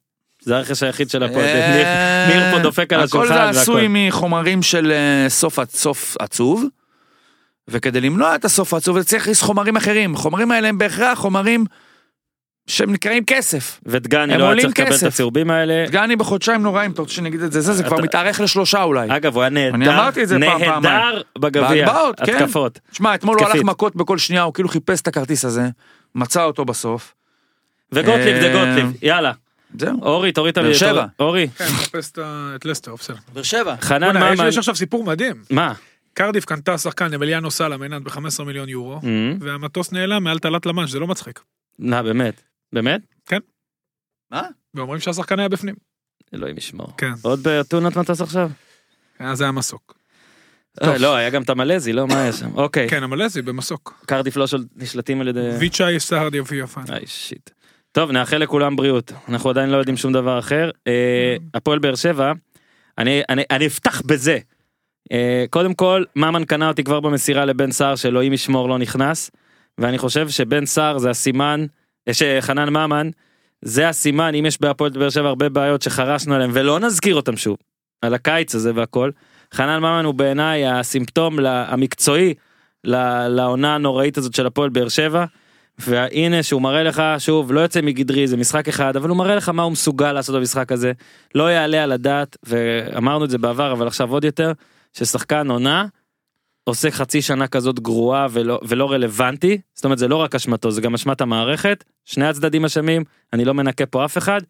זה 0.42 0.58
הרכש 0.58 0.84
היחיד 0.84 1.10
של 1.10 1.24
הפועל. 1.24 1.46
אה, 1.46 2.28
ניר- 2.28 2.40
ניר 2.40 2.52
פה 2.58 2.64
דופק 2.64 2.94
על 2.94 3.00
הכל 3.00 3.06
השולחן. 3.18 3.34
זה 3.54 3.60
והכל. 3.60 3.60
עשוי 3.60 3.86
מחומרים 3.90 4.62
של 4.62 4.92
אה, 4.92 5.30
סוף 5.30 5.60
עצוב, 6.20 6.64
וכדי 7.68 8.02
למנוע 8.02 8.36
את 8.36 8.46
הסוף 8.46 8.74
העצוב, 8.74 8.98
זה 9.00 9.06
צריך 9.06 9.22
להכניס 9.22 9.42
חומרים 9.42 9.76
אחרים. 9.76 10.16
החומרים 10.16 10.52
האלה 10.52 10.68
הם 10.68 10.78
בהכרח 10.78 11.20
חומרים 11.20 11.66
שהם 12.72 12.92
נקראים 12.92 13.24
כסף. 13.26 13.80
ודגני 13.86 14.34
הם 14.34 14.40
לא 14.40 14.46
היה 14.46 14.62
צריך 14.62 14.70
לקבל 14.74 14.88
את 14.88 14.92
כסף. 14.94 15.08
הצהובים 15.08 15.52
האלה. 15.52 15.86
דגני 15.88 16.16
בחודשיים 16.16 16.62
נוראים, 16.64 16.92
אתה 16.92 17.02
רוצה 17.02 17.14
שאני 17.14 17.30
אגיד 17.30 17.42
את 17.42 17.52
זה? 17.52 17.62
זה, 17.62 17.74
זה 17.74 17.84
כבר 17.84 17.98
מתארך 17.98 18.40
לשלושה 18.40 18.84
אולי. 18.84 19.08
אגב, 19.16 19.36
הוא 19.36 19.44
היה 19.44 19.50
נהדר. 19.50 19.76
אני 19.76 19.90
אמרתי 19.90 20.24
את 20.24 20.28
זה 20.28 20.38
פעם, 20.46 20.60
פעמיים. 20.60 20.82
נהדר 20.84 21.22
בגביע. 21.40 21.88
כן. 22.26 22.36
התקפות. 22.36 22.80
שמע, 22.92 23.16
אתמול 23.16 23.38
הוא 23.40 23.48
הלך. 23.48 23.64
מכות 23.64 23.96
בכל 23.96 24.18
שנייה, 24.18 24.42
הוא 24.44 24.54
כאילו 24.54 24.70
חיפש 24.70 25.02
את 25.02 25.08
הכרטיס 25.08 25.46
הזה, 25.46 25.70
מצא 26.16 26.44
אותו 26.44 26.66
בסוף. 26.66 27.14
וגוטליב 27.92 28.40
זה 28.42 28.54
אה, 28.54 28.66
גוטליב. 28.66 28.94
יאללה. 29.02 29.32
זהו. 29.80 30.02
אורי, 30.02 30.32
תוריד 30.32 30.58
את 30.58 30.64
באר 30.64 30.74
שבע. 30.74 31.06
אורי. 31.20 31.48
כן, 31.58 31.64
מחפש 31.66 32.12
את 32.12 32.18
ה- 32.18 32.56
לסטר, 32.66 32.96
בסדר. 32.96 33.16
באר 33.34 33.44
שבע. 33.44 33.76
חנן 33.82 34.18
ממן. 34.18 34.48
יש 34.48 34.58
עכשיו 34.58 34.76
סיפור 34.76 35.04
מדהים. 35.04 35.36
מה? 35.50 35.74
קרדיף 36.14 36.46
קנתה 36.46 36.78
שחקן 36.78 37.14
אמיליאנו 37.14 37.52
סאלה 37.52 37.78
מנד 37.78 38.04
ב-15 38.04 38.44
מיליון 38.46 38.70
יורו, 38.70 38.94
אה, 38.94 39.00
והמטוס 39.40 39.92
נעלם 39.92 40.24
מעל 40.24 40.40
תעלת 40.40 40.66
למאנש, 40.66 40.90
זה 40.92 41.00
לא 41.00 41.08
מצחיק. 41.08 41.40
מה, 41.80 42.04
באמת? 42.04 42.42
באמת? 42.74 43.02
מה? 44.32 44.44
ואומרים 44.74 45.00
שהשחקן 45.00 45.40
היה 45.40 45.50
בפנים. 45.50 45.76
אלוהים 46.34 46.58
ישמור. 46.58 46.88
כן, 46.98 47.12
עוד 47.22 47.40
בתאונת 47.44 47.98
מטוס 47.98 48.22
עכשיו? 48.22 48.52
אז 49.20 49.38
זה 49.38 49.44
היה 49.44 49.52
מסוק. 49.52 49.98
אה, 50.84 50.98
לא, 50.98 51.16
היה 51.16 51.30
גם 51.30 51.42
את 51.42 51.50
המלזי, 51.50 51.94
לא? 51.94 52.08
מה 52.08 52.22
היה 52.22 52.34
שם? 52.34 52.58
אוקיי. 52.58 52.90
כן, 52.90 53.04
המלזי 53.04 53.42
במסוק. 53.42 54.04
קרדיף 54.06 54.38
לא 54.38 54.48
של- 54.48 54.66
נשלטים 54.76 55.22
על 55.22 55.28
ידי... 55.28 55.50
ויצ'אי 55.60 56.00
סהרדי 56.00 56.40
ויפן. 56.42 56.82
איי 56.94 57.08
שיט. 57.08 57.50
טוב 57.92 58.12
נאחל 58.12 58.38
לכולם 58.38 58.76
בריאות 58.76 59.12
אנחנו 59.30 59.50
עדיין 59.50 59.70
לא 59.70 59.78
יודעים 59.78 59.98
שום 59.98 60.14
דבר 60.14 60.40
אחר 60.40 60.70
אה, 60.88 61.36
הפועל 61.54 61.80
באר 61.80 61.96
שבע 61.96 62.32
אני 62.98 63.22
אני 63.30 63.44
אני 63.52 63.68
אפתח 63.68 64.02
בזה. 64.02 64.38
אה, 65.12 65.46
קודם 65.50 65.74
כל 65.74 66.04
ממן 66.16 66.46
קנה 66.46 66.68
אותי 66.68 66.84
כבר 66.84 67.00
במסירה 67.00 67.46
לבן 67.46 67.72
סער 67.72 67.96
שאלוהים 67.96 68.34
ישמור 68.34 68.70
לא 68.70 68.78
נכנס 68.78 69.32
ואני 69.78 69.98
חושב 69.98 70.30
שבן 70.30 70.66
סער 70.66 70.98
זה 70.98 71.10
הסימן 71.10 71.66
אה, 72.08 72.14
שחנן 72.14 72.70
ממן 72.70 73.10
זה 73.62 73.90
הסימן 73.90 74.36
אם 74.36 74.46
יש 74.46 74.62
בהפועל 74.62 74.92
באר 74.92 75.10
שבע 75.10 75.28
הרבה 75.28 75.50
בעיות 75.50 75.82
שחרשנו 75.82 76.36
עליהם 76.36 76.52
ולא 76.54 76.80
נזכיר 76.80 77.16
אותם 77.16 77.38
שוב 77.38 77.58
על 78.02 78.14
הקיץ 78.14 78.56
הזה 78.56 78.72
והכל 78.76 79.12
חנן 79.54 79.80
ממן 79.80 80.06
הוא 80.06 80.14
בעיניי 80.14 80.68
הסימפטום 80.68 81.46
המקצועי 81.46 82.34
לעונה 82.84 83.76
הנוראית 83.76 84.18
הזאת 84.18 84.36
של 84.36 84.46
הפועל 84.46 84.70
באר 84.70 84.90
שבע. 84.90 85.26
והנה 85.80 86.44
שהוא 86.44 86.62
מראה 86.62 86.84
לך 86.84 87.04
שוב 87.18 87.52
לא 87.52 87.60
יוצא 87.60 87.82
מגדרי 87.82 88.28
זה 88.28 88.38
משחק 88.38 88.68
אחד 88.68 88.96
אבל 88.96 89.10
הוא 89.10 89.18
מראה 89.18 89.36
לך 89.36 89.50
מה 89.50 89.64
הוא 89.64 89.72
מסוגל 89.72 90.14
לעשות 90.14 90.36
במשחק 90.36 90.72
הזה 90.72 90.92
לא 91.36 91.52
יעלה 91.52 91.84
על 91.84 91.92
הדעת 91.92 92.38
ואמרנו 92.44 93.26
את 93.26 93.30
זה 93.30 93.38
בעבר 93.38 93.72
אבל 93.72 93.88
עכשיו 93.88 94.12
עוד 94.12 94.26
יותר 94.26 94.52
ששחקן 94.94 95.52
עונה 95.52 95.86
עושה 96.64 96.92
חצי 96.92 97.22
שנה 97.22 97.48
כזאת 97.48 97.80
גרועה 97.80 98.28
ולא, 98.32 98.60
ולא 98.68 98.92
רלוונטי 98.92 99.62
זאת 99.74 99.86
אומרת 99.86 99.98
זה 99.98 100.08
לא 100.08 100.16
רק 100.16 100.36
אשמתו 100.36 100.72
זה 100.72 100.82
גם 100.82 100.94
אשמת 100.94 101.22
המערכת 101.22 101.84
שני 102.06 102.28
הצדדים 102.28 102.66
אשמים 102.66 103.04
אני 103.34 103.46
לא 103.46 103.54
מנקה 103.54 103.86
פה 103.86 104.06
אף 104.06 104.18
אחד. 104.18 104.42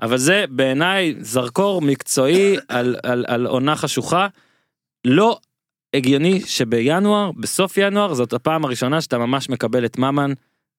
אבל 0.00 0.16
זה 0.16 0.44
בעיניי 0.50 1.14
זרקור 1.20 1.82
מקצועי 1.82 2.56
על, 2.68 2.96
על, 3.02 3.24
על 3.28 3.46
עונה 3.46 3.76
חשוכה. 3.76 4.26
לא 5.04 5.38
הגיוני 5.94 6.40
שבינואר 6.40 7.32
בסוף 7.32 7.76
ינואר 7.76 8.14
זאת 8.14 8.32
הפעם 8.32 8.64
הראשונה 8.64 9.00
שאתה 9.00 9.18
ממש 9.18 9.48
מקבל 9.48 9.84
את 9.84 9.98
ממן 9.98 10.32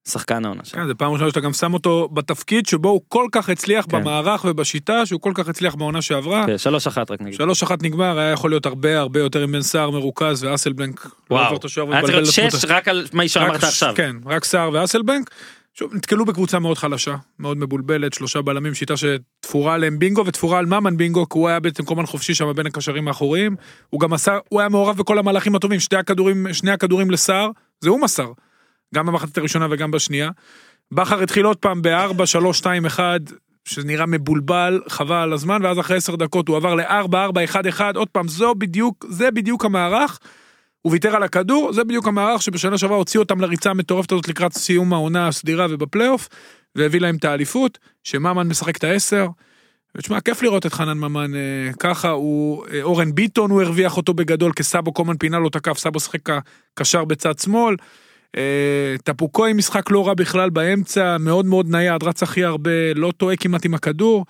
שחקן 0.10 0.46
העונה 0.46 0.66
שלך. 0.66 0.76
כן, 0.76 0.88
זה 0.88 0.94
פעם 0.94 1.12
ראשונה 1.12 1.30
שאתה 1.30 1.40
גם 1.40 1.54
שם 1.54 1.74
אותו 1.74 2.10
בתפקיד 2.14 2.66
שבו 2.66 2.90
הוא 2.90 3.02
כל 3.08 3.28
כך 3.32 3.50
הצליח 3.50 3.86
כן. 3.90 4.02
במערך 4.02 4.46
ובשיטה 4.50 5.06
שהוא 5.06 5.22
כל 5.22 5.32
כך 5.36 5.48
הצליח 5.48 5.76
בעונה 5.76 6.02
שעברה. 6.02 6.46
כן, 6.48 6.58
שלוש 6.58 6.88
אחת 6.88 7.12
רק 7.12 7.22
נגיד. 7.22 7.34
שלוש 7.34 7.64
אחת 7.64 7.84
נגמר 7.84 8.20
היה 8.20 8.32
יכול 8.32 8.52
להיות 8.52 8.66
הרבה 8.66 9.00
הרבה 9.00 9.20
יותר 9.20 9.44
עם 9.44 9.52
בן 9.52 9.62
סער 9.62 9.90
מרוכז 9.90 10.44
ואסלבנק. 10.44 11.08
וואו. 11.32 11.58
היה 11.92 12.02
צריך 12.02 12.16
להיות 12.16 12.26
שש. 12.26 12.66
רק 12.68 12.88
על 12.88 13.06
מה 13.14 13.28
שאמרת 13.28 13.64
עכשיו. 13.64 13.94
כן, 13.96 14.16
רק 14.26 14.44
סער 14.44 14.70
ואסלבנק. 14.74 15.30
שוב, 15.74 15.94
נתקלו 15.94 16.26
בקבוצה 16.26 16.60
מאוד 16.60 16.78
חלשה, 16.78 17.16
מאוד 17.40 17.58
מבולבלת, 17.58 18.14
שלושה 18.14 18.42
בלמים, 18.42 18.74
שיטה 18.74 18.94
שתפורה 18.98 19.74
עליהם 19.74 20.00
בינגו 20.00 20.26
ותפורה 20.26 20.60
על 20.60 20.66
ממן 20.66 20.98
בינגו, 20.98 21.30
כי 21.30 21.38
הוא 21.38 21.50
היה 21.50 21.60
בעצם 21.60 21.84
קומן 21.84 22.06
חופשי 22.06 22.34
שם 22.34 22.54
בין 22.56 22.66
הקשרים 22.66 23.08
האחוריים. 23.08 23.56
הוא 23.90 24.02
גם 24.02 24.12
מסר, 24.12 24.40
הוא 24.50 24.60
היה 24.60 24.70
מעורב 24.70 24.98
בכל 24.98 25.20
המהלכים 25.20 25.56
הטובים, 25.56 25.80
שתי 25.80 25.96
הכדורים, 25.96 26.54
שני 26.54 26.72
הכדורים 26.72 27.12
לסער, 27.12 27.50
זה 27.82 27.90
הוא 27.90 28.02
מסר. 28.02 28.28
גם 28.96 29.06
במחצית 29.06 29.38
הראשונה 29.38 29.68
וגם 29.72 29.92
בשנייה. 29.92 30.30
בכר 30.92 31.22
התחיל 31.22 31.46
עוד 31.46 31.58
פעם 31.58 31.82
ב-4, 31.82 32.26
3, 32.26 32.58
2, 32.58 32.86
1, 32.86 33.22
שזה 33.66 33.88
נראה 33.88 34.06
מבולבל, 34.06 34.82
חבל 34.88 35.16
על 35.16 35.34
הזמן, 35.34 35.60
ואז 35.64 35.80
אחרי 35.80 35.98
10 35.98 36.16
דקות 36.16 36.48
הוא 36.48 36.58
עבר 36.58 36.76
ל-4, 36.76 37.16
4, 37.16 37.44
1, 37.44 37.68
1, 37.68 37.96
עוד 37.96 38.08
פעם, 38.08 38.28
זו 38.28 38.56
בדיוק, 38.56 39.06
זה 39.10 39.32
בדיוק 39.32 39.66
המערך. 39.66 40.20
הוא 40.82 40.92
ויתר 40.92 41.16
על 41.16 41.24
הכדור, 41.24 41.74
זה 41.74 41.84
בדיוק 41.84 42.08
המערך 42.08 42.42
שבשנה 42.42 42.78
שעברה 42.78 42.98
הוציא 42.98 43.20
אותם 43.20 43.42
לריצה 43.42 43.70
המטורפת 43.70 44.12
הזאת 44.12 44.28
לקראת 44.28 44.54
סיום 44.54 44.94
העונה 44.94 45.28
הסדירה 45.28 45.68
ובפלייאוף, 45.70 46.30
והביא 46.76 47.02
להם 47.02 47.16
את 47.16 47.26
האליפות, 47.26 47.80
שממן 48.04 48.48
משחק 48.48 48.78
את 48.78 48.84
העשר. 48.84 49.28
ותשמע, 49.96 50.22
כיף 50.22 50.42
לראות 50.42 50.66
את 50.66 50.74
חנן 50.74 50.98
ממן 50.98 51.36
אה, 51.36 51.72
ככה, 51.80 52.10
הוא, 52.10 52.66
אה, 52.74 52.82
אורן 52.82 53.16
ביטון, 53.16 53.52
הוא 53.52 53.62
הרוויח 53.62 53.98
אותו 53.98 54.14
בגדול, 54.14 54.52
כסאבו 54.56 54.94
קומן 54.94 55.18
פינה 55.18 55.40
לו 55.40 55.48
את 55.48 55.56
הכף, 55.56 55.78
סאבו 55.78 56.00
שיחק 56.00 56.20
קשר 56.74 57.06
בצד 57.06 57.40
שמאל. 57.40 57.76
אה, 58.38 58.96
טפוקו 59.04 59.46
עם 59.46 59.58
משחק 59.58 59.92
לא 59.92 60.08
רע 60.08 60.14
בכלל 60.14 60.50
באמצע, 60.50 61.18
מאוד 61.18 61.46
מאוד 61.46 61.70
נייד, 61.70 62.04
רץ 62.04 62.24
הכי 62.24 62.44
הרבה, 62.44 62.94
לא 62.96 63.12
טועה 63.18 63.36
כמעט 63.36 63.66
עם 63.66 63.74
הכדור. 63.74 64.26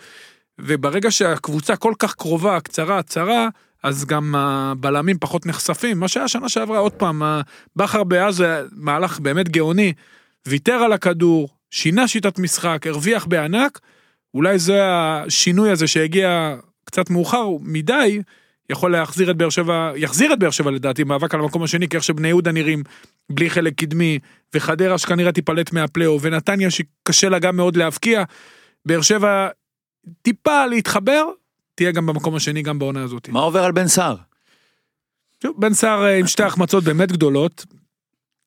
וברגע 0.62 1.12
שהקבוצה 1.12 1.76
כל 1.76 1.93
כך 1.99 2.14
קרובה, 2.14 2.60
קצרה, 2.60 3.03
צרה, 3.03 3.47
אז 3.84 4.06
גם 4.06 4.36
הבלמים 4.36 5.18
פחות 5.20 5.45
נחשפים. 5.45 5.99
מה 5.99 6.08
שהיה 6.08 6.28
שנה 6.28 6.49
שעברה, 6.49 6.78
עוד 6.78 6.91
פעם, 6.91 7.22
בכר 7.76 8.03
באז 8.03 8.36
זה 8.36 8.64
מהלך 8.72 9.20
באמת 9.20 9.49
גאוני. 9.49 9.93
ויתר 10.47 10.74
על 10.74 10.93
הכדור, 10.93 11.49
שינה 11.70 12.08
שיטת 12.08 12.39
משחק, 12.39 12.88
הרוויח 12.88 13.26
בענק. 13.26 13.80
אולי 14.34 14.60
זה 14.60 14.80
השינוי 14.84 15.70
הזה 15.70 15.88
שהגיע 15.88 16.56
קצת 16.86 17.10
מאוחר 17.10 17.47
מדי, 17.62 18.22
יכול 18.70 18.91
להחזיר 18.91 19.32
את 19.32 19.38
באר 19.38 19.49
שבע, 19.49 19.91
יחזיר 19.95 20.34
את 20.34 20.39
באר 20.39 20.51
שבע 20.51 20.72
לדעתי, 20.72 21.03
מאבק 21.03 21.34
על 21.34 21.39
המקום 21.39 21.64
השני, 21.64 21.88
כי 21.88 21.97
איך 21.97 22.03
שבני 22.03 22.28
יהודה 22.28 22.51
נראים 22.51 22.84
בלי 23.32 23.50
חלק 23.50 23.74
קדמי, 23.76 24.20
וחדרה 24.54 24.98
שכנראה 24.98 25.32
תיפלט 25.32 25.74
מהפלייאוף, 25.74 26.22
ונתניה 26.26 26.70
שקשה 26.72 27.30
לה 27.30 27.40
גם 27.40 27.56
מאוד 27.56 27.76
להבקיע. 27.78 28.24
באר 28.86 29.02
שבע 29.02 29.48
טיפה 30.22 30.66
להתחבר, 30.66 31.24
תהיה 31.76 31.92
גם 31.92 32.06
במקום 32.06 32.36
השני 32.36 32.62
גם 32.62 32.80
בעונה 32.80 33.04
הזאת. 33.04 33.30
מה 33.30 33.40
עובר 33.40 33.64
על 33.64 33.72
בן 33.72 33.88
סער? 33.88 34.16
שוב, 35.44 35.56
בן 35.60 35.74
סער 35.74 36.04
אה, 36.06 36.16
עם 36.20 36.28
שתי 36.28 36.44
החמצות 36.44 36.84
באמת 36.84 37.12
גדולות, 37.12 37.66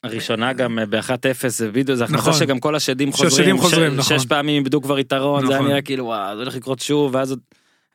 הראשונה 0.05 0.53
גם 0.53 0.79
אה, 0.79 0.87
ב-1-0 0.87 1.49
זה 1.49 1.70
וידאו 1.72 1.97
זה 1.97 2.05
החלטה 2.05 2.18
נכון. 2.20 2.33
שגם 2.33 2.61
כל 2.61 2.74
השדים 2.74 3.12
חוזרים, 3.12 3.59
חוזרים, 3.59 3.93
ש- 3.93 3.99
נכון. 3.99 4.18
שש 4.18 4.26
פעמים 4.26 4.57
איבדו 4.64 4.83
כבר 4.83 4.99
יתרון 4.99 5.47
זה 5.47 5.53
היה 5.53 5.59
נכון. 5.59 5.70
נראה 5.70 5.83
כאילו 5.83 6.05
וואו 6.05 6.37
זה 6.37 6.43
הולך 6.43 6.57
לקרות 6.57 6.81
שוב 6.81 7.14
ואז 7.14 7.31
עוד 7.31 7.41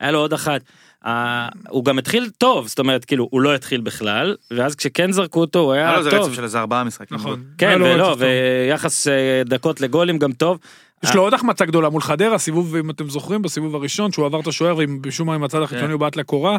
היה 0.00 0.10
לו 0.10 0.18
עוד 0.18 0.32
אחת. 0.32 0.60
אה, 1.06 1.48
הוא 1.68 1.84
גם 1.84 1.98
התחיל 1.98 2.30
טוב 2.38 2.68
זאת 2.68 2.78
אומרת 2.78 3.04
כאילו 3.04 3.28
הוא 3.30 3.40
לא 3.40 3.54
התחיל 3.54 3.80
בכלל 3.80 4.36
ואז 4.50 4.74
כשכן 4.74 5.12
זרקו 5.12 5.40
אותו 5.40 5.58
הוא 5.58 5.72
היה 5.72 5.92
לו 5.92 5.98
איזה 5.98 6.10
טוב. 6.10 6.20
רצף 6.20 6.34
של 6.34 6.44
איזה 6.44 6.60
ארבעה 6.60 6.84
משחקים. 6.84 7.16
נכון. 7.16 7.42
כן 7.58 7.68
היה 7.68 7.76
לו 7.76 7.84
ולא. 7.86 8.16
ויחס 8.18 9.08
אה, 9.08 9.42
דקות 9.44 9.80
לגולים 9.80 10.18
גם 10.18 10.32
טוב. 10.32 10.58
יש 11.04 11.14
לו 11.14 11.22
עוד 11.22 11.34
החמצה 11.34 11.64
גדולה 11.64 11.88
מול 11.88 12.02
חדרה, 12.02 12.38
סיבוב, 12.38 12.76
אם 12.76 12.90
אתם 12.90 13.08
זוכרים, 13.08 13.42
בסיבוב 13.42 13.74
הראשון, 13.74 14.12
שהוא 14.12 14.26
עבר 14.26 14.40
את 14.40 14.46
השוער, 14.46 14.76
ומשום 14.78 15.26
מה 15.26 15.34
עם 15.34 15.44
הצד 15.44 15.62
החיצוני 15.62 15.92
הוא 15.92 16.00
בעט 16.00 16.16
לקורה. 16.16 16.56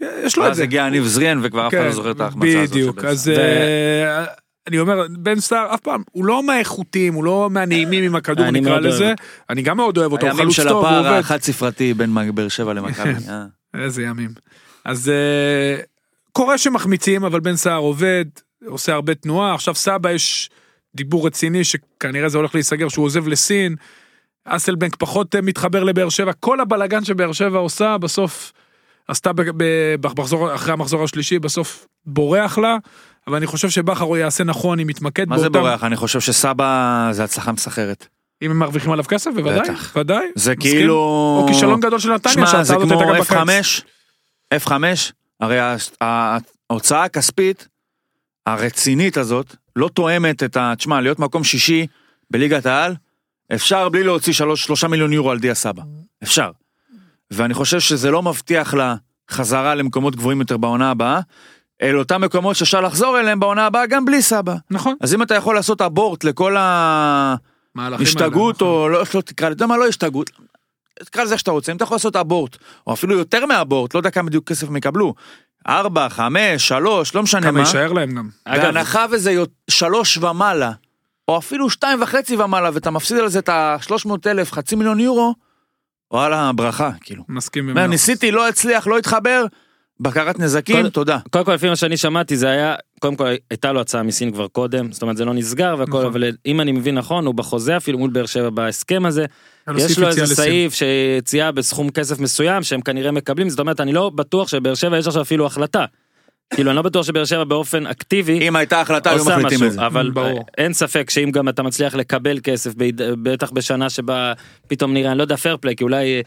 יש 0.00 0.36
לו 0.36 0.42
את 0.42 0.48
ואז 0.48 0.56
זה. 0.56 0.62
הגיע 0.62 0.88
ניב 0.88 1.04
זריאן 1.04 1.40
וכבר 1.42 1.66
אף 1.66 1.72
אחד 1.72 1.80
כן, 1.80 1.86
לא 1.86 1.92
זוכר 1.92 2.10
את 2.10 2.20
ההחמצה 2.20 2.60
הזאת. 2.62 2.70
בדיוק, 2.70 3.04
אז. 3.04 3.28
אה, 3.28 4.24
אני 4.66 4.78
אומר, 4.78 5.06
בן 5.10 5.40
סער 5.40 5.74
אף 5.74 5.80
פעם, 5.80 6.02
הוא 6.12 6.24
לא 6.24 6.42
מהאיכותיים, 6.42 7.14
הוא 7.14 7.24
לא 7.24 7.48
מהנעימים 7.50 8.04
עם 8.04 8.14
הכדור, 8.14 8.50
נקרא 8.50 8.78
לזה. 8.78 9.14
אני 9.50 9.62
גם 9.62 9.76
מאוד 9.76 9.98
אוהב 9.98 10.12
אותו, 10.12 10.26
הוא 10.26 10.30
הימים 10.30 10.44
חלוץ 10.44 10.56
של 10.56 10.68
טוב, 10.68 10.72
הוא 10.72 10.86
הפער 10.86 10.98
עובד. 10.98 11.18
החד 11.18 11.42
ספרתי 11.42 11.94
בין 11.94 12.14
באר 12.34 12.48
שבע 12.48 12.72
למכבי. 12.74 13.10
אה. 13.28 13.44
איזה 13.74 14.02
ימים. 14.02 14.30
אז 14.84 15.08
אה, 15.08 15.82
קורה 16.32 16.58
שמחמיצים, 16.58 17.24
אבל 17.24 17.40
בן 17.40 17.56
סער 17.56 17.78
עובד, 17.78 18.24
עושה 18.66 18.94
הרבה 18.94 19.14
תנועה. 19.14 19.54
עכשיו 19.54 19.74
סבא 19.74 20.10
יש 20.10 20.50
דיבור 20.94 21.26
רציני 21.26 21.64
שכנראה 21.64 22.28
זה 22.28 22.38
הולך 22.38 22.54
להיסגר, 22.54 22.88
שהוא 22.88 23.04
עוזב 23.04 23.28
לסין. 23.28 23.76
אסלבנק 24.44 24.96
פחות 24.96 25.34
אה, 25.34 25.40
מתחבר 25.40 25.84
לבאר 25.84 26.08
שבע. 26.08 26.32
כל 26.32 26.60
הבלגן 26.60 27.04
שבאר 27.04 27.32
שבע 27.32 27.58
עושה, 27.58 27.98
בסוף 27.98 28.52
עשתה 29.08 29.30
במחזור, 29.56 30.54
אחרי 30.54 30.72
המחזור 30.72 31.04
השלישי, 31.04 31.38
בסוף 31.38 31.86
בורח 32.06 32.58
לה. 32.58 32.76
אבל 33.26 33.36
אני 33.36 33.46
חושב 33.46 33.70
שבכר 33.70 34.04
הוא 34.04 34.16
יעשה 34.16 34.44
נכון 34.44 34.80
אם 34.80 34.90
יתמקד 34.90 35.28
מה 35.28 35.38
זה 35.38 35.50
באותם- 35.50 35.68
בורח? 35.68 35.84
אני 35.84 35.96
חושב 35.96 36.20
שסבא 36.20 37.08
זה 37.12 37.24
הצלחה 37.24 37.52
מסחררת. 37.52 38.06
אם 38.42 38.50
הם 38.50 38.58
מרוויחים 38.58 38.92
עליו 38.92 39.04
כסף, 39.08 39.30
בוודאי, 39.34 39.60
בטח. 39.60 39.96
ודאי. 39.96 40.26
זה. 40.34 40.56
כאילו... 40.56 40.94
או 40.94 41.46
כישלון 41.48 41.80
גדול 41.80 41.98
של 41.98 42.14
נתניה, 42.14 42.34
שההצעה 42.34 42.64
זה 42.64 42.74
הזאת 42.76 42.88
כמו 42.88 43.00
הייתה 43.12 43.34
גם 43.34 43.46
בקיץ. 43.46 43.80
F5, 44.54 44.68
F5, 44.68 44.72
הרי 45.40 45.58
ההוצאה 46.70 47.04
הכספית 47.04 47.68
הרצינית 48.46 49.16
הזאת 49.16 49.56
לא 49.76 49.88
תואמת 49.88 50.42
את 50.42 50.56
ה... 50.56 50.72
תשמע, 50.76 51.00
להיות 51.00 51.18
מקום 51.18 51.44
שישי 51.44 51.86
בליגת 52.30 52.66
העל, 52.66 52.94
אפשר 53.54 53.88
בלי 53.88 54.02
להוציא 54.02 54.32
שלוש, 54.32 54.64
שלושה 54.64 54.88
מיליון 54.88 55.12
יורו 55.12 55.30
על 55.30 55.38
דיה 55.38 55.54
סבא. 55.54 55.82
אפשר. 56.22 56.50
ואני 57.30 57.54
חושב 57.54 57.80
שזה 57.80 58.10
לא 58.10 58.22
מבטיח 58.22 58.74
לה 58.74 58.94
חזרה 59.30 59.74
למקומות 59.74 60.16
גבוהים 60.16 60.40
יותר 60.40 60.56
בעונה 60.56 60.90
הבאה, 60.90 61.20
אל 61.82 61.98
אותם 61.98 62.20
מקומות 62.20 62.56
שאפשר 62.56 62.80
לחזור 62.80 63.20
אליהם 63.20 63.40
בעונה 63.40 63.66
הבאה 63.66 63.86
גם 63.86 64.04
בלי 64.04 64.22
סבא. 64.22 64.54
נכון. 64.70 64.94
אז 65.00 65.14
אם 65.14 65.22
אתה 65.22 65.34
יכול 65.34 65.54
לעשות 65.54 65.80
אבורט 65.82 66.24
לכל 66.24 66.56
ההשתגעות 67.76 68.56
נכון. 68.56 68.68
או 68.68 68.88
לא, 68.88 69.00
איך 69.00 69.14
לא 69.14 69.20
תקרא 69.20 69.48
לזה, 69.48 69.66
מה 69.66 69.76
לא 69.76 69.86
השתגעות, 69.88 70.30
תקרא 71.04 71.22
לזה 71.24 71.32
איך 71.32 71.38
שאתה 71.40 71.50
רוצה, 71.50 71.72
אם 71.72 71.76
אתה 71.76 71.84
יכול 71.84 71.94
לעשות 71.94 72.16
אבורט, 72.16 72.56
או 72.86 72.92
אפילו 72.92 73.18
יותר 73.18 73.46
מאבורט, 73.46 73.94
לא 73.94 73.98
יודע 73.98 74.10
כמה 74.10 74.26
בדיוק 74.26 74.48
כסף 74.48 74.68
הם 74.68 74.76
יקבלו, 74.76 75.14
ארבע, 75.68 76.08
חמש, 76.08 76.68
שלוש, 76.68 77.14
לא 77.14 77.22
משנה 77.22 77.40
כמה 77.42 77.52
מה, 77.52 77.60
יישאר 77.60 77.92
להם 77.92 78.10
גם. 78.14 78.28
בהנחה 78.46 79.06
וזה 79.10 79.32
יות- 79.32 79.50
שלוש 79.70 80.16
ומעלה, 80.18 80.72
או 81.28 81.38
אפילו 81.38 81.70
שתיים 81.70 82.02
וחצי 82.02 82.36
ומעלה, 82.36 82.70
ואתה 82.74 82.90
מפסיד 82.90 83.18
על 83.18 83.28
זה 83.28 83.38
את 83.38 83.48
ה-300 83.48 84.10
אלף, 84.26 84.52
חצי 84.52 84.76
מיליון 84.76 85.00
יורו, 85.00 85.34
וואלה, 86.12 86.50
ברכה, 86.52 86.90
כאילו. 87.00 87.24
מסכים 87.28 87.66
במאה. 87.66 87.86
ניסיתי, 87.86 88.30
לא 88.30 88.48
הצליח, 88.48 88.86
לא 88.86 88.98
התחבר, 88.98 89.44
בקרת 90.00 90.38
נזקים, 90.38 90.82
כל- 90.82 90.88
תודה. 90.90 91.18
קודם 91.30 91.44
כל 91.44 91.54
לפי 91.54 91.68
מה 91.68 91.76
שאני 91.76 91.96
שמעתי 91.96 92.36
זה 92.36 92.48
היה 92.48 92.74
קודם 93.00 93.16
כל 93.16 93.26
הייתה 93.50 93.72
לו 93.72 93.80
הצעה 93.80 94.02
מסין 94.02 94.32
כבר 94.32 94.48
קודם 94.48 94.92
זאת 94.92 95.02
אומרת 95.02 95.16
זה 95.16 95.24
לא 95.24 95.34
נסגר 95.34 95.74
והכל 95.78 95.90
נכון. 95.90 96.04
אבל 96.04 96.24
אם 96.46 96.60
אני 96.60 96.72
מבין 96.72 96.94
נכון 96.94 97.26
הוא 97.26 97.34
בחוזה 97.34 97.76
אפילו 97.76 97.98
מול 97.98 98.10
באר 98.10 98.26
שבע 98.26 98.50
בהסכם 98.50 99.06
הזה 99.06 99.24
יש 99.76 99.98
לו 99.98 100.08
איזה. 100.08 100.26
סעיף 100.26 100.74
שיציאה 100.74 101.52
בסכום 101.52 101.90
כסף 101.90 102.18
מסוים 102.18 102.62
שהם 102.62 102.80
כנראה 102.80 103.10
מקבלים 103.12 103.48
זאת 103.50 103.58
אומרת 103.60 103.80
אני 103.80 103.92
לא 103.92 104.10
בטוח 104.10 104.48
שבאר 104.48 104.74
שבע 104.74 104.98
יש 104.98 105.06
עכשיו 105.06 105.22
אפילו 105.22 105.46
החלטה. 105.46 105.84
כאילו 106.54 106.70
אני 106.70 106.76
לא 106.76 106.82
בטוח 106.82 107.06
שבאר 107.06 107.24
שבע 107.24 107.44
באופן 107.44 107.86
אקטיבי 107.86 108.48
אם 108.48 108.56
הייתה 108.56 108.80
החלטה, 108.80 109.10
היו 109.10 109.24
מחליטים 109.24 109.44
משהו 109.46 109.66
את 109.66 109.72
זה. 109.72 109.86
אבל 109.86 110.10
ברור. 110.10 110.44
אין 110.58 110.72
ספק 110.72 111.10
שאם 111.10 111.30
גם 111.30 111.48
אתה 111.48 111.62
מצליח 111.62 111.94
לקבל 111.94 112.38
כסף 112.42 112.72
בטח 113.22 113.50
בשנה 113.50 113.90
שבה 113.90 114.32
פתאום 114.68 114.94
נראה 114.94 115.10
אני 115.10 115.18
לא 115.18 115.22
יודע 115.22 115.36
פייר 115.36 115.56
פליי 115.56 115.76
כי 115.76 115.84
אולי. 115.84 116.22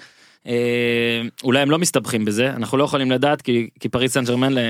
אה, 0.47 1.21
אולי 1.43 1.59
הם 1.59 1.71
לא 1.71 1.79
מסתבכים 1.79 2.25
בזה 2.25 2.49
אנחנו 2.49 2.77
לא 2.77 2.83
יכולים 2.83 3.11
לדעת 3.11 3.41
כי, 3.41 3.69
כי 3.79 3.89
פריס 3.89 4.13
סן 4.13 4.23
ג'רמן 4.25 4.57
אה, 4.57 4.63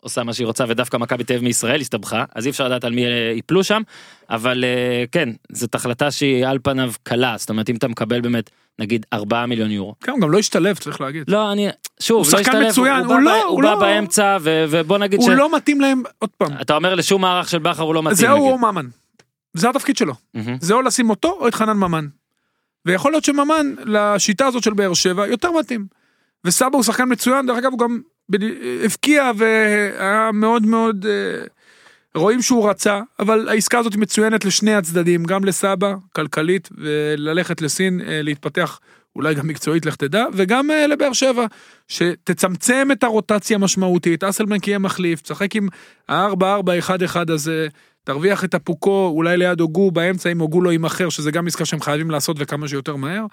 עושה 0.00 0.22
מה 0.22 0.32
שהיא 0.32 0.46
רוצה 0.46 0.64
ודווקא 0.68 0.96
מכבי 0.96 1.24
תל 1.24 1.32
אביב 1.32 1.44
מישראל 1.44 1.80
הסתבכה 1.80 2.24
אז 2.34 2.46
אי 2.46 2.50
אפשר 2.50 2.64
לדעת 2.64 2.84
על 2.84 2.92
מי 2.92 3.06
אה, 3.06 3.32
ייפלו 3.34 3.64
שם 3.64 3.82
אבל 4.30 4.64
כן 5.12 5.28
זאת 5.52 5.74
החלטה 5.74 6.10
שהיא 6.10 6.46
על 6.46 6.58
פניו 6.62 6.92
קלה 7.02 7.34
זאת 7.38 7.50
אומרת 7.50 7.70
אם 7.70 7.76
אתה 7.76 7.88
מקבל 7.88 8.20
באמת 8.20 8.50
נגיד 8.78 9.06
4 9.12 9.46
מיליון 9.46 9.70
יורו. 9.70 9.94
כן, 10.00 10.12
הוא 10.12 10.20
גם 10.20 10.30
לא 10.30 10.38
השתלב, 10.38 10.76
צריך 10.76 11.00
להגיד. 11.00 11.24
לא, 11.28 11.52
אני, 11.52 11.68
שוב, 12.00 12.16
הוא 12.26 12.32
לא 12.32 12.38
שחקן 12.38 12.56
השתלב, 12.56 12.68
מצוין, 12.68 13.04
הוא, 13.04 13.14
הוא 13.14 13.14
בא, 13.14 13.20
לא- 13.20 13.42
הוא 13.42 13.50
הוא 13.50 13.62
בא 13.62 13.70
לא- 13.70 13.80
באמצע, 13.80 14.36
ו, 14.40 14.64
ובוא 14.70 14.98
נגיד 14.98 15.20
הוא 15.20 15.28
ש... 15.28 15.32
לא 15.32 15.56
מתאים 15.56 15.80
להם, 15.80 16.02
עוד 16.18 16.30
פעם, 16.30 16.52
אתה 16.60 16.76
אומר 16.76 16.94
לשום 16.94 17.20
מערך 17.22 17.48
של 17.48 17.58
בכר 17.58 17.82
הוא 17.82 17.94
לא 17.94 18.02
מתאים. 18.02 18.16
זהו. 18.16 18.50
או 18.50 18.58
ממן. 18.58 18.86
זה 19.54 19.70
התפקיד 19.70 19.96
שלו. 19.96 20.14
מהמם. 20.34 20.56
זה 20.60 20.74
או 20.74 20.82
לשים 20.82 21.10
אותו 21.10 21.38
או 21.40 21.48
את 21.48 21.54
חנן 21.54 21.76
ממן. 21.76 22.06
ויכול 22.86 23.12
להיות 23.12 23.24
שממן 23.24 23.74
לשיטה 23.84 24.46
הזאת 24.46 24.62
של 24.62 24.74
באר 24.74 24.94
שבע 24.94 25.26
יותר 25.26 25.52
מתאים. 25.52 25.86
וסבא 26.44 26.76
הוא 26.76 26.82
שחקן 26.82 27.04
מצוין, 27.12 27.46
דרך 27.46 27.58
אגב 27.58 27.72
הוא 27.72 27.78
גם 27.78 28.00
הבקיע 28.84 29.30
והיה 29.36 30.30
מאוד 30.32 30.66
מאוד, 30.66 31.06
אה, 31.06 31.46
רואים 32.14 32.42
שהוא 32.42 32.70
רצה, 32.70 33.00
אבל 33.18 33.48
העסקה 33.48 33.78
הזאת 33.78 33.96
מצוינת 33.96 34.44
לשני 34.44 34.74
הצדדים, 34.74 35.24
גם 35.24 35.44
לסבא, 35.44 35.94
כלכלית, 36.12 36.68
וללכת 36.78 37.62
לסין, 37.62 38.00
אה, 38.00 38.22
להתפתח 38.22 38.80
אולי 39.16 39.34
גם 39.34 39.46
מקצועית, 39.46 39.86
לך 39.86 39.96
תדע, 39.96 40.24
וגם 40.32 40.70
אה, 40.70 40.86
לבאר 40.86 41.12
שבע, 41.12 41.46
שתצמצם 41.88 42.88
את 42.92 43.04
הרוטציה 43.04 43.56
המשמעותית, 43.56 44.24
אסלבנק 44.24 44.68
יהיה 44.68 44.78
מחליף, 44.78 45.20
תשחק 45.20 45.56
עם 45.56 45.68
ה-4-4-1-1 46.08 47.32
הזה, 47.32 47.68
תרוויח 48.04 48.44
את 48.44 48.54
הפוקו 48.54 49.12
אולי 49.16 49.36
ליד 49.36 49.60
הוגו 49.60 49.90
באמצע 49.90 50.32
אם 50.32 50.38
הוגו 50.38 50.62
לא 50.62 50.72
יימכר 50.72 51.08
שזה 51.08 51.30
גם 51.30 51.46
עסקה 51.46 51.64
שהם 51.64 51.80
חייבים 51.80 52.10
לעשות 52.10 52.36
וכמה 52.40 52.68
שיותר 52.68 52.96
מהר. 52.96 53.26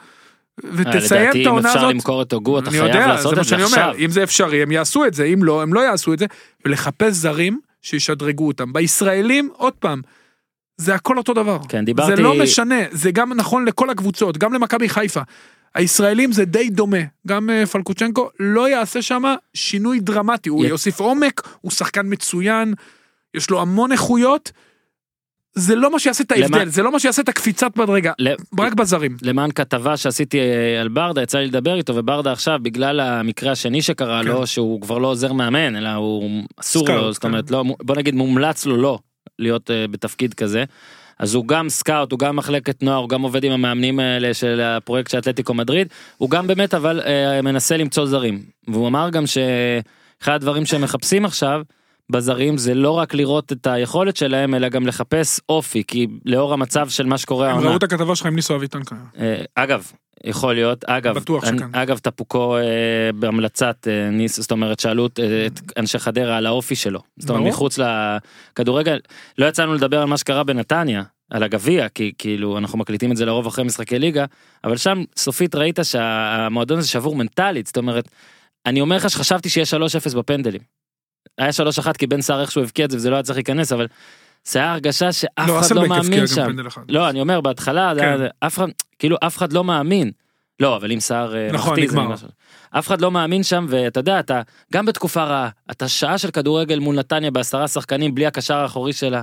אה, 0.66 0.70
ותסיים 0.74 1.22
לדעתי, 1.22 1.42
את 1.42 1.48
העונה 1.48 1.62
אם 1.62 1.68
אפשר 1.68 1.80
הזאת. 1.80 1.94
למכור 1.94 2.22
את 2.22 2.34
הוגו, 2.34 2.60
אתה 2.60 2.72
חייב 2.72 2.86
יודע, 2.86 3.08
לעשות 3.08 3.34
את 3.34 3.44
זה 3.44 3.50
שאני 3.50 3.64
עכשיו. 3.64 3.84
אומר, 3.90 4.06
אם 4.06 4.12
זה 4.12 4.24
אפשרי 4.24 4.64
הם 4.64 4.72
יעשו 4.72 5.06
את 5.06 5.14
זה, 5.14 5.24
אם 5.24 5.44
לא, 5.44 5.62
הם 5.62 5.74
לא 5.74 5.80
יעשו 5.80 6.14
את 6.14 6.20
זה, 6.20 6.26
ולחפש 6.66 7.14
זרים 7.14 7.60
שישדרגו 7.82 8.48
אותם. 8.48 8.74
בישראלים, 8.74 9.50
עוד 9.58 9.74
פעם, 9.74 10.02
זה 10.78 10.96
הכל 10.96 11.18
אותו 11.18 11.34
דבר. 11.34 11.58
כן, 11.70 11.86
דיברתי... 11.86 12.16
זה 12.16 12.22
לא 12.22 12.34
משנה, 12.44 12.76
זה 12.92 13.12
גם 13.12 13.34
נכון 13.34 13.66
לכל 13.66 13.90
הקבוצות, 13.90 14.38
גם 14.38 14.54
למכבי 14.54 14.90
חיפה. 14.90 15.22
הישראלים 15.76 16.32
זה 16.32 16.46
די 16.46 16.70
דומה, 16.70 16.98
גם 17.28 17.50
אה, 17.50 17.66
פלקוצ'נקו 17.66 18.30
לא 18.40 18.70
יעשה 18.70 19.02
שם 19.02 19.24
שינוי 19.54 20.00
דרמטי, 20.00 20.50
הוא 20.50 20.66
י- 20.66 20.68
יוסיף 20.68 21.00
עומק, 21.00 21.42
הוא 21.62 21.72
שחקן 21.72 22.02
מצוין, 22.06 22.74
יש 23.38 23.50
לו 23.50 23.62
המון 23.62 23.92
איכויות. 23.92 24.52
זה 25.56 25.76
לא 25.76 25.92
מה 25.92 26.00
שיעשה 26.00 26.24
את 26.24 26.32
ההבדל, 26.32 26.58
למה- 26.62 26.66
זה 26.70 26.84
לא 26.84 26.92
מה 26.92 27.00
שיעשה 27.00 27.22
את 27.22 27.30
הקפיצת 27.30 27.78
מדרגה, 27.78 28.12
ל- 28.20 28.34
רק 28.60 28.74
בזרים. 28.74 29.18
למען 29.22 29.52
כתבה 29.52 29.98
שעשיתי 29.98 30.40
אה, 30.40 30.82
על 30.82 30.88
ברדה 30.88 31.22
יצא 31.22 31.38
לי 31.40 31.48
לדבר 31.48 31.76
איתו 31.76 31.96
וברדה 31.96 32.32
עכשיו 32.32 32.60
בגלל 32.62 33.00
המקרה 33.00 33.52
השני 33.52 33.82
שקרה 33.82 34.22
כן. 34.24 34.28
לו 34.28 34.48
שהוא 34.48 34.82
כבר 34.82 34.98
לא 34.98 35.08
עוזר 35.08 35.34
מאמן 35.34 35.76
אלא 35.76 35.90
הוא 35.90 36.44
אסור 36.58 36.84
סקאוט, 36.86 37.02
לו 37.02 37.14
זאת 37.14 37.22
כן. 37.22 37.28
אומרת 37.28 37.52
לא 37.52 37.64
בוא 37.84 37.96
נגיד 37.96 38.16
מומלץ 38.16 38.66
לו 38.66 38.78
לא 38.78 39.00
להיות 39.40 39.72
אה, 39.72 39.86
בתפקיד 39.88 40.34
כזה. 40.34 40.64
אז 41.20 41.34
הוא 41.36 41.48
גם 41.48 41.70
סקאוט 41.70 42.12
הוא 42.12 42.20
גם 42.20 42.36
מחלקת 42.36 42.84
נוער 42.84 42.98
הוא 42.98 43.10
גם 43.10 43.22
עובד 43.22 43.44
עם 43.44 43.52
המאמנים 43.52 44.00
האלה 44.00 44.34
של 44.34 44.62
הפרויקט 44.62 45.12
של 45.12 45.18
אתלטיקו 45.18 45.54
מדריד 45.54 45.88
הוא 46.18 46.30
גם 46.30 46.48
באמת 46.48 46.74
אבל 46.74 47.02
אה, 47.06 47.42
מנסה 47.42 47.78
למצוא 47.78 48.06
זרים 48.06 48.40
והוא 48.68 48.88
אמר 48.88 49.10
גם 49.10 49.24
שאחד 49.28 50.34
הדברים 50.34 50.66
שהם 50.66 50.82
מחפשים 50.82 51.26
עכשיו 51.26 51.62
בזרים 52.12 52.58
זה 52.58 52.74
לא 52.74 52.92
רק 52.92 53.14
לראות 53.14 53.52
את 53.52 53.68
היכולת 53.68 54.18
שלהם 54.18 54.56
אלא 54.56 54.70
גם 54.70 54.88
לחפש 54.88 55.40
אופי 55.50 55.84
כי 55.88 56.08
לאור 56.26 56.54
המצב 56.54 56.90
של 56.90 57.06
מה 57.06 57.18
שקורה 57.18 57.48
הם 57.48 57.54
העונה. 57.54 57.70
ראו 57.70 57.78
את 57.78 57.84
הכתבה 57.84 58.16
שלך 58.16 58.26
עם 58.26 58.36
ניסו 58.36 58.56
אביטן 58.56 58.84
כאן. 58.84 58.98
אה, 59.20 59.44
אגב, 59.56 59.92
יכול 60.24 60.54
להיות, 60.54 60.86
אגב, 60.86 61.16
בטוח 61.16 61.46
שכן. 61.46 61.76
אגב 61.76 61.98
טפוקו 61.98 62.58
אה, 62.58 62.62
בהמלצת 63.16 63.88
אה, 63.88 64.10
ניס, 64.10 64.40
זאת 64.40 64.52
אומרת 64.52 64.80
שאלו 64.80 65.06
את, 65.06 65.20
אה, 65.20 65.46
את 65.46 65.60
אנשי 65.78 66.00
חדרה 66.00 66.38
על 66.38 66.46
האופי 66.46 66.76
שלו, 66.76 67.00
זאת 67.18 67.30
אומרת. 67.30 67.48
מחוץ 67.48 67.80
לכדורגל, 67.80 69.00
לא 69.38 69.46
יצאנו 69.46 69.74
לדבר 69.74 70.02
על 70.02 70.08
מה 70.08 70.18
שקרה 70.18 70.44
בנתניה, 70.44 71.04
על 71.30 71.44
הגביע, 71.44 71.90
כי 71.90 72.12
כאילו 72.18 72.58
אנחנו 72.58 72.78
מקליטים 72.78 73.12
את 73.12 73.18
זה 73.18 73.26
לרוב 73.26 73.48
אחרי 73.48 73.64
משחקי 73.64 74.00
ליגה, 74.00 74.26
אבל 74.64 74.78
שם 74.78 75.04
סופית 75.18 75.56
ראית 75.56 75.80
שהמועדון 75.84 76.78
הזה 76.78 76.88
שבור 76.88 77.16
מנטלית, 77.16 77.68
זאת 77.68 77.78
אומרת, 77.78 78.10
אני 78.66 78.82
אומר 78.82 78.96
לך 78.96 79.10
שחשבתי 79.10 79.50
שיהיה 79.50 79.66
3-0 80.12 80.18
בפנדלים. 80.18 80.62
היה 81.38 81.50
3-1 81.90 81.94
כי 81.98 82.08
בן 82.08 82.22
סער 82.22 82.42
איכשהו 82.42 82.62
הבקיע 82.64 82.86
את 82.86 82.92
זה 82.92 82.98
וזה 82.98 83.10
לא 83.10 83.16
היה 83.16 83.24
צריך 83.24 83.38
להיכנס, 83.38 83.72
אבל 83.74 83.88
זה 84.44 84.60
היה 84.60 84.72
הרגשה 84.72 85.12
שאף 85.12 85.48
לא, 85.48 85.60
אחד 85.60 85.76
לא 85.76 85.88
מאמין 85.88 86.28
שם. 86.28 86.48
לא, 86.90 87.10
אני 87.10 87.22
אומר, 87.22 87.42
בהתחלה, 87.42 87.96
זה 87.96 88.02
כן. 88.02 88.22
היה- 88.22 88.30
אף 88.40 88.58
אחד, 88.58 88.68
כאילו 89.00 89.18
אף 89.24 89.38
אחד 89.38 89.54
לא 89.54 89.64
מאמין. 89.64 90.12
לא, 90.60 90.76
אבל 90.76 90.92
אם 90.92 91.00
סער 91.00 91.36
אה, 91.36 91.50
נכון, 91.54 91.72
מחטיא, 91.72 91.90
זה 91.90 91.96
נגמר. 91.98 92.08
משהו. 92.14 92.28
אף 92.72 92.88
אחד 92.88 93.02
לא 93.02 93.12
מאמין 93.12 93.44
שם, 93.44 93.66
ואתה 93.70 94.00
יודע, 94.00 94.20
אתה 94.20 94.42
גם 94.74 94.86
בתקופה 94.86 95.24
רעה, 95.24 95.50
אתה 95.72 95.88
שעה 95.88 96.18
של 96.18 96.32
כדורגל 96.32 96.80
מול 96.80 96.96
נתניה 96.96 97.32
בעשרה 97.32 97.68
שחקנים 97.68 98.16
בלי 98.16 98.26
הקשר 98.26 98.58
האחורי 98.58 98.94
שלה, 98.94 99.22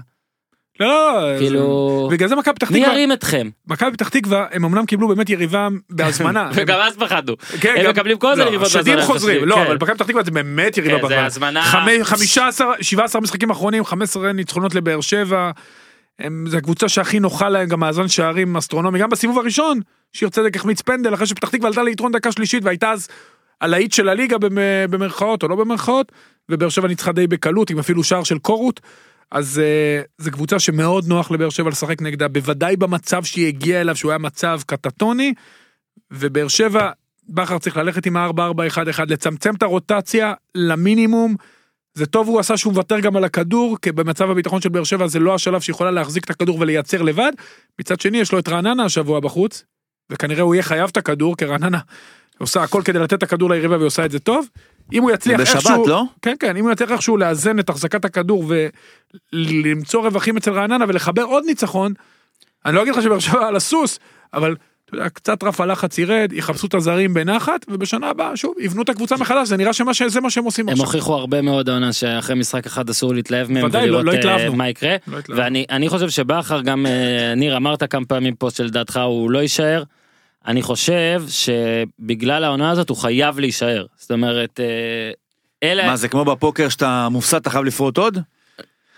לא, 0.81 0.89
לא, 1.33 1.39
כאילו, 1.39 2.09
בגלל 2.13 2.29
זה 2.29 2.37
מכבי 2.37 2.55
פתח 2.55 2.71
מי 2.71 2.79
תקווה, 2.81 2.95
ירים 2.95 3.13
אתכם? 3.13 3.49
מכבי 3.67 3.93
פתח 3.93 4.09
תקווה, 4.09 4.47
הם 4.53 4.65
אמנם 4.65 4.87
קיבלו 4.87 5.09
באמת 5.09 5.31
יריבה 5.31 5.69
בהזמנה. 5.91 6.51
וגם 6.55 6.79
אז 6.81 6.97
פחדנו. 6.97 7.37
כן, 7.61 7.75
הם 7.79 7.91
מקבלים 7.91 8.19
כל 8.19 8.31
הזמן 8.33 8.45
לא, 8.45 8.49
יריבות 8.49 8.67
השדים 8.67 8.95
בהזמנה, 8.95 9.07
חוזרים, 9.15 9.41
כן. 9.41 9.49
לא, 9.49 9.63
אבל 9.63 9.75
מכבי 9.75 9.95
פתח 9.95 10.05
תקווה 10.07 10.23
זה 10.23 10.31
באמת 10.31 10.77
יריבה 10.79 10.95
כן, 11.01 11.09
זה 11.09 11.17
בהזמנה. 11.17 11.61
הזמנה... 11.61 11.63
חמי- 11.63 12.05
15, 12.05 12.73
17 12.81 13.21
משחקים 13.21 13.51
אחרונים, 13.51 13.85
15 13.85 14.33
ניצחונות 14.33 14.75
לבאר 14.75 15.01
שבע. 15.01 15.51
הם, 16.19 16.45
זה 16.49 16.57
הקבוצה 16.59 16.89
שהכי 16.89 17.21
נוחה 17.21 17.49
להם, 17.49 17.69
גם 17.69 17.81
מאזן 17.81 18.09
שערים 18.09 18.57
אסטרונומי, 18.57 18.99
גם 18.99 19.11
בסיבוב 19.11 19.39
הראשון, 19.39 19.81
שיר 20.13 20.29
צדק 20.29 20.57
החמיץ 20.57 20.81
פנדל 20.83 21.15
אחרי 21.15 21.27
שפתח 21.27 21.49
תקווה 21.49 21.69
עלתה 21.69 21.83
ליתרון 21.83 22.13
דקה 22.13 22.33
שלישית 22.33 22.65
והייתה 22.65 22.91
אז 22.91 23.09
הלהיט 23.61 23.93
של 23.93 24.09
הליגה 24.09 24.39
במ- 24.39 24.59
במרכאות 24.91 25.43
או 25.43 25.49
לא 25.49 25.57
במרכאות, 25.57 26.13
ובאר 26.49 26.69
שבע 26.69 26.89
ניצחה 26.89 27.13
די 27.13 27.27
בקלות 27.27 27.71
עם 27.71 27.79
אפילו 27.79 28.05
שער 28.05 28.25
של 28.25 28.39
קורות. 28.39 28.81
אז 29.31 29.61
uh, 29.61 30.07
זו 30.19 30.31
קבוצה 30.31 30.59
שמאוד 30.59 31.09
נוח 31.09 31.31
לבאר 31.31 31.51
שבע 31.51 31.71
לשחק 31.71 32.03
נגדה, 32.03 32.29
בוודאי 32.29 32.77
במצב 32.77 33.25
שהיא 33.25 33.47
הגיעה 33.47 33.81
אליו, 33.81 33.97
שהוא 33.97 34.11
היה 34.11 34.19
מצב 34.19 34.61
קטטוני, 34.67 35.35
ובאר 36.11 36.49
שבע, 36.49 36.91
בכר 37.29 37.59
צריך 37.59 37.77
ללכת 37.77 38.07
עם 38.07 38.17
ה-4-4-1-1, 38.17 39.05
לצמצם 39.09 39.55
את 39.55 39.63
הרוטציה 39.63 40.35
למינימום. 40.55 41.35
זה 41.95 42.07
טוב 42.07 42.29
הוא 42.29 42.41
עשה 42.41 42.57
שהוא 42.57 42.73
מוותר 42.73 43.01
גם 43.01 43.17
על 43.17 43.25
הכדור, 43.25 43.77
כי 43.83 43.93
במצב 43.93 44.31
הביטחון 44.31 44.61
של 44.61 44.69
באר 44.69 44.85
שבע 44.85 45.07
זה 45.07 45.19
לא 45.19 45.35
השלב 45.35 45.61
שיכולה 45.61 45.91
להחזיק 45.91 46.25
את 46.25 46.31
הכדור 46.31 46.61
ולייצר 46.61 47.03
לבד. 47.03 47.33
מצד 47.79 48.01
שני 48.01 48.19
יש 48.19 48.33
לו 48.33 48.39
את 48.39 48.49
רעננה 48.49 48.85
השבוע 48.85 49.21
בחוץ, 49.21 49.65
וכנראה 50.11 50.43
הוא 50.43 50.55
יהיה 50.55 50.63
חייב 50.63 50.89
את 50.93 50.97
עושה 50.97 51.37
כי 51.37 51.45
רעננה 51.45 51.79
עושה 52.39 52.63
הכל 52.63 52.83
כדי 52.85 52.99
לתת 52.99 53.15
את 53.15 53.23
הכדור 53.23 53.51
ליריבה 53.51 53.77
והיא 53.77 53.87
עושה 53.87 54.05
את 54.05 54.11
זה 54.11 54.19
טוב. 54.19 54.47
אם 54.93 55.03
הוא 55.03 55.11
זה 55.11 55.15
יצליח 55.15 55.41
בשבת, 55.41 55.57
איכשהו, 55.57 55.87
לא? 55.89 56.03
כן 56.23 56.35
כן, 56.41 56.57
אם 56.57 56.65
הוא 56.65 56.73
יצליח 56.73 56.91
איכשהו 56.91 57.17
לאזן 57.17 57.59
את 57.59 57.69
החזקת 57.71 58.05
הכדור 58.05 58.45
ולמצוא 59.33 60.03
רווחים 60.03 60.37
אצל 60.37 60.51
רעננה 60.53 60.85
ולחבר 60.89 61.23
עוד 61.23 61.45
ניצחון, 61.47 61.93
אני 62.67 62.75
לא 62.75 62.83
אגיד 62.83 62.95
לך 62.97 63.03
שבאר 63.03 63.19
שבע 63.19 63.47
על 63.49 63.57
הסוס, 63.57 63.99
אבל 64.35 64.57
אתה 64.85 64.97
יודע, 64.97 65.09
קצת 65.09 65.43
רף 65.45 65.61
הלחץ 65.61 65.99
ירד, 65.99 66.33
יחפשו 66.33 66.67
את 66.67 66.75
הזרים 66.75 67.15
בנחת, 67.15 67.67
ובשנה 67.69 68.07
הבאה, 68.11 68.37
שוב, 68.37 68.55
יבנו 68.61 68.83
את 68.83 68.89
הקבוצה 68.89 69.17
מחדש, 69.17 69.49
זה 69.49 69.57
נראה 69.57 69.73
שמה 69.73 69.95
ש- 69.95 70.03
זה 70.03 70.21
מה 70.21 70.31
שהם 70.31 70.45
עושים 70.45 70.69
הם 70.69 70.73
עכשיו. 70.73 70.87
הוכיחו 70.87 71.15
הרבה 71.15 71.43
מאוד 71.43 71.69
העונה 71.69 71.93
שאחרי 71.93 72.37
משחק 72.37 72.67
אחד 72.67 72.91
אסור 72.91 73.15
להתלהב 73.15 73.51
מהם 73.53 73.65
ודאי, 73.65 73.83
לא- 73.87 73.97
ולראות 73.97 74.05
לא 74.05 74.13
התלהבנו. 74.19 74.57
מה 74.57 74.69
יקרה. 74.69 74.97
לא 75.09 75.19
התלהבנו. 75.19 75.45
ואני 75.45 75.65
אני 75.71 75.89
חושב 75.89 76.09
שבכר 76.09 76.61
גם 76.61 76.87
אה, 76.87 77.35
ניר 77.37 77.57
אמרת 77.57 77.91
כמה 77.91 78.05
פעמים 78.07 78.35
פה 78.35 78.49
שלדעתך 78.51 79.01
הוא 79.05 79.31
לא 79.31 79.39
יישאר. 79.39 79.83
אני 80.47 80.63
חושב 80.63 81.23
שבגלל 81.29 82.45
העונה 82.45 82.71
הזאת 82.71 82.89
הוא 82.89 82.97
חייב 82.97 83.39
להישאר 83.39 83.87
זאת 83.97 84.11
אומרת 84.11 84.61
אה, 84.61 85.11
אלה 85.63 85.87
מה 85.87 85.97
זה 85.97 86.09
כמו 86.09 86.25
בפוקר 86.25 86.69
שאתה 86.69 87.09
מופסד 87.11 87.37
אתה 87.37 87.51
חייב 87.51 87.65
לפרוט 87.65 87.99
עוד? 87.99 88.19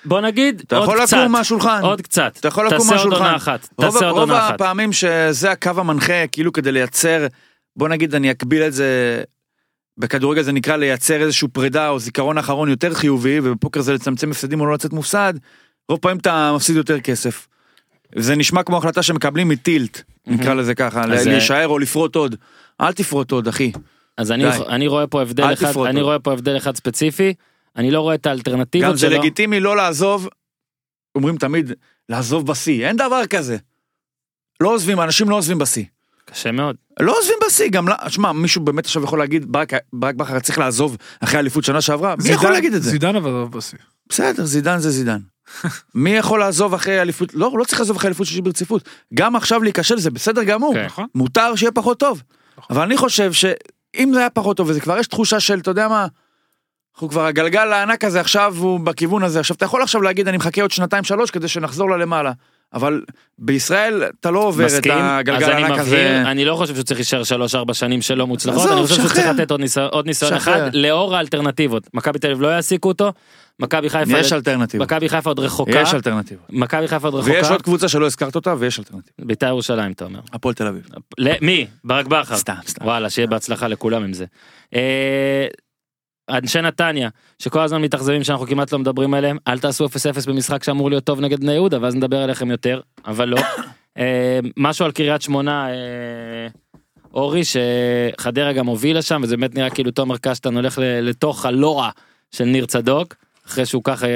בוא 0.04 0.20
נגיד 0.20 0.62
אתה 0.66 0.76
עוד 0.76 0.84
יכול 0.84 1.02
קצת 1.02 1.16
לקום 1.16 1.32
מהשולחן. 1.32 1.80
עוד 1.82 2.00
קצת 2.00 2.36
אתה 2.40 2.48
יכול 2.48 2.66
לקום 2.66 2.78
תעשה 2.78 2.90
עוד 2.90 2.96
מהשולחן. 2.96 3.24
עונה 3.24 3.36
אחת 3.36 3.68
רוב, 3.78 3.90
תעשה 3.90 4.04
עוד 4.04 4.18
רוב 4.18 4.30
עונה 4.30 4.46
אחת 4.46 4.54
הפעמים 4.54 4.92
שזה 4.92 5.50
הקו 5.50 5.70
המנחה 5.76 6.26
כאילו 6.32 6.52
כדי 6.52 6.72
לייצר 6.72 7.26
בוא 7.76 7.88
נגיד 7.88 8.14
אני 8.14 8.30
אקביל 8.30 8.62
את 8.62 8.72
זה 8.72 9.22
בכדורגל 9.98 10.42
זה 10.42 10.52
נקרא 10.52 10.76
לייצר 10.76 11.22
איזשהו 11.22 11.48
פרידה 11.48 11.88
או 11.88 11.98
זיכרון 11.98 12.38
אחרון 12.38 12.68
יותר 12.68 12.94
חיובי 12.94 13.40
ובפוקר 13.42 13.80
זה 13.80 13.92
לצמצם 13.92 14.30
הפסדים 14.30 14.60
או 14.60 14.66
לא 14.66 14.74
לצאת 14.74 14.92
מופסד 14.92 15.34
רוב 15.88 15.98
פעמים 15.98 16.18
אתה 16.18 16.52
מפסיד 16.56 16.76
יותר 16.76 17.00
כסף. 17.00 17.46
זה 18.16 18.36
נשמע 18.36 18.62
כמו 18.62 18.76
החלטה 18.76 19.02
שמקבלים 19.02 19.48
מטילט 19.48 20.02
נקרא 20.26 20.54
לזה 20.54 20.74
ככה 20.74 21.00
אה, 21.00 21.06
להישאר 21.06 21.68
או 21.68 21.78
לפרוט 21.78 22.16
עוד. 22.16 22.36
אל 22.80 22.92
תפרוט 22.92 23.32
עוד 23.32 23.48
אחי. 23.48 23.72
אז 24.16 24.32
אני 24.68 24.86
רואה 24.86 25.06
פה 25.06 25.22
הבדל 25.22 25.52
אחד 25.52 25.76
אני. 25.86 26.00
רואה 26.00 26.18
פה 26.18 26.32
הבדל 26.32 26.56
אחד 26.56 26.76
ספציפי 26.76 27.34
אני 27.76 27.90
לא 27.90 28.00
רואה 28.00 28.14
את 28.14 28.26
גם 28.26 28.30
האלטרנטיבות 28.30 28.98
זה 28.98 29.06
שלו 29.06 29.18
לגיטימי 29.18 29.60
לא 29.60 29.76
לעזוב. 29.76 30.28
אומרים 31.14 31.36
תמיד 31.36 31.72
לעזוב 32.08 32.46
בשיא 32.46 32.86
אין 32.86 32.96
דבר 32.96 33.26
כזה. 33.26 33.56
לא 34.60 34.74
עוזבים 34.74 35.00
אנשים 35.00 35.30
לא 35.30 35.36
עוזבים 35.36 35.58
בשיא. 35.58 35.84
קשה 36.24 36.52
מאוד 36.52 36.76
לא 37.00 37.18
עוזבים 37.18 37.36
בשיא, 37.46 37.68
גם 37.70 37.88
לא, 37.88 37.94
שמע, 38.08 38.32
מישהו 38.32 38.60
באמת 38.60 38.84
עכשיו 38.84 39.04
יכול 39.04 39.18
להגיד, 39.18 39.52
ברק, 39.52 39.72
בכר 39.92 40.40
צריך 40.40 40.58
לעזוב 40.58 40.96
אחרי 41.20 41.36
האליפות 41.36 41.64
שנה 41.64 41.80
שעברה? 41.80 42.14
מי 42.24 42.30
יכול 42.30 42.50
להגיד 42.50 42.74
את 42.74 42.82
זה? 42.82 42.90
זידן 42.90 43.16
אבל 43.16 43.44
בשיא. 43.44 43.78
בסדר, 44.08 44.44
זידן 44.44 44.78
זה 44.78 44.90
זידן. 44.90 45.18
מי 45.94 46.10
יכול 46.10 46.40
לעזוב 46.40 46.74
אחרי 46.74 47.00
אליפות, 47.00 47.34
לא, 47.34 47.52
לא 47.58 47.64
צריך 47.64 47.80
לעזוב 47.80 47.96
אחרי 47.96 48.08
אליפות 48.08 48.26
שישית 48.26 48.44
ברציפות. 48.44 48.88
גם 49.14 49.36
עכשיו 49.36 49.62
להיכשל 49.62 49.98
זה 49.98 50.10
בסדר 50.10 50.42
גמור, 50.42 50.74
כן. 50.74 50.84
נכון? 50.84 51.06
מותר 51.14 51.54
שיהיה 51.56 51.72
פחות 51.72 51.98
טוב. 51.98 52.22
אבל 52.70 52.82
אני 52.82 52.96
חושב 52.96 53.32
שאם 53.32 54.10
זה 54.14 54.18
היה 54.18 54.30
פחות 54.30 54.56
טוב, 54.56 54.70
וזה 54.70 54.80
כבר 54.80 54.98
יש 54.98 55.06
תחושה 55.06 55.40
של, 55.40 55.58
אתה 55.58 55.70
יודע 55.70 55.88
מה, 55.88 56.06
אנחנו 56.94 57.08
כבר 57.08 57.26
הגלגל 57.26 57.72
הענק 57.72 58.04
הזה 58.04 58.20
עכשיו 58.20 58.54
הוא 58.58 58.80
בכיוון 58.80 59.22
הזה, 59.22 59.40
עכשיו 59.40 59.56
אתה 59.56 59.64
יכול 59.64 59.82
עכשיו 59.82 60.02
להגיד 60.02 60.28
אני 60.28 60.36
מחכה 60.36 60.62
עוד 60.62 60.70
שנתיים 60.70 61.04
שלוש 61.04 61.30
כדי 61.30 61.48
שנחזור 61.48 61.90
ללמעלה. 61.90 62.32
אבל 62.74 63.02
בישראל 63.38 64.04
אתה 64.20 64.30
לא 64.30 64.38
עובר 64.38 64.66
את 64.66 64.70
מסכים, 64.72 64.92
אז 64.92 64.98
הגלגל 65.02 65.44
אני 65.44 65.62
הענק 65.62 65.78
מבהיר, 65.78 65.80
הזה. 65.80 66.30
אני 66.30 66.44
לא 66.44 66.56
חושב 66.56 66.74
שהוא 66.74 66.84
צריך 66.84 67.00
להישאר 67.00 67.24
שלוש 67.24 67.54
ארבע 67.54 67.74
שנים 67.74 68.02
שלא 68.02 68.26
מוצלחות, 68.26 68.70
אני 68.70 68.82
חושב 68.82 68.94
שהוא 68.94 69.08
צריך. 69.08 69.26
לתת 69.26 69.50
עוד 69.50 69.60
ניסיון, 69.60 69.88
עוד 69.92 70.06
ניסיון. 70.06 70.32
אחד 70.32 70.74
לאור 70.74 71.16
האלטרנטיבות. 71.16 71.88
מכבי 71.94 72.18
תל 72.18 72.26
אביב 72.26 72.40
לא 72.40 72.48
יעסיקו 72.48 72.88
אותו, 72.88 73.12
מכבי 73.60 73.90
חיפה, 73.90 74.18
יש 74.18 74.32
אלטרנטיבות. 74.32 74.86
מכבי 74.86 75.08
חיפה 75.08 75.30
עוד 75.30 75.38
רחוקה, 75.38 75.80
יש 75.80 75.94
אלטרנטיבות. 75.94 76.46
מכבי 76.50 76.88
חיפה 76.88 77.08
עוד 77.08 77.14
ויש 77.14 77.28
רחוקה, 77.28 77.52
עוד 77.52 77.62
קבוצה 77.62 77.88
שלא 77.88 78.06
הזכרת 78.06 78.34
אותה 78.34 78.54
ויש 78.58 78.78
אלטרנטיבות. 78.78 79.26
בית"ר 79.26 79.46
ירושלים 79.46 79.92
אתה 79.92 80.04
אומר. 80.04 80.20
הפועל 80.32 80.54
תל 80.54 80.66
אביב. 80.66 80.88
מי? 81.40 81.66
ברק 81.84 82.06
בכר. 82.06 82.36
סתם, 82.36 82.54
סתם. 82.66 82.84
וואלה, 82.84 83.10
שיהיה 83.10 83.26
בהצלחה 83.26 83.68
לכולם 83.68 84.04
עם 84.04 84.12
זה. 84.12 84.24
אה, 84.74 85.46
אנשי 86.30 86.60
נתניה, 86.60 87.08
שכל 87.38 87.60
הזמן 87.60 87.82
מתאכזבים 87.82 88.24
שאנחנו 88.24 88.46
כמעט 88.46 88.72
לא 88.72 88.78
מדברים 88.78 89.14
עליהם, 89.14 89.36
אל 89.48 89.58
תעשו 89.58 89.86
0-0 89.86 89.88
במשחק 90.26 90.64
שאמור 90.64 90.90
להיות 90.90 91.04
טוב 91.04 91.20
נגד 91.20 91.40
בני 91.40 91.52
יהודה, 91.52 91.78
ואז 91.82 91.94
נדבר 91.94 92.22
עליכם 92.22 92.50
יותר, 92.50 92.80
אבל 93.06 93.28
לא. 93.28 93.38
אה, 93.98 94.38
משהו 94.56 94.84
על 94.84 94.92
קריית 94.92 95.22
שמונה, 95.22 95.68
אה, 95.68 95.74
אורי, 97.14 97.42
שחדרה 97.44 98.52
גם 98.52 98.66
הובילה 98.66 99.02
שם, 99.02 99.20
וזה 99.24 99.36
באמת 99.36 99.54
נראה 99.54 99.70
כאילו 99.70 99.90
תומר 99.90 100.16
קשטן 100.16 100.56
הולך 100.56 100.78
לתוך 100.82 101.46
הלורה 101.46 101.90
של 102.30 102.44
ניר 102.44 102.66
צדוק, 102.66 103.14
אחרי 103.50 103.66
שהוא 103.66 103.82
ככה 103.84 104.06
אה, 104.06 104.12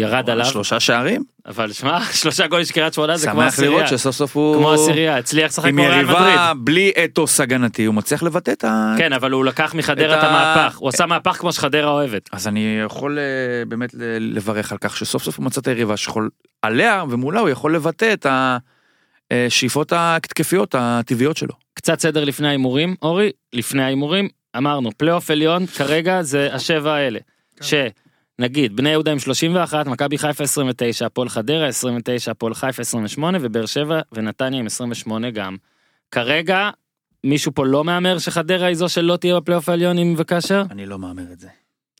ירד 0.00 0.30
עליו, 0.30 0.46
שלושה 0.46 0.80
שערים. 0.80 1.22
אבל 1.46 1.72
שמע, 1.72 2.04
שלושה 2.22 2.46
גולים 2.46 2.64
של 2.64 2.72
קריית 2.72 2.94
שמונה 2.94 3.16
זה 3.16 3.30
כמו 3.30 3.40
שמח 3.40 3.52
עשירייה, 3.52 3.76
לראות 3.76 3.88
שסוף 3.88 4.16
סוף 4.16 4.36
הוא... 4.36 4.56
כמו 4.56 4.72
עשירייה, 4.72 5.16
הצליח 5.16 5.50
לשחק 5.50 5.68
עם 5.68 5.76
כמו 5.76 5.82
ריאל 5.82 6.04
מדריד. 6.04 6.18
יריבה 6.18 6.52
בלי 6.56 6.92
אתוס 7.04 7.40
הגנתי 7.40 7.84
הוא 7.84 7.94
מצליח 7.94 8.22
לבטא 8.22 8.50
את 8.50 8.64
ה... 8.64 8.94
כן, 8.98 9.12
אבל 9.12 9.30
הוא 9.30 9.44
לקח 9.44 9.74
מחדרה 9.74 10.18
את 10.18 10.24
המהפך, 10.24 10.76
הוא 10.76 10.88
עשה 10.88 11.06
מהפך 11.06 11.30
כמו 11.32 11.52
שחדרה 11.52 11.90
אוהבת. 11.90 12.28
אז 12.32 12.48
אני 12.48 12.80
יכול 12.86 13.18
אה, 13.18 13.64
באמת 13.68 13.90
לברך 14.20 14.72
על 14.72 14.78
כך 14.78 14.96
שסוף 14.96 15.22
סוף 15.22 15.38
הוא 15.38 15.44
מצא 15.44 15.60
את 15.60 15.68
היריבה 15.68 15.96
שיכול 15.96 16.30
עליה 16.62 17.04
ומולה 17.10 17.40
הוא 17.40 17.48
יכול 17.48 17.74
לבטא 17.74 18.12
את 18.12 18.26
השאיפות 19.30 19.92
ההתקפיות 19.92 20.74
הטבעיות 20.78 21.36
שלו. 21.36 21.54
קצת 21.74 22.00
סדר 22.00 22.24
לפני 22.24 22.48
ההימורים, 22.48 22.94
אורי, 23.02 23.30
לפני 23.52 23.82
ההימורים, 23.82 24.28
אמרנו, 24.56 24.90
פלייאוף 24.96 25.30
עליון 25.30 25.66
כרגע 25.66 26.22
זה 26.22 26.48
השבע 26.52 26.92
האלה. 26.94 27.18
שנגיד, 28.40 28.76
בני 28.76 28.90
יהודה 28.90 29.12
עם 29.12 29.18
31, 29.18 29.86
מכבי 29.86 30.18
חיפה 30.18 30.44
29, 30.44 31.06
הפועל 31.06 31.28
חדרה 31.28 31.66
29, 31.66 32.30
הפועל 32.30 32.54
חיפה 32.54 32.82
28, 32.82 33.38
ובאר 33.40 33.66
שבע 33.66 34.00
ונתניה 34.12 34.60
עם 34.60 34.66
28 34.66 35.30
גם. 35.30 35.56
כרגע, 36.10 36.70
מישהו 37.24 37.52
פה 37.54 37.66
לא 37.66 37.84
מהמר 37.84 38.18
שחדרה 38.18 38.66
היא 38.66 38.76
זו 38.76 38.88
שלא 38.88 39.16
תהיה 39.16 39.40
בפלייאוף 39.40 39.68
העליון 39.68 39.98
אם 39.98 40.14
וכאשר? 40.18 40.62
אני 40.70 40.86
לא 40.86 40.98
מהמר 40.98 41.32
את 41.32 41.40
זה. 41.40 41.48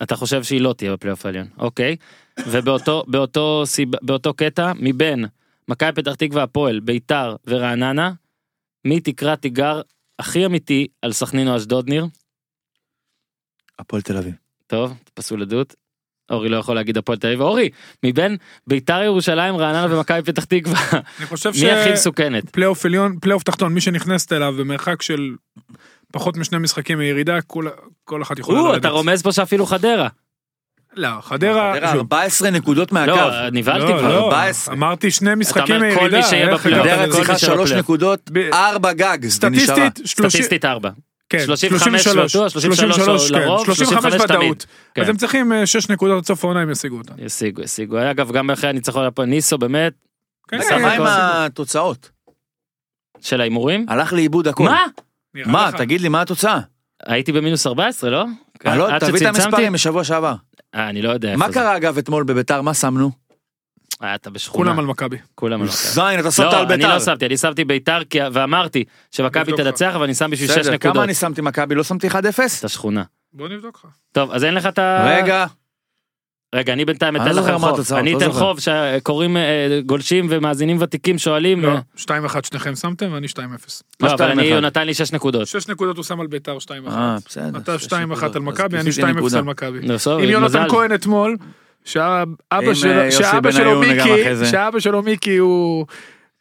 אתה 0.02 0.16
חושב 0.16 0.42
שהיא 0.42 0.60
לא 0.60 0.72
תהיה 0.72 0.92
בפלייאוף 0.92 1.26
העליון, 1.26 1.46
אוקיי. 1.58 1.96
ובאותו 2.46 3.04
באותו 3.06 3.62
סיב, 3.66 3.88
באותו 4.02 4.34
קטע, 4.34 4.72
מבין 4.76 5.24
מכבי 5.68 5.92
פתח 5.92 6.14
תקווה 6.14 6.42
הפועל, 6.42 6.80
ביתר 6.80 7.36
ורעננה, 7.46 8.12
מי 8.84 9.00
תקרא 9.00 9.34
תיגר 9.34 9.80
הכי 10.18 10.46
אמיתי 10.46 10.86
על 11.02 11.12
סכנין 11.12 11.48
או 11.48 11.56
אשדוד 11.56 11.88
ניר? 11.88 12.06
הפועל 13.78 14.02
תל 14.02 14.16
אביב. 14.16 14.34
טוב, 14.66 14.94
תפסו 15.04 15.36
לדות. 15.36 15.74
אורי 16.30 16.48
לא 16.48 16.56
יכול 16.56 16.74
להגיד 16.74 16.98
הפועל 16.98 17.18
תל 17.18 17.26
אביב. 17.26 17.40
אורי, 17.40 17.68
מבין 18.04 18.36
ביתר 18.66 19.02
ירושלים, 19.02 19.56
רעננה 19.56 19.94
ומכבי 19.94 20.22
פתח 20.22 20.44
תקווה, 20.44 20.80
אני 21.18 21.26
חושב 21.26 21.50
מי 21.62 21.70
הכי 21.70 21.92
מסוכנת? 21.92 22.48
שפלייאוף 22.48 22.86
עליון, 22.86 23.16
פלייאוף 23.20 23.42
תחתון, 23.42 23.74
מי 23.74 23.80
שנכנסת 23.80 24.32
אליו 24.32 24.54
במרחק 24.58 25.02
של 25.02 25.34
פחות 26.12 26.36
משני 26.36 26.58
משחקים 26.58 26.98
מירידה, 26.98 27.40
כל- 27.40 27.68
כל 28.04 28.22
אחת 28.22 28.38
יכולה 28.38 28.60
או, 28.60 28.66
לרדת. 28.68 28.80
אתה 28.80 28.88
רומז 28.88 29.22
פה 29.22 29.32
שאפילו 29.32 29.66
חדרה. 29.66 30.08
לא, 30.96 31.08
חדרה... 31.22 31.74
חדרה, 31.74 31.92
14 31.92 32.50
נקודות 32.50 32.92
מהקו. 32.92 33.10
לא, 33.16 33.50
נבהלתי 33.52 33.92
לא, 33.92 33.98
כבר. 33.98 34.08
לא, 34.08 34.24
14. 34.24 34.74
אמרתי 34.74 35.10
שני 35.10 35.34
משחקים 35.34 35.74
אומר 35.76 35.94
כל 35.94 36.00
מירידה. 36.00 36.16
מי 36.16 36.22
שיהיה 36.22 36.54
בפלייאוף. 36.54 36.86
חדרה 36.88 37.08
צריכה 37.12 37.38
שלא 37.38 37.54
3 37.54 37.68
פלייאוף. 37.68 37.84
נקודות, 37.84 38.30
ב- 38.32 38.38
4 38.52 38.92
גג. 38.92 39.18
ונשארה. 39.22 39.30
סטטיסטית, 39.30 40.06
30 40.06 40.30
סטטיסטית 40.30 40.64
4. 40.64 40.90
כן, 41.38 41.46
35 41.46 42.02
33, 42.04 42.36
בטוח, 42.36 42.48
33 42.48 43.32
כן, 43.32 43.38
לרוב, 43.38 43.66
35 43.66 44.02
35 44.02 44.22
תמיד. 44.26 44.40
ודאות. 44.40 44.66
כן. 44.94 45.02
אז 45.02 45.08
הם 45.08 45.16
צריכים 45.16 45.52
6 45.64 45.90
נקודות 45.90 46.18
עד 46.18 46.24
סוף 46.24 46.44
העונה, 46.44 46.60
הם 46.60 46.70
ישיגו 46.70 46.96
אותה. 46.98 47.12
ישיגו, 47.18 47.62
ישיגו. 47.62 47.96
אגב, 48.10 48.32
גם 48.32 48.50
אחרי 48.50 48.70
הניצחון 48.70 49.02
על 49.02 49.08
הפועל 49.08 49.28
ניסו, 49.28 49.58
באמת, 49.58 49.92
כן, 50.48 50.58
מה 50.82 50.92
עם. 50.92 51.02
התוצאות? 51.06 52.10
של 53.20 53.40
ההימורים. 53.40 53.86
הלך 53.88 54.12
לאיבוד 54.12 54.48
הכל. 54.48 54.64
מה? 54.64 54.84
מה? 55.46 55.70
תגיד 55.76 56.00
לי 56.00 56.08
מה 56.08 56.22
התוצאה? 56.22 56.60
הייתי 57.06 57.32
במינוס 57.32 57.66
14, 57.66 58.10
לא? 58.10 58.24
אה, 58.66 58.76
לא, 58.76 58.98
תביא 58.98 59.20
את? 59.20 59.34
המספרים 59.34 59.72
משבוע 59.72 60.04
שעבר. 60.04 60.34
אה, 60.74 60.88
אני 60.88 61.02
לא 61.02 61.10
יודע 61.10 61.28
איפה 61.28 61.38
מה. 61.38 61.52
קרה 61.52 61.76
אגב 61.76 61.98
אתמול 61.98 62.24
בביתר? 62.24 62.62
מה 62.62 62.74
שמנו? 62.74 63.10
אה, 64.02 64.14
אתה 64.14 64.30
בשכונה. 64.30 64.64
כולם 64.64 64.78
על 64.78 64.86
מכבי. 64.86 65.16
כולם 65.34 65.60
על 65.60 65.66
מכבי. 65.66 65.76
זין, 65.78 66.20
אתה 66.20 66.30
שמת 66.30 66.46
לא, 66.46 66.58
על 66.58 66.66
אני 66.66 66.76
ביתר. 66.76 66.94
לא 66.94 67.00
שמתי, 67.00 67.26
אני 67.26 67.36
שמתי 67.36 67.64
ביתר 67.64 67.98
ואמרתי 68.32 68.84
שמכבי 69.10 69.52
לך. 69.52 69.60
תנצח, 69.60 69.92
אבל 69.94 70.04
אני 70.04 70.14
שם 70.14 70.30
בשביל 70.30 70.48
6 70.48 70.58
בסדר, 70.58 70.72
נקודות. 70.72 70.94
כמה 70.94 71.04
אני 71.04 71.14
שמתי 71.14 71.40
מכבי? 71.40 71.74
לא 71.74 71.82
שמתי 71.84 72.08
1-0? 72.08 72.14
את 72.58 72.64
השכונה. 72.64 73.02
בוא 73.32 73.48
נבדוק 73.48 73.76
לך. 73.84 73.90
טוב, 74.12 74.30
אז 74.30 74.44
אין 74.44 74.54
לך 74.54 74.66
את 74.66 74.78
ה... 74.78 75.16
רגע, 75.16 75.46
רגע, 76.54 76.72
אני 76.72 76.84
בינתיים 76.84 77.16
אני 77.16 77.24
אתן 77.24 77.36
לא 77.36 77.42
מה 77.42 77.58
חוב. 77.58 77.92
אני 77.96 78.12
לא 78.12 78.18
אתן 78.18 78.26
זוכר. 78.26 78.38
חוב 78.38 78.58
שקוראים 78.60 79.36
אה, 79.36 79.80
גולשים 79.86 80.26
ומאזינים 80.30 80.76
ותיקים 80.80 81.18
שואלים. 81.18 81.62
לא, 81.62 81.68
אה, 81.68 82.26
2-1 82.26 82.46
שניכם 82.50 82.74
שמתם 82.74 83.12
ואני 83.12 83.26
2-0. 83.26 83.38
לא, 84.00 84.12
אבל 84.12 84.30
אני, 84.30 84.50
2-1? 84.50 84.52
הוא 84.54 84.60
נתן 84.60 84.86
לי 84.86 84.94
6 84.94 85.12
נקודות. 85.12 85.46
6 85.46 85.68
נקודות 85.68 85.96
הוא 85.96 86.04
שם 86.04 86.20
על 86.20 86.26
ביתר 86.26 86.56
2-1. 86.60 86.70
אה, 86.88 87.16
בסדר. 87.26 87.58
אתה 87.58 87.78
שש 87.78 87.86
2-1 87.86 87.96
נקודות. 87.96 88.36
על 88.36 88.42
מכבי, 88.42 88.76
אני 88.76 88.84
כיסיתי 88.84 89.06
2-0 89.06 89.16
נקודה. 89.16 89.38
על 89.38 89.44
מכבי. 89.44 89.78
עם 90.22 90.30
יונתן. 90.30 90.68
כהן 90.68 90.94
אתמול, 90.94 91.36
שלו, 91.84 92.02
אה, 92.52 93.52
שלו 93.52 93.70
גם 93.70 93.80
מיקי. 93.80 94.46
שהאבא 94.50 94.80
שלו 94.80 95.02
מיקי 95.02 95.36
הוא 95.36 95.86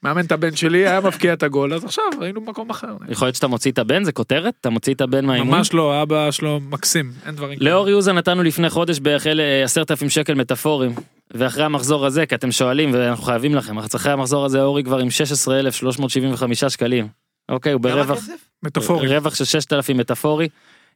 מאמן 0.03 0.25
את 0.25 0.31
הבן 0.31 0.55
שלי, 0.55 0.87
היה 0.87 1.01
מבקיע 1.01 1.33
את 1.33 1.43
הגול, 1.43 1.73
אז 1.73 1.83
עכשיו 1.83 2.03
היינו 2.21 2.41
במקום 2.41 2.69
אחר. 2.69 2.95
יכול 3.09 3.25
להיות 3.25 3.35
שאתה 3.35 3.47
מוציא 3.47 3.71
את 3.71 3.79
הבן, 3.79 4.03
זה 4.03 4.11
כותרת? 4.11 4.53
אתה 4.61 4.69
מוציא 4.69 4.93
את 4.93 5.01
הבן 5.01 5.25
מהאימון? 5.25 5.57
ממש 5.57 5.73
לא, 5.73 5.93
האבא 5.93 6.31
שלו 6.31 6.59
מקסים, 6.59 7.11
אין 7.25 7.35
דברים 7.35 7.59
כאלה. 7.59 7.71
לאור 7.71 7.89
יוזה 7.89 8.13
נתנו 8.13 8.43
לפני 8.43 8.69
חודש 8.69 8.99
בערך 8.99 9.27
אלה 9.27 9.63
עשרת 9.63 9.91
אלפים 9.91 10.09
שקל 10.09 10.33
מטאפורים 10.33 10.95
ואחרי 11.31 11.63
המחזור 11.63 12.05
הזה 12.05 12.25
כי 12.25 12.35
אתם 12.35 12.51
שואלים 12.51 12.93
ואנחנו 12.93 13.23
חייבים 13.23 13.55
לכם 13.55 13.79
אז 13.79 13.95
אחרי 13.95 14.11
המחזור 14.11 14.45
הזה 14.45 14.61
אורי 14.61 14.83
כבר 14.83 14.97
עם 14.99 15.09
16,375 15.09 16.63
שקלים. 16.63 17.07
אוקיי 17.49 17.73
הוא 17.73 17.81
ברווח 17.81 18.19
מטאפורי. 18.63 19.07
רווח 19.07 19.35
של 19.35 19.45
6,000 19.45 19.97
מטאפורי. 19.97 20.47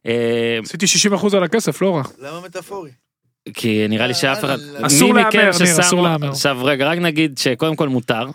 אה, 0.06 0.58
עשיתי 0.62 0.86
60% 0.86 1.36
על 1.36 1.42
הכסף, 1.42 1.82
לא 1.82 1.96
רע. 1.96 2.02
למה 2.18 2.40
מטאפורי? 2.40 2.90
כי 3.54 3.88
נראה 3.88 4.06
לי 4.06 4.14
שאף 4.14 4.44
אחד 4.44 4.58
אסור 4.82 5.14
להמר, 5.14 5.28
ניר, 5.60 5.80
אסור 5.80 6.02
להמר. 6.02 6.28
עכשיו 6.28 6.64
רגע 6.64 6.86
רק 6.86 6.98
נגיד 6.98 7.38
שקודם 7.38 7.76
כל 7.76 7.88
מותר 7.88 8.26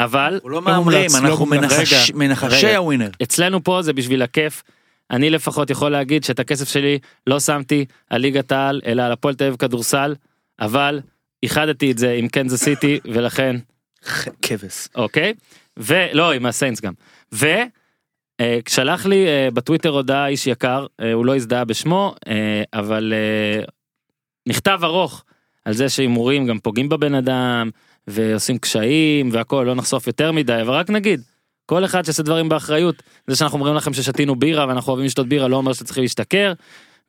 אבל 0.00 0.34
אנחנו 0.34 0.50
לא 0.50 0.62
מהמרים, 0.62 1.10
לא 1.22 1.28
אנחנו 1.28 1.46
מנחשי. 2.14 2.76
הווינר. 2.76 3.10
אצלנו 3.22 3.64
פה 3.64 3.82
זה 3.82 3.92
בשביל 3.92 4.22
הכיף. 4.22 4.62
אני 5.10 5.30
לפחות 5.30 5.70
יכול 5.70 5.92
להגיד 5.92 6.24
שאת 6.24 6.40
הכסף 6.40 6.68
שלי 6.68 6.98
לא 7.26 7.40
שמתי 7.40 7.84
על 8.10 8.20
ליגת 8.20 8.52
העל 8.52 8.80
אלא 8.86 9.02
על 9.02 9.12
הפועל 9.12 9.34
תל 9.34 9.44
אביב 9.44 9.56
כדורסל 9.56 10.14
אבל 10.60 11.00
איחדתי 11.42 11.90
את 11.90 11.98
זה 11.98 12.12
עם 12.12 12.28
קנזס 12.28 12.64
סיטי 12.64 13.00
ולכן 13.04 13.56
כבש. 14.42 14.88
אוקיי 14.94 15.34
ולא 15.76 16.32
עם 16.32 16.46
הסיינס 16.46 16.80
גם 16.80 16.92
וכשלח 17.32 19.06
לי 19.06 19.26
אה, 19.26 19.48
בטוויטר 19.54 19.88
הודעה 19.88 20.28
איש 20.28 20.46
יקר 20.46 20.86
אה, 21.00 21.12
הוא 21.12 21.26
לא 21.26 21.36
הזדהה 21.36 21.64
בשמו 21.64 22.14
אה, 22.28 22.62
אבל 22.74 23.12
אה, 23.16 23.64
מכתב 24.50 24.80
ארוך 24.82 25.24
על 25.64 25.72
זה 25.72 25.88
שהימורים 25.88 26.46
גם 26.46 26.58
פוגעים 26.58 26.88
בבן 26.88 27.14
אדם 27.14 27.70
ועושים 28.06 28.58
קשיים 28.58 29.28
והכל 29.32 29.64
לא 29.66 29.74
נחשוף 29.74 30.06
יותר 30.06 30.32
מדי 30.32 30.58
אבל 30.62 30.74
רק 30.74 30.90
נגיד 30.90 31.20
כל 31.66 31.84
אחד 31.84 32.04
שעושה 32.04 32.22
דברים 32.22 32.48
באחריות 32.48 33.02
זה 33.26 33.36
שאנחנו 33.36 33.58
אומרים 33.58 33.74
לכם 33.74 33.92
ששתינו 33.92 34.36
בירה 34.36 34.66
ואנחנו 34.68 34.88
אוהבים 34.92 35.06
לשתות 35.06 35.28
בירה 35.28 35.48
לא 35.48 35.56
אומר 35.56 35.72
שאתם 35.72 35.84
צריכים 35.84 36.02
להשתכר 36.02 36.52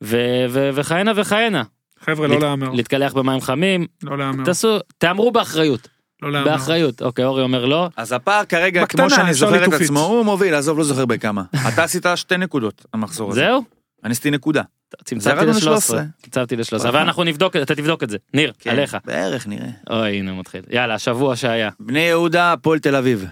ו- 0.03 0.45
ו- 0.49 0.69
וכהנה 0.73 1.11
וכהנה 1.15 1.63
חבר'ה, 1.99 2.27
לא 2.27 2.39
להמר. 2.39 2.69
להתקלח 2.69 3.13
במים 3.13 3.41
חמים 3.41 3.87
לא 4.03 4.17
להמר. 4.17 4.45
תעשו 4.45 4.77
תאמרו 4.97 5.31
באחריות 5.31 5.87
לא 6.21 6.31
להמר. 6.31 6.51
באחריות 6.51 7.01
אוקיי 7.01 7.25
אורי 7.25 7.43
אומר 7.43 7.65
לא 7.65 7.87
אז 7.97 8.11
הפער 8.11 8.45
כרגע, 8.45 8.83
בקטנה, 8.83 9.01
כמו 9.01 9.15
שאני 9.15 9.33
זוכר 9.33 9.65
את. 9.65 9.73
עצמו, 9.73 9.99
הוא 9.99 10.25
מוביל, 10.25 10.53
עזוב, 10.53 10.77
לא 10.77 10.83
זוכר 10.83 11.05
בכמה. 11.05 11.43
אתה 11.73 11.83
עשית 11.83 12.05
שתי 12.15 12.37
נקודות 12.37 12.85
המחזור 12.93 13.31
הזה. 13.31 13.41
זהו 13.41 13.63
אני 14.03 14.11
עשיתי 14.11 14.31
נקודה. 14.31 14.61
צמצמתי 15.03 15.37
ירדנו 15.37 15.51
ל-13 15.51 15.93
ל-13. 15.95 16.21
צמצמתי 16.23 16.55
ל-13 16.55 16.87
אבל 16.89 16.99
אנחנו 16.99 17.23
נבדוק 17.23 17.55
אתה 17.55 17.75
תבדוק 17.75 18.03
את 18.03 18.09
זה 18.09 18.17
ניר 18.33 18.53
כן, 18.59 18.69
עליך 18.69 18.97
בערך 19.05 19.47
נראה. 19.47 19.69
אוי 19.89 20.17
הנה 20.17 20.33
מתחיל 20.33 20.61
יאללה 20.69 20.93
השבוע 20.93 21.35
שהיה 21.35 21.69
בני 21.79 21.99
יהודה, 21.99 22.53
הפועל 22.53 22.79
תל 22.79 22.95
אביב. 22.95 23.25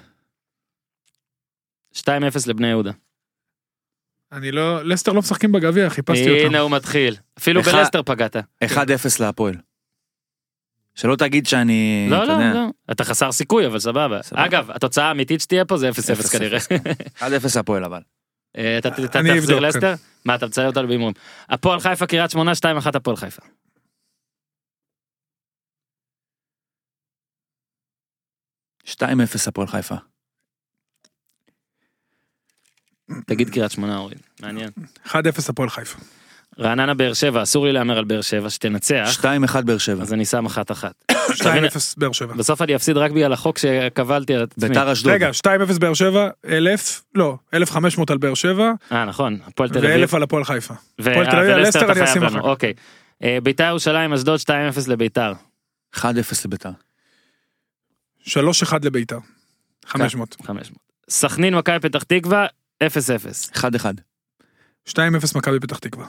2-0 1.98 2.02
לבני 2.48 2.68
יהודה 2.68 2.92
אני 4.32 4.52
לא, 4.52 4.84
לסטר 4.86 5.12
לא 5.12 5.20
משחקים 5.20 5.52
בגביע, 5.52 5.90
חיפשתי 5.90 6.30
אותם. 6.30 6.46
הנה 6.50 6.60
הוא 6.60 6.72
מתחיל 6.72 7.16
אפילו 7.38 7.62
אחד- 7.62 7.72
בלסטר 7.72 8.04
פגעת 8.04 8.36
1-0 8.64 8.70
להפועל. 9.20 9.56
שלא 10.96 11.16
תגיד 11.16 11.46
שאני, 11.48 12.08
לא 12.10 12.18
לא 12.28 12.32
יודע, 12.34 12.54
לא 12.54 12.68
אתה 12.92 13.04
חסר 13.04 13.32
סיכוי 13.32 13.66
אבל 13.68 13.80
סבבה 13.80 14.22
סבבה. 14.24 14.46
אגב 14.46 14.72
התוצאה 14.72 15.06
האמיתית 15.08 15.42
שתהיה 15.42 15.66
פה 15.66 15.78
זה 15.78 15.90
0-0 15.90 15.94
0-0. 15.94 16.30
כנראה 16.32 16.60
1-0 17.20 17.60
הפועל 17.60 17.84
אבל. 17.84 18.02
אה, 18.58 18.78
אתה 18.78 18.90
תחזיר 18.92 19.60
לסטר 19.60 19.94
מה 20.26 20.36
אתה 20.36 20.48
מצייר 20.48 20.68
אותנו 20.68 20.88
בהימורים 20.88 21.14
הפועל 21.50 21.80
חיפה 21.80 22.08
קריית 22.08 22.32
שמונה 22.32 22.52
2-1 22.52 22.98
הפועל 22.98 23.16
חיפה. 23.16 23.42
2-0 28.86 29.48
הפועל 29.48 29.68
חיפה. 29.68 29.96
תגיד 33.28 33.50
קריית 33.50 33.72
שמונה 33.72 33.98
אורי, 33.98 34.16
מעניין. 34.40 34.70
1-0 35.06 35.12
הפועל 35.50 35.70
חיפה. 35.70 36.00
רעננה 36.60 36.94
באר 36.94 37.14
שבע, 37.14 37.44
אסור 37.44 37.66
לי 37.66 37.72
להמר 37.72 37.98
על 37.98 38.04
באר 38.04 38.22
שבע, 38.22 38.50
שתנצח, 38.50 39.10
2-1 39.20 39.62
באר 39.62 39.78
שבע. 39.78 40.02
אז 40.02 40.14
אני 40.14 40.26
שם 40.26 40.46
אחת 40.46 40.72
אחת. 40.72 40.94
2-0 41.12 41.14
באר 41.98 42.12
שבע. 42.12 42.34
בסוף 42.34 42.62
אני 42.62 42.76
אפסיד 42.76 42.98
רק 42.98 43.12
בגלל 43.12 43.34
החוק 43.34 43.58
שקבלתי 43.58 44.36
על 44.36 44.44
עצמי. 44.44 44.68
ביתר 44.68 44.92
אשדוד. 44.92 45.14
רגע, 45.14 45.30
2-0 45.74 45.80
באר 45.80 45.94
שבע, 45.94 46.30
1,000, 46.50 47.02
לא, 47.16 47.38
1,500 47.54 48.12
על 48.12 48.18
באר 48.18 48.34
שבע, 48.34 48.72
אה 48.92 49.06
נכון, 49.06 49.38
הפועל 49.46 49.70
תל 49.70 49.78
אביב. 49.78 50.10
ו-1,000 50.10 50.16
על 50.16 50.24
הפועל 50.24 50.44
חיפה. 50.44 50.74
הפועל 51.00 51.26
תל 51.26 51.40
אביב, 51.40 51.52
על 51.52 51.62
לסטר 51.62 51.92
אני 51.92 52.04
אשים 52.04 52.24
אחר. 52.24 52.42
אוקיי. 52.42 52.74
אה, 53.24 53.38
ביתר 53.44 53.64
ירושלים 53.64 54.14
אשדוד 54.14 54.40
2-0 54.40 54.52
לביתר. 54.88 55.34
1-0 55.96 56.02
לביתר. 56.46 56.70
3-1 58.28 58.32
לביתר. 58.84 59.20
500. 59.86 60.36
500. 60.44 60.80
סכנין 61.10 61.56
מכבי 61.56 61.80
פתח 61.80 62.04
תקווה 62.04 62.46
0-0. 62.84 62.88
1-1. 63.56 63.60
2-0 64.90 65.00
מכבי 65.36 65.60
פתח 65.60 65.78
תקווה. 65.78 66.06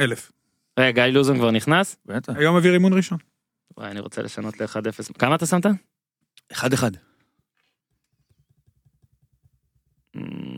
1,000. 0.00 0.32
רגע, 0.78 0.90
גיא 0.90 1.12
לוזון 1.14 1.38
כבר 1.38 1.50
נכנס? 1.50 1.96
בטח. 2.06 2.32
היום 2.36 2.54
העביר 2.54 2.72
אימון 2.72 2.92
ראשון. 2.92 3.18
וואי, 3.76 3.90
אני 3.90 4.00
רוצה 4.00 4.22
לשנות 4.22 4.60
ל-1-0. 4.60 5.18
כמה 5.18 5.34
אתה 5.34 5.46
שמת? 5.46 5.66
1-1. 6.52 6.56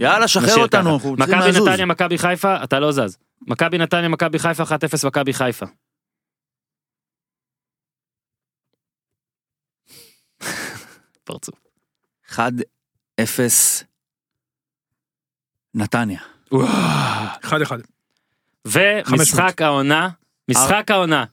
יאללה, 0.01 0.29
שחרר 0.29 0.63
אותנו, 0.63 0.97
מכבי. 0.97 1.61
נתניה, 1.61 1.87
מכבי 1.87 2.19
חיפה, 2.19 2.65
אתה 2.65 2.81
לא 2.81 2.93
זז. 2.93 3.19
מכבי 3.47 3.79
נתניה, 3.79 4.09
מכבי 4.09 4.39
חיפה, 4.39 4.63
1-0 4.63 5.07
מכבי 5.07 5.33
חיפה. 5.33 5.67
פרצוף. 11.25 11.55
1-0 12.31 12.39
נתניה. 15.75 16.21
1-1. 16.53 16.57
ומשחק 18.67 19.63
העונה, 19.63 20.09
משחק 20.51 20.91
העונה, 20.91 21.25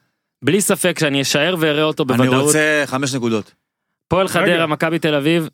בלי 0.44 0.62
ספק 0.62 1.00
שאני 1.00 1.22
אשאר 1.22 1.56
ואראה 1.60 1.84
אותו 1.84 2.04
אני 2.10 2.18
בוודאות. 2.18 2.44
רוצה 2.44 2.84
5 2.86 3.14
נקודות. 3.16 3.54
פועל 4.08 4.28
חדרה. 4.28 4.68
מכבי 4.68 5.00
תל 5.00 5.16
אביב, 5.16 5.50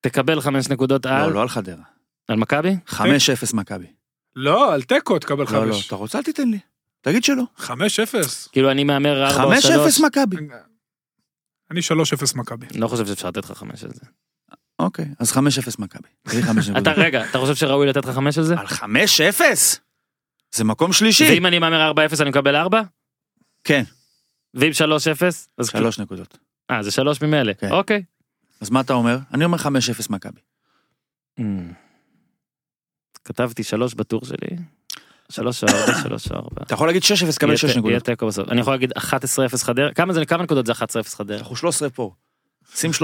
תקבל 0.00 0.40
5 0.40 0.68
נקודות 0.68 1.06
על, 1.06 1.22
לא, 1.26 1.32
לא 1.32 1.42
על 1.42 1.48
חדרה. 1.48 1.82
על 2.28 2.36
מכבי? 2.36 2.76
5-0 2.88 2.98
מכבי. 3.54 3.86
לא, 4.36 4.74
על 4.74 4.82
תיקו 4.82 5.18
תקבל 5.18 5.44
לא, 5.52 5.66
לא, 5.66 5.72
5. 5.74 5.86
אתה 5.86 5.94
רוצה? 5.96 6.18
אל 6.18 6.22
תיתן 6.22 6.48
לי. 6.48 6.58
תגיד 7.00 7.24
שלא. 7.24 7.42
5-0. 7.58 7.68
כאילו 8.52 8.70
אני 8.70 8.84
מהמר 8.84 9.24
4 9.26 9.44
או 9.44 9.60
3. 9.60 9.98
5-0 9.98 10.06
מכבי. 10.06 10.36
אני 11.70 11.80
3-0 11.80 12.36
מכבי. 12.38 12.66
לא 12.74 12.88
חושב 12.88 13.06
שאפשר 13.06 13.28
לתת 13.28 13.50
לך 13.50 13.58
5 13.58 13.84
על 13.84 13.90
זה. 13.90 14.06
אוקיי, 14.78 15.06
אז 15.18 15.32
5-0 15.32 15.36
מכבי. 15.78 16.08
תגיד 16.22 16.44
5 16.44 16.68
אתה. 16.78 16.92
רגע, 16.92 17.24
אתה 17.30 17.38
חושב 17.38 17.54
שראוי 17.54 17.86
לתת 17.86 18.04
לך 18.04 18.14
5 18.14 18.38
על 18.38 18.44
זה? 18.44 18.54
על 18.58 18.66
5-0? 18.66 19.42
זה 20.54 20.64
מקום 20.64 20.92
שלישי. 20.92 21.28
ואם 21.30 21.46
אני 21.46 21.58
מהמר 21.58 21.92
4-0 21.92 22.22
אני 22.22 22.30
מקבל 22.30 22.56
4? 22.56 22.82
כן, 23.64 23.82
ואם 24.54 24.70
3-0? 24.70 25.24
אז 25.58 25.68
3 25.68 25.98
נקודות. 25.98 26.38
אה, 26.70 26.82
זה 26.82 26.90
3 26.90 27.22
ממילא. 27.22 27.52
כן. 27.52 27.70
אוקיי. 27.70 28.02
אז 28.60 28.70
מה 28.70 28.80
אתה 28.80 28.92
אומר? 28.92 29.18
אני 29.34 29.44
אומר 29.44 29.58
5-0 29.58 29.62
מכבי. 30.10 30.40
Mm. 31.40 31.42
כתבתי 33.24 33.62
3 33.62 33.94
בטור 33.94 34.20
שלי. 34.24 34.56
3 35.32 35.64
או 35.64 35.68
4, 35.68 36.02
3 36.02 36.30
או 36.30 36.36
4. 36.36 36.48
אתה 36.62 36.74
יכול 36.74 36.88
להגיד 36.88 37.02
6-0, 37.02 37.38
קבל 37.38 37.56
6 37.56 37.64
יהיה 37.64 37.78
נקודות. 37.78 38.02
תיקו 38.02 38.26
בסוף. 38.26 38.48
אני 38.48 38.60
יכול 38.60 38.72
להגיד 38.74 38.92
11-0 38.98 39.02
חדרה. 39.64 39.92
כמה 39.94 40.12
זה, 40.12 40.24
כמה 40.26 40.42
נקודות 40.42 40.66
זה 40.66 40.72
11-0 40.72 40.76
חדרה? 41.16 41.38
אנחנו 41.38 41.56
13 41.56 41.90
פה. 41.90 42.14
שים 42.74 42.90
13-0, 42.90 42.94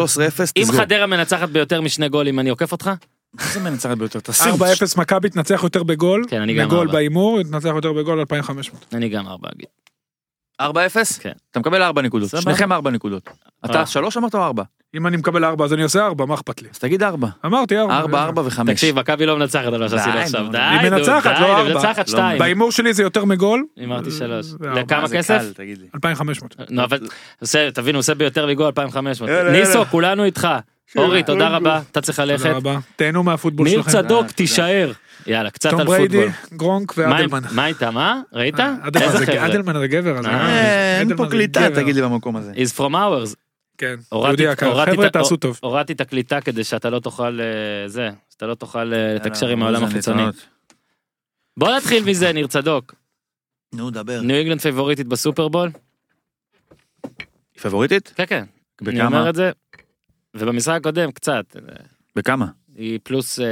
אם 0.57 0.63
תסגור. 0.65 0.81
חדרה 0.81 1.07
מנצחת 1.07 1.49
ביותר 1.49 1.81
משני 1.81 2.09
גולים 2.09 2.39
אני 2.39 2.51
עוקף 2.51 2.73
אותך? 2.73 2.91
מה 3.35 3.43
זה 3.53 3.61
מנצחת 3.61 3.99
ביותר? 3.99 4.21
תשים. 4.21 4.55
4-0 4.55 4.57
מכבי 4.97 5.31
תנצח 5.31 5.61
יותר 5.63 5.83
בגול. 5.83 6.25
כן, 6.29 6.41
אני 6.43 6.55
גם 6.55 6.67
בגול 6.67 6.79
ארבע. 6.79 6.93
בהימור, 6.93 7.43
תנצח 7.43 7.71
יותר 7.75 7.93
בגול 7.93 8.19
2,500. 8.21 8.87
אני 8.95 9.09
גם 9.09 9.27
4 9.27 9.49
אגיד. 9.55 9.67
4-0? 10.63 10.65
כן. 11.21 11.33
אתה 11.51 11.61
מקבל 11.61 11.83
4 11.83 12.03
נקודות. 12.03 12.29
סבבה. 12.29 12.43
שניכם 12.43 12.73
4 12.73 12.91
נקודות. 12.91 13.31
אתה 13.65 13.81
אה. 13.81 13.87
3 13.87 14.17
אמרת 14.17 14.35
או 14.35 14.45
4? 14.45 14.63
אם 14.95 15.07
אני 15.07 15.17
מקבל 15.17 15.45
4 15.45 15.65
אז 15.65 15.73
אני 15.73 15.83
עושה 15.83 16.07
4, 16.07 16.27
מה 16.27 16.35
אכפת 16.35 16.63
לי? 16.63 16.69
אז 16.73 16.79
תגיד 16.79 17.03
4. 17.03 17.29
אמרתי 17.47 17.79
4. 17.79 17.99
4, 17.99 18.25
4 18.25 18.43
ו-5. 18.43 18.67
תקשיב, 18.67 18.99
מכבי 19.01 19.27
לא 19.27 19.39
מנצחת 19.39 19.65
על 19.67 19.79
מה 19.79 19.89
שעשינו 19.89 20.13
די, 20.13 20.19
עכשיו. 20.19 20.47
די, 20.53 20.59
היא 20.59 20.91
נו, 20.91 20.97
מנצחת, 20.97 21.35
די, 21.35 21.41
לא 21.41 21.47
היא 21.47 21.55
ארבע. 21.55 21.75
מנצחת 21.75 22.09
לא, 22.09 22.13
2. 22.13 22.39
בהימור 22.39 22.73
שלי 22.73 22.95
זה 22.95 23.03
יותר 23.03 23.25
מגול, 23.25 23.65
אמרתי 23.85 24.11
3. 24.11 24.47
וארבע. 24.61 24.81
לכמה 24.81 25.09
כסף? 25.09 25.39
קל, 25.39 25.53
תגיד 25.53 25.79
לי. 25.79 25.87
2,500. 25.95 26.57
נו 26.71 26.85
אבל, 26.85 26.99
תבין, 27.75 27.95
הוא 27.95 28.01
עושה 28.01 28.15
ביותר 28.15 28.47
מגול 28.47 28.67
2,500. 28.67 29.31
יאללה, 29.31 29.53
ניסו, 29.53 29.73
יאללה. 29.73 29.85
כולנו 29.85 30.25
איתך. 30.25 30.49
אורי, 30.97 31.23
תודה 31.23 31.49
רבה, 31.49 31.81
אתה 31.93 32.01
צריך 32.01 32.19
ללכת. 32.19 32.43
תודה 32.45 32.57
רבה. 32.57 32.79
תהנו 32.97 33.23
מהפוטבול 33.23 33.67
ניר 33.69 33.83
שלכם. 33.83 33.91
צדוק, 33.93 34.21
תודה. 34.23 34.33
תישאר. 34.33 34.93
יאללה, 35.27 35.51
קצת 35.51 35.73
על 35.73 35.85
בריידי, 35.87 36.17
פוטבול. 36.33 36.59
גרונק 36.59 36.99
מה 36.99 37.05
עם- 37.05 37.33
ואדלמן. 37.33 37.41
מה 37.57 37.67
איתה, 37.67 37.91
מה? 37.91 38.21
ראית? 38.33 38.61
אה, 38.61 38.75
אדלמן 38.83 39.07
איזה 39.07 39.19
זה- 39.19 39.27
חבר'ה. 39.27 39.47
אדלמן 39.47 39.79
זה 39.79 39.87
גבר. 39.87 40.19
אז 40.19 40.27
אה, 40.27 40.31
אני- 40.31 40.41
אה, 40.51 40.99
אין 41.01 41.17
פה 41.17 41.27
קליטה. 41.31 41.71
תגיד 41.75 41.95
לי 41.97 42.03
במקום 42.03 42.37
הזה. 42.37 42.53
is 42.53 42.79
from 42.79 42.93
ours. 42.93 43.35
כן, 43.79 43.95
הורדתי- 44.09 44.29
יהודי 44.43 44.53
יקר. 44.53 44.85
חבר'ה 44.85 45.07
את- 45.07 45.13
תעשו 45.13 45.37
טוב. 45.37 45.59
הורדתי 45.63 45.93
את 45.93 46.01
הקליטה 46.01 46.41
כדי 46.41 46.65
שאתה 46.65 46.91
לא 46.91 46.99
תוכל 46.99 47.41
אה, 47.41 47.47
זה, 47.89 48.11
שאתה 48.31 48.47
לא 48.47 48.55
תוכל 48.55 48.95
אה, 48.95 49.15
לתקשר 49.15 49.49
עם 49.49 49.63
העולם 49.63 49.85
החיצוני. 49.85 50.23
בוא 51.57 51.77
נתחיל 51.77 52.05
מזה, 52.05 52.33
ניר 52.33 52.47
צדוק. 52.47 52.95
נו, 53.75 53.91
דבר. 53.91 54.21
ניו 54.21 54.37
אינגלנד 54.37 54.61
פייבוריטית 54.61 55.07
בסופרבול? 55.07 55.71
היא 57.55 57.63
פבוריטית? 57.63 58.13
כן, 58.17 58.25
כן. 58.27 58.45
אני 58.87 58.93
בכמה? 58.99 59.07
אומר 59.07 59.31
את 59.31 59.35
זה. 59.35 59.51
ובמשחק 60.39 60.77
הקודם 60.77 61.13
קצת. 61.13 61.57
בכמה? 62.17 62.47
היא 62.75 62.99
פלוס, 63.03 63.41
אה, 63.41 63.45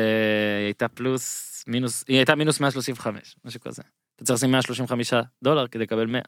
היא 0.59 0.65
הייתה 0.65 0.89
פלוס, 0.89 1.65
מינוס, 1.67 2.05
היא 2.09 2.17
הייתה 2.17 2.35
מינוס 2.35 2.61
135, 2.61 3.37
משהו 3.45 3.61
כזה. 3.61 3.83
אתה 4.17 4.25
צריך 4.25 4.37
לשים 4.37 4.51
135 4.51 5.13
דולר 5.45 5.69
כדי 5.69 5.83
לקבל 5.83 6.07
100. 6.07 6.21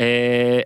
אה, 0.00 0.60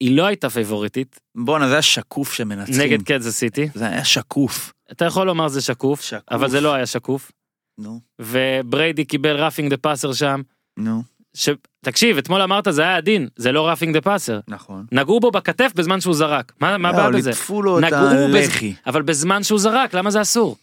היא 0.00 0.16
לא 0.16 0.26
הייתה 0.26 0.50
פייבוריטית 0.50 1.20
בואנ'ה, 1.34 1.68
זה 1.68 1.72
היה 1.72 1.82
שקוף 1.82 2.32
שמנצחים. 2.32 2.80
נגד 2.80 3.02
קנזס 3.02 3.36
סיטי. 3.36 3.68
זה 3.74 3.86
היה 3.86 4.04
שקוף. 4.04 4.72
אתה 4.92 5.04
יכול 5.04 5.26
לומר 5.26 5.48
זה 5.48 5.60
שקוף, 5.60 6.00
שקוף. 6.00 6.22
אבל 6.30 6.50
זה 6.50 6.60
לא 6.60 6.74
היה 6.74 6.86
שקוף. 6.86 7.32
נו, 7.78 8.00
ובריידי 8.18 9.04
קיבל 9.04 9.36
roughing 9.36 9.70
the 9.70 9.76
passer 9.76 10.12
שם. 10.12 10.42
נו, 10.76 11.02
ש... 11.34 11.48
תקשיב, 11.84 12.18
אתמול 12.18 12.42
אמרת 12.42 12.66
זה 12.70 12.82
היה 12.82 12.96
עדין, 12.96 13.28
זה 13.36 13.52
לא 13.52 13.68
roughing 13.68 13.94
the 13.94 14.00
passer. 14.00 14.40
נכון. 14.48 14.84
נגעו 14.92 15.20
בו 15.20 15.30
בכתף 15.30 15.72
בזמן 15.74 16.00
שהוא 16.00 16.14
זרק. 16.14 16.52
מה, 16.60 16.78
מה 16.78 16.88
הבעיה 16.88 17.10
לא, 17.10 17.18
בזה? 17.18 17.30
ליטפו 17.30 17.62
לו 17.62 17.78
את 17.78 17.84
נגעו 17.84 18.06
בז- 18.08 18.34
הלחי. 18.34 18.74
אבל 18.86 19.02
בזמן 19.02 19.42
שהוא 19.42 19.58
זרק, 19.58 19.94
למה 19.94 20.10
זה 20.10 20.22
אסור? 20.22 20.56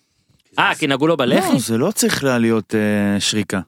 אה, 0.59 0.75
כי 0.75 0.87
נגעו 0.87 1.07
לו 1.07 1.17
בלחי? 1.17 1.53
לא, 1.53 1.59
זה 1.59 1.77
לא 1.77 1.91
צריך 1.91 2.23
לה 2.23 2.37
להיות 2.37 2.75
אה, 2.75 3.19
שריקה. 3.19 3.59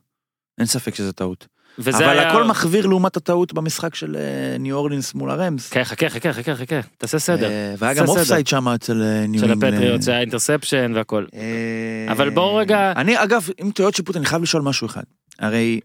אין 0.57 0.65
ספק 0.65 0.95
שזה 0.95 1.11
טעות. 1.11 1.47
אבל 1.79 2.03
היה... 2.09 2.29
הכל 2.29 2.43
מחוויר 2.43 2.87
לעומת 2.87 3.17
הטעות 3.17 3.53
במשחק 3.53 3.95
של 3.95 4.15
אה, 4.15 4.57
ניו 4.57 4.75
אורלינס 4.75 5.13
מול 5.13 5.29
הרמס. 5.31 5.69
כן, 5.69 5.83
חכה, 5.83 6.09
חכה, 6.09 6.33
חכה, 6.33 6.55
חכה, 6.55 6.75
תעשה 6.97 7.19
סדר. 7.19 7.49
אה, 7.49 7.73
והיה 7.77 7.93
גם. 7.93 8.07
offside 8.07 8.47
שם 8.47 8.67
אצל 8.67 9.01
אה, 9.03 9.27
ניו 9.27 9.49
אינגלנד. 9.51 9.73
הפטריוט, 9.73 10.01
זה 10.01 10.11
היה 10.11 10.19
interception 10.19 10.91
והכל. 10.95 11.25
אה, 11.35 12.11
אבל 12.11 12.29
בואו 12.29 12.55
רגע- 12.55 12.93
אני 12.95 13.23
אגב, 13.23 13.47
עם 13.57 13.71
טעויות 13.71 13.95
שיפוט 13.95 14.17
אני 14.17 14.25
חייב 14.25 14.41
לשאול 14.41 14.61
משהו 14.63 14.87
אחד. 14.87 15.03
הרי 15.39 15.79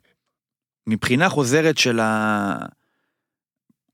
מבחינה 0.88 1.28
חוזרת 1.28 1.78
של 1.78 2.00
ה... 2.00 2.56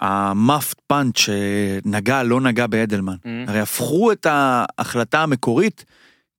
ה 0.00 0.12
muffed 0.12 0.80
punt 0.86 1.18
שנגע 1.18 2.22
לא 2.22 2.40
נגע 2.40 2.66
באדלמן. 2.66 3.14
Mm. 3.14 3.28
הרי 3.48 3.60
הפכו 3.60 4.12
את 4.12 4.26
ההחלטה 4.30 5.22
המקורית 5.22 5.84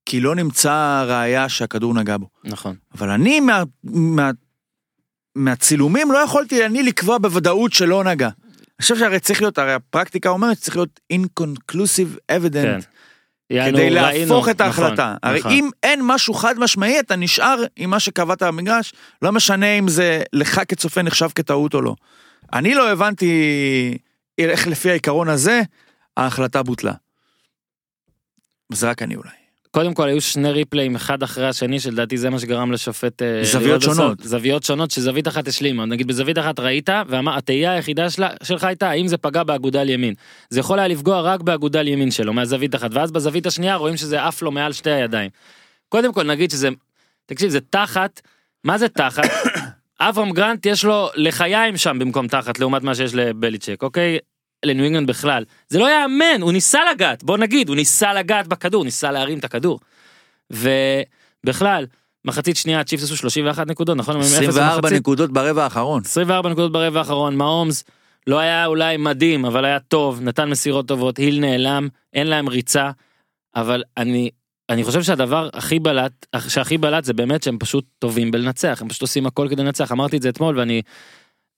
כי 0.05 0.21
לא 0.21 0.35
נמצא 0.35 1.03
ראייה 1.07 1.49
שהכדור 1.49 1.93
נגע 1.93 2.17
בו. 2.17 2.27
נכון. 2.43 2.75
אבל 2.93 3.09
אני 3.09 3.39
מה, 3.39 3.63
מה, 3.83 4.31
מהצילומים 5.35 6.11
לא 6.11 6.17
יכולתי 6.17 6.65
אני 6.65 6.83
לקבוע 6.83 7.17
בוודאות 7.17 7.73
שלא 7.73 8.03
נגע. 8.03 8.27
אני 8.27 8.81
חושב 8.81 8.97
שהרי 8.97 9.19
צריך 9.19 9.41
להיות, 9.41 9.57
הרי 9.57 9.73
הפרקטיקה 9.73 10.29
אומרת 10.29 10.57
שצריך 10.57 10.77
להיות 10.77 10.99
inconclusive 11.13 12.19
כן. 12.27 12.37
evident 12.37 12.57
יענו, 12.57 12.81
כדי 13.49 13.89
להפוך 13.89 14.49
את 14.49 14.61
נכון, 14.61 14.83
ההחלטה. 14.83 15.15
הרי 15.23 15.39
נכון. 15.39 15.51
אם 15.51 15.69
אין 15.83 15.99
משהו 16.03 16.33
חד 16.33 16.59
משמעי 16.59 16.99
אתה 16.99 17.15
נשאר 17.15 17.63
עם 17.75 17.89
מה 17.89 17.99
שקבעת 17.99 18.43
במגרש, 18.43 18.93
לא 19.21 19.31
משנה 19.31 19.79
אם 19.79 19.87
זה 19.87 20.23
לך 20.33 20.61
כצופה 20.67 21.01
נחשב 21.01 21.29
כטעות 21.35 21.73
או 21.73 21.81
לא. 21.81 21.95
אני 22.53 22.73
לא 22.73 22.91
הבנתי 22.91 23.97
איך 24.37 24.67
לפי 24.67 24.89
העיקרון 24.89 25.29
הזה 25.29 25.61
ההחלטה 26.17 26.63
בוטלה. 26.63 26.93
זה 28.73 28.89
רק 28.89 29.01
אני 29.01 29.15
אולי. 29.15 29.44
קודם 29.75 29.93
כל 29.93 30.07
היו 30.07 30.21
שני 30.21 30.51
ריפליים 30.51 30.95
אחד 30.95 31.23
אחרי 31.23 31.47
השני 31.47 31.79
שלדעתי 31.79 32.17
זה 32.17 32.29
מה 32.29 32.39
שגרם 32.39 32.71
לשופט 32.71 33.21
אה, 33.21 33.43
זוויות 33.43 33.65
לראות 33.65 33.81
בסוף. 33.81 33.95
שונות. 33.95 34.19
זוויות 34.23 34.63
שונות 34.63 34.91
שזווית 34.91 35.27
אחת 35.27 35.47
השלימה 35.47 35.85
נגיד 35.85 36.07
בזווית 36.07 36.37
אחת 36.37 36.59
ראית 36.59 36.89
והתהייה 37.07 37.71
היחידה 37.71 38.09
שלה, 38.09 38.29
שלך 38.43 38.63
הייתה 38.63 38.89
האם 38.89 39.07
זה 39.07 39.17
פגע 39.17 39.43
באגודל 39.43 39.89
ימין 39.89 40.13
זה 40.49 40.59
יכול 40.59 40.79
היה 40.79 40.87
לפגוע 40.87 41.21
רק 41.21 41.41
באגודל 41.41 41.87
ימין 41.87 42.11
שלו 42.11 42.33
מהזווית 42.33 42.75
אחת 42.75 42.89
ואז 42.93 43.11
בזווית 43.11 43.45
השנייה 43.45 43.75
רואים 43.75 43.97
שזה 43.97 44.23
עף 44.23 44.41
לו 44.41 44.51
מעל 44.51 44.73
שתי 44.73 44.91
הידיים. 44.91 45.29
קודם 45.89 46.13
כל 46.13 46.23
נגיד 46.23 46.51
שזה 46.51 46.69
תקשיב 47.25 47.49
זה 47.49 47.59
תחת 47.61 48.21
מה 48.63 48.77
זה 48.77 48.89
תחת 48.89 49.29
אברהם 49.99 50.31
גרנט 50.31 50.65
יש 50.65 50.85
לו 50.85 51.09
לחיים 51.15 51.77
שם 51.77 51.99
במקום 51.99 52.27
תחת 52.27 52.59
לעומת 52.59 52.83
מה 52.83 52.95
שיש 52.95 53.15
לבליצ'ק 53.15 53.83
אוקיי 53.83 54.17
לניו 54.65 54.85
אינגלנד 54.85 55.09
בכלל. 55.09 55.43
זה 55.69 55.79
לא 55.79 55.89
יאמן, 55.89 56.41
הוא 56.41 56.51
ניסה 56.51 56.79
לגעת, 56.91 57.23
בוא 57.23 57.37
נגיד, 57.37 57.69
הוא 57.69 57.75
ניסה 57.75 58.13
לגעת 58.13 58.47
בכדור, 58.47 58.83
ניסה 58.83 59.11
להרים 59.11 59.39
את 59.39 59.43
הכדור. 59.43 59.79
ובכלל, 60.51 61.85
מחצית 62.25 62.57
שנייה 62.57 62.83
צ'יפס 62.83 63.03
עשו 63.03 63.17
31 63.17 63.67
נקודות, 63.67 63.97
נכון? 63.97 64.15
הם 64.15 64.21
היו 64.21 64.29
עם 64.29 64.35
אפס 64.35 64.47
24 64.47 64.81
במחצית. 64.81 64.99
נקודות 64.99 65.31
ברבע 65.33 65.63
האחרון. 65.63 66.01
24 66.05 66.49
נקודות 66.49 66.71
ברבע 66.71 66.99
האחרון, 66.99 67.35
מעומס 67.35 67.83
לא 68.27 68.39
היה 68.39 68.65
אולי 68.65 68.97
מדהים, 68.97 69.45
אבל 69.45 69.65
היה 69.65 69.79
טוב, 69.79 70.21
נתן 70.21 70.49
מסירות 70.49 70.87
טובות, 70.87 71.17
היל 71.17 71.39
נעלם, 71.39 71.87
אין 72.13 72.27
להם 72.27 72.49
ריצה, 72.49 72.91
אבל 73.55 73.83
אני, 73.97 74.29
אני 74.69 74.83
חושב 74.83 75.03
שהדבר 75.03 75.49
הכי 75.53 75.79
בלט, 75.79 76.25
שהכי 76.47 76.77
בלט 76.77 77.03
זה 77.03 77.13
באמת 77.13 77.43
שהם 77.43 77.57
פשוט 77.59 77.85
טובים 77.99 78.31
בלנצח, 78.31 78.81
הם 78.81 78.89
פשוט 78.89 79.01
עושים 79.01 79.25
הכל 79.25 79.47
כדי 79.49 79.63
לנצח, 79.63 79.91
אמרתי 79.91 80.17
את 80.17 80.21
זה 80.21 80.29
אתמול 80.29 80.59
ואני, 80.59 80.81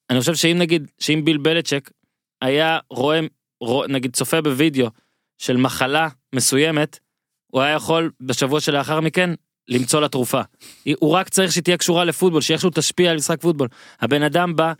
אני 0.09 0.19
חושב 0.19 0.35
שאם 0.35 0.57
נגיד, 0.57 0.87
שאם 0.99 1.21
ביל 1.25 1.37
בליצ'ק 1.37 1.91
היה 2.41 2.79
רואה, 2.89 3.19
רואה 3.61 3.87
נגיד 3.87 4.15
צופה 4.15 4.41
בווידאו 4.41 4.87
של 5.37 5.57
מחלה 5.57 6.07
מסוימת, 6.35 6.99
הוא 7.47 7.61
היה 7.61 7.75
יכול 7.75 8.11
בשבוע 8.21 8.59
שלאחר 8.59 9.01
מכן 9.01 9.29
למצוא 9.67 10.01
לה 10.01 10.07
תרופה. 10.07 10.41
הוא 10.97 11.11
רק 11.11 11.29
צריך 11.29 11.51
שתהיה 11.51 11.77
קשורה 11.77 12.05
לפוטבול, 12.05 12.41
שאיכשהו 12.41 12.69
תשפיע 12.73 13.11
על 13.11 13.17
משחק 13.17 13.41
פוטבול. 13.41 13.67
הבן 13.99 14.23
אדם 14.23 14.55
בא, 14.55 14.73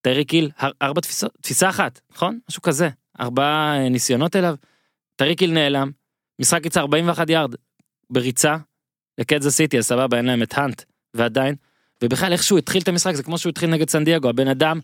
טייריק 0.00 0.24
היל, 0.24 0.50
ארבע 0.82 1.00
תפיסות, 1.00 1.30
תפיסה 1.40 1.68
אחת, 1.68 2.00
נכון? 2.10 2.38
משהו 2.50 2.62
כזה. 2.62 2.88
ארבעה 3.20 3.76
אה, 3.76 3.88
ניסיונות 3.88 4.36
אליו. 4.36 4.54
טייריק 5.16 5.36
היל 5.36 5.52
נעלם, 5.52 5.90
משחק 6.40 6.66
יצא 6.66 6.80
41 6.80 7.30
יארד 7.30 7.54
בריצה 8.10 8.56
לקנזס 9.18 9.50
סיטי, 9.50 9.78
אז 9.78 9.84
סבבה, 9.86 10.16
אין 10.16 10.24
להם 10.24 10.42
את 10.42 10.58
האנט, 10.58 10.82
ועדיין. 11.14 11.54
ובכלל 12.02 12.32
איך 12.32 12.42
שהוא 12.42 12.58
התחיל 12.58 12.82
את 12.82 12.88
המשחק 12.88 13.14
זה 13.14 13.22
כמו 13.22 13.38
שהוא 13.38 13.50
התחיל 13.50 13.70
נגד 13.70 13.90
סן 13.90 14.04
דייגו, 14.04 14.28
הבן 14.28 14.48
אדם, 14.48 14.80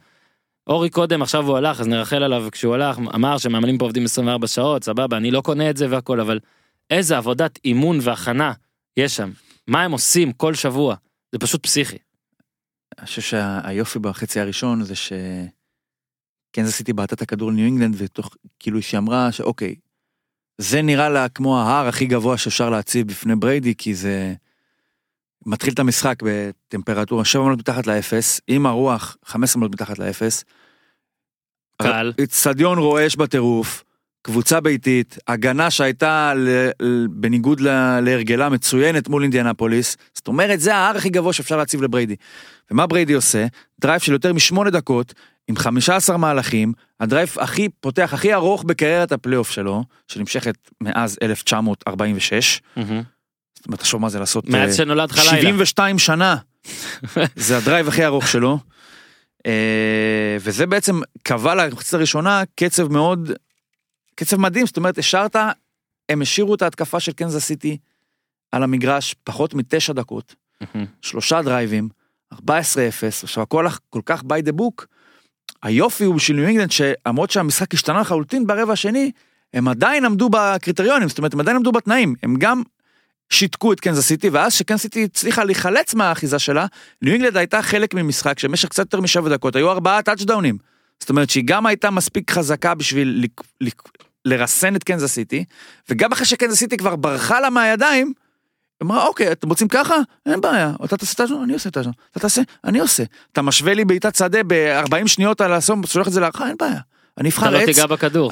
אורי 0.70 0.90
קודם 0.90 1.22
עכשיו 1.22 1.46
הוא 1.46 1.56
הלך 1.56 1.80
אז 1.80 1.86
נרחל 1.86 2.22
עליו 2.22 2.48
כשהוא 2.52 2.74
הלך 2.74 2.98
אמר 3.14 3.38
שמאמנים 3.38 3.78
פה 3.78 3.84
עובדים 3.84 4.04
24 4.04 4.46
שעות 4.46 4.84
סבבה 4.84 5.16
אני 5.16 5.30
לא 5.30 5.40
קונה 5.40 5.70
את 5.70 5.76
זה 5.76 5.86
והכל 5.90 6.20
אבל 6.20 6.38
איזה 6.90 7.16
עבודת 7.16 7.58
אימון 7.64 7.98
והכנה 8.02 8.52
יש 8.96 9.16
שם 9.16 9.30
מה 9.66 9.82
הם 9.82 9.92
עושים 9.92 10.32
כל 10.32 10.54
שבוע 10.54 10.94
זה 11.32 11.38
פשוט 11.38 11.62
פסיכי. 11.62 11.96
אני 12.98 13.06
חושב 13.06 13.22
שהיופי 13.22 13.98
בחצי 13.98 14.40
הראשון 14.40 14.84
זה 14.84 14.94
ש... 14.94 15.12
קנזס 16.52 16.76
סיטי 16.76 16.92
בעטה 16.92 17.14
את 17.14 17.22
הכדור 17.22 17.50
לניו 17.50 17.64
אינגלנד 17.64 17.94
ותוך 17.98 18.36
כאילו 18.58 18.82
שהיא 18.82 18.98
אמרה 18.98 19.32
שאוקיי. 19.32 19.74
זה 20.58 20.82
נראה 20.82 21.08
לה 21.08 21.28
כמו 21.28 21.60
ההר 21.60 21.88
הכי 21.88 22.06
גבוה 22.06 22.38
שאפשר 22.38 22.70
להציב 22.70 23.08
בפני 23.08 23.36
בריידי 23.36 23.74
כי 23.74 23.94
זה 23.94 24.34
מתחיל 25.46 25.72
את 25.72 25.78
המשחק 25.78 26.22
בטמפרטורה 26.22 27.24
7 27.24 27.42
מעלות 27.42 27.58
מתחת 27.58 27.86
לאפס 27.86 28.40
עם 28.46 28.66
הרוח 28.66 29.16
15 29.24 29.60
מעלות 29.60 29.74
מתחת 29.74 29.98
לאפס. 29.98 30.44
קל. 31.82 32.12
אצטדיון 32.22 32.78
רועש 32.78 33.16
בטירוף, 33.16 33.84
קבוצה 34.22 34.60
ביתית, 34.60 35.18
הגנה 35.28 35.70
שהייתה 35.70 36.32
ל, 36.36 36.70
ל, 36.82 37.06
בניגוד 37.10 37.60
ל, 37.60 38.00
להרגלה 38.00 38.48
מצוינת 38.48 39.08
מול 39.08 39.22
אינדיאנפוליס, 39.22 39.96
זאת 40.14 40.28
אומרת 40.28 40.60
זה 40.60 40.74
ההר 40.74 40.96
הכי 40.96 41.08
גבוה 41.08 41.32
שאפשר 41.32 41.56
להציב 41.56 41.82
לבריידי. 41.82 42.16
ומה 42.70 42.86
בריידי 42.86 43.12
עושה? 43.12 43.46
drive 43.80 44.00
של 44.00 44.12
יותר 44.12 44.32
משמונה 44.32 44.70
דקות, 44.70 45.14
עם 45.48 45.56
15 45.56 46.16
מהלכים, 46.16 46.72
ה 47.00 47.06
drive 47.06 47.34
הכי 47.38 47.68
פותח 47.80 48.10
הכי 48.14 48.34
ארוך 48.34 48.64
בקריירת 48.64 49.12
הפלייאוף 49.12 49.50
שלו, 49.50 49.84
שנמשכת 50.08 50.54
מאז 50.80 51.18
1946. 51.22 52.60
מהמם. 52.76 53.02
זאת 53.54 53.66
אומרת, 53.66 53.80
תחשוב 53.80 54.00
מה 54.00 54.08
זה 54.08 54.18
לעשות 54.18 54.48
מאז 54.48 54.70
אה, 54.70 54.76
שנולד 54.76 55.10
לך 55.10 55.18
לילה. 55.18 55.30
72 55.30 55.98
שנה. 55.98 56.36
זה 57.36 57.56
ה 57.56 57.61
drive 57.61 57.88
הכי 57.88 58.04
ארוך 58.04 58.28
שלו. 58.28 58.58
אה, 59.46 60.36
וזה 60.40 60.66
בעצם 60.66 61.00
קבע 61.22 61.54
למחצית 61.54 61.94
הראשונה 61.94 62.42
קצב 62.54 62.92
מאוד, 62.92 63.30
קצב 64.14 64.36
מדהים, 64.36 64.66
זאת 64.66 64.76
אומרת, 64.76 64.98
השארת, 64.98 65.36
הם 66.08 66.22
השאירו 66.22 66.54
את 66.54 66.62
ההתקפה 66.62 67.00
של 67.00 67.12
קנזס 67.12 67.44
סיטי 67.44 67.78
על 68.52 68.62
המגרש 68.62 69.14
פחות 69.24 69.54
מתשע 69.54 69.92
דקות. 69.92 70.34
שלושה 71.02 71.42
דרייבים, 71.42 71.88
14-0, 72.34 72.38
עכשיו 73.22 73.42
הכל 73.42 73.66
כל 73.90 74.00
כך 74.04 74.20
by 74.20 74.48
the 74.48 74.60
book. 74.60 74.84
היופי 75.62 76.04
הוא 76.04 76.14
בשביל 76.14 76.36
ניו 76.36 76.46
אינגלנד 76.46 76.70
שלמרות 76.70 77.30
שהמשחק 77.30 77.74
השתנה 77.74 78.00
לחלוטין 78.00 78.46
ברבע 78.46 78.72
השני, 78.72 79.10
הם 79.54 79.68
עדיין 79.68 80.04
עמדו 80.04 80.28
בקריטריונים, 80.28 81.08
זאת 81.08 81.18
אומרת 81.18 81.34
הם 81.34 81.40
עדיין 81.40 81.56
עמדו 81.56 81.72
בתנאים, 81.72 82.14
הם 82.22 82.34
גם 82.38 82.62
שיתקו 83.30 83.72
את 83.72 83.80
קנזס 83.80 84.06
סיטי, 84.06 84.28
ואז 84.28 84.52
שקנזס 84.54 84.82
סיטי 84.82 85.04
הצליחה 85.04 85.44
להיחלץ 85.44 85.94
מהאחיזה 85.94 86.38
שלה, 86.38 86.66
ניו 87.02 87.12
אינגלנד 87.12 87.36
הייתה 87.36 87.62
חלק 87.62 87.94
ממשחק 87.94 88.38
שבמשך 88.38 88.68
קצת 88.68 88.82
יותר 88.82 89.00
משבע 89.00 89.28
דקות 89.28 89.56
היו 89.56 89.70
ארבעה 89.70 90.02
טאצ'דאונים. 90.02 90.58
זאת 91.00 91.10
אומרת 91.10 91.30
שהיא 91.30 91.44
גם 91.46 91.66
הייתה 91.66 91.90
מספיק 91.90 92.30
חזקה 92.30 92.74
בשביל 92.74 93.20
לק- 93.22 93.40
לק- 93.60 93.82
לרסן 94.24 94.76
את 94.76 94.84
קנזס 94.84 95.12
סיטי, 95.12 95.44
וגם 95.88 96.12
אחרי 96.12 96.26
שקנזס 96.26 96.58
סיטי 96.58 96.76
כבר 96.76 96.96
ברחה 96.96 97.40
לה 97.40 97.50
מהידיים, 97.50 98.06
היא 98.06 98.86
אמרה 98.86 99.06
אוקיי 99.06 99.32
אתם 99.32 99.48
רוצים 99.48 99.68
ככה? 99.68 99.94
אין 100.26 100.40
בעיה, 100.40 100.72
אתה 100.84 100.96
תעשה 100.96 101.14
טאצ'דאון, 101.14 101.42
אני 101.42 101.52
עושה 101.52 101.70
טאצ'דאון, 101.70 101.94
אתה 102.10 102.20
תעשה, 102.20 102.42
אני 102.64 102.78
עושה. 102.80 103.02
אתה 103.32 103.42
משווה 103.42 103.74
לי 103.74 103.84
בעיטת 103.84 104.16
שדה 104.16 104.38
ב-40 104.46 105.06
שניות 105.08 105.40
על 105.40 105.52
השעון, 105.52 105.86
שולח 105.86 106.08
את 106.08 106.12
זה 106.12 106.20
להארכה, 106.20 106.48
אין 106.48 106.56
בעיה. 106.58 106.80
אני 107.18 107.28
אבחר 107.28 107.50
לא 107.50 107.58
עץ. 107.58 107.76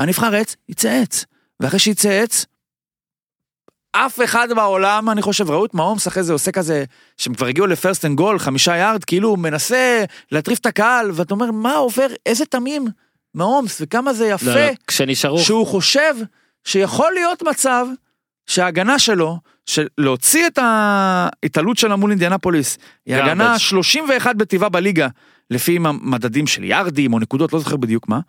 אני 0.00 0.10
אבחר 0.12 0.34
עץ, 0.34 0.56
יצא 0.68 0.88
עץ. 0.88 1.24
ואחרי 1.60 1.78
שיצא 1.78 2.08
עץ, 2.08 2.46
אף 3.92 4.20
אחד 4.24 4.48
בעולם, 4.52 5.10
אני 5.10 5.22
חושב, 5.22 5.50
ראו 5.50 5.64
את 5.64 5.74
מהומס 5.74 6.08
אחרי 6.08 6.22
זה 6.22 6.32
עושה 6.32 6.52
כזה, 6.52 6.84
שהם 7.16 7.34
כבר 7.34 7.46
הגיעו 7.46 7.66
ל 7.66 7.72
first 7.72 8.04
and 8.04 8.16
goal, 8.16 8.38
חמישה 8.38 8.76
יארד, 8.76 9.04
כאילו 9.04 9.28
הוא 9.28 9.38
מנסה 9.38 10.04
להטריף 10.32 10.58
את 10.58 10.66
הקהל, 10.66 11.10
ואתה 11.14 11.34
אומר, 11.34 11.50
מה 11.50 11.74
עובר, 11.74 12.06
איזה 12.26 12.44
תמים, 12.44 12.86
מהומס, 13.34 13.78
וכמה 13.80 14.12
זה 14.12 14.26
יפה, 14.26 14.54
לא, 14.54 14.60
לא, 14.60 14.72
כשנשארו 14.86 15.38
שהוא 15.38 15.66
חושב 15.66 16.14
שיכול 16.64 17.12
להיות 17.14 17.42
מצב 17.42 17.86
שההגנה 18.46 18.98
שלו, 18.98 19.38
של 19.66 19.86
להוציא 19.98 20.46
את 20.46 20.58
ההתעלות 20.62 21.78
שלה 21.78 21.96
מול 21.96 22.10
אינדיאנפוליס, 22.10 22.78
היא. 23.06 23.16
הגנה 23.16 23.58
31 23.58 24.36
בטיבה 24.36 24.68
בליגה, 24.68 25.08
לפי 25.50 25.76
המדדים 25.76 26.46
של 26.46 26.64
יארדים 26.64 27.12
או 27.12 27.18
נקודות, 27.18 27.52
לא 27.52 27.58
זוכר 27.58 27.76
בדיוק 27.76 28.08
מה, 28.08 28.20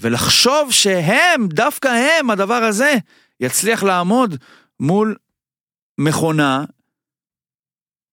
ולחשוב 0.00 0.72
שהם, 0.72 1.48
דווקא 1.48 1.88
הם, 1.88 2.30
הדבר 2.30 2.54
הזה, 2.54 2.96
יצליח 3.40 3.82
לעמוד 3.82 4.36
מול 4.80 5.16
מכונה, 5.98 6.64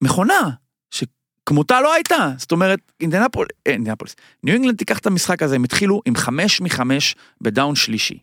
מכונה, 0.02 0.49
שכמותה 0.91 1.81
לא 1.81 1.94
הייתה, 1.94 2.31
זאת 2.38 2.52
אומרת, 2.52 2.80
אינדיאנפוליס, 3.02 3.52
אה, 3.68 3.72
אינדיאנפוליס, 3.72 4.15
ניו 4.44 4.53
אינגלנד 4.53 4.77
תיקח 4.77 4.99
את 4.99 5.06
המשחק 5.06 5.44
הזה, 5.44 5.56
הם 5.56 5.64
התחילו 5.64 6.02
עם 6.06 6.15
חמש 6.15 6.61
מחמש 6.61 7.15
ב 7.41 7.48
down 7.48 7.76
שלישי. 7.76 8.18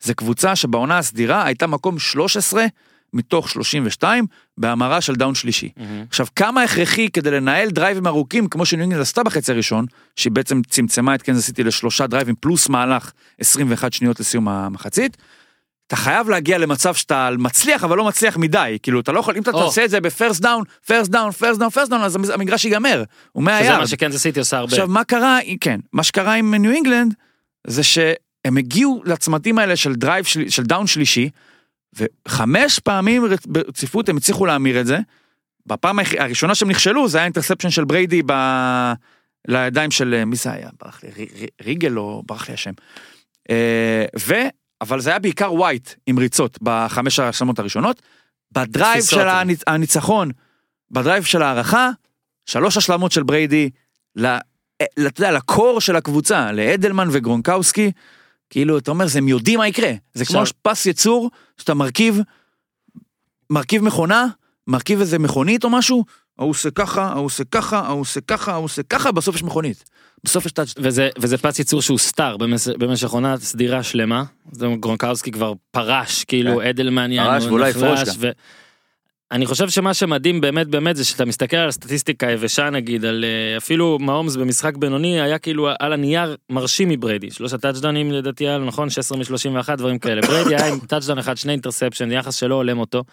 זה 0.00 0.14
קבוצה 0.14 0.56
שבעונה 0.56 0.98
הסדירה 0.98 1.44
הייתה 1.44 1.66
מקום 1.66 1.98
13 1.98 2.66
מתוך 3.12 3.48
32 3.50 4.26
בהמרה 4.58 5.00
של 5.00 5.14
down 5.14 5.34
שלישי. 5.34 5.68
מהמם. 5.76 6.04
עכשיו, 6.08 6.26
כמה 6.36 6.62
הכרחי 6.62 7.10
כדי 7.10 7.30
לנהל 7.30 7.70
דרייבים 7.70 8.06
ארוכים, 8.06 8.48
כמו 8.48 8.66
שניו 8.66 8.82
אינגלנד 8.82 9.02
עשתה 9.02 9.22
בחצי 9.22 9.52
הראשון, 9.52 9.86
שהיא 10.16 10.32
בעצם 10.32 10.62
צמצמה 10.62 11.14
את 11.14 11.22
קנזס 11.22 11.46
סיטי 11.46 11.64
לשלושה 11.64 12.06
דרייבים 12.06 12.34
פלוס 12.40 12.68
מהלך 12.68 13.12
21 13.38 13.92
שניות 13.92 14.20
לסיום 14.20 14.48
המחצית, 14.48 15.16
אתה 15.88 15.96
חייב 15.96 16.28
להגיע 16.28 16.58
למצב 16.58 16.94
שאתה 16.94 17.30
מצליח, 17.38 17.84
אבל 17.84 17.96
לא 17.96 18.04
מצליח 18.04 18.36
מדי. 18.36 18.78
כאילו, 18.82 19.00
אתה 19.00 19.12
לא 19.12 19.20
יכול, 19.20 19.36
אם 19.36 19.42
אתה. 19.42 19.52
תעשה 19.52 19.84
את 19.84 19.90
זה 19.90 20.00
ב 20.00 20.07
first 20.07 20.42
down, 20.42 20.64
first 20.86 21.10
down, 21.10 21.30
first 21.30 21.58
down, 21.60 21.70
first 21.70 21.90
down, 21.90 22.02
אז 22.02 22.30
המגרש 22.30 22.64
ייגמר. 22.64 23.04
הוא 23.32 23.42
100 23.42 23.58
שזה 23.58 23.68
יארד. 23.68 23.80
מה 23.80 23.86
שקנזס 23.86 24.22
סיטי 24.22 24.38
עושה 24.38 24.58
הרבה. 24.58 24.72
עכשיו, 24.72 24.88
מה 24.88 25.04
קרה, 25.04 25.38
כן, 25.60 25.80
מה 25.92 26.02
שקרה 26.02 26.34
עם 26.34 26.54
ניו 26.54 26.72
אינגלנד, 26.72 27.14
זה 27.66 27.82
שהם 27.82 28.56
הגיעו 28.56 29.02
לצמתים 29.04 29.58
האלה 29.58 29.76
של 29.76 29.94
drive, 29.94 30.24
של, 30.24 30.62
down 30.62 30.86
שלישי, 30.86 31.30
וחמש 31.94 32.78
פעמים 32.78 33.22
ברציפות 33.46 34.08
הם 34.08 34.16
הצליחו 34.16 34.46
להמיר 34.46 34.80
את 34.80 34.86
זה. 34.86 34.98
בפעם 35.66 35.98
הראשונה 36.18 36.54
שהם 36.54 36.70
נכשלו, 36.70 37.08
זה 37.08 37.18
היה 37.18 37.24
interception 37.24 37.70
של 37.70 37.84
בריידי 37.84 38.22
ב... 38.26 38.32
לידיים 39.48 39.90
של, 39.90 40.14
אה, 40.14 40.24
מי 40.24 40.36
זה 40.36 40.52
היה? 40.52 40.68
ברח 40.82 41.00
לי, 41.02 41.26
רגלנד 41.62 41.98
או 41.98 42.22
ברח 42.26 42.48
לי 42.48 42.54
השם. 42.54 42.72
ו... 44.18 44.34
אבל 44.80 45.00
זה 45.00 45.10
היה 45.10 45.18
בעיקר 45.18 45.52
ווייט 45.52 45.90
עם 46.06 46.18
ריצות 46.18 46.58
בחמש 46.62 47.18
השלמות 47.18 47.58
הראשונות. 47.58 48.02
ב 48.52 48.59
drive. 48.59 49.02
של 49.04 49.28
הניצ... 49.28 49.62
הניצחון, 49.66 50.30
ב 50.90 50.96
drive 50.96 51.24
של 51.24 51.42
ההארכה, 51.42 51.90
שלוש 52.46 52.76
השלמות 52.76 53.12
של 53.12 53.22
בריידי, 53.22 53.70
ל... 54.16 54.26
ל- 54.26 55.06
אתה 55.06 55.20
יודע, 55.20 55.32
ל 55.32 55.42
core 55.42 55.80
של 55.80 55.96
הקבוצה, 55.96 56.52
לאדלמן 56.52 57.08
וגרונקאוסקי, 57.12 57.92
כאילו, 58.50 58.78
אתה 58.78 58.90
אומר, 58.90 59.06
הם 59.18 59.28
יודעים 59.28 59.58
מה 59.58 59.68
יקרה. 59.68 59.92
זה 60.14 60.24
כמו 60.24 60.42
פס 60.62 60.86
יצור, 60.86 61.30
שאתה 61.58 61.74
מרכיב, 61.74 62.20
מרכיב 63.50 63.82
מכונה, 63.82 64.26
מרכיב 64.66 65.00
איזה 65.00 65.18
מכונית 65.18 65.64
או 65.64 65.70
משהו, 65.70 66.04
ההוא 66.38 66.50
עושה 66.50 66.70
ככה, 66.70 67.02
ההוא 67.02 67.24
עושה 67.24 67.44
ככה, 67.44 67.78
ההוא 67.78 68.00
עושה 68.00 68.20
ככה, 68.20 68.52
ההוא 68.52 68.64
עושה 68.64 68.82
ככה, 68.82 69.12
בסוף 69.12 69.36
יש 69.36 69.42
מכונית. 69.42 69.84
בסוף 70.24 70.46
יש 70.46 70.52
טאצ' 70.52 70.74
וזה, 70.78 71.08
וזה 71.18 71.38
פס 71.38 71.58
ייצור 71.58 71.82
שהוא 71.82 71.98
סטאר 71.98 72.36
במש, 72.36 72.68
במשך 72.68 73.10
עונה 73.10 73.36
סדירה 73.36 73.82
שלמה. 73.82 74.24
זה 74.52 74.66
גרונקאוסקי 74.80 75.30
כבר 75.30 75.52
פרש, 75.70 76.24
כאילו 76.24 76.56
כן. 76.56 76.66
אדלמן 76.66 77.16
פרש 77.16 77.44
ואולי 77.44 77.70
יפרוש 77.70 78.00
גם. 78.00 78.14
ו... 78.18 78.30
אני 79.32 79.46
חושב 79.46 79.68
שמה 79.68 79.94
שמדהים 79.94 80.40
באמת 80.40 80.66
באמת 80.66 80.96
זה 80.96 81.04
שאתה 81.04 81.24
מסתכל 81.24 81.56
על 81.56 81.68
הסטטיסטיקה 81.68 82.26
היבשה 82.26 82.70
נגיד 82.70 83.04
על 83.04 83.24
אה, 83.24 83.56
אפילו 83.56 83.98
מהומס 84.00 84.36
במשחק 84.36 84.76
בינוני 84.76 85.20
היה 85.20 85.38
כאילו 85.38 85.68
על 85.80 85.92
הנייר 85.92 86.36
מרשים 86.50 86.88
מבריידי 86.88 87.30
שלושה 87.30 87.58
טאצ'דאונים 87.58 88.12
לדעתי 88.12 88.48
היה 88.48 88.58
לו 88.58 88.64
נכון 88.64 88.90
16 88.90 89.18
מ-31 89.18 89.76
דברים 89.76 89.98
כאלה 89.98 90.20
בריידי 90.20 90.56
היה 90.56 90.66
עם 90.66 90.78
טאצ'דאון 90.78 91.18
אחד 91.18 91.36
שני 91.36 91.52
interception 91.52 92.12
יחס 92.12 92.34
שלא 92.34 92.54
הולם 92.54 92.78
אותו. 92.78 93.04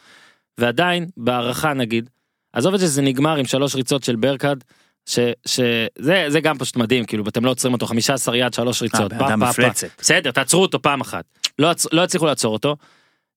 ועדיין 0.57 1.05
בהערכה 1.17 1.73
נגיד 1.73 2.09
עזוב 2.55 2.73
את 2.73 2.79
זה 2.79 2.85
שזה 2.85 3.01
נגמר 3.01 3.35
עם 3.35 3.45
שלוש 3.45 3.75
ריצות 3.75 4.03
של 4.03 4.15
ברקהד. 4.15 4.63
שזה 5.05 6.25
זה 6.27 6.39
גם 6.39 6.57
פשוט 6.57 6.75
מדהים 6.75 7.05
כאילו 7.05 7.23
אתם 7.27 7.45
לא 7.45 7.49
עוצרים 7.51 7.73
אותו 7.73 7.85
15 7.85 8.37
יד 8.37 8.53
שלוש 8.53 8.81
ריצות. 8.81 9.13
פה, 9.13 9.27
פה. 9.27 9.35
מפלצת. 9.35 9.87
בסדר 9.97 10.31
תעצרו 10.31 10.61
אותו 10.61 10.81
פעם 10.81 11.01
אחת 11.01 11.25
לא, 11.59 11.69
לא 11.91 12.03
הצליחו 12.03 12.25
לעצור 12.25 12.53
אותו. 12.53 12.75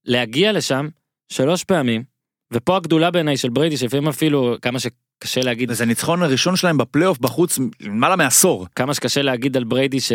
להגיע 0.05 0.53
לשם 0.53 0.89
שלוש 1.28 1.65
פעמים 1.65 2.05
ופה 2.53 2.77
הגדולה 2.77 3.11
בעיניי 3.11 3.36
של 3.36 3.49
בריידי 3.49 3.77
שלפעמים 3.77 4.09
אפילו 4.09 4.57
כמה 4.62 4.78
שקשה 4.78 5.40
להגיד 5.40 5.73
זה 5.73 5.85
הניצחון 5.85 6.23
הראשון 6.23 6.57
שלהם 6.57 6.78
בפלייאוף 6.78 7.19
בחוץ 7.19 7.59
למעלה 7.81 8.16
מעשור. 8.16 8.66
כמה 8.74 8.95
שקשה 8.95 9.23
להגיד 9.23 9.57
על 9.57 9.65
בריידי 9.65 10.01
ש, 10.01 10.12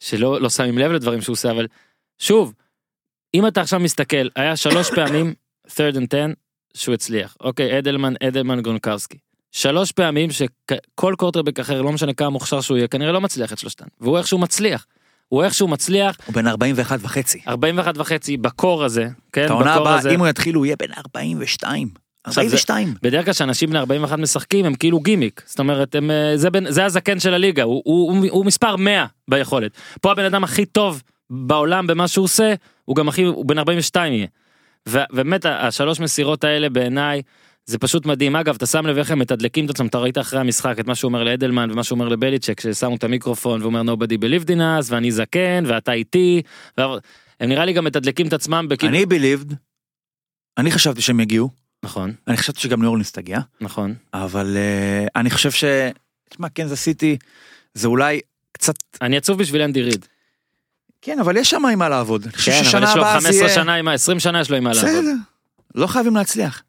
שלא 0.00 0.40
לא 0.40 0.50
שמים 0.50 0.78
לב 0.78 0.92
לדברים 0.92 1.20
שהוא 1.20 1.32
עושה 1.32 1.50
אבל 1.50 1.66
שוב 2.18 2.54
אם 3.34 3.46
אתה 3.46 3.60
עכשיו 3.60 3.80
מסתכל 3.80 4.28
היה 4.36 4.56
שלוש 4.56 4.90
פעמים 4.90 5.34
third 5.68 5.94
and 5.94 6.06
10 6.10 6.26
שהוא 6.76 6.94
הצליח 6.94 7.36
אוקיי 7.40 7.78
אדלמן 7.78 8.14
אדלמן 8.28 8.60
גונקרסקי 8.60 9.18
שלוש 9.52 9.92
פעמים 9.92 10.30
שכל 10.30 11.14
קורטרבק 11.18 11.60
אחר 11.60 11.82
לא 11.82 11.92
משנה 11.92 12.12
כמה 12.12 12.30
מוכשר 12.30 12.60
שהוא 12.60 12.76
יהיה 12.76 12.88
כנראה 12.88 13.12
לא 13.12 13.20
מצליח 13.20 13.52
את 13.52 13.58
שלושתן 13.58 13.84
והוא 14.00 14.18
איכשהו 14.18 14.38
מצליח. 14.38 14.86
הוא 15.28 15.42
איכשהו 15.44 15.68
מצליח 15.68 16.16
הוא 16.26 16.34
בן 16.34 16.46
41 16.46 16.98
וחצי. 17.02 17.40
41 17.48 17.94
וחצי 17.98 18.36
בקור 18.36 18.84
הזה 18.84 19.08
כן 19.32 19.44
בקור 19.46 19.62
הבאה 19.68 19.94
הזה. 19.98 20.10
אם 20.10 20.18
הוא 20.20 20.28
יתחיל 20.28 20.54
הוא 20.54 20.66
יהיה 20.66 20.76
בן 20.78 20.92
42. 20.96 21.88
עכשיו, 22.24 22.44
זה- 22.48 22.56
42. 22.56 22.94
בדרך 23.02 23.24
כלל 23.24 23.34
שאנשים 23.34 23.70
בני 23.70 23.78
41 23.78 24.18
משחקים 24.18 24.64
הם 24.64 24.74
כאילו 24.74 25.00
גימיק 25.00 25.42
זאת 25.46 25.58
אומרת 25.58 25.94
הם, 25.94 26.10
אה, 26.10 26.32
זה, 26.36 26.50
בין, 26.50 26.66
זה 26.70 26.84
הזקן 26.84 27.20
של 27.20 27.34
הליגה 27.34 27.62
הוא, 27.62 27.82
הוא, 27.84 28.12
הוא, 28.18 28.26
הוא 28.30 28.44
מספר 28.46 28.76
100 28.76 29.06
ביכולת 29.30 29.70
פה 30.00 30.12
הבן 30.12 30.24
אדם 30.24 30.44
הכי 30.44 30.64
טוב 30.66 31.02
בעולם 31.30 31.86
במה 31.86 32.08
שהוא 32.08 32.24
עושה 32.24 32.54
הוא 32.84 32.96
גם 32.96 33.08
הכי 33.08 33.22
הוא 33.22 33.46
בן 33.46 33.58
42 33.58 34.12
יהיה. 34.12 34.26
ובאמת 34.88 35.46
השלוש 35.46 36.00
מסירות 36.00 36.44
האלה 36.44 36.68
בעיניי 36.68 37.22
זה 37.66 37.78
פשוט 37.78 38.06
מדהים 38.06 38.36
אגב 38.36 38.54
אתה 38.54 38.66
שם 38.66 38.86
לב 38.86 38.98
איך 38.98 39.10
הם 39.10 39.18
מתדלקים 39.18 39.64
את 39.64 39.70
עצמם 39.70 39.86
אתה 39.86 39.98
ראית 39.98 40.18
אחרי 40.18 40.40
המשחק 40.40 40.80
את 40.80 40.86
מה 40.86 40.94
שהוא 40.94 41.08
אומר 41.08 41.24
לאדלמן 41.24 41.70
ומה 41.70 41.84
שהוא 41.84 41.96
אומר 41.96 42.08
לבליצ'ק 42.08 42.60
ששמו 42.60 42.96
את 42.96 43.04
המיקרופון 43.04 43.62
ואומר 43.62 43.82
nobody 43.82 44.16
believed 44.18 44.48
in 44.48 44.58
us 44.58 44.86
ואני 44.88 45.12
זקן 45.12 45.64
ואתה 45.66 45.92
איתי. 45.92 46.42
הם 46.76 47.48
נראה 47.48 47.64
לי 47.64 47.72
גם 47.72 47.84
מתדלקים 47.84 48.28
את 48.28 48.32
עצמם 48.32 48.66
בכאילו 48.68 48.96
אני 48.96 49.04
believed. 49.04 49.54
אני 50.58 50.70
חשבתי 50.70 51.02
שהם 51.02 51.20
יגיעו. 51.20 51.50
נכון 51.84 52.12
אני 52.28 52.36
חשבתי 52.36 52.60
שגם 52.60 52.80
ניו 52.80 52.88
אורלינס 52.88 53.12
תגיע. 53.12 53.40
נכון 53.60 53.94
אבל 54.14 54.56
אה, 54.56 55.06
אני 55.16 55.30
חושב 55.30 55.50
ש... 55.50 55.64
תשמע, 56.30 56.48
קנזס 56.48 56.80
סיטי 56.80 57.16
זה 57.74 57.88
אולי 57.88 58.20
קצת... 58.52 58.74
אני 59.02 59.16
עצוב 59.16 59.38
בשביל 59.38 59.62
אנדי 59.62 59.82
ריד. 59.82 60.06
כן, 61.04 61.18
אבל 61.18 61.36
יש 61.36 61.50
שם 61.50 61.66
עם 61.66 61.78
מה 61.78 61.88
לעבוד. 61.88 62.26
כן, 62.44 62.52
אבל 62.52 62.82
יש 62.84 62.94
לו 62.94 63.02
הבאה 63.02 63.20
זה 63.20 63.28
15 63.28 63.32
יהיה... 63.34 63.54
שנה 63.54 63.74
עם 63.74 63.88
ה- 63.88 63.92
20 63.92 64.20
שנה 64.20 64.40
יש 64.40 64.50
לו 64.50 64.56
עם 64.56 64.64
מה 64.64 64.72
לעבוד. 64.72 64.90
בסדר. 64.90 65.12
לא 65.74 65.86
חייבים 65.86 66.16
להצליח. 66.16 66.62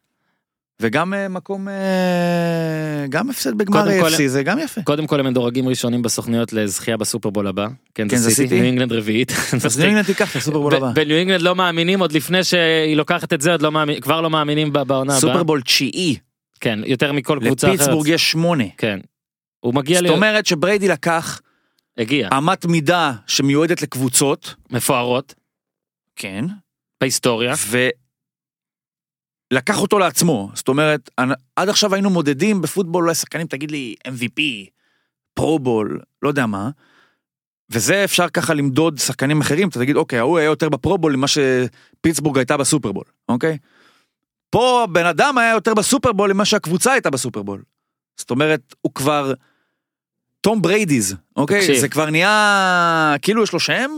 וגם 0.80 1.14
אה, 1.14 1.28
מקום... 1.28 1.68
אה, 1.68 3.06
גם 3.08 3.30
הפסד 3.30 3.58
בגמר 3.58 3.86
AFC 3.88 4.22
זה 4.26 4.42
גם 4.42 4.58
יפה. 4.58 4.80
קודם 4.82 5.06
כל 5.06 5.20
הם 5.20 5.26
מדורגים 5.26 5.68
ראשונים 5.68 6.02
בסוכניות 6.02 6.52
לזכייה 6.52 6.96
בסופרבול 6.96 7.46
הבא. 7.46 7.66
קנזס 7.92 8.10
קנזס 8.14 8.36
סיטי? 8.36 8.54
ניו 8.54 8.64
אינגלנד 8.64 8.92
רביעית. 8.92 9.32
אז 9.64 9.78
ניו 9.78 9.86
אינגלנד 9.86 10.06
תיקח 10.06 10.30
את 10.30 10.36
הסופרבול 10.36 10.74
הבא. 10.74 10.92
בניו 10.94 11.16
אינגלנד 11.16 11.42
לא 11.42 11.56
מאמינים 11.56 12.00
עוד 12.00 12.12
לפני 12.12 12.44
שהיא 12.44 12.96
לוקחת 12.96 13.32
את 13.32 13.40
זה 13.40 13.56
לא 13.60 13.70
כבר 14.00 14.20
לא 14.20 14.30
מאמינים 14.30 14.72
בעונה 14.72 15.12
הבאה. 15.12 15.20
סופרבול 15.20 15.60
תשיעי. 15.62 16.16
כן 16.60 16.78
יותר 16.84 17.12
מכל 17.12 17.38
קבוצה 17.44 17.66
אחרת. 17.66 17.78
לפיטסבורג 17.78 18.08
יש 18.08 18.30
שמונה. 18.30 18.64
כן. 18.78 18.98
הוא 19.60 19.74
מגיע 19.74 19.96
זאת 19.96 20.02
לי 20.02 20.08
אומרת 20.08 20.46
שבריידי 20.46 20.88
לקח 20.88 21.40
הגיע 21.98 22.28
אמת 22.38 22.66
מידה 22.66 23.12
שמיועדת 23.26 23.82
לקבוצות. 23.82 24.54
מפוארות 24.70 25.34
כן. 26.16 26.44
בהיסטוריה. 27.00 27.54
ולקח 29.52 29.80
אותו 29.80 29.98
לעצמו. 29.98 30.50
זאת 30.54 30.68
אומרת, 30.68 31.10
עד 31.56 31.68
עכשיו 31.68 31.94
היינו 31.94 32.10
מודדים 32.10 32.62
בפוטבול 32.62 33.04
אולי 33.04 33.14
שחקנים, 33.14 33.46
תגיד 33.46 33.70
לי, 33.70 33.94
MVP, 34.08 34.40
פרו-בול, 35.34 36.00
לא 36.22 36.28
יודע 36.28 36.46
מה. 36.46 36.70
וזה 37.70 38.04
אפשר 38.04 38.28
ככה 38.28 38.54
למדוד 38.54 38.98
שחקנים 38.98 39.40
אחרים, 39.40 39.68
אתה 39.68 39.78
תגיד, 39.78 39.96
אוקיי, 39.96 40.18
ההוא 40.18 40.38
היה 40.38 40.46
יותר 40.46 40.68
בפרו-בול 40.68 41.16
ממה 41.16 41.26
שפיטסבורג 41.28 42.38
הייתה 42.38 42.56
בסופרבול, 42.56 43.04
אוקיי? 43.28 43.58
פה 44.50 44.82
הבן 44.84 45.06
אדם 45.06 45.38
היה 45.38 45.50
יותר 45.50 45.74
בסופרבול 45.74 46.32
ממה 46.32 46.44
שהקבוצה 46.44 46.92
הייתה 46.92 47.10
בסופרבול. 47.10 47.62
זאת 48.16 48.30
אומרת, 48.30 48.74
הוא 48.82 48.92
כבר 48.94 49.32
Tom 50.46 50.62
Bradys, 50.62 51.16
אוקיי? 51.36 51.60
תקשיב. 51.60 51.76
זה 51.76 51.88
כבר 51.88 52.10
נהיה, 52.10 53.14
כאילו 53.22 53.42
יש 53.42 53.52
לו 53.52 53.60
שם, 53.60 53.90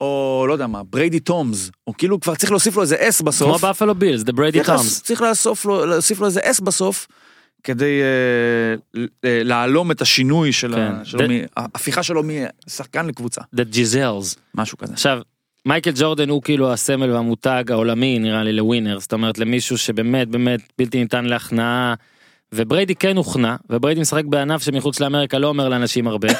או 0.00 0.44
לא 0.48 0.52
יודע 0.52 0.66
מה, 0.66 0.82
Brady 0.82 1.20
Toms, 1.20 1.70
או 1.86 1.92
כאילו 1.98 2.20
כבר 2.20 2.34
צריך 2.34 2.50
להוסיף 2.52 2.76
לו 2.76 2.82
איזה 2.82 2.96
אס 2.98 3.20
בסוף. 3.20 3.48
כמו 3.48 3.68
Buffalo 3.68 3.94
Bills, 3.94 4.22
The 4.22 4.32
Brady 4.32 4.52
צריך, 4.52 4.68
Toms. 4.68 4.72
להוס- 4.72 5.02
צריך 5.02 5.22
להוסיף 5.22 5.64
לו, 5.64 5.86
להוסיף 5.86 6.20
לו 6.20 6.26
איזה 6.26 6.40
אס 6.42 6.60
בסוף, 6.60 7.06
כדי 7.64 8.00
אה, 8.02 9.00
אה, 9.24 9.42
להלום 9.44 9.90
את 9.90 10.00
השינוי 10.02 10.52
של 10.52 10.74
כן. 10.74 10.80
ה- 10.80 11.04
שלו, 11.04 11.18
זה- 11.20 11.26
מ- 11.28 11.44
ההפיכה 11.56 12.02
שלו 12.02 12.22
משחקן 12.66 13.06
לקבוצה, 13.06 13.40
The 13.56 13.74
Giselles. 13.74 14.36
משהו 14.54 14.78
כזה. 14.78 14.92
עכשיו, 14.92 15.20
מייקל 15.66 15.90
ג'ורדן 15.94 16.28
הוא 16.28 16.42
כאילו 16.42 16.72
הסמל 16.72 17.10
והמותג 17.10 17.64
העולמי 17.70 18.18
נראה 18.18 18.42
לי 18.42 18.52
לווינר, 18.52 19.00
זאת 19.00 19.12
אומרת 19.12 19.38
למישהו 19.38 19.78
שבאמת 19.78 20.28
באמת 20.28 20.60
בלתי 20.78 20.98
ניתן 20.98 21.24
להכנעה. 21.24 21.94
ובריידי 22.52 22.94
כן 22.94 23.16
הוכנע, 23.16 23.56
ובריידי 23.70 24.00
משחק 24.00 24.24
בענף 24.24 24.62
שמחוץ 24.62 25.00
לאמריקה 25.00 25.38
לא 25.38 25.48
אומר 25.48 25.68
לאנשים 25.68 26.08
הרבה. 26.08 26.28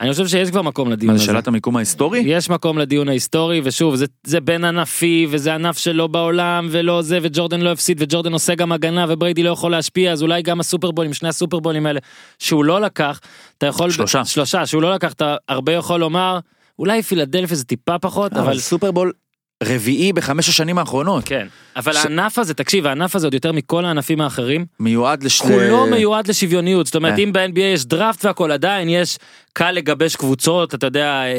אני 0.00 0.10
חושב 0.12 0.26
שיש 0.26 0.50
כבר 0.50 0.62
מקום 0.62 0.90
לדיון 0.90 1.10
מה 1.10 1.14
הזה. 1.14 1.24
זה 1.24 1.32
שאלת 1.32 1.48
המיקום 1.48 1.76
ההיסטורי? 1.76 2.18
יש 2.18 2.50
מקום 2.50 2.78
לדיון 2.78 3.08
ההיסטורי 3.08 3.60
ושוב 3.64 3.96
זה 3.96 4.06
זה 4.24 4.40
בין 4.40 4.64
ענפי 4.64 5.26
וזה 5.30 5.54
ענף 5.54 5.78
שלא 5.78 6.06
בעולם 6.06 6.68
ולא 6.70 7.02
זה 7.02 7.18
וג'ורדן 7.22 7.60
לא 7.60 7.72
הפסיד 7.72 7.96
וג'ורדן 8.00 8.32
עושה 8.32 8.54
גם 8.54 8.72
הגנה 8.72 9.06
ובריידי 9.08 9.42
לא 9.42 9.50
יכול 9.50 9.70
להשפיע 9.70 10.12
אז 10.12 10.22
אולי 10.22 10.42
גם 10.42 10.60
הסופרבולים 10.60 11.14
שני 11.14 11.28
הסופרבולים 11.28 11.86
האלה 11.86 12.00
שהוא 12.38 12.64
לא 12.64 12.80
לקח 12.80 13.20
אתה 13.58 13.66
יכול 13.66 13.90
שלושה. 13.90 14.24
שלושה 14.24 14.66
שהוא 14.66 14.82
לא 14.82 14.94
לקח 14.94 15.12
אתה 15.12 15.36
הרבה 15.48 15.72
יכול 15.72 16.00
לומר 16.00 16.38
אולי 16.78 17.02
פילדלפיה 17.02 17.56
זה 17.56 17.64
טיפה 17.64 17.98
פחות 17.98 18.32
אבל 18.32 18.40
אבל 18.42 18.58
סופרבול 18.58 19.12
רביעי 19.66 20.12
בחמש 20.12 20.48
השנים 20.48 20.78
האחרונות, 20.78 21.24
כן 21.24 21.46
אבל 21.76 21.92
ש- 21.92 21.96
הענף 21.96 22.38
הזה 22.38 22.54
תקשיב 22.54 22.86
הענף 22.86 23.16
הזה 23.16 23.26
עוד 23.26 23.34
יותר 23.34 23.52
מכל 23.52 23.84
הענפים 23.84 24.20
האחרים 24.20 24.66
מיועד 24.80 25.22
לש... 25.22 25.40
כולו 25.42 25.86
מיועד 25.86 26.28
לשוויוניות 26.28 26.86
זאת 26.86 26.94
אומרת 26.96 27.18
אה. 27.18 27.24
אם 27.24 27.32
ב-NBA 27.32 27.60
יש 27.60 27.86
דראפט 27.86 28.24
והכל 28.24 28.52
עדיין 28.52 28.88
יש 28.88 29.18
קל 29.52 29.70
לגבש 29.70 30.16
קבוצות 30.16 30.74
אתה 30.74 30.86
יודע 30.86 31.06
אה, 31.06 31.26
אה, 31.26 31.32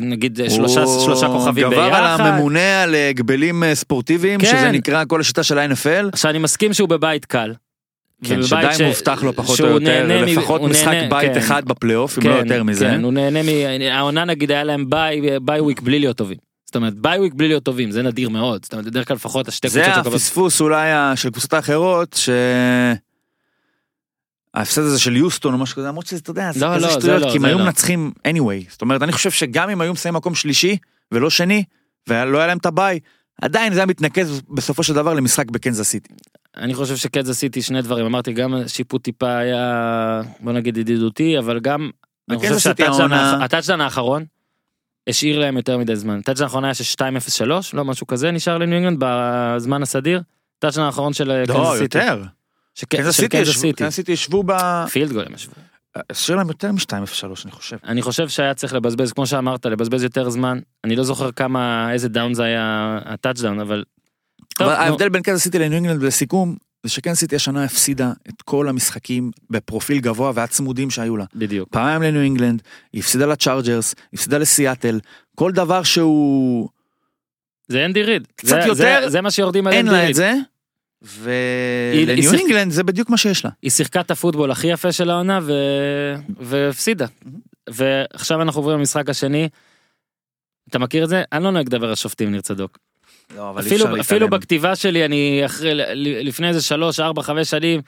נגיד 0.00 0.40
שלושה 0.48 0.82
הוא 0.82 1.04
שלושה 1.04 1.26
כוכבים 1.26 1.68
ביחד. 1.70 1.72
גבר 1.88 1.94
על 1.96 2.20
הממונה 2.20 2.82
על 2.82 2.94
הגבלים 2.94 3.64
אה, 3.64 3.74
ספורטיביים, 3.74 4.40
כן. 4.40 4.46
שזה 4.46 4.70
נקרא 4.70 5.04
כל 5.04 5.20
השיטה 5.20 5.42
של 5.42 5.58
ה-NFL. 5.58 6.08
עכשיו 6.12 6.30
אני 6.30 6.38
מסכים 6.38 6.72
שהוא 6.72 6.88
בבית 6.88 7.24
קל. 7.24 7.52
כן, 8.24 8.40
ובבית 8.40 8.74
שדי 8.74 8.86
מובטח 8.86 9.22
לו 9.22 9.32
פחות 9.36 9.60
או 9.60 9.66
יותר, 9.66 10.24
לפחות 10.26 10.60
משחק 10.62 10.88
נהנה- 10.88 11.08
בית 11.08 11.32
כן, 11.32 11.38
אחד 11.38 11.64
בפלייאוף, 11.64 12.18
אם 12.18 12.26
לא 12.26 12.32
כן, 12.32 12.38
יותר 12.46 12.62
מזה. 12.62 12.84
כן, 12.86 13.04
הוא 13.04 13.12
נהנה 13.12 13.40
מ... 13.42 13.46
העונה 13.92 14.24
נגיד 14.24 14.50
היה 14.50 14.64
להם 14.64 14.90
bye 14.90 15.20
bye 15.42 15.60
week 15.60 15.80
בלי 15.80 15.98
להיות 15.98 16.16
טובים. 16.16 16.51
זאת 16.72 16.76
אומרת 16.76 16.94
bye 16.94 17.18
week 17.18 17.34
בלי 17.34 17.48
להיות 17.48 17.62
טובים 17.62 17.90
זה 17.90 18.02
נדיר 18.02 18.28
מאוד. 18.28 18.64
זאת 18.64 18.72
אומרת 18.72 18.86
בדרך 18.86 19.08
כלל 19.08 19.14
לפחות 19.14 19.48
השתי 19.48 19.68
זה 19.68 19.80
קבוצות 19.80 19.94
שקובעות. 19.94 20.14
הפספוס 20.14 20.60
אולי 20.60 20.90
של 21.16 21.30
קבוצות 21.30 21.52
האחרות, 21.52 22.12
ש... 22.12 22.28
ההפסד 24.54 24.82
הזה 24.82 24.98
של 24.98 25.16
יוסטון 25.16 25.54
או 25.54 25.58
משהו 25.58 25.76
כזה, 25.76 25.88
למרות 25.88 26.06
שזה, 26.06 26.18
אתה 26.18 26.30
יודע, 26.30 26.52
זה 26.52 26.66
לא, 26.66 26.76
כזה 26.76 26.86
לא, 26.86 26.92
זה 26.92 27.00
שטויות, 27.00 27.22
לא, 27.22 27.30
כי 27.30 27.36
הם 27.36 27.42
זה 27.42 27.48
היו 27.48 27.58
לא. 27.58 27.64
מנצחים 27.64 28.12
anyway. 28.28 28.70
זאת 28.70 28.82
אומרת, 28.82 29.02
אני 29.02 29.12
חושב 29.12 29.30
שגם 29.30 29.70
אם 29.70 29.80
היו 29.80 29.92
מסיים 29.92 30.14
מקום 30.14 30.34
שלישי 30.34 30.76
ולא 31.12 31.30
שני, 31.30 31.64
ולא 32.08 32.38
היה 32.38 32.46
להם 32.46 32.58
את 32.58 32.66
הביי, 32.66 33.00
עדיין 33.42 33.72
זה 33.72 33.78
היה 33.80 33.86
מתנקז 33.86 34.42
בסופו 34.50 34.82
של 34.82 34.94
דבר 34.94 35.14
למשחק 35.14 35.50
בקנזס 35.50 35.88
סיטי. 35.88 36.14
אני 36.56 36.74
חושב 36.74 36.96
שקנזס 36.96 37.30
עשיתי 37.30 37.62
שני 37.62 37.82
דברים 37.82 38.06
אמרתי 38.06 38.32
גם 38.32 38.54
שיפוט 38.66 39.04
טיפה 39.04 39.36
היה 39.36 40.22
בוא 40.40 40.52
נגיד 40.52 40.76
ידידותי 40.76 41.38
אבל 41.38 41.60
גם. 41.60 41.90
אני 42.30 42.38
חושב 42.38 42.58
סיטי 42.58 42.82
ה 43.40 43.44
touchdown 43.44 43.80
האחרון. 43.80 44.24
השאיר 45.08 45.38
להם 45.38 45.56
יותר 45.56 45.78
מדי 45.78 45.96
זמן. 45.96 46.18
ה 46.18 46.21
touchdown 46.21 46.44
האחרון 46.46 46.64
היה 46.64 46.74
של 46.74 46.84
2-0-3 47.44 47.50
לא 47.72 47.84
משהו 47.84 48.06
כזה 48.06 48.30
נשאר 48.30 48.58
לניו 48.58 48.74
אינגלנד 48.74 48.98
בזמן 49.00 49.82
הסדיר. 49.82 50.22
ה 50.58 50.61
touchdown 50.61 50.86
האחרון 50.86 51.12
של 51.12 51.32
לא, 51.32 51.46
קנזס 51.46 51.72
סיטי. 51.78 51.98
יותר. 51.98 52.22
של 52.74 52.86
קנזס 52.86 53.16
של 53.16 53.22
סיטי 53.22 53.36
ישבו- 53.36 53.60
סיטי. 53.60 53.72
קנזס 53.84 53.96
סיטי 53.96 54.12
ישבו 54.12 54.42
ב... 54.46 54.52
field 54.92 55.12
goal 55.12 55.24
הם 55.26 55.34
ישבו. 55.34 55.52
השאיר 56.10 56.36
להם 56.36 56.48
יותר 56.48 56.72
מ-2-0-3 56.72 56.92
אני 57.44 57.50
חושב. 57.52 57.76
אני 57.84 58.02
חושב 58.02 58.28
שהיה 58.28 58.54
צריך 58.54 58.74
לבזבז 58.74 59.12
כמו 59.12 59.26
שאמרת 59.26 59.66
לבזבז 59.66 60.02
יותר 60.02 60.30
זמן 60.30 60.58
אני 60.84 60.96
לא 60.96 61.02
זוכר 61.04 61.32
כמה 61.32 61.92
איזה 61.92 62.08
down 62.08 62.34
זה 62.34 62.42
היה 62.44 62.98
ה 63.04 63.10
touchdown 63.10 63.60
אבל. 63.60 63.84
אבל 64.60 64.68
ההבדל 64.72 65.08
בין 65.08 65.22
קנזס 65.22 65.42
סיטי 65.42 65.58
לניו 65.58 65.74
אינגלנד 65.74 66.02
לסיכום, 66.02 66.56
זה 66.82 66.88
שקנזס 66.90 67.20
סיטי 67.20 67.36
השנה 67.36 67.64
הפסידה 67.64 68.12
את 68.28 68.42
כל 68.42 68.68
המשחקים 68.68 69.30
בפרופיל 69.50 69.98
גבוה 70.00 70.32
והצמודים 70.34 70.90
שהיו 70.90 71.16
לה. 71.16 71.24
בדיוק 71.34 71.68
פעמיים 71.72 72.02
לניו 72.02 72.20
אינגלנד, 72.22 72.62
היא 72.92 73.00
הפסידה 73.00 73.26
לצ'ארג'רס, 73.26 73.94
היא 74.12 74.18
הפסידה 74.18 74.38
לסיאטל, 74.38 75.00
כל 75.34 75.52
דבר 75.52 75.82
שהוא... 75.82 76.68
זה 77.68 77.84
אנדי 77.84 78.02
ריד 78.02 78.28
קצת 78.36 78.48
זה- 78.48 78.56
יותר, 78.56 78.74
זה- 78.74 79.08
זה 79.10 79.20
מה 79.20 79.30
שיורדים 79.30 79.66
על 79.66 79.72
אין 79.72 79.88
אנדי 79.88 79.96
לה 79.98 80.02
את 80.02 80.06
ריד 80.06 80.16
זה, 80.16 80.34
ולניו 81.02 82.32
אינגלנד 82.34 82.72
זה 82.72 82.82
בדיוק 82.82 83.10
מה 83.10 83.16
שיש 83.16 83.44
לה. 83.44 83.50
היא 83.62 83.70
שיחקה 83.70 84.00
את 84.00 84.10
הפוטבול 84.10 84.50
הכי 84.50 84.66
יפה 84.66 84.92
של 84.92 85.10
העונה 85.10 85.38
ו... 85.42 85.52
והפסידה. 86.40 87.06
ועכשיו 87.70 88.42
אנחנו 88.42 88.60
עוברים 88.60 88.78
למשחק 88.78 89.08
השני. 89.10 89.48
אתה 90.68 90.78
מכיר 90.78 91.04
את 91.04 91.08
זה? 91.08 91.22
אני 91.32 91.44
לא 91.44 91.50
נוהג 91.50 91.66
לדבר 91.66 91.88
על 91.88 91.94
שופטים 91.94 92.30
ניר 92.30 92.40
צדוק. 92.40 92.78
לא, 93.36 93.54
אפילו, 93.58 94.00
אפילו. 94.00 94.30
בכתיבה 94.30 94.76
שלי 94.76 95.04
אני 95.04 95.42
אחרי 95.44 95.74
לפני 96.24 96.48
איזה 96.48 96.62
שלוש 96.62 97.00
ארבע 97.00 97.22
חמש 97.22 97.50
שנים 97.50 97.80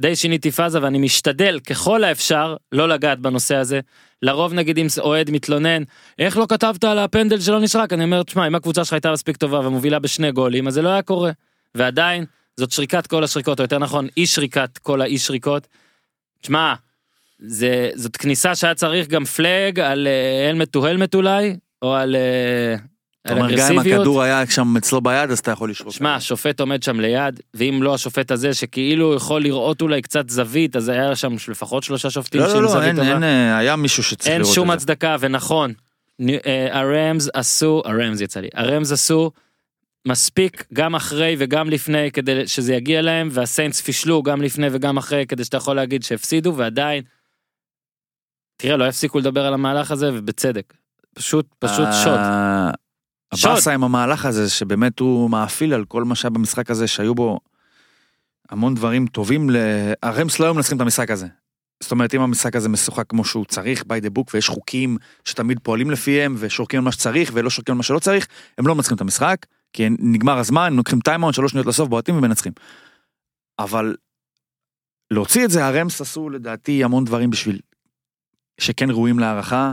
די 0.00 0.16
שיניתי 0.16 0.50
פאזה 0.50 0.82
ואני 0.82 0.98
משתדל 0.98 1.60
ככל 1.60 2.04
האפשר 2.04 2.56
לא 2.72 2.88
לגעת 2.88 3.20
בנושא 3.20 3.56
הזה. 3.56 3.80
לרוב 4.22 4.52
נגיד 4.52 4.78
אם 4.78 4.86
אוהד 4.98 5.30
מתלונן 5.30 5.82
איך 6.18 6.36
לא 6.36 6.46
כתבת 6.48 6.84
על 6.84 6.98
הפנדל 6.98 7.40
שלא 7.40 7.60
נשרק 7.60 7.92
אני 7.92 8.04
אומר 8.04 8.22
תשמע 8.22 8.46
אם 8.46 8.54
הקבוצה 8.54 8.84
שלך 8.84 8.92
הייתה 8.92 9.12
מספיק 9.12 9.36
טובה 9.36 9.58
ומובילה 9.58 9.98
בשני 9.98 10.32
גולים 10.32 10.68
אז 10.68 10.74
זה 10.74 10.82
לא 10.82 10.88
היה 10.88 11.02
קורה. 11.02 11.30
ועדיין 11.74 12.24
זאת 12.56 12.70
שריקת 12.70 13.06
כל 13.06 13.24
השריקות 13.24 13.60
או 13.60 13.64
יותר 13.64 13.78
נכון 13.78 14.08
אי 14.16 14.26
שריקת 14.26 14.78
כל 14.78 15.00
האי 15.00 15.18
שריקות. 15.18 15.66
תשמע 16.42 16.74
זה 17.38 17.90
זאת 17.94 18.16
כניסה 18.16 18.54
שהיה 18.54 18.74
צריך 18.74 19.08
גם 19.08 19.24
פלאג 19.24 19.80
על 19.80 20.08
הלמט 20.50 20.68
טו 20.70 20.86
הלמט 20.86 21.14
אולי 21.14 21.56
או 21.82 21.94
על 21.94 22.16
אה, 22.16 22.76
אתה 23.26 23.32
אומר, 23.32 23.56
גם 23.56 23.72
אם. 23.72 23.78
הכדור 23.78 24.22
היה 24.22 24.46
שם 24.46 24.76
אצלו 24.76 25.00
ביד 25.00 25.30
אז 25.30 25.38
אתה 25.38 25.50
יכול 25.50 25.70
לשרוק. 25.70 25.94
שמע, 25.94 26.14
השופט 26.14 26.60
עומד 26.60 26.82
שם 26.82 27.00
ליד, 27.00 27.40
ואם 27.54 27.82
לא 27.82 27.94
השופט 27.94 28.30
הזה 28.30 28.54
שכאילו 28.54 29.14
יכול 29.14 29.42
לראות 29.42 29.82
אולי 29.82 30.02
קצת 30.02 30.30
זווית, 30.30 30.76
אז 30.76 30.88
היה 30.88 31.16
שם 31.16 31.34
לפחות 31.48 31.82
שלושה 31.82 32.10
שופטים 32.10 32.40
לא, 32.40 32.48
שעם 32.48 32.56
לא, 32.56 32.62
לא, 32.62 32.68
זווית 32.68 32.86
אין, 32.86 32.96
טובה. 32.96 33.12
אין, 33.12 33.22
אה, 33.22 33.58
היה 33.58 33.76
מישהו 33.76 34.02
שצריך 34.02 34.32
אין 34.32 34.40
לראות 34.40 34.54
שום 34.54 34.72
את 34.72 34.80
זה. 34.80 34.84
הצדקה, 34.84 35.16
ונכון, 35.20 35.72
אה, 36.46 36.78
הרמז 36.78 37.30
עשו, 37.34 37.82
הרמז 37.84 38.20
יצא 38.20 38.40
לי, 38.40 38.48
הרמז 38.54 38.92
עשו 38.92 39.30
מספיק 40.08 40.64
גם 40.72 40.94
אחרי 40.94 41.36
וגם 41.38 41.70
לפני 41.70 42.10
כדי 42.12 42.46
שזה 42.46 42.74
יגיע 42.74 43.02
להם, 43.02 43.28
והסיינטס 43.30 43.80
פישלו 43.80 44.22
גם 44.22 44.42
לפני 44.42 44.66
וגם 44.72 44.96
אחרי 44.96 45.26
כדי 45.26 45.44
שאתה 45.44 45.56
יכול 45.56 45.76
להגיד 45.76 46.02
שהפסידו, 46.02 46.54
ועדיין, 46.56 47.02
תראה, 48.56 48.76
לא 48.76 48.84
הפסיקו 48.84 49.18
לדבר 49.18 49.46
על 49.46 49.54
המהלך 49.54 49.90
הזה, 49.90 50.10
ובצדק. 50.14 50.74
פשוט, 51.14 51.46
פשוט 51.58 51.88
שוד. 52.04 52.20
הבאסה 53.32 53.74
עם 53.74 53.84
המהלך 53.84 54.24
הזה 54.24 54.50
שבאמת 54.50 54.98
הוא 54.98 55.30
מאפיל 55.30 55.74
על 55.74 55.84
כל 55.84 56.04
מה 56.04 56.14
שהיה 56.14 56.30
במשחק 56.30 56.70
הזה 56.70 56.86
שהיו 56.86 57.14
בו 57.14 57.40
המון 58.50 58.74
דברים 58.74 59.06
טובים. 59.06 59.50
ל- 59.50 59.92
הרמס 60.02 60.38
לא 60.38 60.44
היו 60.44 60.54
מנצחים 60.54 60.76
את 60.76 60.82
המשחק 60.82 61.10
הזה. 61.10 61.26
זאת 61.82 61.92
אומרת 61.92 62.14
אם 62.14 62.20
המשחק 62.20 62.56
הזה 62.56 62.68
משוחק 62.68 63.04
כמו 63.08 63.24
שהוא 63.24 63.44
צריך 63.44 63.82
by 63.82 64.04
the 64.04 64.18
book 64.18 64.30
ויש 64.34 64.48
חוקים 64.48 64.96
שתמיד 65.24 65.58
פועלים 65.62 65.90
לפיהם 65.90 66.34
ושורקים 66.38 66.78
על 66.80 66.84
מה 66.84 66.92
שצריך 66.92 67.30
ולא 67.34 67.50
שורקים 67.50 67.72
על 67.72 67.76
מה 67.76 67.82
שלא 67.82 67.98
צריך 67.98 68.26
הם 68.58 68.66
לא 68.66 68.74
מנצחים 68.74 68.96
את 68.96 69.00
המשחק 69.00 69.46
כי 69.72 69.88
נגמר 69.98 70.38
הזמן 70.38 70.74
לוקחים 70.74 71.00
timeout 71.00 71.34
שלוש 71.34 71.50
שניות 71.52 71.66
לסוף 71.66 71.88
בועטים 71.88 72.16
ומנצחים. 72.16 72.52
אבל 73.58 73.96
להוציא 75.10 75.44
את 75.44 75.50
זה 75.50 75.66
הרמס 75.66 76.00
עשו 76.00 76.30
לדעתי 76.30 76.84
המון 76.84 77.04
דברים 77.04 77.30
בשביל 77.30 77.60
שכן 78.60 78.90
ראויים 78.90 79.18
להערכה. 79.18 79.72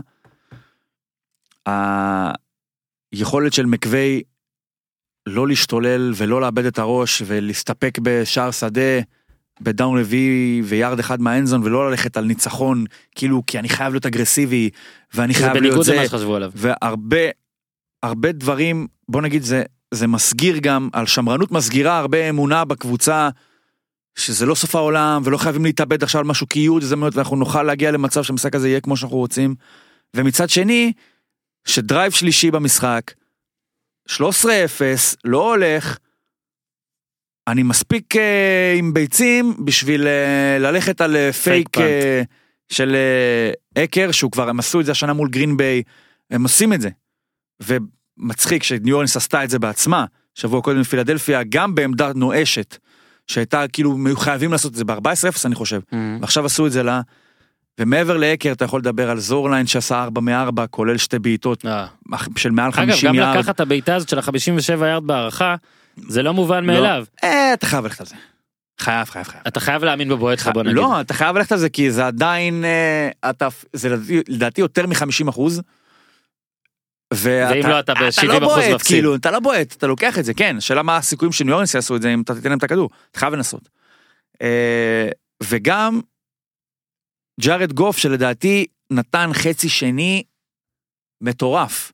היכולת 3.12 3.54
של 3.54 3.66
מקווי 3.66 4.22
לא 5.28 5.48
להשתולל 5.48 6.12
ולא 6.16 6.42
לאבד 6.42 6.66
את 6.66 6.80
הראש 6.80 7.24
ולהסתפק 7.26 8.00
בשער 8.02 8.52
שדה 8.52 9.00
בדאון 9.62 10.00
רביעי 10.00 10.62
ויארד 10.66 11.00
אחד 11.00 11.22
מהאנזון 11.22 11.64
ולא 11.64 11.90
ללכת 11.90 12.18
על 12.18 12.26
ניצחון 12.26 12.86
כאילו 13.16 13.44
כי 13.48 13.60
אני 13.60 13.70
חייב 13.70 13.94
להיות 13.94 14.06
אגרסיבי 14.06 14.70
ואני 15.14 15.34
זה 15.34 15.40
חייב 15.40 15.52
להיות 15.52 15.64
בניגוד 15.64 15.86
זה 15.86 15.96
למה 15.96 16.06
שחשבו 16.06 16.36
עליו. 16.36 16.52
והרבה 16.56 17.18
הרבה 18.04 18.32
דברים 18.32 18.88
בוא 19.10 19.22
נגיד 19.22 19.44
זה 19.44 19.64
זה 19.94 20.08
מסגיר 20.08 20.58
גם 20.58 20.90
על 20.94 21.06
שמרנות 21.06 21.52
מסגירה 21.52 22.00
הרבה 22.00 22.30
אמונה 22.30 22.66
בקבוצה. 22.66 23.30
שזה 24.18 24.46
לא 24.46 24.56
סוף 24.56 24.76
העולם 24.76 25.22
ולא 25.26 25.38
חייבים 25.38 25.66
להתאבד 25.66 26.04
עכשיו 26.04 26.20
על 26.22 26.28
משהו 26.28 26.48
כי 26.50 26.60
יהיו 26.60 26.74
עוד 26.74 26.84
הזדמנויות 26.84 27.16
ואנחנו 27.16 27.36
נוכל 27.36 27.64
להגיע 27.64 27.92
למצב 27.92 28.24
שהמשחק 28.24 28.56
הזה 28.56 28.70
יהיה 28.70 28.82
כמו 28.82 28.98
שאנחנו 28.98 29.18
רוצים. 29.18 29.56
ומצד 30.16 30.50
שני 30.50 30.94
ש 31.68 31.80
drive 31.80 32.12
שלישי 32.12 32.52
במשחק 32.52 33.14
13-0 34.10 34.14
לא 35.24 35.50
הולך. 35.50 35.98
אני 37.48 37.64
מספיק 37.64 38.16
אה, 38.16 38.74
עם 38.78 38.94
ביצים 38.94 39.66
בשביל 39.66 40.08
אה, 40.08 40.58
ללכת 40.60 41.02
על 41.02 41.32
fake 41.32 41.70
punt. 41.70 41.86
אה, 41.86 42.22
של 42.70 42.96
אה, 42.96 43.84
הקר 43.84 44.12
שהוא 44.12 44.32
כבר 44.32 44.50
הם 44.50 44.60
עשו 44.60 44.80
את 44.80 44.86
זה 44.86 44.92
השנה 44.92 45.14
מול 45.14 45.30
גרין 45.30 45.58
ביי 45.58 45.84
הם 46.32 46.44
עושים 46.44 46.74
את 46.74 46.82
זה. 46.82 46.90
ומצחיק 47.64 48.64
שניו 48.64 48.96
אורנס 48.96 49.18
עשתה 49.18 49.44
את 49.44 49.50
זה 49.50 49.60
בעצמה 49.60 50.06
שבוע 50.36 50.62
קודם 50.62 50.82
בפילדלפיה 50.82 51.44
גם 51.50 51.76
בעמדה 51.76 52.12
נואשת 52.16 52.78
שהייתה 53.28 53.68
כאילו 53.74 53.98
חייבים 54.16 54.52
לעשות 54.52 54.72
את 54.72 54.78
זה 54.78 54.86
ב-14-0 54.86 55.46
אני 55.46 55.56
חושב 55.56 55.82
ועכשיו 56.22 56.46
עשו 56.46 56.68
את 56.68 56.72
זה 56.72 56.84
לה. 56.84 57.02
ומעבר 57.80 58.18
לאקר 58.18 58.52
אתה 58.52 58.66
יכול 58.66 58.80
לדבר 58.80 59.10
על 59.10 59.20
זורליין 59.20 59.68
שעשה 59.68 60.04
4 60.04 60.22
מ-4 60.22 60.68
כולל 60.70 60.98
שתי 60.98 61.20
בעיטות 61.20 61.66
אה. 61.66 61.86
של 62.38 62.52
מעל 62.52 62.68
אגב, 62.70 62.76
50 62.76 63.10
גם 63.10 63.16
יארד. 63.16 63.38
לקחת 63.38 63.56
את 63.56 63.60
הבעיטה 63.60 63.96
הזאת 63.96 64.10
של 64.10 64.20
ה-57 64.20 64.86
יארד 64.86 65.04
בהערכה, 65.08 65.56
זה 66.08 66.24
לא 66.24 66.34
מובן 66.34 66.66
מאליו. 66.66 67.06
אה, 67.24 67.54
אתה 67.54 67.66
חייב 67.66 67.84
ללכת 67.84 68.00
על 68.00 68.06
זה. 68.08 68.16
חייב 68.80 69.08
חייב 69.10 69.26
חייב. 69.26 69.44
אתה 69.48 69.60
חייב 69.60 69.84
להאמין 69.84 70.10
בבועט 70.10 70.40
שלך, 70.40 70.48
בוא 70.54 70.64
נגיד. 70.64 70.76
לא 70.76 71.02
אתה 71.02 71.14
חייב 71.14 71.38
ללכת 71.38 71.52
על 71.52 71.58
זה 71.58 71.70
כי 71.70 71.92
זה 71.92 72.08
עדיין 72.08 72.66
אה, 72.66 73.30
אתה 73.30 73.48
זה 73.74 73.90
לדעתי- 73.90 74.22
לדעתי 74.28 74.62
יותר 74.62 74.88
מ-50 74.88 75.30
אחוז. 75.30 75.62
ואם 77.14 77.70
לא, 77.70 77.80
אתה 77.80 77.94
ב- 77.94 77.98
70% 77.98 78.26
לא 78.28 78.40
בועט, 78.40 78.58
מפסיד. 78.74 78.82
כאילו 78.82 79.16
אתה 79.16 79.32
לא 79.32 79.40
בועט 79.40 79.74
אתה 79.78 79.88
לוקח 79.88 80.20
את 80.20 80.26
זה 80.26 80.34
כן 80.34 80.60
שאלה 80.62 80.84
מה 80.84 80.98
הסיכויים 80.98 81.32
שניו 81.32 81.54
אורנס 81.54 81.74
יעשו 81.76 81.96
את 81.96 82.02
זה 82.02 82.14
אם 82.14 82.22
אתה 82.22 82.36
תיתן 82.36 82.50
להם 82.50 82.58
את 82.58 82.64
הכדור 82.64 82.90
אתה 83.12 83.20
חייב 83.20 83.34
לנסות. 83.34 83.70
אה, 84.42 85.10
וגם 85.44 86.00
ג'ארד 87.40 87.74
גוף 87.74 87.98
שלדעתי 87.98 88.66
נתן 88.92 89.30
חצי 89.34 89.70
שני 89.70 90.24
מטורף. 91.22 91.92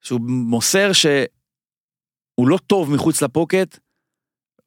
שהוא 0.00 0.20
מוסר 0.20 0.92
שהוא 0.92 2.48
לא 2.48 2.58
טוב 2.66 2.94
מחוץ 2.94 3.22
לפוקט 3.22 3.78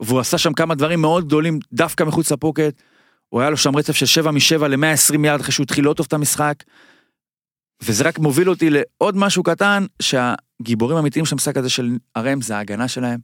והוא 0.01 0.19
עשה 0.19 0.37
שם 0.37 0.53
כמה 0.53 0.75
דברים 0.75 1.01
מאוד 1.01 1.25
גדולים 1.25 1.59
דווקא 1.73 2.03
מחוץ 2.03 2.31
לפוקט. 2.31 2.81
הוא 3.29 3.41
היה 3.41 3.49
לו 3.49 3.57
שם 3.57 3.75
רצף 3.75 3.93
של 3.93 4.05
7 4.05 4.31
מ-7 4.31 4.67
ל-120 4.67 5.25
יארד 5.25 5.39
אחרי 5.39 5.51
שהוא 5.51 5.63
התחיל 5.63 5.85
לא 5.85 5.93
טוב 5.93 6.05
את 6.05 6.13
המשחק. 6.13 6.63
וזה 7.83 8.03
רק 8.03 8.19
מוביל 8.19 8.49
אותי 8.49 8.69
לעוד 8.69 9.17
משהו 9.17 9.43
קטן 9.43 9.85
שהגיבורים 10.01 10.97
האמיתיים 10.97 11.25
של 11.25 11.35
המשחק 11.35 11.57
הזה 11.57 11.69
של 11.69 11.97
הרם 12.15 12.41
זה 12.41 12.57
ההגנה 12.57 12.87
שלהם. 12.87 13.19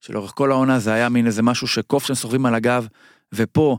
שלאורך 0.00 0.32
כל 0.34 0.50
העונה 0.50 0.78
זה 0.78 0.92
היה 0.92 1.08
מין 1.08 1.26
איזה 1.26 1.42
משהו 1.42 1.66
שקוף 1.66 2.04
שהם 2.04 2.16
סוחבים 2.16 2.46
על 2.46 2.54
הגב 2.54 2.86
ופה 3.34 3.78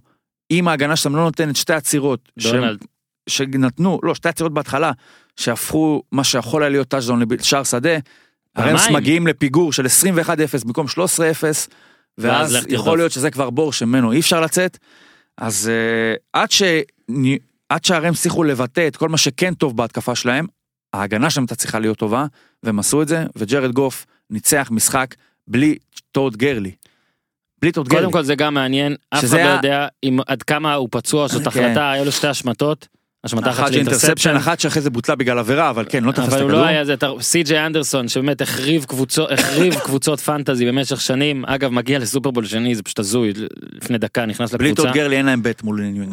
אם 0.52 0.68
ההגנה 0.68 0.95
שלהם 0.95 1.15
לא 1.15 1.23
נותנת 1.23 1.56
שתי 1.56 1.73
עצירות 1.73 2.32
דונלד. 2.40 2.84
שנתנו 3.30 3.99
לא 4.03 4.15
שתי 4.15 4.30
עצירות 4.30 4.53
בהתחלה 4.53 4.91
שהפכו 5.36 6.03
מה 6.11 6.23
שיכול 6.23 6.64
היה 6.64 6.69
להיות 6.69 6.88
טאז'דון 6.88 7.22
לשער 7.32 7.64
שדה. 7.64 7.98
הרמס. 8.56 8.90
מגיעים 8.90 9.28
לפיגור 9.28 9.73
של 9.73 9.86
21-0 9.86 10.65
במקום 10.65 10.86
13-0 10.88 10.90
ואז 10.98 11.68
ואז. 12.18 12.65
יכול 12.69 12.98
להיות 12.98 13.11
שזה 13.11 13.32
כבר 13.32 13.49
בור 13.49 13.73
שממנו 13.73 14.11
אי 14.11 14.19
אפשר 14.19 14.41
לצאת. 14.41 14.78
אז 15.38 15.72
uh, 15.72 16.19
עד, 16.34 16.52
ש... 16.52 16.64
עד 17.69 17.86
שהרמס 17.86 18.19
הצליחו 18.19 18.44
לבטא 18.44 18.88
את 18.88 18.95
כל 18.95 19.10
מה 19.10 19.18
שכן 19.18 19.53
טוב 19.53 19.78
בהתקפה 19.78 20.15
שלהם, 20.15 20.48
ההגנה 20.94 21.30
שלהם 21.30 21.44
הייתה 21.44 21.56
צריכה 21.56 21.80
להיות 21.80 21.98
טובה, 21.98 22.26
והם 22.64 22.80
עשו 22.80 23.02
את 23.02 23.07
זה, 23.07 23.26
וג'רד 23.36 23.72
גוף 23.72 24.06
ניצח 24.30 24.69
משחק 24.72 25.15
בלי 25.48 25.78
טוד 26.11 26.38
גרלי. 26.38 26.72
בלי 27.61 27.71
טוד 27.71 27.88
גרלי. 27.88 28.01
קודם 28.01 28.11
כל 28.13 28.23
זה 28.23 28.35
גם 28.35 28.53
מעניין, 28.53 28.95
אף 29.09 29.25
אחד 29.25 29.38
לא 29.38 29.49
יודע 29.49 29.88
אם 30.03 30.19
עד 30.27 30.43
כמה 30.43 30.73
הוא 30.73 30.88
פצוע, 30.91 31.27
זאת 31.27 31.41
כן. 31.41 31.47
החלטה, 31.47 31.91
היו 31.91 32.05
לו 32.05 32.11
שתי 32.11 32.27
השמטות. 32.27 32.88
השמטה 33.23 33.49
אחת 33.49 33.71
של 33.71 33.77
interception. 33.77 34.35
אחת 34.35 34.59
שאחרי 34.59 34.81
זה 34.81 34.89
בוטלה 34.89 35.15
בגלל 35.15 35.39
עבירה, 35.39 35.69
אבל 35.69 35.85
כן, 35.89 36.03
לא 36.03 36.11
תפס 36.11 36.23
את 36.23 36.27
אבל 36.27 36.41
הוא 36.41 36.49
הכדור. 36.49 36.61
לא 36.61 36.65
היה 36.65 36.85
זה, 36.85 36.95
סי.ג'יי 37.19 37.65
אנדרסון 37.65 38.07
שבאמת 38.07 38.41
החריב 38.41 38.85
קבוצות, 38.85 39.31
החריב 39.31 39.79
קבוצות 39.85 40.19
פנטזי 40.19 40.65
במשך 40.65 41.01
שנים, 41.01 41.45
אגב 41.45 41.71
מגיע 41.71 41.99
לסופרבול 41.99 42.45
שני 42.45 42.75
זה 42.75 42.83
פשוט 42.83 42.99
הזוי, 42.99 43.33
לפני 43.73 43.97
דקה 43.97 44.25
נכנס 44.25 44.53
בלי 44.53 44.71
לקבוצה, 44.71 44.88
טוד 44.88 44.95
גרלי 44.95 45.17
אין 45.17 45.25
להם 45.25 45.43
בית 45.43 45.63
מול 45.63 45.81
ניו. 45.81 46.03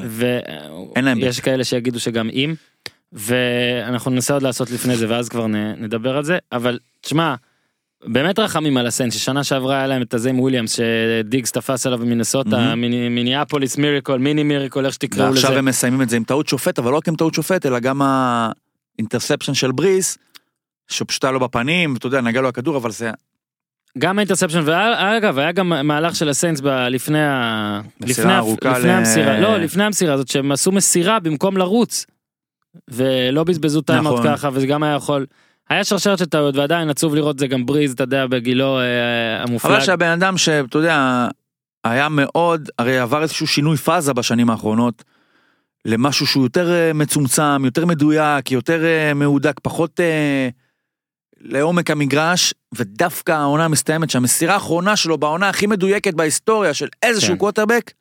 אין 0.97 1.05
להם 1.05 1.19
ויש 1.23 1.41
כאלה 1.41 1.65
שיגידו 1.65 2.01
שגם 2.01 2.31
אם, 2.33 2.55
ואנחנו 3.13 4.11
ננסה 4.11 4.35
עוד 4.35 4.43
לעשות 4.43 4.71
לפני 4.71 4.97
זה 4.97 5.07
ואז 5.09 5.29
כבר 5.29 5.47
נדבר 5.77 6.17
על 6.17 6.25
זה, 6.25 6.39
אבל 6.53 6.79
תשמע, 7.01 7.35
באמת 8.07 8.39
רחמים 8.39 8.77
על 8.77 8.87
הסיינטס 8.87 9.11
ששנה 9.11 9.45
שעברה 9.45 9.77
היה 9.77 9.87
להם 9.87 10.03
את 10.03 10.15
הזה 10.15 10.31
עם 10.31 10.41
וויליאמס 10.41 10.77
שדיגס 10.77 11.53
תפס 11.53 11.87
עליו. 11.87 11.99
מיני- 12.77 13.09
Minneapolis 13.09 13.77
Miracle, 13.79 14.19
Mini 14.19 14.43
Miracle, 14.43 14.87
איך 14.87 14.95
שתקראו 14.95 15.29
לזה. 15.29 15.35
ועכשיו 15.35 15.59
הם 15.59 15.65
מסיימים 15.65 16.03
את 16.03 16.09
זה 16.09 16.17
עם 16.17 16.25
טעות 16.25 16.49
שופט, 16.49 16.79
אבל 16.79 16.91
לא 16.93 16.97
רק 16.97 17.09
עם 17.09 17.17
טעות 17.17 17.35
שופט, 17.35 17.67
אלא 17.67 17.79
גם 17.79 18.03
ה 18.03 18.14
interception 18.14 19.55
של 19.55 19.73
בריז, 19.73 20.19
שפשוט 20.89 21.25
היה 21.25 21.33
לו 21.33 21.41
בפנים, 21.41 21.97
אתה 21.97 22.07
יודע, 22.07 22.21
נגע 22.21 22.41
לו 22.41 22.49
הכדור, 22.49 22.77
אבל 22.77 22.91
זה... 22.91 23.11
גם 23.99 24.19
ה 24.19 24.22
interception 24.22 24.61
ואגב 24.65 25.39
היה 25.39 25.53
גם 25.53 25.69
מהלך 25.87 26.17
של 26.17 26.29
הסיינטס 26.29 26.61
לפני 26.91 27.23
ה... 27.25 27.81
לפני 28.01 28.89
ל- 28.89 28.91
המסירה 28.91 29.41
לא 29.41 29.59
לפני 29.59 29.85
המסירה 29.85 30.15
הזאת 30.15 30.29
שהם 30.29 30.53
עשו 30.53 30.73
מסירה 30.73 31.21
במקום 31.21 31.57
לרוץ. 31.57 32.07
ולא 32.89 33.45
בזבזו 33.45 33.81
timeout 33.81 34.19
נכון. 34.21 34.37
ככה 34.37 34.49
וזה 34.53 34.67
גם 34.67 34.83
היה 34.83 34.95
יכול. 34.95 35.27
היה 35.71 35.85
שרשרת 35.85 36.19
של 36.19 36.25
טעויות 36.25 36.57
ועדיין 36.57 36.91
עצוב 36.91 37.15
לראות 37.15 37.39
זה 37.39 37.47
גם 37.47 37.67
בריז 37.67 37.93
אתה 37.93 38.03
יודע 38.03 38.27
בגילו 38.27 38.79
אה, 38.79 39.43
המופלג. 39.43 39.73
אבל 39.73 39.81
שהבן 39.81 40.11
אדם 40.11 40.39
שאתה 40.39 40.79
יודע, 40.79 41.29
היה 41.85 42.09
מאוד, 42.09 42.71
הרי 42.79 42.99
עבר 42.99 43.23
איזשהו 43.23 43.47
שינוי 43.47 43.77
פאזה 43.77 44.13
בשנים 44.13 44.51
האחרונות, 44.51 45.05
למשהו 45.85 46.27
שהוא 46.27 46.43
יותר 46.45 46.73
אה, 46.73 46.93
מצומצם, 46.93 47.65
יותר 47.65 47.87
מדויק, 47.87 48.51
יותר 48.51 48.85
אה, 48.85 49.15
מהודק, 49.15 49.61
פחות 49.63 50.01
אה, 50.01 50.49
לעומק 51.41 51.91
המגרש, 51.91 52.55
ודווקא 52.75 53.33
העונה 53.33 53.69
מסתיימת 53.69 54.11
שהמסירה 54.11 54.55
האחרונה 54.55 54.97
שלו 54.97 55.19
בעונה 55.19 55.49
הכי 55.49 55.67
מדויקת 55.67 56.15
בהיסטוריה 56.15 56.75
של 56.75 56.89
איזשהו 57.03 57.33
כן. 57.33 57.39
quarterback, 57.39 57.93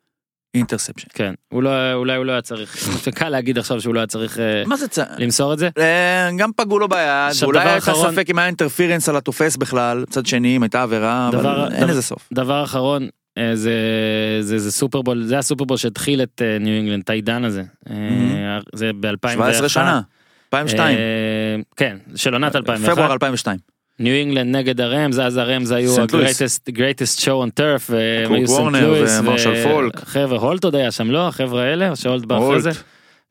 interception. 0.54 1.06
כן, 1.14 1.34
הוא 1.48 1.62
לא, 1.62 1.92
אולי 1.92 2.16
הוא 2.16 2.24
לא 2.24 2.32
היה 2.32 2.42
צריך, 2.42 2.78
זה 3.04 3.10
קל 3.18 3.28
להגיד 3.28 3.58
עכשיו 3.58 3.80
שהוא 3.80 3.94
לא 3.94 4.00
היה 4.00 4.06
צריך 4.06 4.38
אה, 4.38 4.62
מה 4.66 4.76
זה 4.76 4.88
צ... 4.88 4.98
למסור 5.18 5.52
את 5.52 5.58
זה. 5.58 5.68
אה, 5.78 6.30
גם 6.38 6.50
פגעו 6.56 6.78
לו 6.78 6.88
ביד, 6.88 6.98
דבר 7.42 7.58
היה 7.58 7.76
לך 7.76 7.88
אחרון- 7.88 8.12
ספק 8.12 8.30
אם 8.30 8.38
היה 8.38 8.46
interference 8.46 9.08
על 9.08 9.16
התופס 9.16 9.56
בכלל, 9.56 10.04
מצד 10.08 10.26
שני 10.26 10.56
אם 10.56 10.62
הייתה 10.62 10.82
עבירה, 10.82 11.28
דבר- 11.32 11.64
אבל 11.66 11.74
אין 11.74 11.88
לזה 11.88 12.02
סוף. 12.02 12.28
דבר 12.32 12.64
אחרון, 12.64 13.08
אה, 13.38 13.56
זה, 13.56 13.72
זה, 14.40 14.58
זה 14.58 14.72
סופרבול, 14.72 15.22
זה 15.24 15.38
הסופרבול 15.38 15.76
שהתחיל 15.76 16.22
את 16.22 16.42
ניו 16.60 16.72
אינגלנד, 16.74 17.02
את 17.04 17.10
העידן 17.10 17.44
הזה. 17.44 17.62
זה 18.74 18.90
ב-2001. 19.00 19.32
17 19.32 19.68
שנה, 19.68 20.00
2002, 20.46 20.98
אה, 20.98 21.02
כן, 21.76 21.96
של 22.16 22.32
עונת 22.32 22.56
2001. 22.56 22.92
פברואר 22.94 23.12
2002. 23.12 23.58
ניו 23.98 24.14
אינגלנד 24.14 24.56
נגד 24.56 24.80
הרמז, 24.80 25.20
אז 25.20 25.36
הרמז 25.36 25.70
היו. 25.70 26.00
ה-greatest 26.00 26.72
greatest 26.72 27.20
show 27.20 27.46
on 27.46 27.60
turf, 27.60 27.90
והם 27.90 28.26
קורט 28.26 28.38
היו 28.38 28.48
סנט 28.48 28.82
לואיס, 28.82 29.18
ומרשל 29.20 29.62
פוק. 29.62 30.04
חבר'ה, 30.04 30.38
הולט 30.38 30.64
עוד 30.64 30.74
היה 30.74 30.90
שם, 30.90 31.10
לא? 31.10 31.28
החבר'ה 31.28 31.62
האלה, 31.62 31.90
או 31.90 31.96
שהולט 31.96 32.24
בא 32.24 32.38
אחרי. 32.38 32.60
זה? 32.60 32.70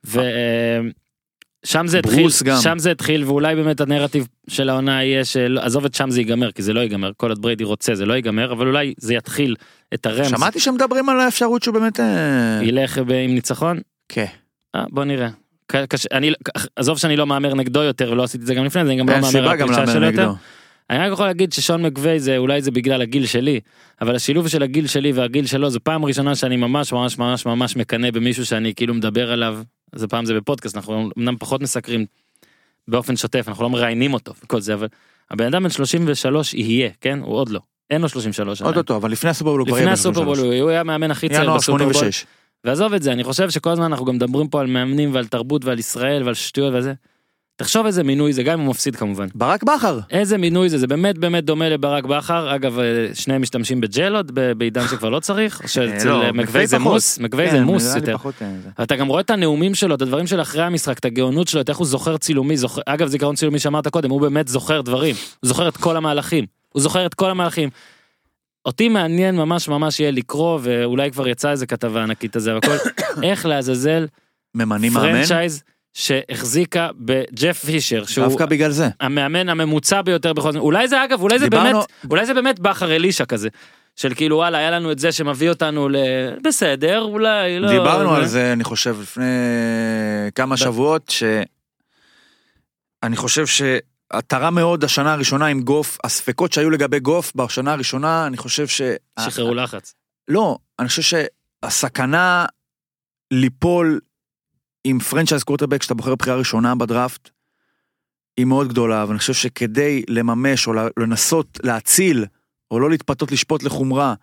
ושם 0.05 1.87
זה 1.87 1.99
התחיל. 1.99 2.29
שם 2.61 2.79
זה 2.79 2.91
התחיל, 2.91 3.23
ואולי 3.23 3.55
באמת 3.55 3.81
הנרטיב 3.81 4.27
של 4.47 4.69
העונה 4.69 5.03
יהיה 5.03 5.25
של, 5.25 5.59
עזוב 5.61 5.85
את 5.85 5.95
שם 5.95 6.09
זה 6.09 6.19
ייגמר, 6.19 6.51
כי 6.51 6.61
זה 6.61 6.73
לא 6.73 6.79
ייגמר, 6.79 7.11
כל 7.17 7.29
עוד 7.29 7.41
בריידי 7.41 7.63
רוצה 7.63 7.95
זה 7.95 8.05
לא 8.05 8.13
ייגמר, 8.13 8.51
אבל 8.51 8.67
אולי 8.67 8.93
זה 8.97 9.13
יתחיל 9.13 9.55
את 9.93 10.05
הרמז, 10.05 10.29
שמעתי 10.29 10.59
שמדברים 10.59 11.09
על 11.09 11.19
האפשרות 11.19 11.63
שהוא 11.63 11.73
באמת... 11.73 11.99
אה, 11.99 12.59
ילך 12.63 12.97
עם 12.97 13.33
ניצחון, 13.33 13.79
כן. 14.09 14.25
אה, 14.75 14.83
בוא 14.89 15.03
נראה. 15.03 15.29
קשה, 15.67 16.09
אני, 16.11 16.31
עזוב 16.75 16.97
שאני 16.97 17.15
לא 17.15 17.27
מהמר 17.27 17.53
נגדו 17.53 17.83
יותר 17.83 18.11
ולא 18.11 18.23
עשיתי 18.23 18.41
את 18.41 18.47
זה 18.47 18.55
גם 18.55 18.65
לפני 18.65 18.85
זה, 18.85 18.89
אני 18.91 18.99
גם 18.99 19.09
לא 19.09 19.19
מהמר 19.19 19.49
על 19.49 19.61
הפרישה 19.61 19.87
שלו 19.87 20.05
יותר. 20.05 20.21
נגדו. 20.21 20.35
אני 20.89 20.99
רק 20.99 21.11
יכול 21.11 21.25
להגיד 21.25 21.53
ששון 21.53 21.85
מקווי 21.85 22.19
זה 22.19 22.37
אולי 22.37 22.61
זה 22.61 22.71
בגלל 22.71 23.01
הגיל 23.01 23.25
שלי 23.25 23.59
אבל 24.01 24.15
השילוב 24.15 24.47
של 24.47 24.63
הגיל 24.63 24.87
שלי 24.87 25.11
והגיל 25.11 25.45
שלו 25.45 25.69
זו 25.69 25.79
פעם 25.83 26.05
ראשונה 26.05 26.35
שאני 26.35 26.55
ממש 26.55 26.93
ממש 26.93 27.17
ממש 27.17 27.45
ממש 27.45 27.75
מקנא 27.75 28.11
במישהו 28.11 28.45
שאני 28.45 28.73
כאילו 28.75 28.93
מדבר 28.93 29.31
עליו. 29.31 29.59
זה 29.95 30.07
פעם 30.07 30.25
זה 30.25 30.33
בפודקאסט 30.33 30.75
אנחנו 30.75 31.09
אמנם 31.17 31.37
פחות 31.37 31.61
מסקרים 31.61 32.05
באופן 32.87 33.15
שוטף 33.15 33.45
אנחנו 33.47 33.63
לא 33.63 33.69
מראיינים 33.69 34.13
אותו 34.13 34.33
וכל 34.43 34.61
זה 34.61 34.73
אבל 34.73 34.87
הבן 35.31 35.45
אדם 35.45 35.63
בן 35.63 35.69
33 35.69 36.53
יהיה 36.53 36.89
כן 37.01 37.19
הוא 37.19 37.35
עוד 37.35 37.49
לא 37.49 37.59
אין 37.89 38.01
לו 38.01 38.09
33 38.09 38.61
עוד. 38.61 38.77
אותו, 38.77 38.95
אבל 38.95 39.11
לפני 39.11 39.29
הסופרבול 39.29 39.59
הוא 39.59 39.67
כבר 39.67 39.75
לפני 39.75 39.85
יהיה 39.85 39.93
הסופרבול 39.93 40.39
הוא 40.39 40.69
היה 40.69 40.79
המאמן 40.79 41.11
הכי 41.11 41.29
צעיר 41.29 41.55
בסופרבול 41.55 41.93
86. 41.93 42.25
ועזוב 42.63 42.93
את 42.93 43.03
זה 43.03 43.11
אני 43.11 43.23
חושב 43.23 43.49
שכל 43.49 43.69
הזמן 43.69 43.85
אנחנו 43.85 44.05
גם 44.05 44.15
מדברים 44.15 44.47
פה 44.47 44.61
על 44.61 44.67
מאמנים 44.67 45.13
ועל 45.13 45.27
תרבות 45.27 45.65
ועל 45.65 45.79
ישראל 45.79 46.23
ועל 46.23 46.33
שטויות 46.33 46.73
וזה. 46.77 46.93
תחשוב 47.57 47.85
איזה 47.85 48.03
מינוי 48.03 48.33
זה 48.33 48.43
גם 48.43 48.59
אם 48.59 48.65
הוא 48.65 48.69
מפסיד 48.69 48.95
כמובן. 48.95 49.27
ברק 49.35 49.63
בכר. 49.63 49.99
איזה 50.09 50.37
מינוי 50.37 50.69
זה, 50.69 50.77
זה 50.77 50.87
באמת 50.87 51.17
באמת 51.17 51.43
דומה 51.43 51.69
לברק 51.69 52.05
בכר, 52.05 52.55
אגב 52.55 52.79
אה, 52.79 52.85
שניהם 53.13 53.41
משתמשים 53.41 53.81
בג'לות 53.81 54.31
בעידן 54.31 54.87
שכבר 54.87 55.09
לא 55.09 55.19
צריך, 55.19 55.61
או 55.63 55.67
שאצל 55.67 56.09
לא, 56.09 56.23
אה, 56.23 56.31
מקווי 56.31 56.67
זה. 56.67 56.79
מוס, 56.79 57.19
מקווי 57.19 57.45
כן, 57.45 57.51
זה 57.51 57.61
מוס 57.63 57.95
יותר. 57.95 58.15
אה. 58.41 58.83
אתה 58.83 58.95
גם 58.95 59.07
רואה 59.07 59.21
את 59.21 59.29
הנאומים 59.29 59.75
שלו, 59.75 59.95
את 59.95 60.01
הדברים 60.01 60.27
של 60.27 60.41
אחרי 60.41 60.63
המשחק, 60.63 60.99
את 60.99 61.05
הגאונות 61.05 61.47
שלו, 61.47 61.61
את 61.61 61.69
איך 61.69 61.77
הוא 61.77 61.87
זוכר 61.87 62.17
צילומי, 62.17 62.55
אגב 62.85 63.07
זיכרון 63.07 63.35
צילומי 63.35 63.59
שאמרת 63.59 63.87
קודם, 63.87 64.09
הוא 64.09 64.21
באמת 64.21 64.47
זוכר 64.47 64.81
דברים, 64.81 65.15
הוא 65.39 65.47
זוכר 65.47 65.67
את 65.67 65.77
כל 65.77 65.97
המהלכים, 65.97 66.45
הוא 66.73 66.81
זוכר 66.81 67.05
את 67.05 67.13
כל 67.13 67.29
המהלכים. 67.29 67.69
אותי 68.67 68.89
מעניין 68.89 69.35
ממש 69.35 69.67
ממש 69.67 69.99
יהיה 69.99 70.11
לקרוא, 70.11 70.59
ואולי 70.61 71.11
כבר 71.11 71.27
יצא 71.27 71.51
איזה 71.51 71.65
כתבה 71.65 72.03
ענקית 72.03 72.35
על 72.35 72.41
זה 72.41 72.53
והכל, 72.55 72.75
איך 73.23 73.45
לעזאזל 73.45 74.07
ממנים 74.55 74.93
מאמן? 74.93 75.11
פרנצ'ייז 75.11 75.63
שהחזיקה 75.93 76.89
בג'ף 76.97 77.65
פישר, 77.65 78.05
שהוא 78.05 78.25
דווקא 78.25 78.45
בגלל 78.45 78.71
זה. 78.71 78.89
המאמן 78.99 79.49
הממוצע 79.49 80.01
ביותר 80.01 80.33
בכל 80.33 80.51
זמן 80.51 80.61
אולי 80.61 80.87
זה 80.87 81.03
אגב 81.03 81.21
אולי 81.21 81.39
זה 81.39 81.45
דיברנו- 81.49 81.63
באמת 81.79 81.85
אולי 82.11 82.25
זה 82.25 82.33
באמת 82.33 82.59
בכר 82.59 82.95
אלישע 82.95 83.25
כזה 83.25 83.49
של 83.95 84.13
כאילו 84.13 84.35
וואלה 84.35 84.57
היה 84.57 84.71
לנו 84.71 84.91
את 84.91 84.99
זה 84.99 85.11
שמביא 85.11 85.49
אותנו 85.49 85.89
ל... 85.89 85.95
בסדר 86.43 87.01
אולי 87.01 87.59
לא 87.59 87.69
דיברנו 87.69 88.15
על 88.15 88.25
זה, 88.25 88.53
אני 88.53 88.63
חושב, 88.63 88.97
לפני 89.01 89.25
כמה 90.35 90.57
שבועות, 90.57 91.09
ש... 91.09 91.23
אני 93.03 93.15
חושב 93.15 93.45
שתרם 94.15 94.55
מאוד 94.55 94.83
השנה 94.83 95.13
הראשונה 95.13 95.45
עם 95.45 95.61
גוף, 95.61 95.97
הספקות 96.03 96.53
שהיו 96.53 96.69
לגבי 96.69 96.99
גוף 96.99 97.35
בשנה 97.35 97.73
הראשונה, 97.73 98.27
אני 98.27 98.37
חושב 98.37 98.67
ש... 98.67 98.81
שחררו 99.19 99.53
לחץ 99.53 99.93
לא, 100.27 100.57
אני 100.79 100.87
חושב 100.87 101.01
שהסכנה 101.63 102.45
ליפול 103.31 103.99
עם 104.83 104.99
פרנצ'ייז 104.99 105.43
קורטרבק 105.43 105.83
שאתה 105.83 105.93
בוחר 105.93 106.15
בחירה 106.15 106.37
ראשונה 106.37 106.75
בדראפט, 106.75 107.29
היא 108.37 108.45
מאוד 108.45 108.67
גדולה, 108.67 109.05
ואני 109.07 109.19
חושב 109.19 109.33
שכדי 109.33 110.03
לממש 110.07 110.67
או 110.67 110.73
לנסות 110.97 111.59
להציל, 111.63 112.25
או 112.71 112.79
לא 112.79 112.89
להתפתות 112.89 113.31
לשפוט 113.31 113.63
לחומרה 113.63 114.13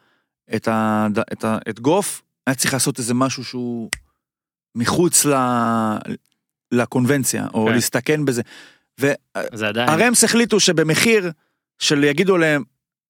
את, 0.54 0.68
ה, 0.68 1.06
את, 1.32 1.44
ה, 1.44 1.58
את 1.68 1.80
גוף, 1.80 2.22
היה 2.46 2.54
צריך 2.54 2.74
לעשות 2.74 2.98
איזה 2.98 3.14
משהו 3.14 3.44
שהוא 3.44 3.90
מחוץ 4.74 5.24
ל, 5.24 5.34
לקונבנציה, 6.72 7.46
או 7.54 7.66
כן. 7.66 7.72
להסתכן 7.74 8.24
בזה. 8.24 8.42
והרמס 9.00 10.24
החליטו 10.24 10.60
שבמחיר 10.60 11.30
של 11.78 12.04
יגידו 12.04 12.36
להם 12.36 12.62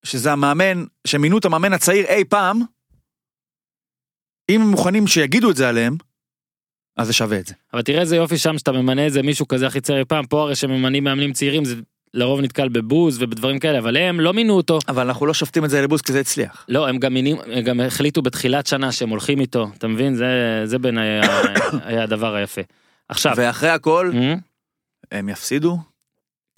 שזה 0.05 0.33
המאמן, 0.33 0.85
שמינו 1.07 1.39
את 1.39 1.45
המאמן 1.45 1.73
הצעיר 1.73 2.07
אי 2.07 2.25
פעם, 2.25 2.61
אם 4.49 4.61
הם 4.61 4.69
מוכנים 4.69 5.07
שיגידו 5.07 5.51
את 5.51 5.57
זה 5.57 5.69
עליהם, 5.69 5.97
אז 6.97 7.07
זה 7.07 7.13
שווה 7.13 7.39
את 7.39 7.47
זה. 7.47 7.55
אבל 7.73 7.83
תראה 7.83 8.01
איזה 8.01 8.17
יופי 8.17 8.39
שם 8.39 8.59
שאתה 8.59 8.73
ממנה 8.73 9.05
איזה 9.05 9.23
מישהו 9.23 9.49
כזה 9.49 9.67
הכי 9.67 9.81
צעיר 9.81 10.05
פעם 10.09 10.27
פה 10.27 10.43
הרי 10.43 10.55
שממנים 10.57 11.05
מאמנים 11.05 11.33
צעירים 11.33 11.65
זה 11.65 11.75
לרוב 12.15 12.41
נתקל 12.41 12.69
בבוז 12.69 13.23
ובדברים 13.23 13.59
כאלה 13.59 13.79
אבל 13.79 13.97
הם 13.97 14.21
לא 14.21 14.33
מינו 14.35 14.55
אותו 14.57 14.79
אבל 14.89 15.07
אנחנו 15.07 15.27
לא 15.27 15.35
שופטים 15.35 15.65
את 15.65 15.71
זה 15.71 15.83
לבוז 15.83 16.01
כי 16.03 16.13
זה 16.13 16.21
הצליח. 16.21 16.65
לא 16.69 16.89
הם 16.89 16.99
גם 16.99 17.15
מינים 17.15 17.37
הם 17.53 17.61
גם 17.65 17.81
החליטו 17.81 18.23
בתחילת 18.23 18.67
שנה 18.67 18.93
שהם 18.93 19.09
הולכים 19.09 19.41
איתו 19.41 19.69
אתה 19.79 19.89
מבין 19.89 20.15
זה 20.15 20.27
זה 20.65 20.79
בעיניי 20.79 21.09
היה- 21.09 21.43
היה 21.89 22.03
הדבר 22.03 22.35
היפה. 22.35 22.61
עכשיו 23.09 23.35
ואחרי 23.37 23.69
הכל, 23.69 24.11
אה? 24.15 24.35
הם 25.15 25.29
יפסידו, 25.29 25.79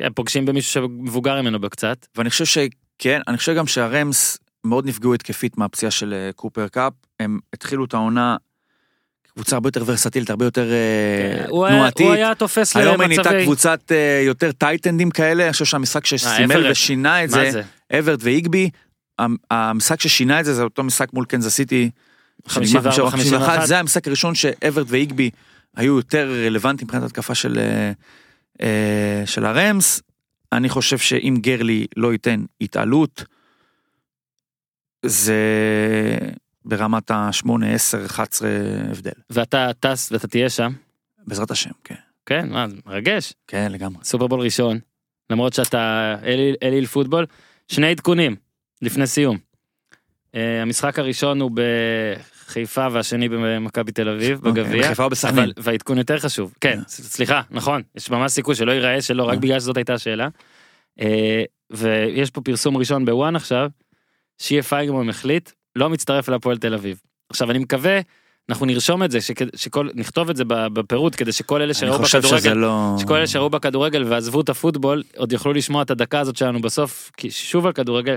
הם 0.01 0.13
פוגשים 0.13 0.47
במישהו 0.47 0.73
שמבוגר 0.73 1.43
ממנו 1.43 1.61
בקצת 1.61 2.07
ואני 2.17 2.31
חושב 2.31 2.45
שכן, 2.45 3.21
אני 3.29 3.37
חושב 3.37 3.55
גם 3.55 3.67
שהרמס 3.67 4.39
מאוד 4.65 4.87
נפגעו 4.87 5.15
התקפית 5.15 5.59
מהפציעה 5.59 5.91
של 5.91 6.13
אה, 6.15 6.31
קופר 6.33 6.69
קאפ, 6.69 6.93
הם 7.21 7.39
התחילו 7.53 7.85
את 7.85 7.95
העונה 7.95 8.37
קבוצה 9.35 9.57
הרבה 9.57 9.69
יותר 9.69 9.83
ורסטילית, 9.87 10.31
הרבה 10.31 10.45
יותר 10.45 10.71
אה, 10.73 11.45
הוא 11.49 11.67
היה- 11.67 11.77
תנועתית. 11.77 12.07
הוא 12.07 12.15
היה 12.15 12.35
תופס 12.35 12.77
היום 12.77 13.01
היא 13.01 13.09
נהייתה 13.09 13.23
למצבי 13.23 13.45
קבוצת 13.45 13.93
אה, 13.93 14.23
יותר 14.27 14.53
טייטנדים 14.53 15.11
כאלה, 15.11 15.45
אני 15.45 15.53
חושב 15.53 15.65
שהמשחק 15.65 16.07
שסימל. 16.07 16.71
ושינה 16.71 17.25
את 17.25 17.31
זה, 17.31 17.51
זה 17.51 17.63
אברט 17.99 18.19
ואיגבי, 18.23 18.71
המ- 19.19 19.37
המשחק 19.51 20.01
ששינה 20.01 20.41
את 20.41 20.45
זה 20.45 20.55
זה 20.55 20.63
אותו 20.63 20.83
משחק 20.83 21.13
מול 21.13 21.25
קנזס 21.25 21.55
סיטי. 21.55 21.91
54, 22.49 22.93
שנגמר 22.93 23.11
51. 23.11 23.67
זה 23.67 23.79
המשחק 23.79 24.07
הראשון 24.07 24.35
שאברט 24.35 24.87
ואיגבי 24.89 25.31
היו 25.77 25.97
יותר 25.97 26.33
רלוונטיים 26.47 26.87
מבחינת 26.87 27.03
התקפה 27.03 27.35
של, 27.35 27.59
אה, 28.63 29.23
של 29.27 29.45
הרמס. 29.45 30.03
אני 30.53 30.69
חושב 30.69 30.99
שאם 30.99 31.37
גרלי 31.41 31.87
לא 31.97 32.13
ייתן 32.13 32.45
התעלות, 32.61 33.25
זה 35.07 35.39
ברמת 36.65 37.11
ה-8, 37.11 37.49
10, 37.67 38.07
11 38.07 38.49
הבדל. 38.91 39.11
ואתה 39.31 39.71
טס 39.81 40.13
ואתה 40.13 40.29
תהיה 40.29 40.51
שם 40.51 40.73
בעזרת 41.27 41.51
השם, 41.51 41.71
כן. 41.85 41.95
כן 42.27 42.49
מה 42.51 42.69
זה 42.69 42.77
מרגש 42.87 43.33
כן, 43.47 43.73
לגמרי. 43.73 44.05
סופרבול 44.05 44.41
ראשון 44.41 44.79
למרות 45.31 45.53
שאתה 45.53 46.15
אליל, 46.23 46.55
אליל 46.63 46.87
פוטבול 46.87 47.27
שני 47.69 47.91
עדכונים 47.91 48.37
לפני 48.83 49.07
סיום. 49.07 49.39
Uh, 50.27 50.39
המשחק 50.63 50.99
הראשון 50.99 51.41
הוא 51.41 51.51
בחיפה 52.47 52.87
והשני 52.93 53.29
במכבי 53.29 53.93
תל 53.93 54.09
אביב 54.09 54.41
בגביע. 54.41 54.65
אוקיי, 54.65 54.81
בחיפה 54.83 55.05
או 55.05 55.11
בסכנין? 55.11 55.51
והעדכון 55.57 55.99
יותר 55.99 56.19
חשוב 56.19 56.55
כן 56.61 56.81
ס- 56.89 57.01
סליחה 57.15 57.41
נכון 57.51 57.83
יש 57.97 58.11
ממש 58.11 58.33
סיכוי 58.33 58.55
שלא 58.55 58.73
ייראה 58.73 59.03
שלא 59.03 59.23
רק 59.25 59.35
אה. 59.35 59.39
בגלל 59.41 59.61
שזאת 59.61 59.77
הייתה 59.77 59.95
השאלה. 59.95 60.29
אה, 61.01 61.43
ויש 61.71 62.31
פה 62.31 62.41
פרסום 62.41 62.77
ראשון 62.77 63.05
בוואן 63.05 63.37
עכשיו. 63.37 63.69
שיהיה 64.39 64.63
פייגמון 64.63 65.09
החליט 65.09 65.51
לא 65.77 65.91
מצטרף 65.91 66.29
להפועל 66.29 66.59
תל 66.59 66.75
אביב. 66.75 67.01
עכשיו 67.31 67.51
אני 67.51 67.59
מקווה 67.59 68.01
אנחנו 68.49 68.67
נרשום 68.67 69.03
את 69.03 69.11
זה 69.11 69.19
שכ- 69.21 69.57
שכל 69.57 69.89
נכתוב 69.95 70.31
את 70.31 70.37
זה 70.37 70.45
בפירוט 70.49 71.15
כדי 71.17 71.33
שכל 71.33 71.63
אלה 71.63 71.75
שראו 71.75 71.99
בכדורגל 71.99 72.53
לא... 72.53 72.97
שכל 73.01 73.15
אלה 73.17 73.27
שראו 73.27 73.51
בכדורגל 73.51 74.05
ועזבו 74.07 74.41
את 74.41 74.49
הפוטבול 74.49 75.03
עוד 75.17 75.33
יוכלו 75.33 75.53
לשמוע 75.53 75.83
את 75.83 75.91
הדקה 75.91 76.21
הזאת 76.21 76.37
שלנו 76.37 76.61
בסוף 76.61 77.11
כי 77.17 77.31
שוב 77.31 77.67
על 77.67 77.73
כדורגל. 77.73 78.15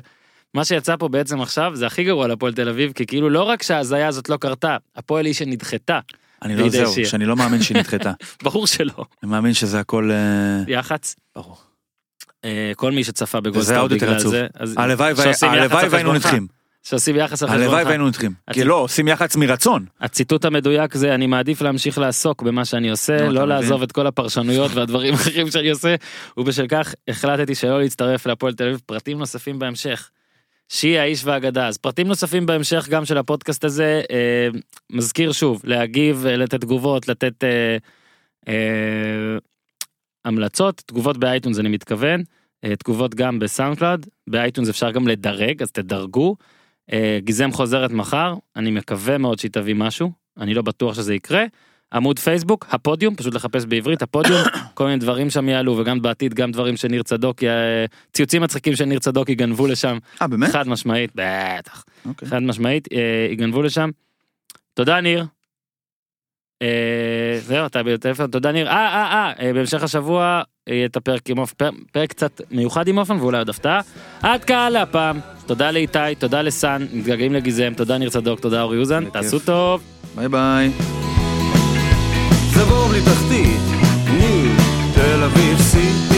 מה 0.54 0.66
שיצא 0.66 0.96
פה 0.96 1.08
בעצם 1.08 1.42
עכשיו 1.42 1.72
זה 1.76 1.88
הכי 1.88 2.04
גרוע 2.04 2.28
להפועל 2.28 2.54
תל 2.54 2.70
אביב 2.70 2.92
כי 2.92 3.06
כאילו 3.06 3.30
לא 3.30 3.44
רק 3.44 3.64
שההזיה 3.64 4.08
הזאת 4.08 4.30
לא 4.30 4.38
קרתה 4.38 4.78
הפועל 4.96 5.26
היא 5.26 5.34
שנדחתה 5.34 6.00
אני 6.42 6.56
לא 6.56 6.70
זהו, 6.70 6.94
שיר. 6.94 7.08
שאני 7.08 7.26
לא 7.26 7.36
מאמין 7.36 7.62
שהיא 7.62 7.78
נדחתה. 7.78 8.12
ברור 8.44 8.68
שלא 8.68 9.06
אני 9.24 9.32
מאמין 9.32 9.54
שזה 9.54 9.80
הכל... 9.80 10.12
אה, 10.12 10.64
יח"צ 10.74 11.16
ברור. 11.36 11.58
אה, 12.46 12.72
כל 12.76 12.92
מי 12.92 13.04
שצפה 13.04 13.40
בגולדסטאר 13.40 13.88
בגלל. 13.88 14.20
זה 14.20 14.48
הלוואי 14.78 15.16
שעושים 15.16 15.50
הלוואי 15.50 15.66
יח"צ 15.66 15.84
על 15.84 15.90
והיינו. 15.90 16.14
נדחים. 16.14 16.48
שעושים 16.84 17.16
יחס 17.16 17.44
על 17.44 17.50
חשבונך. 17.50 17.66
הלוואי 17.68 17.84
והיינו 17.84 18.08
איתכם. 18.08 18.32
כי 18.54 18.64
לא, 18.64 18.76
עושים 18.76 19.08
יח"צ 19.08 19.36
מרצון. 19.36 19.86
הציטוט 20.02 20.46
המדויק 20.46 20.96
זה 20.96 21.16
אני 21.16 21.28
מעדיף 21.28 21.62
להמשיך 21.62 21.98
לעסוק 21.98 22.42
במה 22.42 22.66
שאני 22.66 22.90
עושה, 22.90 23.30
לא? 23.30 23.48
לעזוב 23.48 23.84
את 23.84 23.92
כל 23.92 24.08
הפרשנויות 24.08 24.72
והדברים 24.74 25.14
האחרים 25.18 25.52
שאני 25.52 25.70
עושה, 25.70 25.96
ובשל 26.38 26.68
כך 26.70 26.94
החלטתי 27.08 27.56
שלא 27.56 27.82
להצטרף 27.82 28.28
להפועל 28.28 28.54
תל 28.54 28.64
אביב. 28.64 28.82
פרטים 28.86 29.18
נוספים 29.18 29.60
בהמשך. 29.60 30.10
שהיא 30.70 31.00
האיש 31.00 31.26
והאגדה. 31.26 31.68
אז 31.68 31.78
פרטים 31.78 32.08
נוספים 32.08 32.46
בהמשך 32.46 32.88
גם 32.90 33.06
של 33.06 33.18
הפודקאסט 33.18 33.64
הזה, 33.64 34.02
אה, 34.12 34.48
מזכיר 34.90 35.32
שוב, 35.32 35.62
להגיב, 35.64 36.26
אה, 36.26 36.38
לתת 36.38 36.62
תגובות, 36.62 37.08
לתת 37.08 37.44
אה, 37.44 37.78
אה, 38.48 39.38
המלצות, 40.26 40.84
תגובות 40.86 41.18
באייטונס 41.18 41.60
אני 41.60 41.70
מתכוון, 41.70 42.24
אה, 42.64 42.76
תגובות 42.76 43.16
גם 43.16 43.40
בסאונד 43.40 43.78
קלאוד, 43.78 44.06
באייטונס 44.28 44.70
אפשר 44.70 44.92
גם 44.92 45.08
לדרג, 45.08 45.62
אז 45.62 45.72
תדרגו. 45.72 46.36
אה, 46.94 47.20
גיזם 47.22 47.52
חוזרת 47.52 47.92
מחר, 47.92 48.36
אני 48.56 48.72
מקווה 48.72 49.18
מאוד 49.18 49.40
שהיא 49.40 49.52
תביא 49.52 49.76
משהו, 49.76 50.12
אני 50.38 50.54
לא 50.54 50.62
בטוח 50.62 50.96
שזה 50.96 51.16
יקרה. 51.16 51.46
עמוד 51.94 52.20
פייסבוק, 52.20 52.66
הפודיום, 52.72 53.16
פשוט 53.16 53.34
לחפש 53.34 53.66
בעברית, 53.66 54.02
הפודיום, 54.02 54.42
כל 54.74 54.86
מיני 54.86 54.98
דברים 54.98 55.30
שם 55.30 55.50
יעלו, 55.50 55.78
וגם 55.78 56.02
בעתיד 56.02 56.34
גם 56.34 56.52
דברים 56.52 56.78
שניר 56.78 57.04
צדוק, 57.04 57.44
י- 57.44 57.48
ציוצים 58.14 58.42
מצחיקים 58.42 58.76
של 58.76 58.86
ניר 58.86 59.00
צדוק 59.00 59.30
ייגנבו 59.30 59.68
לשם, 59.68 59.98
אה, 60.22 60.28
באמת? 60.28 60.50
חד 60.52 60.68
משמעית, 60.68 61.12
בטח, 61.16 61.84
אוקיי. 62.06 62.28
חד 62.28 62.44
משמעית, 62.44 62.88
אה, 62.94 62.98
ייגנבו 63.30 63.62
לשם. 63.62 63.90
תודה 64.74 65.02
ניר. 65.02 65.26
אה, 66.62 66.68
זהו, 67.42 67.66
אתה 67.66 67.84
בטלפון, 67.84 68.28
תודה 68.32 68.52
ניר. 68.52 68.68
אה, 68.68 68.74
אה, 68.74 69.04
אה, 69.14 69.48
אה, 69.48 69.54
בהמשך 69.54 69.84
השבוע 69.84 70.42
יהיה 70.70 70.86
את 70.86 70.96
הפרק 70.98 71.30
עם 71.30 71.38
אופן, 71.38 71.56
פרק- 71.56 71.74
פרק 71.92 72.10
קצת 72.10 72.42
מיוחד 72.52 72.88
עם 72.88 72.98
אופן 72.98 73.16
ואולי 73.20 73.38
עוד 73.38 73.50
הפתעה. 73.50 73.82
עד 74.24 74.44
כאן 74.44 74.72
להפעם, 74.72 75.20
תודה 75.46 75.72
לאיתי, 75.72 76.00
תודה 76.20 76.42
לסאן, 76.42 76.86
מתגעגעים 76.94 77.34
לגיזם, 77.34 77.74
תודה 77.78 77.98
ניר 77.98 78.10
צדוק, 78.10 78.40
תודה 78.40 78.62
אורי 78.62 78.78
אוזן, 78.78 79.10
תעשו 79.10 79.40
טוב. 79.40 79.84
ביי 80.16 80.30
ביי. 80.30 81.09
תחתית, 83.06 83.62
ניו 84.18 84.52
תל 84.94 85.24
אביב 85.24 85.62
סי 85.62 86.09